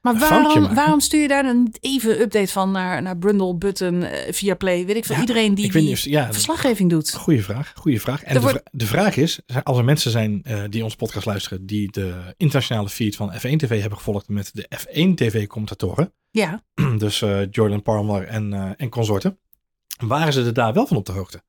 Maar 0.00 0.12
een 0.14 0.18
waarom, 0.20 0.74
waarom 0.74 1.00
stuur 1.00 1.20
je 1.20 1.28
daar 1.28 1.42
dan 1.42 1.62
niet 1.62 1.78
even 1.80 2.14
een 2.14 2.20
update 2.20 2.52
van 2.52 2.70
naar, 2.70 3.02
naar 3.02 3.16
Brundle, 3.18 3.54
Button, 3.56 4.02
eh, 4.02 4.32
via 4.32 4.54
Play, 4.54 4.86
weet 4.86 4.96
ik 4.96 5.04
veel. 5.04 5.14
Ja, 5.14 5.20
iedereen 5.20 5.54
die, 5.54 5.72
die 5.72 5.82
niet 5.82 5.92
of, 5.92 6.02
ja, 6.04 6.32
verslaggeving 6.32 6.90
doet. 6.90 7.14
Goeie 7.14 7.42
vraag, 7.44 7.72
goede 7.76 8.00
vraag. 8.00 8.22
En 8.22 8.34
de, 8.34 8.40
wordt- 8.40 8.62
de 8.70 8.86
vraag 8.86 9.16
is, 9.16 9.40
als 9.62 9.78
er 9.78 9.84
mensen 9.84 10.10
zijn 10.10 10.40
eh, 10.42 10.62
die 10.68 10.84
onze 10.84 10.96
podcast 10.96 11.26
luisteren, 11.26 11.66
die 11.66 11.90
de 11.92 12.34
internationale 12.36 12.88
feed 12.88 13.16
van 13.16 13.32
F1 13.34 13.56
TV 13.56 13.80
hebben 13.80 13.98
gevolgd 13.98 14.28
met 14.28 14.50
de 14.54 14.68
F1 14.78 15.14
TV 15.14 15.46
commentatoren, 15.46 16.12
Ja, 16.30 16.62
dus 16.98 17.22
eh, 17.22 17.40
Jordan 17.50 17.82
Palmer 17.82 18.26
en, 18.26 18.74
en 18.76 18.88
consorten, 18.88 19.38
waren 20.04 20.32
ze 20.32 20.44
er 20.44 20.54
daar 20.54 20.72
wel 20.72 20.86
van 20.86 20.96
op 20.96 21.06
de 21.06 21.12
hoogte? 21.12 21.42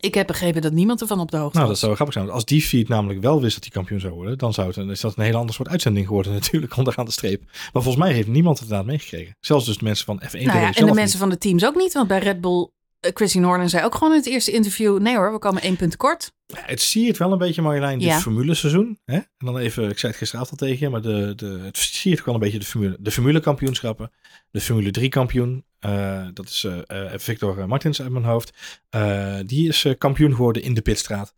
Ik 0.00 0.14
heb 0.14 0.26
begrepen 0.26 0.62
dat 0.62 0.72
niemand 0.72 1.00
ervan 1.00 1.20
op 1.20 1.30
de 1.30 1.36
hoogte 1.36 1.56
Nou, 1.56 1.68
dat 1.68 1.80
was. 1.80 1.80
zou 1.80 1.94
grappig 1.94 2.14
zijn. 2.14 2.26
Want 2.26 2.36
als 2.36 2.46
die 2.46 2.62
feed 2.62 2.88
namelijk 2.88 3.20
wel 3.20 3.40
wist 3.40 3.54
dat 3.54 3.62
hij 3.62 3.72
kampioen 3.72 4.00
zou 4.00 4.12
worden, 4.14 4.38
dan 4.38 4.52
zou 4.52 4.66
het, 4.66 4.76
dan 4.76 4.90
is 4.90 5.00
dat 5.00 5.16
een 5.16 5.24
heel 5.24 5.36
ander 5.36 5.54
soort 5.54 5.68
uitzending 5.68 6.06
geworden 6.06 6.32
natuurlijk, 6.40 6.76
onderaan 6.76 7.04
de 7.04 7.10
streep. 7.10 7.42
Maar 7.72 7.82
volgens 7.82 8.04
mij 8.04 8.12
heeft 8.12 8.28
niemand 8.28 8.58
het 8.58 8.68
inderdaad 8.68 8.90
meegekregen. 8.90 9.36
Zelfs 9.40 9.64
dus 9.66 9.78
de 9.78 9.84
mensen 9.84 10.04
van 10.04 10.22
F1 10.24 10.28
TV 10.28 10.44
Nou 10.44 10.58
ja, 10.58 10.66
en 10.66 10.72
de 10.72 10.84
niet. 10.84 10.94
mensen 10.94 11.18
van 11.18 11.30
de 11.30 11.38
teams 11.38 11.64
ook 11.64 11.74
niet, 11.76 11.92
want 11.92 12.08
bij 12.08 12.18
Red 12.18 12.40
Bull, 12.40 12.68
Christine 13.14 13.46
Horner 13.46 13.68
zei 13.68 13.84
ook 13.84 13.94
gewoon 13.94 14.12
in 14.12 14.18
het 14.18 14.28
eerste 14.28 14.50
interview, 14.50 14.98
nee 14.98 15.16
hoor, 15.16 15.32
we 15.32 15.38
komen 15.38 15.62
één 15.62 15.76
punt 15.76 15.96
kort. 15.96 16.32
Ja, 16.46 16.62
Het 16.62 16.80
siert 16.80 17.16
wel 17.18 17.32
een 17.32 17.38
beetje 17.38 17.62
Marjolein 17.62 17.98
dit 17.98 18.08
Ja. 18.08 18.18
formuleseizoen. 18.20 18.98
Hè? 19.04 19.14
En 19.16 19.26
dan 19.38 19.58
even, 19.58 19.90
ik 19.90 19.98
zei 19.98 20.12
het 20.12 20.20
gisteravond 20.20 20.60
al 20.60 20.66
tegen 20.66 20.80
je, 20.86 20.88
maar 20.88 21.02
de, 21.02 21.32
de, 21.36 21.46
het 21.62 21.76
siert 21.76 22.18
ook 22.20 22.24
wel 22.26 22.34
een 22.34 22.40
beetje 22.40 22.58
de 22.58 22.64
formule. 22.64 22.96
De 23.00 23.10
formule 23.10 23.40
kampioenschappen. 23.40 24.12
De 24.50 24.60
Formule 24.60 24.90
3 24.90 25.08
kampioen. 25.08 25.64
eh, 25.78 26.26
dat 26.32 26.48
is 26.48 26.64
eh, 26.64 27.12
eh, 27.12 27.18
Victor 27.18 27.68
Martins 27.68 28.02
uit 28.02 28.10
mijn 28.10 28.24
hoofd. 28.24 28.52
Die 29.46 29.68
is 29.68 29.86
kampioen 29.98 30.34
geworden 30.34 30.62
in 30.62 30.74
de 30.74 30.82
pitstraat. 30.82 31.34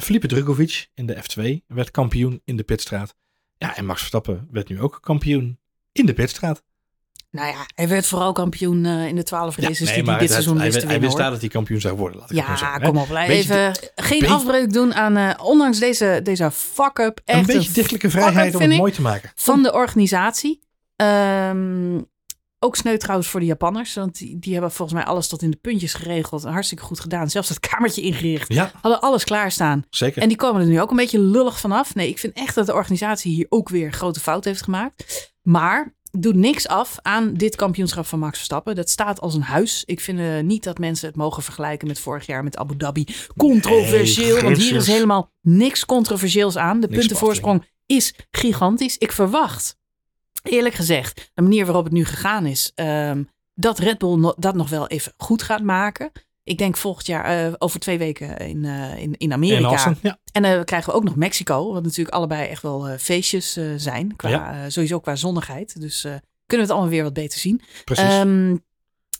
Felipe 0.00 0.26
Drugovic 0.26 0.88
in 0.94 1.06
de 1.06 1.16
F2 1.16 1.64
werd 1.66 1.90
kampioen 1.90 2.40
in 2.44 2.56
de 2.56 2.62
pitstraat. 2.62 3.14
Ja, 3.58 3.76
en 3.76 3.84
Max 3.86 3.98
Verstappen 3.98 4.48
werd 4.50 4.68
nu 4.68 4.80
ook 4.80 4.98
kampioen 5.00 5.58
in 5.92 6.06
de 6.06 6.12
pitstraat. 6.12 6.62
Nou 7.36 7.48
ja, 7.48 7.66
hij 7.74 7.88
werd 7.88 8.06
vooral 8.06 8.32
kampioen 8.32 8.84
eh, 8.84 9.06
in 9.06 9.16
de 9.16 9.22
twaalf 9.22 9.56
races 9.56 9.78
die 9.78 9.86
hij 9.88 10.02
dit 10.02 10.20
het- 10.20 10.30
seizoen 10.30 10.56
hij, 10.56 10.66
wist 10.66 10.80
te 10.80 10.86
hij 10.86 11.00
wist 11.00 11.16
daar 11.16 11.30
dat 11.30 11.40
hij 11.40 11.48
kampioen 11.48 11.80
zou 11.80 11.96
worden. 11.96 12.18
Laat 12.20 12.30
ik 12.30 12.36
Ja, 12.36 12.56
zeggen, 12.56 12.82
kom 12.82 12.96
op. 12.96 13.08
laat 13.08 13.28
Even 13.28 13.74
geen 13.94 14.18
beetje- 14.18 14.34
afbreuk 14.34 14.72
doen 14.72 14.94
aan, 14.94 15.16
eh, 15.16 15.30
ondanks 15.44 15.78
deze, 15.78 16.20
deze 16.22 16.50
fuck-up, 16.50 17.20
echt 17.24 17.38
Een 17.38 17.46
beetje 17.56 17.72
dichtelijke 17.72 18.10
vrijheid 18.10 18.54
om 18.54 18.60
het 18.60 18.76
mooi 18.76 18.92
te 18.92 19.02
maken. 19.02 19.30
van 19.34 19.62
de 19.62 19.72
organisatie. 19.72 20.60
Ehm, 20.96 22.00
ook 22.58 22.76
sneu 22.76 22.96
trouwens 22.96 23.28
voor 23.28 23.40
de 23.40 23.46
Japanners, 23.46 23.94
want 23.94 24.18
die, 24.18 24.38
die 24.38 24.52
hebben 24.52 24.72
volgens 24.72 24.98
mij 24.98 25.06
alles 25.08 25.28
tot 25.28 25.42
in 25.42 25.50
de 25.50 25.56
puntjes 25.56 25.94
geregeld. 25.94 26.44
Hartstikke 26.44 26.84
goed 26.84 27.00
gedaan. 27.00 27.30
Zelfs 27.30 27.48
het 27.48 27.60
kamertje 27.70 28.00
ingericht. 28.02 28.52
Ja, 28.52 28.70
Hadden 28.80 29.00
alles 29.00 29.24
klaarstaan. 29.24 29.84
zeker. 29.90 30.22
En 30.22 30.28
die 30.28 30.36
komen 30.36 30.60
er 30.62 30.66
nu 30.68 30.80
ook 30.80 30.90
een 30.90 30.96
beetje 30.96 31.18
lullig 31.20 31.60
vanaf. 31.60 31.94
Nee, 31.94 32.08
ik 32.08 32.18
vind 32.18 32.32
echt 32.36 32.54
dat 32.54 32.66
de 32.66 32.74
organisatie 32.74 33.32
hier 33.34 33.46
ook 33.48 33.68
weer 33.68 33.92
grote 33.92 34.20
fout 34.20 34.44
heeft 34.44 34.62
gemaakt. 34.62 35.32
Maar 35.42 35.94
doet 36.22 36.34
niks 36.34 36.68
af 36.68 36.98
aan 37.02 37.34
dit 37.34 37.56
kampioenschap 37.56 38.06
van 38.06 38.18
Max 38.18 38.36
Verstappen. 38.36 38.74
Dat 38.74 38.90
staat 38.90 39.20
als 39.20 39.34
een 39.34 39.42
huis. 39.42 39.82
Ik 39.84 40.00
vind 40.00 40.18
eh, 40.18 40.40
niet 40.40 40.64
dat 40.64 40.78
mensen 40.78 41.06
het 41.08 41.16
mogen 41.16 41.42
vergelijken 41.42 41.88
met 41.88 41.98
vorig 41.98 42.26
jaar 42.26 42.44
met 42.44 42.56
Abu 42.56 42.76
Dhabi. 42.76 43.06
Controversieel, 43.36 44.34
Nee, 44.34 44.42
want 44.42 44.56
hier 44.56 44.74
is 44.74 44.86
helemaal 44.86 45.30
niks 45.40 45.84
controversieels 45.84 46.56
aan. 46.56 46.80
De 46.80 46.86
Niks 46.86 46.98
puntenvoorsprong 46.98 47.64
is 47.86 48.14
gigantisch. 48.30 48.98
Ik 48.98 49.12
verwacht, 49.12 49.76
eerlijk 50.42 50.74
gezegd, 50.74 51.30
de 51.34 51.42
manier 51.42 51.64
waarop 51.64 51.84
het 51.84 51.92
nu 51.92 52.04
gegaan 52.04 52.46
is, 52.46 52.72
ehm, 52.74 53.22
dat 53.54 53.78
Red 53.78 53.98
Bull 53.98 54.16
no- 54.16 54.34
dat 54.36 54.54
nog 54.54 54.68
wel 54.68 54.86
even 54.86 55.12
goed 55.16 55.42
gaat 55.42 55.62
maken. 55.62 56.10
Ik 56.46 56.58
denk 56.58 56.76
volgend 56.76 57.06
jaar, 57.06 57.24
eh, 57.46 57.52
over 57.58 57.80
twee 57.80 57.98
weken 57.98 58.36
in, 58.36 58.64
eh, 58.64 58.98
in, 59.02 59.14
in 59.16 59.32
Amerika. 59.32 59.58
En 59.58 59.64
Austin, 59.64 59.96
ja. 60.02 60.18
En 60.32 60.42
dan 60.42 60.64
krijgen 60.64 60.90
we 60.90 60.96
ook 60.96 61.04
nog 61.04 61.16
Mexico, 61.16 61.72
wat 61.72 61.82
natuurlijk 61.82 62.14
allebei 62.16 62.48
echt 62.48 62.62
wel 62.62 62.88
eh, 62.88 62.98
feestjes 62.98 63.56
eh, 63.56 63.64
zijn. 63.76 64.16
Qua, 64.16 64.28
Ja. 64.28 64.52
eh, 64.52 64.58
sowieso 64.68 65.00
qua 65.00 65.16
zonnigheid. 65.16 65.80
Dus 65.80 66.04
eh, 66.04 66.10
kunnen 66.10 66.20
we 66.46 66.56
het 66.62 66.70
allemaal 66.70 66.88
weer 66.88 67.02
wat 67.02 67.12
beter 67.12 67.38
zien. 67.38 67.60
Precies. 67.84 68.04
Ehm, 68.04 68.56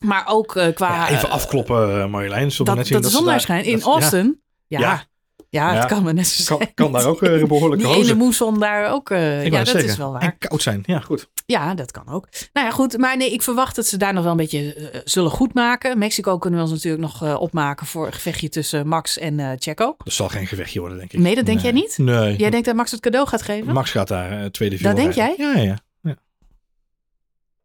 maar 0.00 0.24
ook 0.26 0.56
eh, 0.56 0.74
qua... 0.74 0.94
Ja, 0.94 1.08
even 1.08 1.28
eh, 1.28 1.34
afkloppen, 1.34 2.00
eh, 2.02 2.06
Marjolein. 2.08 2.48
We 2.48 2.64
dat, 2.64 2.76
net 2.76 2.86
zien 2.86 2.94
dat 2.96 3.04
de 3.04 3.10
ze 3.10 3.16
zon 3.16 3.24
daar- 3.24 3.32
daar 3.32 3.40
schijnt. 3.42 3.66
In 3.66 3.78
ja, 3.78 3.84
Austin. 3.84 4.40
Ja, 4.66 5.04
ja. 5.48 5.66
Ja. 5.66 5.72
het 5.72 5.82
Ja. 5.82 5.88
kan 5.88 6.02
me 6.02 6.12
net 6.12 6.26
zo 6.26 6.42
zijn. 6.42 6.58
kan, 6.58 6.68
kan 6.74 6.92
daar 6.92 7.04
ook 7.06 7.22
eh, 7.22 7.40
een 7.40 7.48
behoorlijke 7.48 7.84
Die 7.84 7.92
ene 7.94 8.02
hozen. 8.02 8.16
moesson 8.16 8.60
daar 8.60 8.90
ook. 8.92 9.10
eh, 9.10 9.44
Ik 9.44 9.52
ja, 9.52 9.58
dat 9.58 9.68
zeggen. 9.68 9.90
is 9.90 9.96
wel 9.96 10.12
waar. 10.12 10.22
En 10.22 10.38
koud 10.38 10.62
zijn. 10.62 10.82
Ja, 10.86 11.00
goed. 11.00 11.28
Ja, 11.46 11.74
dat 11.74 11.90
kan 11.90 12.08
ook. 12.08 12.28
Nou 12.52 12.66
ja, 12.66 12.72
goed. 12.72 12.98
Maar 12.98 13.16
nee, 13.16 13.32
ik 13.32 13.42
verwacht 13.42 13.76
dat 13.76 13.86
ze 13.86 13.96
daar 13.96 14.12
nog 14.12 14.22
wel 14.22 14.30
een 14.32 14.36
beetje 14.38 14.74
eh, 14.74 15.00
zullen 15.04 15.30
goed 15.30 15.54
maken. 15.54 15.98
Mexico 15.98 16.38
kunnen 16.38 16.58
we 16.60 16.64
ons 16.64 16.74
natuurlijk 16.74 17.02
nog 17.02 17.22
eh, 17.22 17.40
opmaken 17.40 17.86
voor 17.86 18.06
een 18.06 18.12
gevechtje 18.12 18.48
tussen 18.48 18.88
Max 18.88 19.18
en 19.18 19.40
eh 19.40 19.50
Checo. 19.58 19.94
Dat 20.04 20.12
zal 20.12 20.28
geen 20.28 20.46
gevechtje 20.46 20.80
worden, 20.80 20.98
denk 20.98 21.12
ik. 21.12 21.20
Nee, 21.20 21.34
dat 21.34 21.46
denk 21.46 21.60
jij 21.60 21.72
niet? 21.72 21.98
Nee. 21.98 22.36
Jij 22.36 22.50
denkt 22.50 22.66
dat 22.66 22.74
Max 22.74 22.90
het 22.90 23.00
cadeau 23.00 23.26
gaat 23.28 23.42
geven? 23.42 23.72
Max 23.72 23.90
gaat 23.90 24.08
daar 24.08 24.30
eh, 24.42 24.44
tweede 24.50 24.82
Dat 24.82 24.96
denk 24.96 25.12
viool 25.12 25.26
rijden. 25.26 25.54
Ja, 25.54 25.76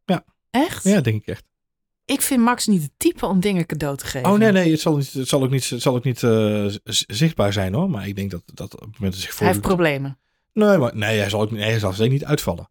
ja. 0.06 0.24
Echt? 0.52 0.84
Ja, 0.84 1.02
denk 1.02 1.22
ik 1.22 1.28
echt. 1.28 1.44
Ik 2.12 2.22
vind 2.22 2.42
Max 2.42 2.68
niet 2.68 2.82
het 2.82 2.92
type 2.98 3.26
om 3.26 3.40
dingen 3.40 3.66
cadeau 3.66 3.98
te 3.98 4.06
geven. 4.06 4.30
Oh 4.30 4.38
nee, 4.38 4.52
nee. 4.52 4.72
Het 4.72 4.80
zal, 4.80 4.98
niet, 4.98 5.14
het 5.14 5.28
zal 5.28 5.44
ook 5.44 5.50
niet, 5.50 5.70
het 5.70 5.82
zal 5.82 5.96
ook 5.96 6.04
niet 6.04 6.24
eh, 6.24 6.66
zichtbaar 7.08 7.54
zijn 7.54 7.74
hoor. 7.74 7.90
Maar 7.90 8.08
ik 8.08 8.16
denk 8.16 8.32
dat, 8.32 8.42
dat 8.54 8.74
op 8.74 8.80
het 8.80 8.94
moment 8.94 9.14
dat 9.14 9.22
zich 9.22 9.40
Hij 9.40 9.48
heeft 9.48 9.62
problemen. 9.62 10.20
Nee, 10.54 10.78
maar, 10.78 10.96
nee, 10.96 11.20
hij 11.20 11.30
zal, 11.30 11.42
ook, 11.42 11.52
nee, 11.52 11.64
hij 11.64 11.80
zal 11.80 11.94
zeker 11.94 12.14
niet 12.14 12.26
uitvallen. 12.26 12.70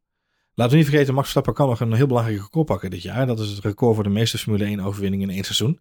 Laten 0.54 0.72
we 0.72 0.78
niet 0.78 0.88
vergeten, 0.88 1.14
Max 1.14 1.30
Verstappen 1.30 1.54
kan 1.54 1.68
nog 1.68 1.80
een 1.80 1.92
heel 1.92 2.06
belangrijk 2.06 2.40
record 2.40 2.66
pakken 2.66 2.90
dit 2.90 3.02
jaar. 3.02 3.26
Dat 3.26 3.40
is 3.40 3.50
het 3.50 3.64
record 3.64 3.94
voor 3.94 4.04
de 4.04 4.10
meeste 4.10 4.38
Formule 4.38 4.64
1 4.64 4.80
overwinningen 4.80 5.28
in 5.28 5.34
één 5.34 5.44
seizoen. 5.44 5.80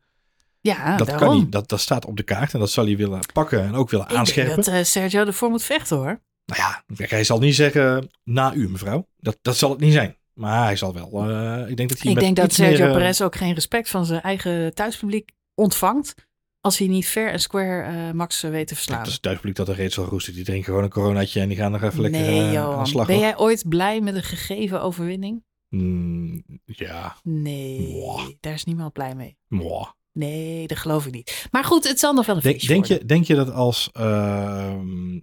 Ja, 0.61 0.97
dat, 0.97 1.07
daarom. 1.07 1.27
kan 1.27 1.37
niet, 1.37 1.51
dat, 1.51 1.69
dat 1.69 1.79
staat 1.79 2.05
op 2.05 2.17
de 2.17 2.23
kaart 2.23 2.53
en 2.53 2.59
dat 2.59 2.71
zal 2.71 2.85
hij 2.85 2.97
willen 2.97 3.19
pakken 3.33 3.63
en 3.63 3.73
ook 3.73 3.89
willen 3.89 4.05
Ik 4.05 4.11
denk 4.11 4.21
aanscherpen. 4.21 4.55
dat 4.55 4.67
eh, 4.67 4.83
Sergio 4.83 5.25
ervoor 5.25 5.49
moet 5.49 5.63
vechten 5.63 5.97
hoor. 5.97 6.21
Nou 6.45 6.61
ja, 6.61 6.83
hij 7.07 7.23
zal 7.23 7.39
niet 7.39 7.55
zeggen 7.55 8.09
na 8.23 8.53
u 8.53 8.69
mevrouw. 8.69 9.07
Dat, 9.19 9.37
dat 9.41 9.57
zal 9.57 9.69
het 9.69 9.79
niet 9.79 9.93
zijn. 9.93 10.17
Maar 10.39 10.63
hij 10.63 10.75
zal 10.75 10.93
wel. 10.93 11.29
eh, 11.29 11.69
ik 11.69 11.77
denk 11.77 11.89
dat 11.89 11.99
hij 11.99 12.09
Ik 12.09 12.15
met 12.15 12.23
denk 12.23 12.35
dat 12.35 12.53
Sergio 12.53 12.77
meer, 12.77 12.87
eh, 12.87 12.93
Perez 12.93 13.21
ook 13.21 13.35
geen 13.35 13.53
respect 13.53 13.89
van 13.89 14.05
zijn 14.05 14.21
eigen 14.21 14.73
thuispubliek 14.73 15.31
ontvangt. 15.55 16.15
Als 16.61 16.77
hij 16.77 16.87
niet 16.87 17.07
fair 17.07 17.31
en 17.31 17.39
square 17.39 17.81
eh, 17.83 18.11
Max 18.11 18.41
weet 18.41 18.67
te 18.67 18.75
verslaan. 18.75 18.97
Dat 18.97 19.07
is 19.07 19.13
het 19.13 19.21
thuispubliek 19.21 19.55
dat 19.55 19.67
er 19.67 19.75
reeds 19.75 19.95
zal 19.95 20.05
roesten. 20.05 20.33
Die 20.33 20.43
drinken 20.43 20.65
gewoon 20.65 20.83
een 20.83 20.89
coronaatje 20.89 21.41
en 21.41 21.47
die 21.47 21.57
gaan 21.57 21.71
nog 21.71 21.83
even 21.83 22.01
lekker 22.01 22.21
nee, 22.21 22.41
aan 22.41 22.51
Johan. 22.51 22.83
de 22.83 22.89
slag. 22.89 23.07
Ben 23.07 23.19
jij 23.19 23.37
ooit 23.37 23.69
blij 23.69 24.01
met 24.01 24.15
een 24.15 24.23
gegeven 24.23 24.81
overwinning? 24.81 25.43
Mm, 25.69 26.43
ja, 26.65 27.15
Nee, 27.23 27.79
Mwah. 27.95 28.27
daar 28.39 28.53
is 28.53 28.63
niemand 28.63 28.93
blij 28.93 29.15
mee. 29.15 29.37
mwah. 29.47 29.87
Nee, 30.19 30.67
dat 30.67 30.77
geloof 30.77 31.05
ik 31.05 31.13
niet. 31.13 31.47
Maar 31.51 31.63
goed, 31.63 31.87
het 31.87 31.99
zal 31.99 32.13
nog 32.13 32.25
wel 32.25 32.35
een 32.35 32.41
Denk, 32.41 32.59
denk, 32.67 32.79
worden. 32.79 32.97
je, 32.97 33.05
denk 33.05 33.25
je 33.25 33.35
dat 33.35 33.51
als, 33.51 33.89
ehm, 33.93 35.19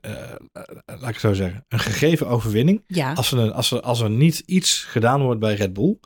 eh, 0.00 0.32
eh, 0.32 0.38
laat 0.86 1.00
ik 1.02 1.06
het 1.06 1.20
zo 1.20 1.32
zeggen, 1.32 1.64
een 1.68 1.78
gegeven 1.78 2.28
overwinning, 2.28 2.84
Ja, 2.86 3.12
als 3.12 3.32
er, 3.32 3.52
als, 3.52 3.70
er, 3.70 3.80
als 3.80 4.00
er 4.00 4.10
niet 4.10 4.38
iets 4.38 4.84
gedaan 4.84 5.22
wordt 5.22 5.40
bij 5.40 5.54
Red 5.54 5.72
Bull, 5.72 5.98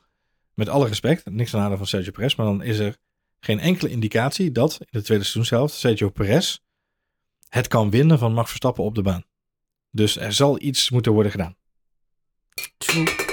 met 0.55 0.69
alle 0.69 0.87
respect, 0.87 1.31
niks 1.31 1.55
aan 1.55 1.61
nadeel 1.61 1.77
van 1.77 1.87
Sergio 1.87 2.11
Perez, 2.11 2.35
maar 2.35 2.47
dan 2.47 2.63
is 2.63 2.79
er 2.79 2.97
geen 3.41 3.61
enkele 3.61 3.91
indicatie 3.91 4.53
dat 4.53 4.77
in 4.81 4.87
de 4.91 5.03
tweede 5.03 5.25
seizoenshelft 5.25 5.75
Sergio 5.75 6.11
Perez 6.11 6.59
het 7.49 7.69
kan 7.69 7.91
winnen 7.91 8.19
van 8.19 8.33
Max 8.33 8.49
Verstappen 8.49 8.85
op 8.85 8.95
de 8.95 9.03
baan. 9.03 9.25
Dus 9.91 10.17
er 10.17 10.33
zal 10.33 10.61
iets 10.61 10.91
moeten 10.91 11.13
worden 11.13 11.31
gedaan. 11.31 11.57
true. 12.79 13.30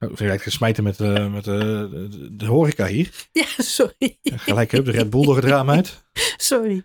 Oh, 0.00 0.16
je 0.16 0.26
lijkt 0.26 0.42
gesmijten 0.42 0.84
met, 0.84 1.00
eh, 1.00 1.32
met 1.32 1.46
eh, 1.46 1.58
de, 1.58 2.28
de 2.32 2.46
horeca 2.46 2.86
hier. 2.86 3.10
Ja, 3.32 3.44
sorry. 3.56 4.18
Gelijk, 4.22 4.70
hup, 4.70 4.84
de 4.84 4.90
Red 4.90 5.10
Bull 5.10 5.24
door 5.24 5.36
het 5.36 5.44
raam 5.44 5.70
uit. 5.70 6.02
Sorry. 6.36 6.84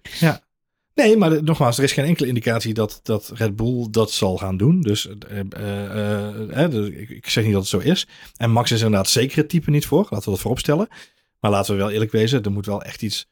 Nee, 0.93 1.17
maar 1.17 1.29
de- 1.29 1.41
nogmaals, 1.41 1.77
er 1.77 1.83
is 1.83 1.91
geen 1.91 2.05
enkele 2.05 2.27
indicatie 2.27 2.73
dat, 2.73 2.99
dat 3.03 3.31
Red 3.33 3.55
Bull 3.55 3.87
dat 3.91 4.11
zal 4.11 4.37
gaan 4.37 4.57
doen. 4.57 4.81
Dus 4.81 5.07
eh, 5.07 5.15
de- 6.69 6.91
ik, 6.97 7.09
ik 7.09 7.29
zeg 7.29 7.43
niet 7.43 7.53
dat 7.53 7.61
het 7.61 7.71
zo 7.71 7.77
is. 7.89 8.07
En 8.37 8.51
Max 8.51 8.71
is 8.71 8.81
inderdaad 8.81 9.09
zeker 9.09 9.37
het 9.37 9.49
type 9.49 9.69
niet 9.69 9.85
voor. 9.85 10.01
Laten 10.09 10.19
we 10.25 10.29
dat 10.31 10.39
voorop 10.39 10.59
stellen. 10.59 10.87
Maar 11.39 11.51
laten 11.51 11.71
we 11.73 11.79
wel 11.79 11.91
eerlijk 11.91 12.11
wezen, 12.11 12.43
er 12.43 12.51
moet 12.51 12.65
wel 12.65 12.81
echt 12.83 13.01
iets... 13.01 13.27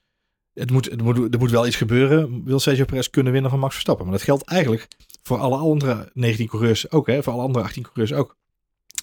Het 0.54 0.72
moet, 0.72 0.92
er, 0.92 1.04
moet, 1.04 1.34
er 1.34 1.40
moet 1.40 1.52
wel 1.52 1.68
iets 1.68 1.76
gebeuren. 1.76 2.44
Wil 2.46 2.60
Sergio 2.60 2.86
Perez 2.86 3.08
kunnen 3.10 3.32
winnen 3.34 3.50
van 3.52 3.60
Max 3.60 3.74
Verstappen? 3.74 4.06
Maar 4.06 4.14
dat 4.16 4.24
geldt 4.24 4.44
eigenlijk 4.44 4.88
voor 5.22 5.38
alle 5.38 5.58
andere 5.58 6.10
19 6.14 6.48
coureurs 6.48 6.92
ook. 6.92 7.08
Hè? 7.08 7.24
Voor 7.24 7.34
alle 7.34 7.42
andere 7.42 7.66
18 7.66 7.84
coureurs 7.84 8.14
ook. 8.14 8.38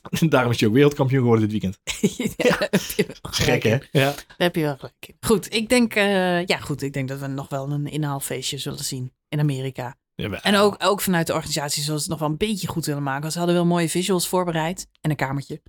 Daarom 0.28 0.51
is 0.53 0.61
hij 0.61 0.68
ook 0.68 0.74
wereldkampioen 0.74 1.20
geworden 1.20 1.48
dit 1.48 1.61
weekend. 1.61 1.78
ja, 2.48 2.68
je 2.96 3.07
Dat 3.20 3.34
gek, 3.34 3.62
hè? 3.62 3.70
Ja. 3.70 3.80
Daar 4.12 4.24
heb 4.36 4.55
je 4.55 4.62
wel 4.62 4.76
gelijk 4.76 5.07
in. 5.07 5.16
Goed, 5.20 5.55
ik 5.55 5.68
denk, 5.68 5.94
eh, 5.94 6.46
ja, 6.46 6.57
goed, 6.57 6.82
ik 6.82 6.92
denk 6.92 7.09
dat 7.09 7.18
we 7.18 7.26
nog 7.26 7.48
wel 7.48 7.70
een 7.70 7.86
inhaalfeestje 7.86 8.59
zullen 8.59 8.84
zien 8.84 9.12
in 9.28 9.40
Amerika. 9.40 9.98
Jawel. 10.14 10.40
En 10.40 10.57
ook, 10.57 10.76
ook 10.78 11.01
vanuit 11.01 11.26
de 11.26 11.32
organisatie 11.32 11.82
zullen 11.82 12.01
ze 12.01 12.11
het 12.11 12.12
nog 12.12 12.20
wel 12.20 12.28
een 12.28 12.48
beetje 12.48 12.66
goed 12.68 12.86
willen 12.86 13.03
maken. 13.03 13.20
Want 13.20 13.32
ze 13.32 13.38
hadden 13.38 13.57
wel 13.57 13.66
mooie 13.66 13.88
visuals 13.88 14.28
voorbereid 14.28 14.88
en 15.01 15.11
een 15.11 15.16
kamertje. 15.16 15.62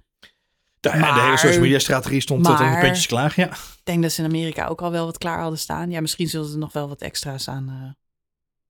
Ja, 0.79 1.13
de 1.15 1.21
hele 1.21 1.37
social 1.37 1.61
media 1.61 1.79
strategie 1.79 2.21
stond 2.21 2.43
tot 2.43 2.59
in 2.59 2.71
de 2.71 2.77
puntjes 2.79 3.05
klaar. 3.07 3.33
Ja. 3.35 3.47
Ik 3.51 3.81
denk 3.83 4.01
dat 4.01 4.11
ze 4.11 4.21
in 4.21 4.27
Amerika 4.27 4.65
ook 4.67 4.81
al 4.81 4.91
wel 4.91 5.05
wat 5.05 5.17
klaar 5.17 5.39
hadden 5.39 5.59
staan. 5.59 5.89
Ja, 5.91 6.01
misschien 6.01 6.27
zullen 6.27 6.49
ze 6.49 6.57
nog 6.57 6.73
wel 6.73 6.87
wat 6.87 7.01
extra's 7.01 7.47
aan. 7.47 7.69
eh. 7.69 7.89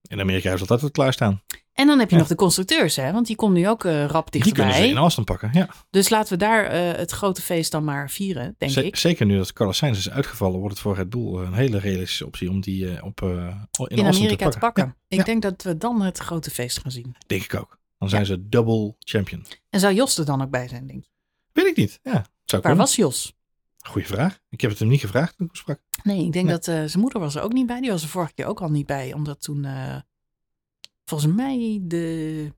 In 0.02 0.20
Amerika 0.20 0.52
is 0.52 0.60
altijd 0.60 0.80
wat 0.80 0.90
klaarstaan. 0.90 1.42
En 1.72 1.86
dan 1.86 1.98
heb 1.98 2.08
je 2.08 2.14
Ja. 2.14 2.20
nog 2.20 2.30
de 2.30 2.34
constructeurs, 2.34 2.96
hè? 2.96 3.12
Want 3.12 3.26
die 3.26 3.36
komt 3.36 3.54
nu 3.54 3.68
ook 3.68 3.84
eh, 3.84 4.04
rap 4.06 4.30
Die 4.32 4.40
kunnen 4.42 4.56
ze 4.62 4.66
in 4.68 4.74
dichterbij. 4.76 5.02
afstand 5.04 5.26
pakken. 5.26 5.50
Ja. 5.52 5.68
Dus 5.90 6.08
laten 6.08 6.32
we 6.32 6.38
daar 6.38 6.64
eh, 6.66 6.98
het 6.98 7.10
grote 7.10 7.42
feest 7.42 7.70
dan 7.72 7.84
maar 7.84 8.10
vieren, 8.10 8.54
denk 8.58 8.72
Z- 8.72 8.76
ik. 8.76 8.96
Zeker 8.96 9.26
nu 9.26 9.36
dat 9.36 9.52
Carlos 9.52 9.76
Sainz 9.76 9.98
is 9.98 10.10
uitgevallen, 10.10 10.58
wordt 10.58 10.74
het 10.74 10.82
voor 10.82 10.94
Red 10.94 11.10
Bull 11.10 11.34
een 11.34 11.52
hele 11.54 11.78
realistische 11.78 12.26
optie 12.26 12.50
om 12.50 12.60
die 12.60 12.96
eh, 12.96 13.04
op, 13.04 13.22
in, 13.22 13.96
In 13.96 14.06
Amerika 14.06 14.48
te 14.48 14.58
pakken. 14.58 14.84
Ja, 14.84 14.94
Ik 15.08 15.18
Ja. 15.18 15.24
denk 15.24 15.42
dat 15.42 15.62
we 15.62 15.76
dan 15.76 16.02
het 16.02 16.18
grote 16.18 16.50
feest 16.50 16.78
gaan 16.78 16.90
zien. 16.90 17.16
denk 17.26 17.42
ik 17.42 17.54
ook. 17.54 17.78
Dan 17.98 18.08
zijn 18.08 18.26
ze 18.26 18.48
double 18.48 18.94
champion. 18.98 19.44
En 19.70 19.80
zou 19.80 19.94
Jos 19.94 20.18
er 20.18 20.24
dan 20.24 20.42
ook 20.42 20.50
bij 20.50 20.68
zijn, 20.68 20.86
denk 20.86 21.04
je? 21.04 21.10
Weet 21.52 21.66
ik 21.66 21.76
niet. 21.76 21.98
Ja, 22.02 22.24
zou 22.44 22.62
Waar 22.62 22.76
was 22.76 22.96
Jos? 22.96 23.32
Goeie 23.86 24.06
vraag. 24.06 24.38
Ik 24.48 24.60
heb 24.60 24.70
het 24.70 24.78
hem 24.78 24.88
niet 24.88 25.00
gevraagd 25.00 25.36
toen 25.36 25.46
ik 25.46 25.56
sprak. 25.56 25.80
Nee, 26.02 26.24
ik 26.24 26.32
denk 26.32 26.44
Nee. 26.46 26.54
dat 26.54 26.64
zijn 26.64 26.90
moeder 27.00 27.20
was 27.20 27.34
er 27.34 27.42
ook 27.42 27.52
niet 27.52 27.66
bij. 27.66 27.80
Die 27.80 27.90
was 27.90 28.02
er 28.02 28.08
vorige 28.08 28.34
keer 28.34 28.46
ook 28.46 28.60
al 28.60 28.68
niet 28.70 28.86
bij. 28.86 29.12
Omdat 29.12 29.42
toen 29.42 29.66
volgens 31.04 31.34
mij 31.34 31.78
de 31.82 32.52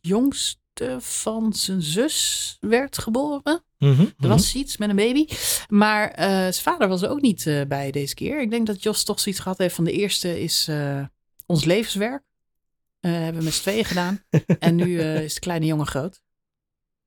jongste 0.00 0.96
van 0.98 1.52
zijn 1.52 1.82
zus 1.82 2.56
werd 2.60 2.98
geboren. 2.98 3.64
Er 3.78 4.28
was 4.28 4.54
iets 4.54 4.76
met 4.76 4.88
een 4.90 4.96
baby. 4.96 5.26
Maar 5.68 6.10
eh, 6.10 6.26
zijn 6.28 6.52
vader 6.54 6.88
was 6.88 7.02
er 7.02 7.08
ook 7.10 7.20
niet 7.20 7.46
eh, 7.46 7.60
bij 7.68 7.90
deze 7.90 8.14
keer. 8.14 8.40
Ik 8.40 8.50
denk 8.50 8.66
dat 8.66 8.82
Jos 8.82 9.04
toch 9.04 9.20
zoiets 9.20 9.40
gehad 9.40 9.58
heeft 9.58 9.74
van 9.74 9.84
de 9.84 9.92
eerste 9.92 10.40
is 10.42 10.68
eh, 10.68 11.04
ons 11.46 11.64
levenswerk. 11.64 12.22
Hebben 13.00 13.38
we 13.38 13.44
met 13.44 13.54
z'n 13.54 13.60
tweeën 13.62 13.84
gedaan. 13.84 14.24
en 14.58 14.74
nu 14.74 15.00
is 15.00 15.34
de 15.34 15.40
kleine 15.40 15.66
jongen 15.66 15.86
groot. 15.86 16.22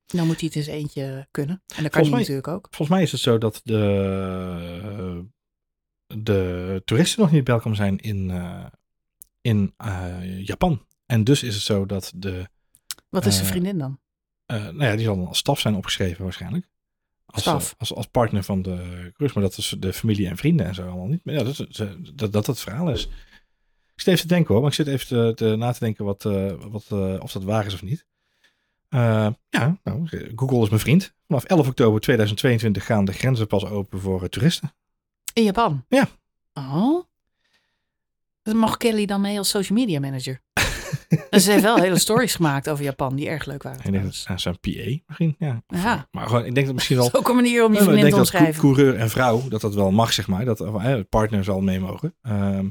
Dan 0.05 0.25
moet 0.27 0.39
hij 0.39 0.47
het 0.53 0.55
eens 0.57 0.67
eentje 0.67 1.27
kunnen. 1.31 1.63
En 1.75 1.83
dat 1.83 1.91
kan 1.91 1.91
Volgens 1.91 2.01
hij 2.01 2.09
mij- 2.09 2.19
natuurlijk 2.19 2.47
ook. 2.47 2.67
Volgens 2.69 2.89
mij 2.89 3.01
is 3.01 3.11
het 3.11 3.21
zo 3.21 3.37
dat 3.37 3.61
de, 3.63 5.25
de 6.07 6.81
toeristen 6.85 7.21
nog 7.21 7.31
niet 7.31 7.47
welkom 7.47 7.75
zijn 7.75 7.97
in, 7.97 8.31
in 9.49 9.73
eh, 9.77 10.45
Japan. 10.45 10.85
En 11.05 11.23
dus 11.23 11.43
is 11.43 11.53
het 11.55 11.63
zo 11.63 11.85
dat 11.85 12.11
de, 12.15 12.49
Wat 13.09 13.25
is 13.25 13.33
zijn 13.33 13.45
Eh, 13.45 13.51
vriendin 13.51 13.77
dan? 13.77 13.99
eh, 14.45 14.63
nou 14.63 14.83
ja, 14.83 14.95
die 14.95 15.05
zal 15.05 15.15
dan 15.17 15.27
als 15.27 15.37
staf 15.37 15.59
zijn 15.59 15.75
opgeschreven 15.75 16.23
waarschijnlijk. 16.23 16.67
Als, 17.25 17.41
Staf. 17.41 17.75
als, 17.77 17.93
als 17.93 18.05
partner 18.07 18.43
van 18.43 18.61
de 18.61 18.75
cruise, 19.13 19.39
maar 19.39 19.49
dat 19.49 19.57
is 19.57 19.75
de 19.79 19.93
familie 19.93 20.27
en 20.27 20.37
vrienden 20.37 20.65
en 20.65 20.75
zo 20.75 20.81
allemaal 20.87 21.07
niet. 21.07 21.25
Maar 21.25 21.33
ja, 21.33 21.43
dat, 21.43 21.59
is- 21.69 21.81
dat, 22.13 22.31
dat 22.31 22.45
het 22.47 22.59
verhaal 22.59 22.89
is. 22.91 23.05
Ik 23.95 24.05
zit 24.05 24.07
even 24.07 24.27
te 24.27 24.33
denken 24.33 24.51
hoor, 24.53 24.61
maar 24.61 24.69
ik 24.71 24.75
zit 24.75 24.87
even 24.87 25.07
te, 25.07 25.31
te- 25.35 25.55
na 25.55 25.71
te 25.71 25.79
denken 25.79 26.05
wat, 26.05 26.23
wat, 26.69 26.91
of 27.21 27.31
dat 27.31 27.43
waar 27.43 27.65
is 27.65 27.73
of 27.73 27.81
niet. 27.83 28.05
Ja, 28.89 29.35
nou, 29.83 30.07
Google 30.35 30.61
is 30.61 30.69
mijn 30.69 30.81
vriend. 30.81 31.13
Vanaf 31.27 31.43
11 31.43 31.67
oktober 31.67 32.01
2022 32.01 32.85
gaan 32.85 33.05
de 33.05 33.11
grenzen 33.11 33.47
pas 33.47 33.65
open 33.65 33.99
voor 33.99 34.29
toeristen. 34.29 34.73
In 35.33 35.43
Japan? 35.43 35.85
Ja. 35.87 36.07
Oh. 36.53 37.03
Dan 38.43 38.57
mag 38.57 38.77
Kelly 38.77 39.05
dan 39.05 39.21
mee 39.21 39.37
als 39.37 39.49
social 39.49 39.77
media 39.77 39.99
manager. 39.99 40.41
en 41.29 41.41
ze 41.41 41.51
heeft 41.51 41.63
wel 41.63 41.77
hele 41.77 41.99
stories 41.99 42.35
gemaakt 42.35 42.69
over 42.69 42.83
Japan 42.83 43.15
die 43.15 43.27
erg 43.29 43.45
leuk 43.45 43.63
waren. 43.63 43.85
Ik 43.85 43.91
denk 43.91 44.03
dat 44.03 44.39
zijn 44.39 44.59
PA 44.59 45.01
misschien. 45.07 45.35
Ja. 45.39 45.63
Maar 46.11 46.27
gewoon, 46.27 46.45
ik 46.45 46.53
denk 46.53 46.65
dat 46.65 46.75
misschien 46.75 46.95
wel. 46.97 47.05
Dat 47.11 47.13
is 47.13 47.19
ook 47.19 47.29
een 47.29 47.35
manier 47.35 47.65
om 47.65 47.71
je 47.71 47.77
ik 47.77 47.83
vriendin 47.83 48.03
denk 48.03 48.13
te 48.15 48.19
dat 48.19 48.29
cou- 48.29 48.45
omschrijven. 48.45 48.75
coureur 48.75 48.99
en 48.99 49.09
vrouw, 49.09 49.47
dat 49.47 49.61
dat 49.61 49.75
wel 49.75 49.91
mag, 49.91 50.13
zeg 50.13 50.27
maar. 50.27 50.45
Dat 50.45 50.61
eh, 50.61 50.83
het 50.83 51.09
partner 51.09 51.43
zal 51.43 51.61
mee 51.61 51.79
mogen. 51.79 52.15
Ehm, 52.21 52.67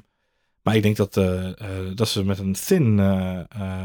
maar 0.62 0.76
ik 0.76 0.82
denk 0.82 0.96
dat, 0.96 1.16
eh, 1.16 1.48
eh, 1.48 1.54
dat 1.94 2.08
ze 2.08 2.24
met 2.24 2.38
een 2.38 2.52
thin 2.52 3.00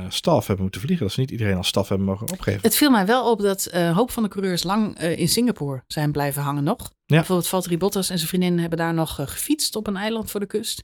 staf 0.10 0.46
hebben 0.48 0.64
moeten 0.64 0.82
vliegen. 0.82 1.06
Dat 1.06 1.14
ze 1.14 1.20
niet 1.20 1.32
iedereen 1.32 1.58
als 1.58 1.68
staf 1.68 1.90
hebben 1.90 2.08
mogen 2.08 2.32
opgeven. 2.32 2.62
Het 2.62 2.76
viel 2.76 2.90
mij 2.92 3.06
wel 3.06 3.32
op 3.32 3.42
dat 3.42 3.68
een 3.72 3.94
hoop 3.94 4.12
van 4.12 4.24
de 4.24 4.30
coureurs 4.30 4.64
lang 4.64 5.00
in 5.00 5.28
Singapore 5.30 5.84
zijn 5.88 6.12
blijven 6.12 6.42
hangen 6.42 6.64
nog. 6.64 6.92
Bijvoorbeeld 7.18 7.48
Valtteri 7.48 7.78
Bottas 7.78 8.10
en 8.10 8.18
zijn 8.18 8.30
vriendin 8.30 8.60
hebben 8.60 8.78
daar 8.78 8.94
nog 8.94 9.20
eh, 9.20 9.28
gefietst 9.28 9.76
op 9.76 9.88
een 9.88 9.96
eiland 9.98 10.32
voor 10.32 10.40
de 10.40 10.46
kust. 10.46 10.84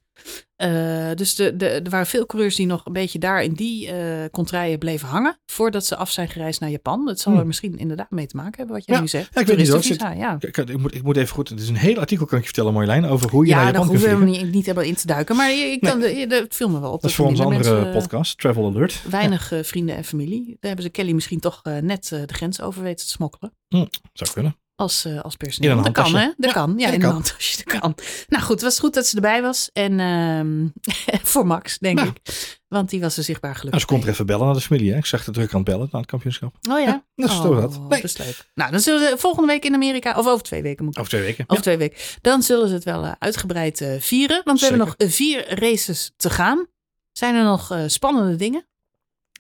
Eh, 0.56 1.10
dus 1.16 1.36
de, 1.36 1.56
de, 1.56 1.68
er 1.68 1.90
waren 1.90 2.06
veel 2.08 2.26
coureurs 2.26 2.56
die 2.56 2.66
nog 2.66 2.86
een 2.86 2.94
beetje 2.94 3.20
daar 3.20 3.44
in 3.44 3.54
die 3.54 3.92
eh 3.92 4.30
contraien 4.32 4.80
bleven 4.80 5.08
hangen. 5.08 5.40
Voordat 5.46 5.86
ze 5.86 5.96
af 5.96 6.12
zijn 6.12 6.28
gereisd 6.30 6.60
naar 6.60 6.70
Japan. 6.70 7.06
Dat 7.06 7.20
zal 7.20 7.32
Hmm. 7.32 7.42
er 7.42 7.48
misschien 7.48 7.78
inderdaad 7.78 8.12
mee 8.12 8.26
te 8.28 8.36
maken 8.36 8.58
hebben 8.58 8.76
wat 8.76 8.86
jij 8.86 8.96
Ja, 8.96 9.02
nu 9.02 9.08
zegt. 9.08 9.30
ja, 9.34 9.42
ik 9.42 9.48
weet 9.48 9.58
niet 9.58 9.68
hoor. 9.68 9.80
Toeristenvisa, 9.82 10.20
ja. 10.22 10.36
Ik, 10.40 10.58
ik, 10.58 10.70
ik 10.70 10.78
moet, 10.78 10.96
ik 10.96 11.04
moet 11.04 11.18
even 11.18 11.34
goed. 11.36 11.50
Het 11.50 11.60
is 11.60 11.70
een 11.70 11.76
heel 11.76 11.98
artikel, 12.00 12.26
kan 12.26 12.38
ik 12.38 12.44
je 12.44 12.50
vertellen, 12.50 12.74
Marjolein, 12.74 13.06
over 13.06 13.30
hoe 13.30 13.44
je 13.46 13.50
Ja, 13.50 13.56
naar 13.56 13.64
daar 13.66 13.74
Japan 13.74 13.90
kunt 13.90 14.02
hoeven 14.02 14.20
we 14.20 14.32
niet, 14.32 14.52
niet 14.54 14.66
helemaal 14.66 14.88
in 14.88 14.96
te 14.96 15.08
duiken. 15.08 15.36
Maar 15.36 15.52
je 15.52 15.78
kan, 15.80 16.00
de, 16.00 16.26
de- 16.28 16.36
het 16.36 16.56
viel 16.56 16.70
me 16.70 16.80
wel 16.80 16.92
op. 16.92 17.02
Dat 17.02 17.10
is 17.10 17.16
voor 17.16 17.26
onze 17.26 17.44
andere 17.44 17.74
mensen, 17.74 17.92
podcast, 18.02 18.38
Travel 18.38 18.66
Alert. 18.66 19.02
Weinig 19.10 19.52
vrienden 19.62 19.96
en 19.96 20.04
familie. 20.04 20.46
Daar 20.46 20.58
hebben 20.60 20.84
ze 20.84 20.90
Kelly 20.90 21.12
misschien 21.12 21.40
toch 21.40 21.62
net 21.82 22.08
de 22.10 22.34
grens 22.34 22.62
over 22.62 22.84
weten 22.84 23.06
te 23.06 23.12
smokkelen. 23.12 23.54
Zou 24.14 24.32
kunnen. 24.34 24.56
Als, 24.80 25.06
eh, 25.06 25.22
als 25.22 25.36
personeel. 25.36 25.82
Dat 25.82 25.92
kan, 25.92 26.16
hè? 26.16 26.26
Dat 26.26 26.36
Ja, 26.38 26.52
kan. 26.52 26.74
Ja, 26.78 26.86
dat 26.86 26.94
in 26.94 27.00
kan. 27.00 27.10
een 27.10 27.16
handtasje. 27.16 27.64
Dat 27.64 27.80
kan. 27.80 27.96
Nou 28.28 28.44
goed, 28.44 28.54
het 28.54 28.62
was 28.62 28.80
goed 28.80 28.94
dat 28.94 29.08
ze 29.08 29.16
erbij 29.16 29.42
was. 29.42 29.70
En 29.74 30.00
ehm, 30.00 30.68
voor 31.32 31.48
Max, 31.48 31.78
denk 31.78 32.00
ik. 32.00 32.18
Want 32.68 32.90
die 32.90 33.02
was 33.02 33.18
er 33.18 33.24
zichtbaar 33.24 33.50
Nou, 33.50 33.60
gelukkig 33.60 33.82
ze 33.82 33.88
komt 33.88 34.04
er 34.04 34.10
even 34.10 34.26
bellen 34.26 34.46
naar 34.46 34.56
de 34.56 34.62
familie. 34.62 34.92
Hè? 34.92 34.98
Ik 34.98 35.06
zag 35.06 35.24
de 35.24 35.32
druk 35.32 35.50
aan 35.50 35.60
het 35.60 35.70
bellen 35.70 35.88
naar 35.92 36.02
het 36.02 36.10
kampioenschap. 36.10 36.56
Oh 36.70 36.80
ja? 36.80 36.86
Ja, 36.86 37.04
dat 37.16 37.30
is 37.30 37.36
oh, 37.36 37.42
toch 37.42 37.62
dat. 37.62 37.80
Nee. 37.80 37.90
dat 37.90 38.04
is 38.04 38.18
leuk. 38.18 38.50
Nou, 38.54 38.72
dan 38.72 38.80
zullen 38.80 39.10
ze 39.10 39.18
volgende 39.18 39.48
week 39.48 39.66
in 39.66 39.74
Amerika, 39.74 40.18
of 40.18 40.28
over 40.28 40.44
twee 40.44 40.62
weken 40.62 40.86
moet 40.86 40.94
ik 40.94 41.00
Over 41.00 41.12
twee 41.12 41.24
weken. 41.24 41.44
Over 41.48 41.64
twee 41.64 41.78
weken. 41.78 41.98
Dan 42.22 42.44
zullen 42.44 42.68
ze 42.68 42.74
het 42.74 42.84
wel 42.84 43.06
eh, 43.06 43.12
uitgebreid 43.20 43.82
eh, 43.82 44.00
vieren. 44.00 44.42
Want 44.44 44.60
we 44.60 44.66
hebben 44.68 44.86
nog 44.86 44.96
vier 44.98 45.60
races 45.60 46.12
te 46.18 46.30
gaan. 46.30 46.68
Zijn 47.12 47.36
er 47.36 47.44
nog 47.44 47.74
spannende 47.88 48.36
dingen? 48.36 48.69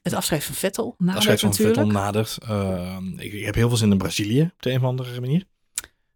Het 0.03 0.13
afscheid 0.13 0.43
van 0.43 0.55
Vettel 0.55 0.95
nadert 0.97 1.17
Afscheid 1.17 1.39
van 1.39 1.49
natuurlijk. 1.49 1.77
Vettel 1.77 1.93
nadert. 2.01 2.37
Eh, 2.47 2.97
ik, 3.25 3.33
ik 3.33 3.45
heb 3.45 3.55
heel 3.55 3.67
veel 3.67 3.77
zin 3.77 3.91
in 3.91 3.97
Brazilië 3.97 4.41
op 4.41 4.61
de 4.61 4.69
een 4.71 4.77
of 4.77 4.83
andere 4.83 5.19
manier. 5.19 5.43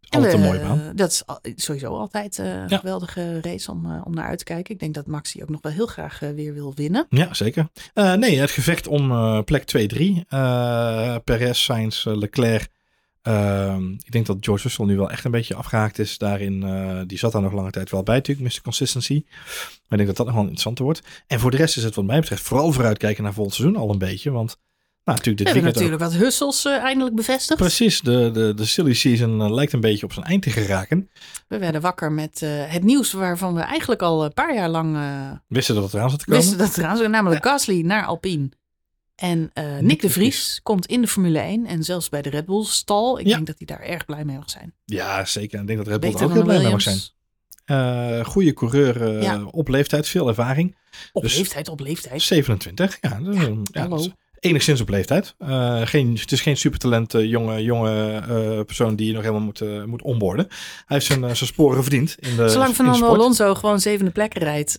Altijd 0.10 0.34
een 0.34 0.40
mooie 0.40 0.60
baan. 0.60 0.92
Dat 0.96 1.10
is 1.12 1.24
sowieso 1.64 1.98
altijd 1.98 2.40
eh, 2.40 2.46
een 2.46 2.68
Ja. 2.70 2.78
geweldige 2.78 3.42
race 3.42 3.72
om, 3.72 3.86
eh, 3.92 4.02
om 4.04 4.14
naar 4.14 4.28
uit 4.28 4.38
te 4.38 4.44
kijken. 4.44 4.74
Ik 4.74 4.80
denk 4.80 4.94
dat 4.94 5.08
Max 5.08 5.32
die 5.32 5.42
ook 5.42 5.50
nog 5.50 5.62
wel 5.62 5.72
heel 5.72 5.86
graag 5.86 6.22
eh, 6.22 6.30
weer 6.30 6.54
wil 6.54 6.74
winnen. 6.76 7.06
Ja, 7.10 7.34
zeker. 7.34 7.68
Eh, 7.94 8.14
nee, 8.14 8.40
het 8.40 8.52
gevecht 8.52 8.88
om 8.88 9.12
eh, 9.12 9.40
plek 9.46 9.64
2-3. 9.66 10.24
eh 10.30 11.16
Perez, 11.24 11.60
Sainz, 11.64 12.06
eh, 12.08 12.16
Leclerc. 12.18 12.68
Ehm, 13.24 13.92
ik 13.92 14.12
denk 14.12 14.26
dat 14.26 14.38
George 14.40 14.64
Russell 14.64 14.86
nu 14.86 14.98
wel 14.98 15.10
echt 15.10 15.26
een 15.26 15.32
beetje 15.32 15.56
afgehaakt 15.56 16.00
is 16.00 16.18
daarin. 16.18 16.64
eh, 16.64 17.00
die 17.08 17.18
zat 17.18 17.32
daar 17.32 17.42
nog 17.42 17.54
lange 17.54 17.72
tijd 17.72 17.90
wel 17.92 18.04
bij 18.04 18.16
natuurlijk, 18.16 18.54
Mr. 18.56 18.62
Consistency. 18.62 19.24
Maar 19.26 20.00
ik 20.00 20.06
denk 20.06 20.08
dat 20.08 20.16
dat 20.18 20.26
nog 20.26 20.36
wel 20.36 20.44
interessanter 20.44 20.84
wordt. 20.84 21.02
En 21.28 21.40
voor 21.40 21.52
de 21.52 21.58
rest 21.58 21.78
is 21.78 21.84
het 21.84 21.96
wat 21.96 22.06
mij 22.06 22.20
betreft 22.20 22.44
vooral 22.44 22.72
vooruitkijken 22.72 23.24
naar 23.24 23.34
volgend 23.34 23.56
seizoen 23.56 23.78
al 23.82 23.90
een 23.92 23.98
beetje. 23.98 24.32
Want 24.32 24.58
nou, 25.04 25.18
natuurlijk 25.18 25.48
We 25.48 25.54
dit 25.54 25.54
hebben 25.54 25.64
weekend 25.64 25.94
ook. 25.94 26.02
natuurlijk 26.02 26.12
wat 26.12 26.48
hussels 26.48 26.66
eh, 26.66 26.84
eindelijk 26.84 27.16
bevestigd. 27.16 27.60
Precies, 27.60 28.02
de, 28.02 28.30
de, 28.34 28.54
de 28.56 28.66
silly 28.66 28.94
season 28.94 29.42
eh, 29.42 29.52
lijkt 29.54 29.74
een 29.74 29.80
beetje 29.80 30.06
op 30.06 30.14
zijn 30.14 30.26
eind 30.26 30.44
te 30.44 30.50
geraken. 30.50 31.10
We 31.48 31.58
werden 31.58 31.82
wakker 31.82 32.12
met 32.12 32.40
het 32.46 32.84
nieuws 32.84 33.12
waarvan 33.12 33.54
we 33.54 33.62
eigenlijk 33.62 34.02
al 34.02 34.24
een 34.26 34.34
paar 34.34 34.54
jaar 34.56 34.70
lang 34.70 34.98
Wisten 35.48 35.76
dat 35.76 35.84
het 35.84 35.94
eraan 35.94 36.10
zat 36.10 36.20
te 36.20 36.26
komen? 36.26 36.42
wisten 36.42 36.58
dat 36.60 36.78
eraan 36.78 36.98
zou. 36.98 37.10
Namelijk 37.10 37.46
Gasly 37.46 37.82
naar 37.82 38.06
Alpine. 38.06 38.50
En 39.24 39.50
eh, 39.54 39.78
Nick, 39.80 40.02
de 40.02 40.10
Vries 40.10 40.60
komt 40.64 40.86
in 40.86 41.02
de 41.02 41.08
Formule 41.08 41.40
1 41.40 41.66
en 41.66 41.84
zelfs 41.84 42.10
bij 42.10 42.22
de 42.22 42.30
Red 42.30 42.46
Bull 42.46 42.64
stal. 42.64 43.20
Ik 43.20 43.28
Ja. 43.28 43.36
denk 43.36 43.48
dat 43.48 43.56
hij 43.58 43.68
daar 43.78 43.86
erg 43.86 44.06
blij 44.06 44.26
mee 44.26 44.36
mag 44.38 44.50
zijn. 44.50 44.74
Ja, 44.86 45.26
zeker. 45.26 45.60
Ik 45.62 45.68
denk 45.68 45.80
dat 45.80 45.88
Red 45.88 46.00
Bull 46.00 46.10
er 46.10 46.16
Beter 46.16 46.28
ook 46.28 46.34
heel 46.34 46.44
blij 46.44 46.62
mee 46.62 46.72
mag 46.72 46.82
zijn. 46.82 47.00
Eh 47.66 48.26
goede 48.26 48.54
coureur 48.54 49.22
Ja. 49.22 49.44
op 49.52 49.68
leeftijd, 49.68 50.08
veel 50.08 50.28
ervaring. 50.28 50.76
Op 51.12 51.22
Dus- 51.22 51.38
leeftijd, 51.38 51.70
op 51.70 51.80
leeftijd. 51.80 52.22
27, 52.22 52.98
ja. 53.02 53.20
dat 53.24 53.36
is 53.36 53.42
een- 53.44 53.68
ja, 53.72 53.90
is 53.96 54.10
enigszins 54.40 54.82
op 54.82 54.90
leeftijd. 54.90 55.36
Geen, 55.84 56.18
het 56.20 56.32
is 56.32 56.42
geen 56.42 56.58
supertalent, 56.58 57.12
jonge, 57.12 57.64
jonge 57.64 58.64
persoon 58.66 58.96
die 58.96 59.08
je 59.08 59.14
nog 59.14 59.22
helemaal 59.22 59.42
moet, 59.46 59.86
moet 59.88 60.02
onboorden. 60.02 60.46
Hij 60.50 60.58
heeft 60.86 61.06
zijn, 61.06 61.20
zijn 61.20 61.36
sporen 61.50 61.82
verdiend 61.82 62.16
in 62.20 62.36
de 62.36 62.50
Zolang 62.50 62.74
Fernando. 62.74 63.08
Alonso 63.08 63.56
gewoon 63.56 63.80
zevende 63.80 64.12
plekken 64.12 64.42
rijdt, 64.42 64.78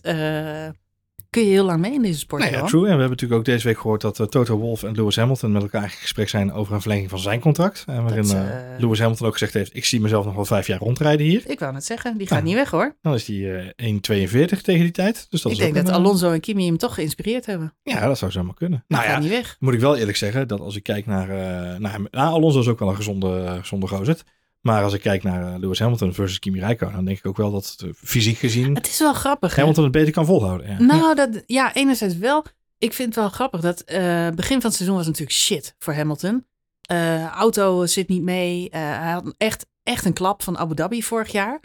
kun 1.35 1.43
je 1.43 1.49
heel 1.49 1.65
lang 1.65 1.79
mee 1.79 1.93
in 1.93 2.01
deze 2.01 2.19
sport. 2.19 2.41
Nou 2.41 2.53
ja, 2.53 2.63
true. 2.63 2.79
En 2.79 2.83
we 2.83 2.89
hebben 2.89 3.09
natuurlijk 3.09 3.39
ook 3.39 3.45
deze 3.45 3.67
week 3.67 3.77
gehoord 3.77 4.01
dat 4.01 4.19
eh, 4.19 4.25
Toto 4.25 4.57
Wolff 4.57 4.83
en 4.83 4.95
Lewis 4.95 5.15
Hamilton 5.15 5.51
met 5.51 5.61
elkaar 5.61 5.83
in 5.83 5.89
gesprek 5.89 6.29
zijn 6.29 6.53
over 6.53 6.73
een 6.73 6.81
verlenging 6.81 7.09
van 7.09 7.19
zijn 7.19 7.39
contract. 7.39 7.83
En 7.87 8.03
waarin 8.03 8.21
Dat, 8.21 8.31
eh, 8.31 8.73
eh, 8.73 8.79
Lewis 8.79 8.99
Hamilton 8.99 9.27
ook 9.27 9.33
gezegd 9.33 9.53
heeft, 9.53 9.75
ik 9.75 9.85
zie 9.85 10.01
mezelf 10.01 10.25
nog 10.25 10.35
wel 10.35 10.45
vijf 10.45 10.67
jaar 10.67 10.79
rondrijden 10.79 11.25
hier. 11.25 11.43
Ik 11.45 11.59
wou 11.59 11.73
net 11.73 11.85
zeggen, 11.85 12.17
die 12.17 12.27
gaat 12.27 12.43
niet 12.43 12.53
weg 12.53 12.69
hoor. 12.69 12.95
Dan 13.01 13.13
is 13.13 13.29
eh 13.29 13.67
1,42 13.75 14.61
tegen 14.61 14.81
die 14.81 14.91
tijd. 14.91 15.27
Dus 15.29 15.41
dat 15.41 15.51
ik 15.51 15.57
is 15.57 15.63
denk 15.63 15.75
dat 15.75 15.87
een, 15.87 15.93
Alonso 15.93 16.31
en 16.31 16.39
Kimi 16.39 16.65
hem 16.65 16.77
toch 16.77 16.93
geïnspireerd 16.93 17.45
hebben. 17.45 17.73
Ja, 17.83 18.07
dat 18.07 18.17
zou 18.17 18.31
zomaar 18.31 18.55
kunnen. 18.55 18.83
Nou 18.87 19.03
gaat 19.03 19.11
ja, 19.11 19.19
niet 19.19 19.29
weg. 19.29 19.55
moet 19.59 19.73
ik 19.73 19.79
wel 19.79 19.95
eerlijk 19.95 20.17
zeggen 20.17 20.47
dat 20.47 20.59
als 20.59 20.75
ik 20.75 20.83
kijk 20.83 21.05
naar... 21.05 21.29
eh 21.29 21.79
naar, 21.79 21.99
nou, 22.11 22.33
Alonso 22.33 22.59
is 22.59 22.67
ook 22.67 22.79
wel 22.79 22.89
een 22.89 22.95
gezonde, 22.95 23.57
gezonde 23.61 23.87
gozer. 23.87 24.17
Maar 24.65 24.83
als 24.83 24.93
ik 24.93 25.01
kijk 25.01 25.23
naar 25.23 25.53
eh, 25.53 25.59
Lewis 25.59 25.79
Hamilton 25.79 26.13
versus 26.13 26.39
Kimi 26.39 26.59
Räikkönen, 26.59 26.95
dan 26.95 27.05
denk 27.05 27.17
ik 27.17 27.25
ook 27.25 27.37
wel 27.37 27.51
dat 27.51 27.67
het, 27.67 27.81
eh, 27.81 27.89
fysiek 27.95 28.37
gezien 28.37 28.75
Het 28.75 28.87
is 28.87 28.99
wel 28.99 29.13
grappig. 29.13 29.51
hè? 29.51 29.59
Hamilton 29.59 29.83
het 29.83 29.93
beter 29.93 30.13
kan 30.13 30.25
volhouden. 30.25 30.69
Ja. 30.69 30.81
Nou, 30.81 31.15
dat, 31.15 31.43
ja, 31.45 31.73
enerzijds 31.73 32.17
wel. 32.17 32.45
Ik 32.77 32.93
vind 32.93 33.07
het 33.07 33.17
wel 33.17 33.29
grappig 33.29 33.61
dat 33.61 33.81
eh 33.81 34.29
begin 34.29 34.55
van 34.61 34.69
het 34.69 34.73
seizoen 34.73 34.95
was 34.97 35.05
natuurlijk 35.05 35.37
shit 35.37 35.75
voor 35.79 35.93
Hamilton. 35.93 36.45
Eh, 36.81 37.25
auto 37.27 37.85
zit 37.85 38.07
niet 38.07 38.21
mee. 38.21 38.69
Eh, 38.69 38.81
hij 38.81 39.11
had 39.11 39.33
echt, 39.37 39.65
echt 39.83 40.05
een 40.05 40.13
klap 40.13 40.43
van 40.43 40.57
Abu 40.57 40.75
Dhabi 40.75 41.03
vorig 41.03 41.31
jaar. 41.31 41.59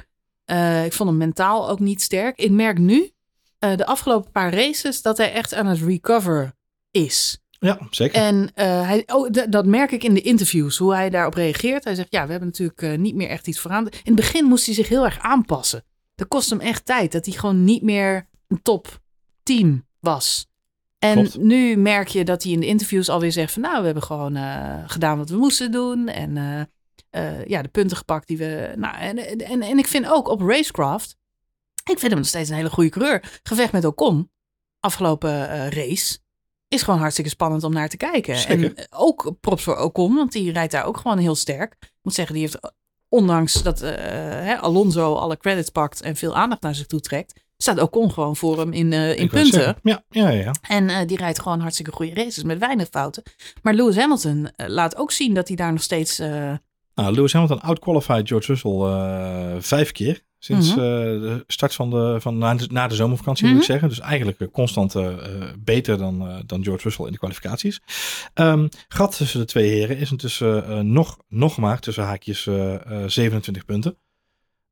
Eh, 0.44 0.84
ik 0.84 0.92
vond 0.92 1.08
hem 1.08 1.18
mentaal 1.18 1.68
ook 1.68 1.78
niet 1.80 2.02
sterk. 2.02 2.38
Ik 2.38 2.50
merk 2.50 2.78
nu, 2.78 3.10
eh, 3.58 3.76
de 3.76 3.86
afgelopen 3.86 4.30
paar 4.30 4.54
races, 4.54 5.02
dat 5.02 5.16
hij 5.16 5.32
echt 5.32 5.54
aan 5.54 5.66
het 5.66 5.80
recover 5.80 6.52
is. 6.90 7.39
Ja, 7.60 7.78
zeker. 7.90 8.22
En 8.22 8.50
eh, 8.54 8.86
hij, 8.86 9.02
oh, 9.06 9.28
dat 9.48 9.66
merk 9.66 9.90
ik 9.90 10.04
in 10.04 10.14
de 10.14 10.20
interviews, 10.20 10.76
hoe 10.76 10.94
hij 10.94 11.10
daarop 11.10 11.34
reageert. 11.34 11.84
Hij 11.84 11.94
zegt, 11.94 12.12
ja, 12.12 12.24
we 12.24 12.30
hebben 12.30 12.48
natuurlijk 12.48 12.82
eh, 12.82 12.98
niet 12.98 13.14
meer 13.14 13.28
echt 13.28 13.46
iets 13.46 13.60
vooraan. 13.60 13.86
In 13.86 13.98
het 14.02 14.14
begin 14.14 14.44
moest 14.44 14.66
hij 14.66 14.74
zich 14.74 14.88
heel 14.88 15.04
erg 15.04 15.18
aanpassen. 15.18 15.84
Dat 16.14 16.28
kost 16.28 16.50
hem 16.50 16.60
echt 16.60 16.84
tijd, 16.84 17.12
dat 17.12 17.24
hij 17.26 17.34
gewoon 17.34 17.64
niet 17.64 17.82
meer 17.82 18.28
een 18.48 18.62
top 18.62 19.00
team 19.42 19.86
was. 19.98 20.48
En 20.98 21.14
Klopt. 21.14 21.38
nu 21.38 21.76
merk 21.76 22.08
je 22.08 22.24
dat 22.24 22.42
hij 22.42 22.52
in 22.52 22.60
de 22.60 22.66
interviews 22.66 23.08
alweer 23.08 23.32
zegt 23.32 23.52
van, 23.52 23.62
nou, 23.62 23.78
we 23.78 23.84
hebben 23.84 24.02
gewoon 24.02 24.36
eh, 24.36 24.82
gedaan 24.86 25.18
wat 25.18 25.28
we 25.28 25.36
moesten 25.36 25.72
doen. 25.72 26.08
En 26.08 26.34
ja, 27.46 27.62
de 27.62 27.68
punten 27.68 27.96
gepakt 27.96 28.26
die 28.26 28.38
we... 28.38 28.72
Nou, 28.76 28.96
en, 28.96 29.18
en, 29.38 29.62
en 29.62 29.78
ik 29.78 29.86
vind 29.86 30.08
ook 30.08 30.28
op 30.28 30.40
Racecraft, 30.40 31.16
ik 31.90 31.98
vind 31.98 32.12
hem 32.12 32.16
nog 32.16 32.26
steeds 32.26 32.48
een 32.48 32.56
hele 32.56 32.70
goede 32.70 32.90
coureur. 32.90 33.40
Gevecht 33.42 33.72
met 33.72 33.84
Ocon, 33.84 34.30
afgelopen 34.80 35.70
race 35.70 36.18
is 36.70 36.82
gewoon 36.82 37.00
hartstikke 37.00 37.30
spannend 37.30 37.64
om 37.64 37.72
naar 37.72 37.88
te 37.88 37.96
kijken. 37.96 38.36
Zeker. 38.36 38.74
En 38.74 38.86
ook 38.90 39.32
props 39.40 39.62
voor 39.62 39.76
Ocon, 39.76 40.14
want 40.14 40.32
die 40.32 40.52
rijdt 40.52 40.72
daar 40.72 40.84
ook 40.84 40.96
gewoon 40.96 41.18
heel 41.18 41.34
sterk. 41.34 41.76
Ik 41.80 41.90
moet 42.02 42.14
zeggen, 42.14 42.34
die 42.34 42.44
heeft, 42.44 42.58
ondanks 43.08 43.62
dat 43.62 43.80
eh, 43.80 43.90
hè, 44.20 44.56
Alonso 44.58 45.14
alle 45.14 45.36
credits 45.36 45.70
pakt 45.70 46.02
en 46.02 46.16
veel 46.16 46.36
aandacht 46.36 46.62
naar 46.62 46.74
zich 46.74 46.86
toe 46.86 47.00
trekt, 47.00 47.40
staat 47.56 47.80
Ocon 47.80 48.12
gewoon 48.12 48.36
voor 48.36 48.58
hem 48.58 48.72
in, 48.72 48.92
eh, 48.92 49.18
in 49.18 49.28
punten. 49.28 49.76
Ja, 49.82 50.02
ja, 50.08 50.28
ja. 50.28 50.54
En 50.68 50.88
eh, 50.88 51.06
die 51.06 51.16
rijdt 51.16 51.40
gewoon 51.40 51.60
hartstikke 51.60 51.92
goede 51.92 52.14
races 52.14 52.42
met 52.42 52.58
weinig 52.58 52.88
fouten. 52.90 53.22
Maar 53.62 53.74
Lewis 53.74 53.96
Hamilton 53.96 54.48
laat 54.56 54.96
ook 54.96 55.12
zien 55.12 55.34
dat 55.34 55.48
hij 55.48 55.56
daar 55.56 55.72
nog 55.72 55.82
steeds... 55.82 56.18
Nou, 56.94 57.14
Lewis 57.14 57.32
Hamilton 57.32 57.60
outqualified 57.60 58.28
George 58.28 58.46
Russell 58.46 59.60
vijf 59.60 59.92
keer. 59.92 60.22
Sinds 60.42 60.68
Mhm. 60.70 60.78
eh, 60.78 60.84
de 61.20 61.44
start 61.46 61.74
van 61.74 61.90
de, 61.90 62.16
van 62.20 62.38
na, 62.38 62.54
de, 62.54 62.66
na 62.70 62.86
de 62.88 62.94
zomervakantie 62.94 63.44
Mhm. 63.44 63.52
moet 63.54 63.62
ik 63.62 63.70
zeggen. 63.70 63.88
Dus 63.88 64.00
eigenlijk 64.00 64.40
eh, 64.40 64.48
constant 64.52 64.94
eh, 64.94 65.08
beter 65.58 65.98
dan, 65.98 66.42
dan 66.46 66.64
George 66.64 66.82
Russell 66.82 67.06
in 67.06 67.12
de 67.12 67.18
kwalificaties. 67.18 67.80
Ehm 68.34 68.66
gat 68.88 69.16
tussen 69.16 69.40
de 69.40 69.46
twee 69.46 69.68
heren 69.70 69.96
is 69.98 70.10
intussen 70.10 70.92
nog, 70.92 71.18
nog 71.28 71.56
maar 71.56 71.80
tussen 71.80 72.04
haakjes 72.04 72.46
eh, 72.46 72.74
eh, 72.74 73.08
27 73.08 73.64
punten. 73.64 73.96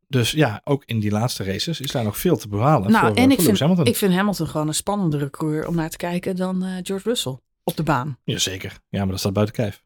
Dus 0.08 0.30
ja, 0.30 0.60
ook 0.64 0.82
in 0.86 1.00
die 1.00 1.10
laatste 1.10 1.44
races 1.44 1.80
is 1.80 1.90
daar 1.90 2.04
nog 2.04 2.18
veel 2.18 2.36
te 2.36 2.48
behalen 2.48 2.90
nou, 2.90 3.06
voor, 3.06 3.16
en 3.16 3.30
ik 3.30 3.36
voor 3.36 3.44
vind, 3.44 3.58
Hamilton. 3.58 3.86
ik 3.86 3.96
vind 3.96 4.14
Hamilton 4.14 4.46
gewoon 4.46 4.68
een 4.68 4.74
spannendere 4.74 5.30
coureur 5.30 5.66
om 5.66 5.74
naar 5.74 5.90
te 5.90 5.96
kijken 5.96 6.36
dan 6.36 6.62
George 6.82 7.08
Russell 7.08 7.38
op 7.64 7.76
de 7.76 7.82
baan. 7.82 8.18
Jazeker. 8.24 8.78
Ja, 8.88 8.98
maar 9.00 9.08
dat 9.08 9.18
staat 9.18 9.32
buiten 9.32 9.54
kijf. 9.54 9.82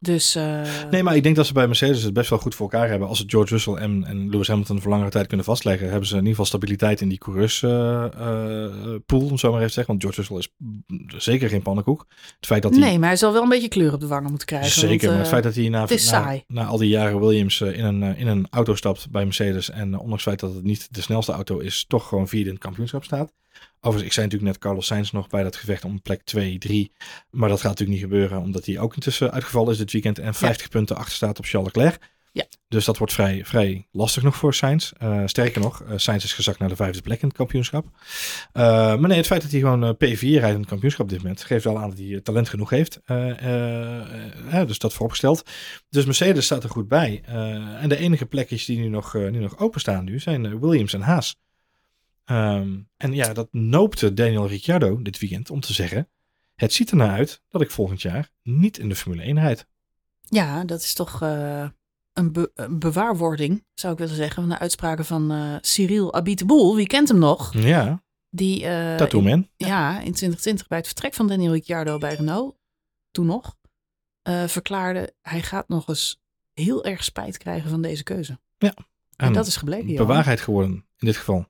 Dus 0.00 0.34
eh, 0.34 0.60
Nee, 0.90 1.02
maar 1.02 1.16
ik 1.16 1.22
denk 1.22 1.36
dat 1.36 1.46
ze 1.46 1.52
bij 1.52 1.66
Mercedes 1.66 2.02
het 2.02 2.12
best 2.12 2.30
wel 2.30 2.38
goed 2.38 2.54
voor 2.54 2.70
elkaar 2.70 2.88
hebben. 2.88 3.08
Als 3.08 3.18
ze 3.18 3.24
George 3.26 3.52
Russell 3.52 3.74
en, 3.74 4.04
en 4.04 4.30
Lewis 4.30 4.48
Hamilton 4.48 4.80
voor 4.80 4.90
langere 4.90 5.10
tijd 5.10 5.26
kunnen 5.26 5.46
vastleggen, 5.46 5.90
hebben 5.90 6.06
ze 6.06 6.12
in 6.12 6.18
ieder 6.18 6.34
geval 6.34 6.46
stabiliteit 6.46 7.00
in 7.00 7.08
die 7.08 7.18
coureurspool, 7.18 9.20
om 9.20 9.38
zo 9.38 9.50
maar 9.50 9.56
even 9.56 9.68
te 9.68 9.74
zeggen. 9.74 9.86
Want 9.86 10.02
George 10.02 10.20
Russell 10.20 10.36
is 10.36 10.48
mm, 10.56 11.20
zeker 11.20 11.48
geen 11.48 11.62
pannenkoek. 11.62 12.06
Het 12.36 12.46
feit 12.46 12.62
dat 12.62 12.72
hij 12.72 12.80
nee, 12.80 12.98
maar 12.98 13.08
hij 13.08 13.16
zal 13.16 13.32
wel 13.32 13.42
een 13.42 13.48
beetje 13.48 13.68
kleur 13.68 13.92
op 13.92 14.00
de 14.00 14.06
wangen 14.06 14.30
moeten 14.30 14.46
krijgen. 14.46 14.70
Zeker, 14.70 14.88
want, 14.88 15.02
maar 15.02 15.16
het 15.16 15.26
eh, 15.26 15.32
feit 15.32 15.44
dat 15.44 15.54
hij 15.54 15.68
na, 15.68 15.86
na, 16.46 16.64
al 16.64 16.78
die 16.78 16.88
jaren 16.88 17.20
Williams 17.20 17.60
eh, 17.60 17.78
in 17.78 17.84
een, 17.84 18.02
eh, 18.02 18.20
in 18.20 18.26
een 18.26 18.46
auto 18.50 18.74
stapt 18.74 19.10
bij 19.10 19.24
Mercedes 19.24 19.70
en 19.70 19.94
eh, 19.94 20.00
ondanks 20.00 20.12
het 20.12 20.22
feit 20.22 20.40
dat 20.40 20.54
het 20.54 20.64
niet 20.64 20.94
de 20.94 21.00
snelste 21.00 21.32
auto 21.32 21.58
is, 21.58 21.84
toch 21.88 22.08
gewoon 22.08 22.28
vierde 22.28 22.48
in 22.48 22.54
het 22.54 22.64
kampioenschap 22.64 23.04
staat. 23.04 23.32
Overigens, 23.80 24.04
ik 24.04 24.12
zei 24.12 24.26
natuurlijk 24.26 24.52
net 24.52 24.62
Carlos 24.62 24.86
Sainz 24.86 25.10
nog 25.10 25.28
bij 25.28 25.42
dat 25.42 25.56
gevecht 25.56 25.84
om 25.84 26.02
plek 26.02 26.22
2, 26.22 26.58
3. 26.58 26.92
Maar 27.30 27.48
dat 27.48 27.60
gaat 27.60 27.70
natuurlijk 27.70 28.00
niet 28.00 28.10
gebeuren, 28.10 28.38
omdat 28.40 28.66
hij 28.66 28.78
ook 28.78 28.94
intussen 28.94 29.32
uitgevallen 29.32 29.72
is 29.72 29.78
dit 29.78 29.92
weekend 29.92 30.18
en 30.18 30.34
50 30.34 30.68
punten 30.68 30.96
achter 30.96 31.14
staat 31.14 31.38
op 31.38 31.44
Charles 31.44 31.74
Leclerc. 31.74 31.98
Ja. 32.32 32.46
Dus 32.68 32.84
dat 32.84 32.98
wordt 32.98 33.12
vrij, 33.12 33.44
vrij 33.44 33.86
lastig 33.92 34.22
nog 34.22 34.36
voor 34.36 34.54
Sainz. 34.54 34.92
Eh, 34.98 35.22
sterker 35.26 35.60
nog, 35.60 35.82
eh, 35.82 35.92
Sainz 35.96 36.24
is 36.24 36.32
gezakt 36.32 36.58
naar 36.58 36.68
de 36.68 36.76
vijfde 36.76 37.02
plek 37.02 37.22
in 37.22 37.28
het 37.28 37.36
kampioenschap. 37.36 37.86
Eh, 38.52 38.62
maar 38.72 39.08
nee, 39.08 39.16
het 39.16 39.26
feit 39.26 39.42
dat 39.42 39.50
hij 39.50 39.60
gewoon 39.60 39.84
eh, 39.84 39.90
P4 39.90 40.20
rijdt 40.20 40.54
in 40.54 40.60
het 40.60 40.68
kampioenschap 40.68 41.04
op 41.04 41.10
dit 41.10 41.22
moment, 41.22 41.44
geeft 41.44 41.64
wel 41.64 41.78
aan 41.78 41.90
dat 41.90 41.98
hij 41.98 42.20
talent 42.20 42.48
genoeg 42.48 42.70
heeft. 42.70 43.00
Dus 44.66 44.78
dat 44.78 44.92
vooropgesteld. 44.92 45.42
Dus 45.90 46.04
Mercedes 46.04 46.44
staat 46.44 46.64
er 46.64 46.70
goed 46.70 46.88
bij. 46.88 47.22
En 47.80 47.88
de 47.88 47.96
enige 47.96 48.26
plekjes 48.26 48.64
die 48.64 48.78
nu 48.78 48.88
nog, 48.88 49.14
nu 49.14 49.38
nog 49.38 49.58
openstaan 49.58 50.04
nu 50.04 50.18
zijn 50.18 50.60
Williams 50.60 50.92
en 50.92 51.00
Haas. 51.00 51.36
Ehm, 52.28 52.78
en 52.96 53.12
ja, 53.14 53.32
dat 53.32 53.48
noopte 53.52 54.14
Daniel 54.14 54.46
Ricciardo 54.48 55.02
dit 55.02 55.18
weekend 55.18 55.50
om 55.50 55.60
te 55.60 55.72
zeggen... 55.72 56.08
Het 56.54 56.72
ziet 56.72 56.90
ernaar 56.90 57.10
uit 57.16 57.42
dat 57.48 57.60
ik 57.60 57.70
volgend 57.70 58.02
jaar 58.02 58.30
niet 58.42 58.78
in 58.78 58.88
de 58.88 58.96
Formule 58.96 59.22
1 59.22 59.38
rijd. 59.38 59.66
Ja, 60.28 60.64
dat 60.64 60.80
is 60.82 60.94
toch 60.94 61.22
eh, 61.22 61.68
een, 62.12 62.32
be- 62.32 62.50
een 62.54 62.78
bewaarwording, 62.78 63.64
zou 63.74 63.92
ik 63.92 63.98
willen 63.98 64.14
zeggen, 64.14 64.42
van 64.42 64.50
de 64.50 64.58
uitspraken 64.58 65.04
van 65.04 65.30
eh, 65.32 65.54
Cyril 65.60 66.14
Abiteboul. 66.14 66.74
Wie 66.76 66.86
kent 66.86 67.08
hem 67.08 67.18
nog? 67.18 67.52
Ja, 67.54 68.02
Die 68.30 68.66
eh, 68.66 68.96
Tattoo 68.96 69.20
in, 69.20 69.50
ja, 69.56 69.88
in 69.94 70.12
2020 70.12 70.66
bij 70.66 70.78
het 70.78 70.86
vertrek 70.86 71.14
van 71.14 71.28
Daniel 71.28 71.52
Ricciardo 71.52 71.98
bij 71.98 72.14
Renault, 72.14 72.56
toen 73.10 73.26
nog, 73.26 73.56
verklaarde 74.46 75.14
hij 75.22 75.42
gaat 75.42 75.68
nog 75.68 75.88
eens 75.88 76.20
heel 76.54 76.84
erg 76.84 77.04
spijt 77.04 77.38
krijgen 77.38 77.70
van 77.70 77.82
deze 77.82 78.02
keuze. 78.02 78.38
En, 78.58 78.74
En 79.16 79.32
dat 79.32 79.46
is 79.46 79.56
gebleken, 79.56 79.94
bewaarheid 79.96 80.40
geworden 80.40 80.70
in 80.98 81.06
dit 81.06 81.16
geval. 81.16 81.46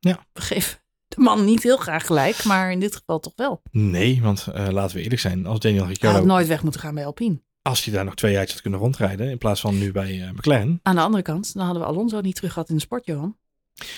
We 0.00 0.18
geven 0.32 0.78
de 1.08 1.20
man 1.20 1.44
niet 1.44 1.62
heel 1.62 1.76
graag 1.76 2.06
gelijk, 2.06 2.44
maar 2.44 2.72
in 2.72 2.80
dit 2.80 2.96
geval 2.96 3.20
toch 3.20 3.32
wel. 3.36 3.62
Nee, 3.70 4.22
want 4.22 4.46
eh, 4.46 4.68
laten 4.68 4.96
we 4.96 5.02
eerlijk 5.02 5.20
zijn. 5.20 5.46
Als 5.46 5.58
Daniel 5.58 5.80
Hij 5.80 5.88
Ricciardo, 5.88 6.18
had 6.18 6.26
nooit 6.26 6.46
weg 6.46 6.62
moeten 6.62 6.80
gaan 6.80 6.94
bij 6.94 7.06
Alpine. 7.06 7.40
als 7.62 7.84
hij 7.84 7.94
daar 7.94 8.04
nog 8.04 8.14
twee 8.14 8.32
jaar 8.32 8.46
had 8.46 8.60
kunnen 8.60 8.80
rondrijden... 8.80 9.30
in 9.30 9.38
plaats 9.38 9.60
van 9.60 9.78
nu 9.78 9.92
bij 9.92 10.22
eh, 10.22 10.30
McLaren... 10.30 10.80
Aan 10.82 10.94
de 10.94 11.00
andere 11.00 11.22
kant, 11.22 11.54
dan 11.54 11.64
hadden 11.64 11.82
we 11.82 11.88
Alonso 11.88 12.20
niet 12.20 12.34
terug 12.34 12.52
gehad 12.52 12.68
in 12.68 12.74
de 12.74 12.80
sport, 12.80 13.06
Johan. 13.06 13.36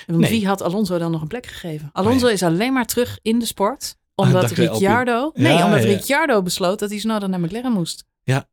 Want 0.07 0.18
Nee. 0.20 0.30
wie 0.30 0.46
had 0.46 0.62
Alonso 0.62 0.98
dan 0.98 1.11
nog 1.11 1.20
een 1.22 1.28
plek 1.28 1.46
gegeven? 1.46 1.90
Alonso 1.92 2.26
is 2.26 2.42
alleen 2.42 2.72
maar 2.72 2.86
terug 2.86 3.18
in 3.22 3.38
de 3.38 3.46
sport. 3.46 3.96
Omdat 4.14 4.51
Ricciardo... 4.51 5.30
Nee, 5.34 5.53
Ja, 5.53 5.64
omdat 5.64 5.82
ja. 5.82 5.88
Ricciardo 5.88 6.42
besloot 6.42 6.78
dat 6.78 6.90
hij 6.90 6.98
sneller 6.98 7.28
naar 7.28 7.40
McLaren 7.40 7.72
moest. 7.72 8.05
Ja, 8.22 8.48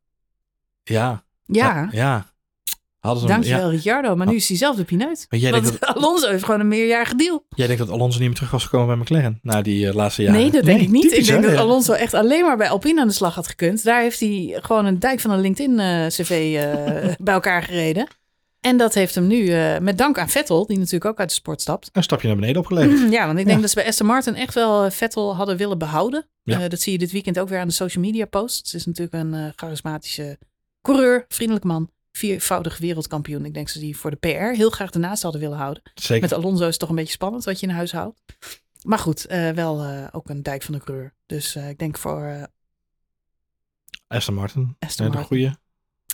Ja, 0.82 1.24
ja. 1.46 1.88
ja. 1.90 2.32
Hadden 2.98 3.22
ze 3.22 3.26
hem- 3.28 3.34
dankjewel 3.36 3.64
ja. 3.66 3.70
Ricciardo. 3.72 4.16
Maar 4.16 4.26
nu 4.26 4.34
is 4.34 4.48
hij 4.48 4.56
zelf 4.56 4.76
de 4.76 4.84
pineut. 4.84 5.26
Maar 5.30 5.40
jij 5.40 5.50
Want 5.50 5.62
denkt, 5.64 5.80
dat, 5.80 5.96
Alonso 5.96 6.28
heeft 6.28 6.44
gewoon 6.44 6.60
een 6.60 6.68
meerjarige 6.68 7.16
deal. 7.16 7.44
jij 7.48 7.66
denkt 7.66 7.82
dat 7.82 7.90
Alonso 7.90 8.18
niet 8.18 8.26
meer 8.26 8.36
terug 8.36 8.50
was 8.50 8.64
gekomen 8.64 8.86
bij 8.86 8.96
McLaren 8.96 9.38
na 9.42 9.62
die 9.62 9.88
eh, 9.88 9.94
laatste 9.94 10.22
jaren? 10.22 10.40
Nee, 10.40 10.50
dat 10.50 10.64
denk 10.64 10.80
ik 10.80 10.88
niet. 10.88 11.02
typisch, 11.02 11.18
ik 11.18 11.26
denk 11.26 11.44
hè? 11.44 11.50
dat. 11.50 11.60
Alonso 11.60 11.92
echt 11.92 12.14
alleen 12.14 12.44
maar 12.44 12.56
bij 12.56 12.68
Alpine 12.68 13.00
aan 13.00 13.08
de 13.08 13.14
slag 13.14 13.34
had 13.34 13.46
gekund. 13.46 13.84
Daar 13.84 14.00
heeft 14.02 14.20
hij 14.20 14.58
gewoon 14.62 14.84
een 14.84 14.98
dijk 14.98 15.20
van 15.20 15.30
een 15.30 15.40
LinkedIn-cv 15.40 16.30
eh, 16.30 17.14
bij 17.26 17.34
elkaar 17.34 17.62
gereden. 17.62 18.06
En 18.60 18.76
dat 18.76 18.94
heeft 18.94 19.14
hem 19.14 19.26
nu, 19.26 19.48
eh, 19.48 19.78
met 19.78 19.98
dank 19.98 20.18
aan 20.18 20.28
Vettel, 20.28 20.66
die 20.66 20.76
natuurlijk 20.78 21.04
ook 21.04 21.18
uit 21.18 21.28
de 21.28 21.34
sport 21.34 21.60
stapt. 21.60 21.88
Een 21.92 22.02
stapje 22.02 22.26
naar 22.26 22.36
beneden 22.36 22.60
opgeleverd. 22.60 23.10
Ja, 23.12 23.26
want 23.26 23.38
ik 23.38 23.44
denk 23.44 23.56
Ja. 23.56 23.60
dat 23.62 23.68
ze 23.70 23.76
bij 23.76 23.86
Aston 23.86 24.06
Martin 24.06 24.34
echt 24.34 24.54
wel 24.54 24.84
eh, 24.84 24.90
Vettel 24.90 25.36
hadden 25.36 25.56
willen 25.56 25.78
behouden. 25.78 26.28
Ja. 26.42 26.60
Eh, 26.60 26.68
dat 26.68 26.80
zie 26.80 26.92
je 26.92 26.98
dit 26.98 27.12
weekend 27.12 27.38
ook 27.38 27.48
weer 27.48 27.58
aan 27.58 27.68
de 27.68 27.74
social 27.74 28.04
media 28.04 28.24
posts. 28.26 28.72
Het 28.72 28.80
is 28.80 28.86
natuurlijk 28.86 29.14
een 29.24 29.34
eh, 29.34 29.44
charismatische 29.56 30.38
coureur, 30.82 31.24
vriendelijk 31.28 31.64
man, 31.64 31.90
viervoudig 32.18 32.78
wereldkampioen. 32.78 33.44
Ik 33.44 33.54
denk 33.54 33.66
dat 33.66 33.74
ze 33.74 33.80
die 33.80 33.96
voor 33.96 34.10
de 34.10 34.16
PR 34.16 34.28
heel 34.56 34.70
graag 34.70 34.90
ernaast 34.90 35.22
hadden 35.22 35.40
willen 35.40 35.56
houden. 35.58 35.82
Zeker. 35.94 36.22
Met 36.28 36.32
Alonso 36.32 36.62
is 36.62 36.68
het 36.70 36.78
toch 36.78 36.88
een 36.88 36.94
beetje 36.94 37.12
spannend 37.12 37.44
wat 37.44 37.60
je 37.60 37.66
in 37.66 37.72
huis 37.72 37.92
houdt. 37.92 38.20
Maar 38.82 38.98
goed, 38.98 39.26
eh, 39.26 39.50
wel 39.50 39.82
eh, 39.82 40.06
ook 40.12 40.28
een 40.28 40.42
dijk 40.42 40.62
van 40.62 40.74
de 40.74 40.80
coureur. 40.84 41.14
Dus 41.26 41.54
eh, 41.54 41.68
ik 41.68 41.78
denk 41.78 41.98
voor 41.98 42.48
Aston 44.06 44.34
Martin. 44.34 44.76
Aston 44.78 45.06
Een 45.06 45.12
Martin. 45.12 45.28
goede. 45.28 45.44
een 45.46 45.56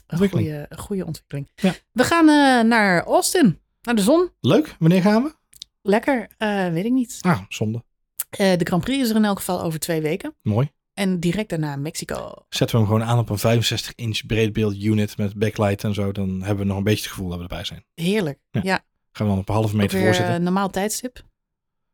ontwikkeling. 0.07 0.48
goede, 0.48 0.66
een 0.68 0.78
goede 0.78 1.05
ontwikkeling. 1.07 1.50
Ja. 1.55 1.74
We 1.92 2.05
gaan 2.05 2.24
naar 2.68 3.05
Austin, 3.05 3.61
naar 3.82 3.94
de 3.94 4.02
zon. 4.02 4.30
Leuk. 4.40 4.76
Wanneer 4.78 5.02
gaan 5.02 5.22
we? 5.22 5.34
Lekker, 5.82 6.28
weet 6.72 6.84
ik 6.84 6.92
niet. 6.92 7.18
Ah, 7.20 7.40
zonde. 7.48 7.82
De 8.30 8.61
Grand 8.64 8.84
Prix 8.84 9.02
is 9.02 9.11
er 9.11 9.16
in 9.16 9.24
elk 9.24 9.38
geval 9.38 9.62
over 9.62 9.78
twee 9.78 10.00
weken. 10.00 10.34
Mooi. 10.42 10.70
En 10.95 11.20
direct 11.20 11.49
daarna 11.49 11.76
Mexico. 11.76 12.32
Zetten 12.49 12.76
we 12.78 12.84
hem 12.84 12.92
gewoon 12.92 13.09
aan 13.09 13.18
op 13.18 13.28
een 13.30 13.38
65 13.38 13.92
inch 13.95 14.26
breedbeeld 14.26 14.82
unit 14.82 15.16
met 15.16 15.34
backlight 15.38 15.84
en 15.84 15.95
zo. 15.95 16.12
Dan 16.12 16.28
hebben 16.42 16.59
we 16.59 16.64
nog 16.64 16.76
een 16.76 16.84
beetje 16.84 17.03
het 17.03 17.11
gevoel 17.12 17.28
dat 17.28 17.36
we 17.36 17.42
erbij 17.42 17.64
zijn. 17.64 17.84
Heerlijk. 17.95 18.38
Ja. 18.51 18.61
Ja, 18.64 18.84
Gaan 19.12 19.26
we 19.26 19.32
dan 19.32 19.40
op 19.42 19.49
een 19.49 19.55
halve 19.55 19.76
meter 19.76 19.97
weer 19.97 20.07
voor 20.07 20.14
zitten. 20.14 20.34
eh, 20.34 20.40
normaal 20.40 20.70
tijdstip. 20.70 21.22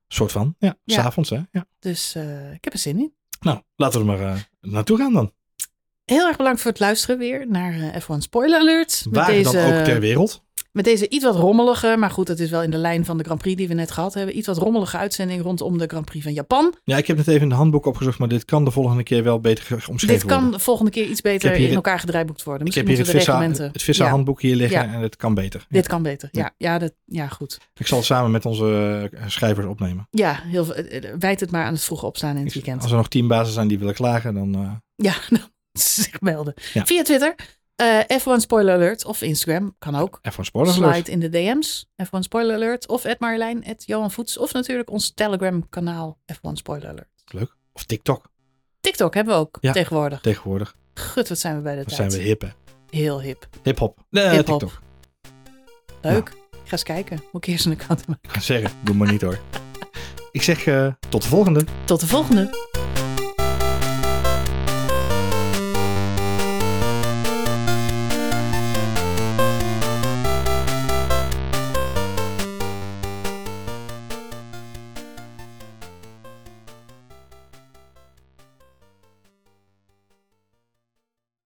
soort 0.08 0.32
van. 0.32 0.54
Ja, 0.58 0.76
Ja. 0.84 0.94
s'avonds 1.02 1.30
hè. 1.30 1.38
Ja. 1.50 1.66
Dus 1.78 2.14
eh, 2.14 2.52
ik 2.52 2.64
heb 2.64 2.72
er 2.72 2.78
zin 2.78 2.98
in. 2.98 3.14
Nou, 3.40 3.60
laten 3.76 4.04
we 4.06 4.12
er 4.12 4.18
maar 4.18 4.32
eh, 4.34 4.40
naartoe 4.60 4.96
gaan 4.98 5.12
dan. 5.12 5.32
Heel 6.04 6.26
erg 6.26 6.36
bedankt 6.36 6.60
voor 6.60 6.70
het 6.70 6.80
luisteren 6.80 7.18
weer 7.18 7.46
naar 7.48 7.72
eh, 7.80 8.02
F1 8.02 8.16
Spoiler 8.18 8.58
Alert. 8.60 9.02
Met 9.04 9.14
Waar 9.14 9.26
deze, 9.26 9.52
dan 9.52 9.78
ook 9.78 9.84
ter 9.84 10.00
wereld. 10.00 10.44
Met 10.72 10.84
deze 10.84 11.08
iets 11.08 11.24
wat 11.24 11.36
rommelige, 11.36 11.94
maar 11.98 12.10
goed, 12.10 12.28
het 12.28 12.40
is 12.40 12.50
wel 12.50 12.62
in 12.62 12.70
de 12.70 12.76
lijn 12.76 13.04
van 13.04 13.18
de 13.18 13.24
Grand 13.24 13.40
Prix 13.40 13.56
die 13.56 13.68
we 13.68 13.74
net 13.74 13.90
gehad 13.90 14.14
hebben. 14.14 14.36
Iets 14.36 14.46
wat 14.46 14.58
rommelige 14.58 14.96
uitzending 14.96 15.42
rondom 15.42 15.78
de 15.78 15.86
Grand 15.86 16.04
Prix 16.04 16.24
van 16.24 16.32
Japan. 16.32 16.74
Ja, 16.84 16.96
ik 16.96 17.06
heb 17.06 17.16
het 17.16 17.28
even 17.28 17.40
in 17.42 17.48
de 17.48 17.54
handboek 17.54 17.86
opgezocht, 17.86 18.18
maar 18.18 18.28
dit 18.28 18.44
kan 18.44 18.64
de 18.64 18.70
volgende 18.70 19.02
keer 19.02 19.22
wel 19.22 19.40
beter 19.40 19.84
omschreven 19.88 20.06
Dit 20.18 20.24
kan 20.24 20.40
worden. 20.40 20.58
de 20.58 20.64
volgende 20.64 20.90
keer 20.90 21.06
iets 21.06 21.20
beter 21.20 21.54
in 21.54 21.74
elkaar 21.74 21.98
gedraaiboekt 21.98 22.42
worden. 22.42 22.66
Ik 22.66 22.74
heb 22.74 22.86
Misschien 22.86 23.06
hier 23.06 23.14
het 23.14 23.24
vissa, 23.52 23.66
het 23.72 23.82
vissa 23.82 24.04
Ja, 24.04 24.10
handboek 24.10 24.40
hier 24.42 24.56
liggen 24.56 24.82
Ja. 24.86 24.94
en 24.94 25.00
het 25.00 25.16
kan 25.16 25.34
beter. 25.34 25.66
Dit 25.68 25.86
kan 25.86 26.02
beter. 26.02 26.28
Ja, 26.32 26.54
ja, 26.56 26.78
dat, 26.78 26.92
ja 27.04 27.28
goed. 27.28 27.58
Ik 27.74 27.86
zal 27.86 27.98
het 27.98 28.06
samen 28.06 28.30
met 28.30 28.46
onze 28.46 29.08
eh, 29.12 29.22
schrijvers 29.26 29.66
opnemen. 29.66 30.06
Ja, 30.10 30.40
heel, 30.42 30.74
eh, 30.74 30.96
eh, 30.96 31.14
wijd 31.18 31.40
het 31.40 31.50
maar 31.50 31.64
aan 31.64 31.72
het 31.72 31.84
vroege 31.84 32.06
opstaan 32.06 32.36
in 32.36 32.44
het 32.44 32.54
weekend. 32.54 32.82
Als 32.82 32.90
er 32.90 32.96
nog 32.96 33.08
teambazen 33.08 33.52
zijn 33.54 33.68
die 33.68 33.78
willen 33.78 33.94
klagen, 33.94 34.34
dan... 34.34 34.80
Ja, 34.96 35.14
dan 35.28 35.48
zich 35.72 36.20
melden. 36.20 36.54
Via 36.56 37.02
Twitter, 37.02 37.34
eh, 37.80 38.18
F1 38.20 38.36
Spoiler 38.40 38.74
Alert 38.74 39.04
of 39.04 39.22
Instagram, 39.22 39.74
kan 39.78 39.94
ook. 39.96 40.18
Even 40.22 40.44
spoilers 40.44 40.76
alert. 40.76 40.94
Slide 40.94 41.10
in 41.10 41.20
de 41.20 41.28
DM's, 41.28 41.86
F1 42.04 42.18
Spoiler 42.18 42.54
Alert. 42.54 42.88
Of 42.88 43.04
at 43.04 43.18
Marjolein, 43.20 43.64
Johan 43.78 44.10
Voets. 44.10 44.38
Of 44.38 44.52
natuurlijk 44.52 44.90
ons 44.90 45.10
Telegram 45.14 45.68
kanaal 45.68 46.18
F1 46.32 46.52
Spoiler 46.52 46.88
Alert. 46.88 47.08
Leuk. 47.24 47.56
Of 47.72 47.84
TikTok 47.84 48.28
TikTok 48.80 49.14
hebben 49.14 49.34
we 49.34 49.40
ook 49.40 49.58
Ja. 49.60 49.72
tegenwoordig. 49.72 50.20
tegenwoordig. 50.20 50.76
Gut, 50.94 51.28
wat 51.28 51.38
zijn 51.38 51.56
we 51.56 51.62
bij 51.62 51.74
de 51.76 51.84
Dat 51.84 51.96
tijd. 51.96 52.12
zijn 52.12 52.22
we 52.22 52.28
hip, 52.28 52.40
hè. 52.40 52.48
Heel 52.90 53.20
hip. 53.20 53.48
Hip-hop. 53.62 53.98
Nee. 54.10 54.36
TikTok. 54.36 54.80
Leuk. 56.02 56.28
Ik 56.28 56.36
ga 56.64 56.72
eens 56.72 56.82
kijken. 56.82 57.22
Moet 57.32 57.44
ik 57.46 57.50
eerst 57.52 57.66
een 57.66 57.72
account 57.72 58.06
maken. 58.06 58.22
Ik 58.28 58.30
ga 58.30 58.40
zeggen, 58.40 58.70
doe 58.82 58.94
maar 58.94 59.10
niet 59.10 59.20
hoor. 59.22 59.38
Ik 60.32 60.42
zeg 60.42 60.66
eh, 60.66 60.92
tot 61.08 61.22
de 61.22 61.28
volgende. 61.28 61.64
Tot 61.84 62.00
de 62.00 62.06
volgende. 62.06 62.50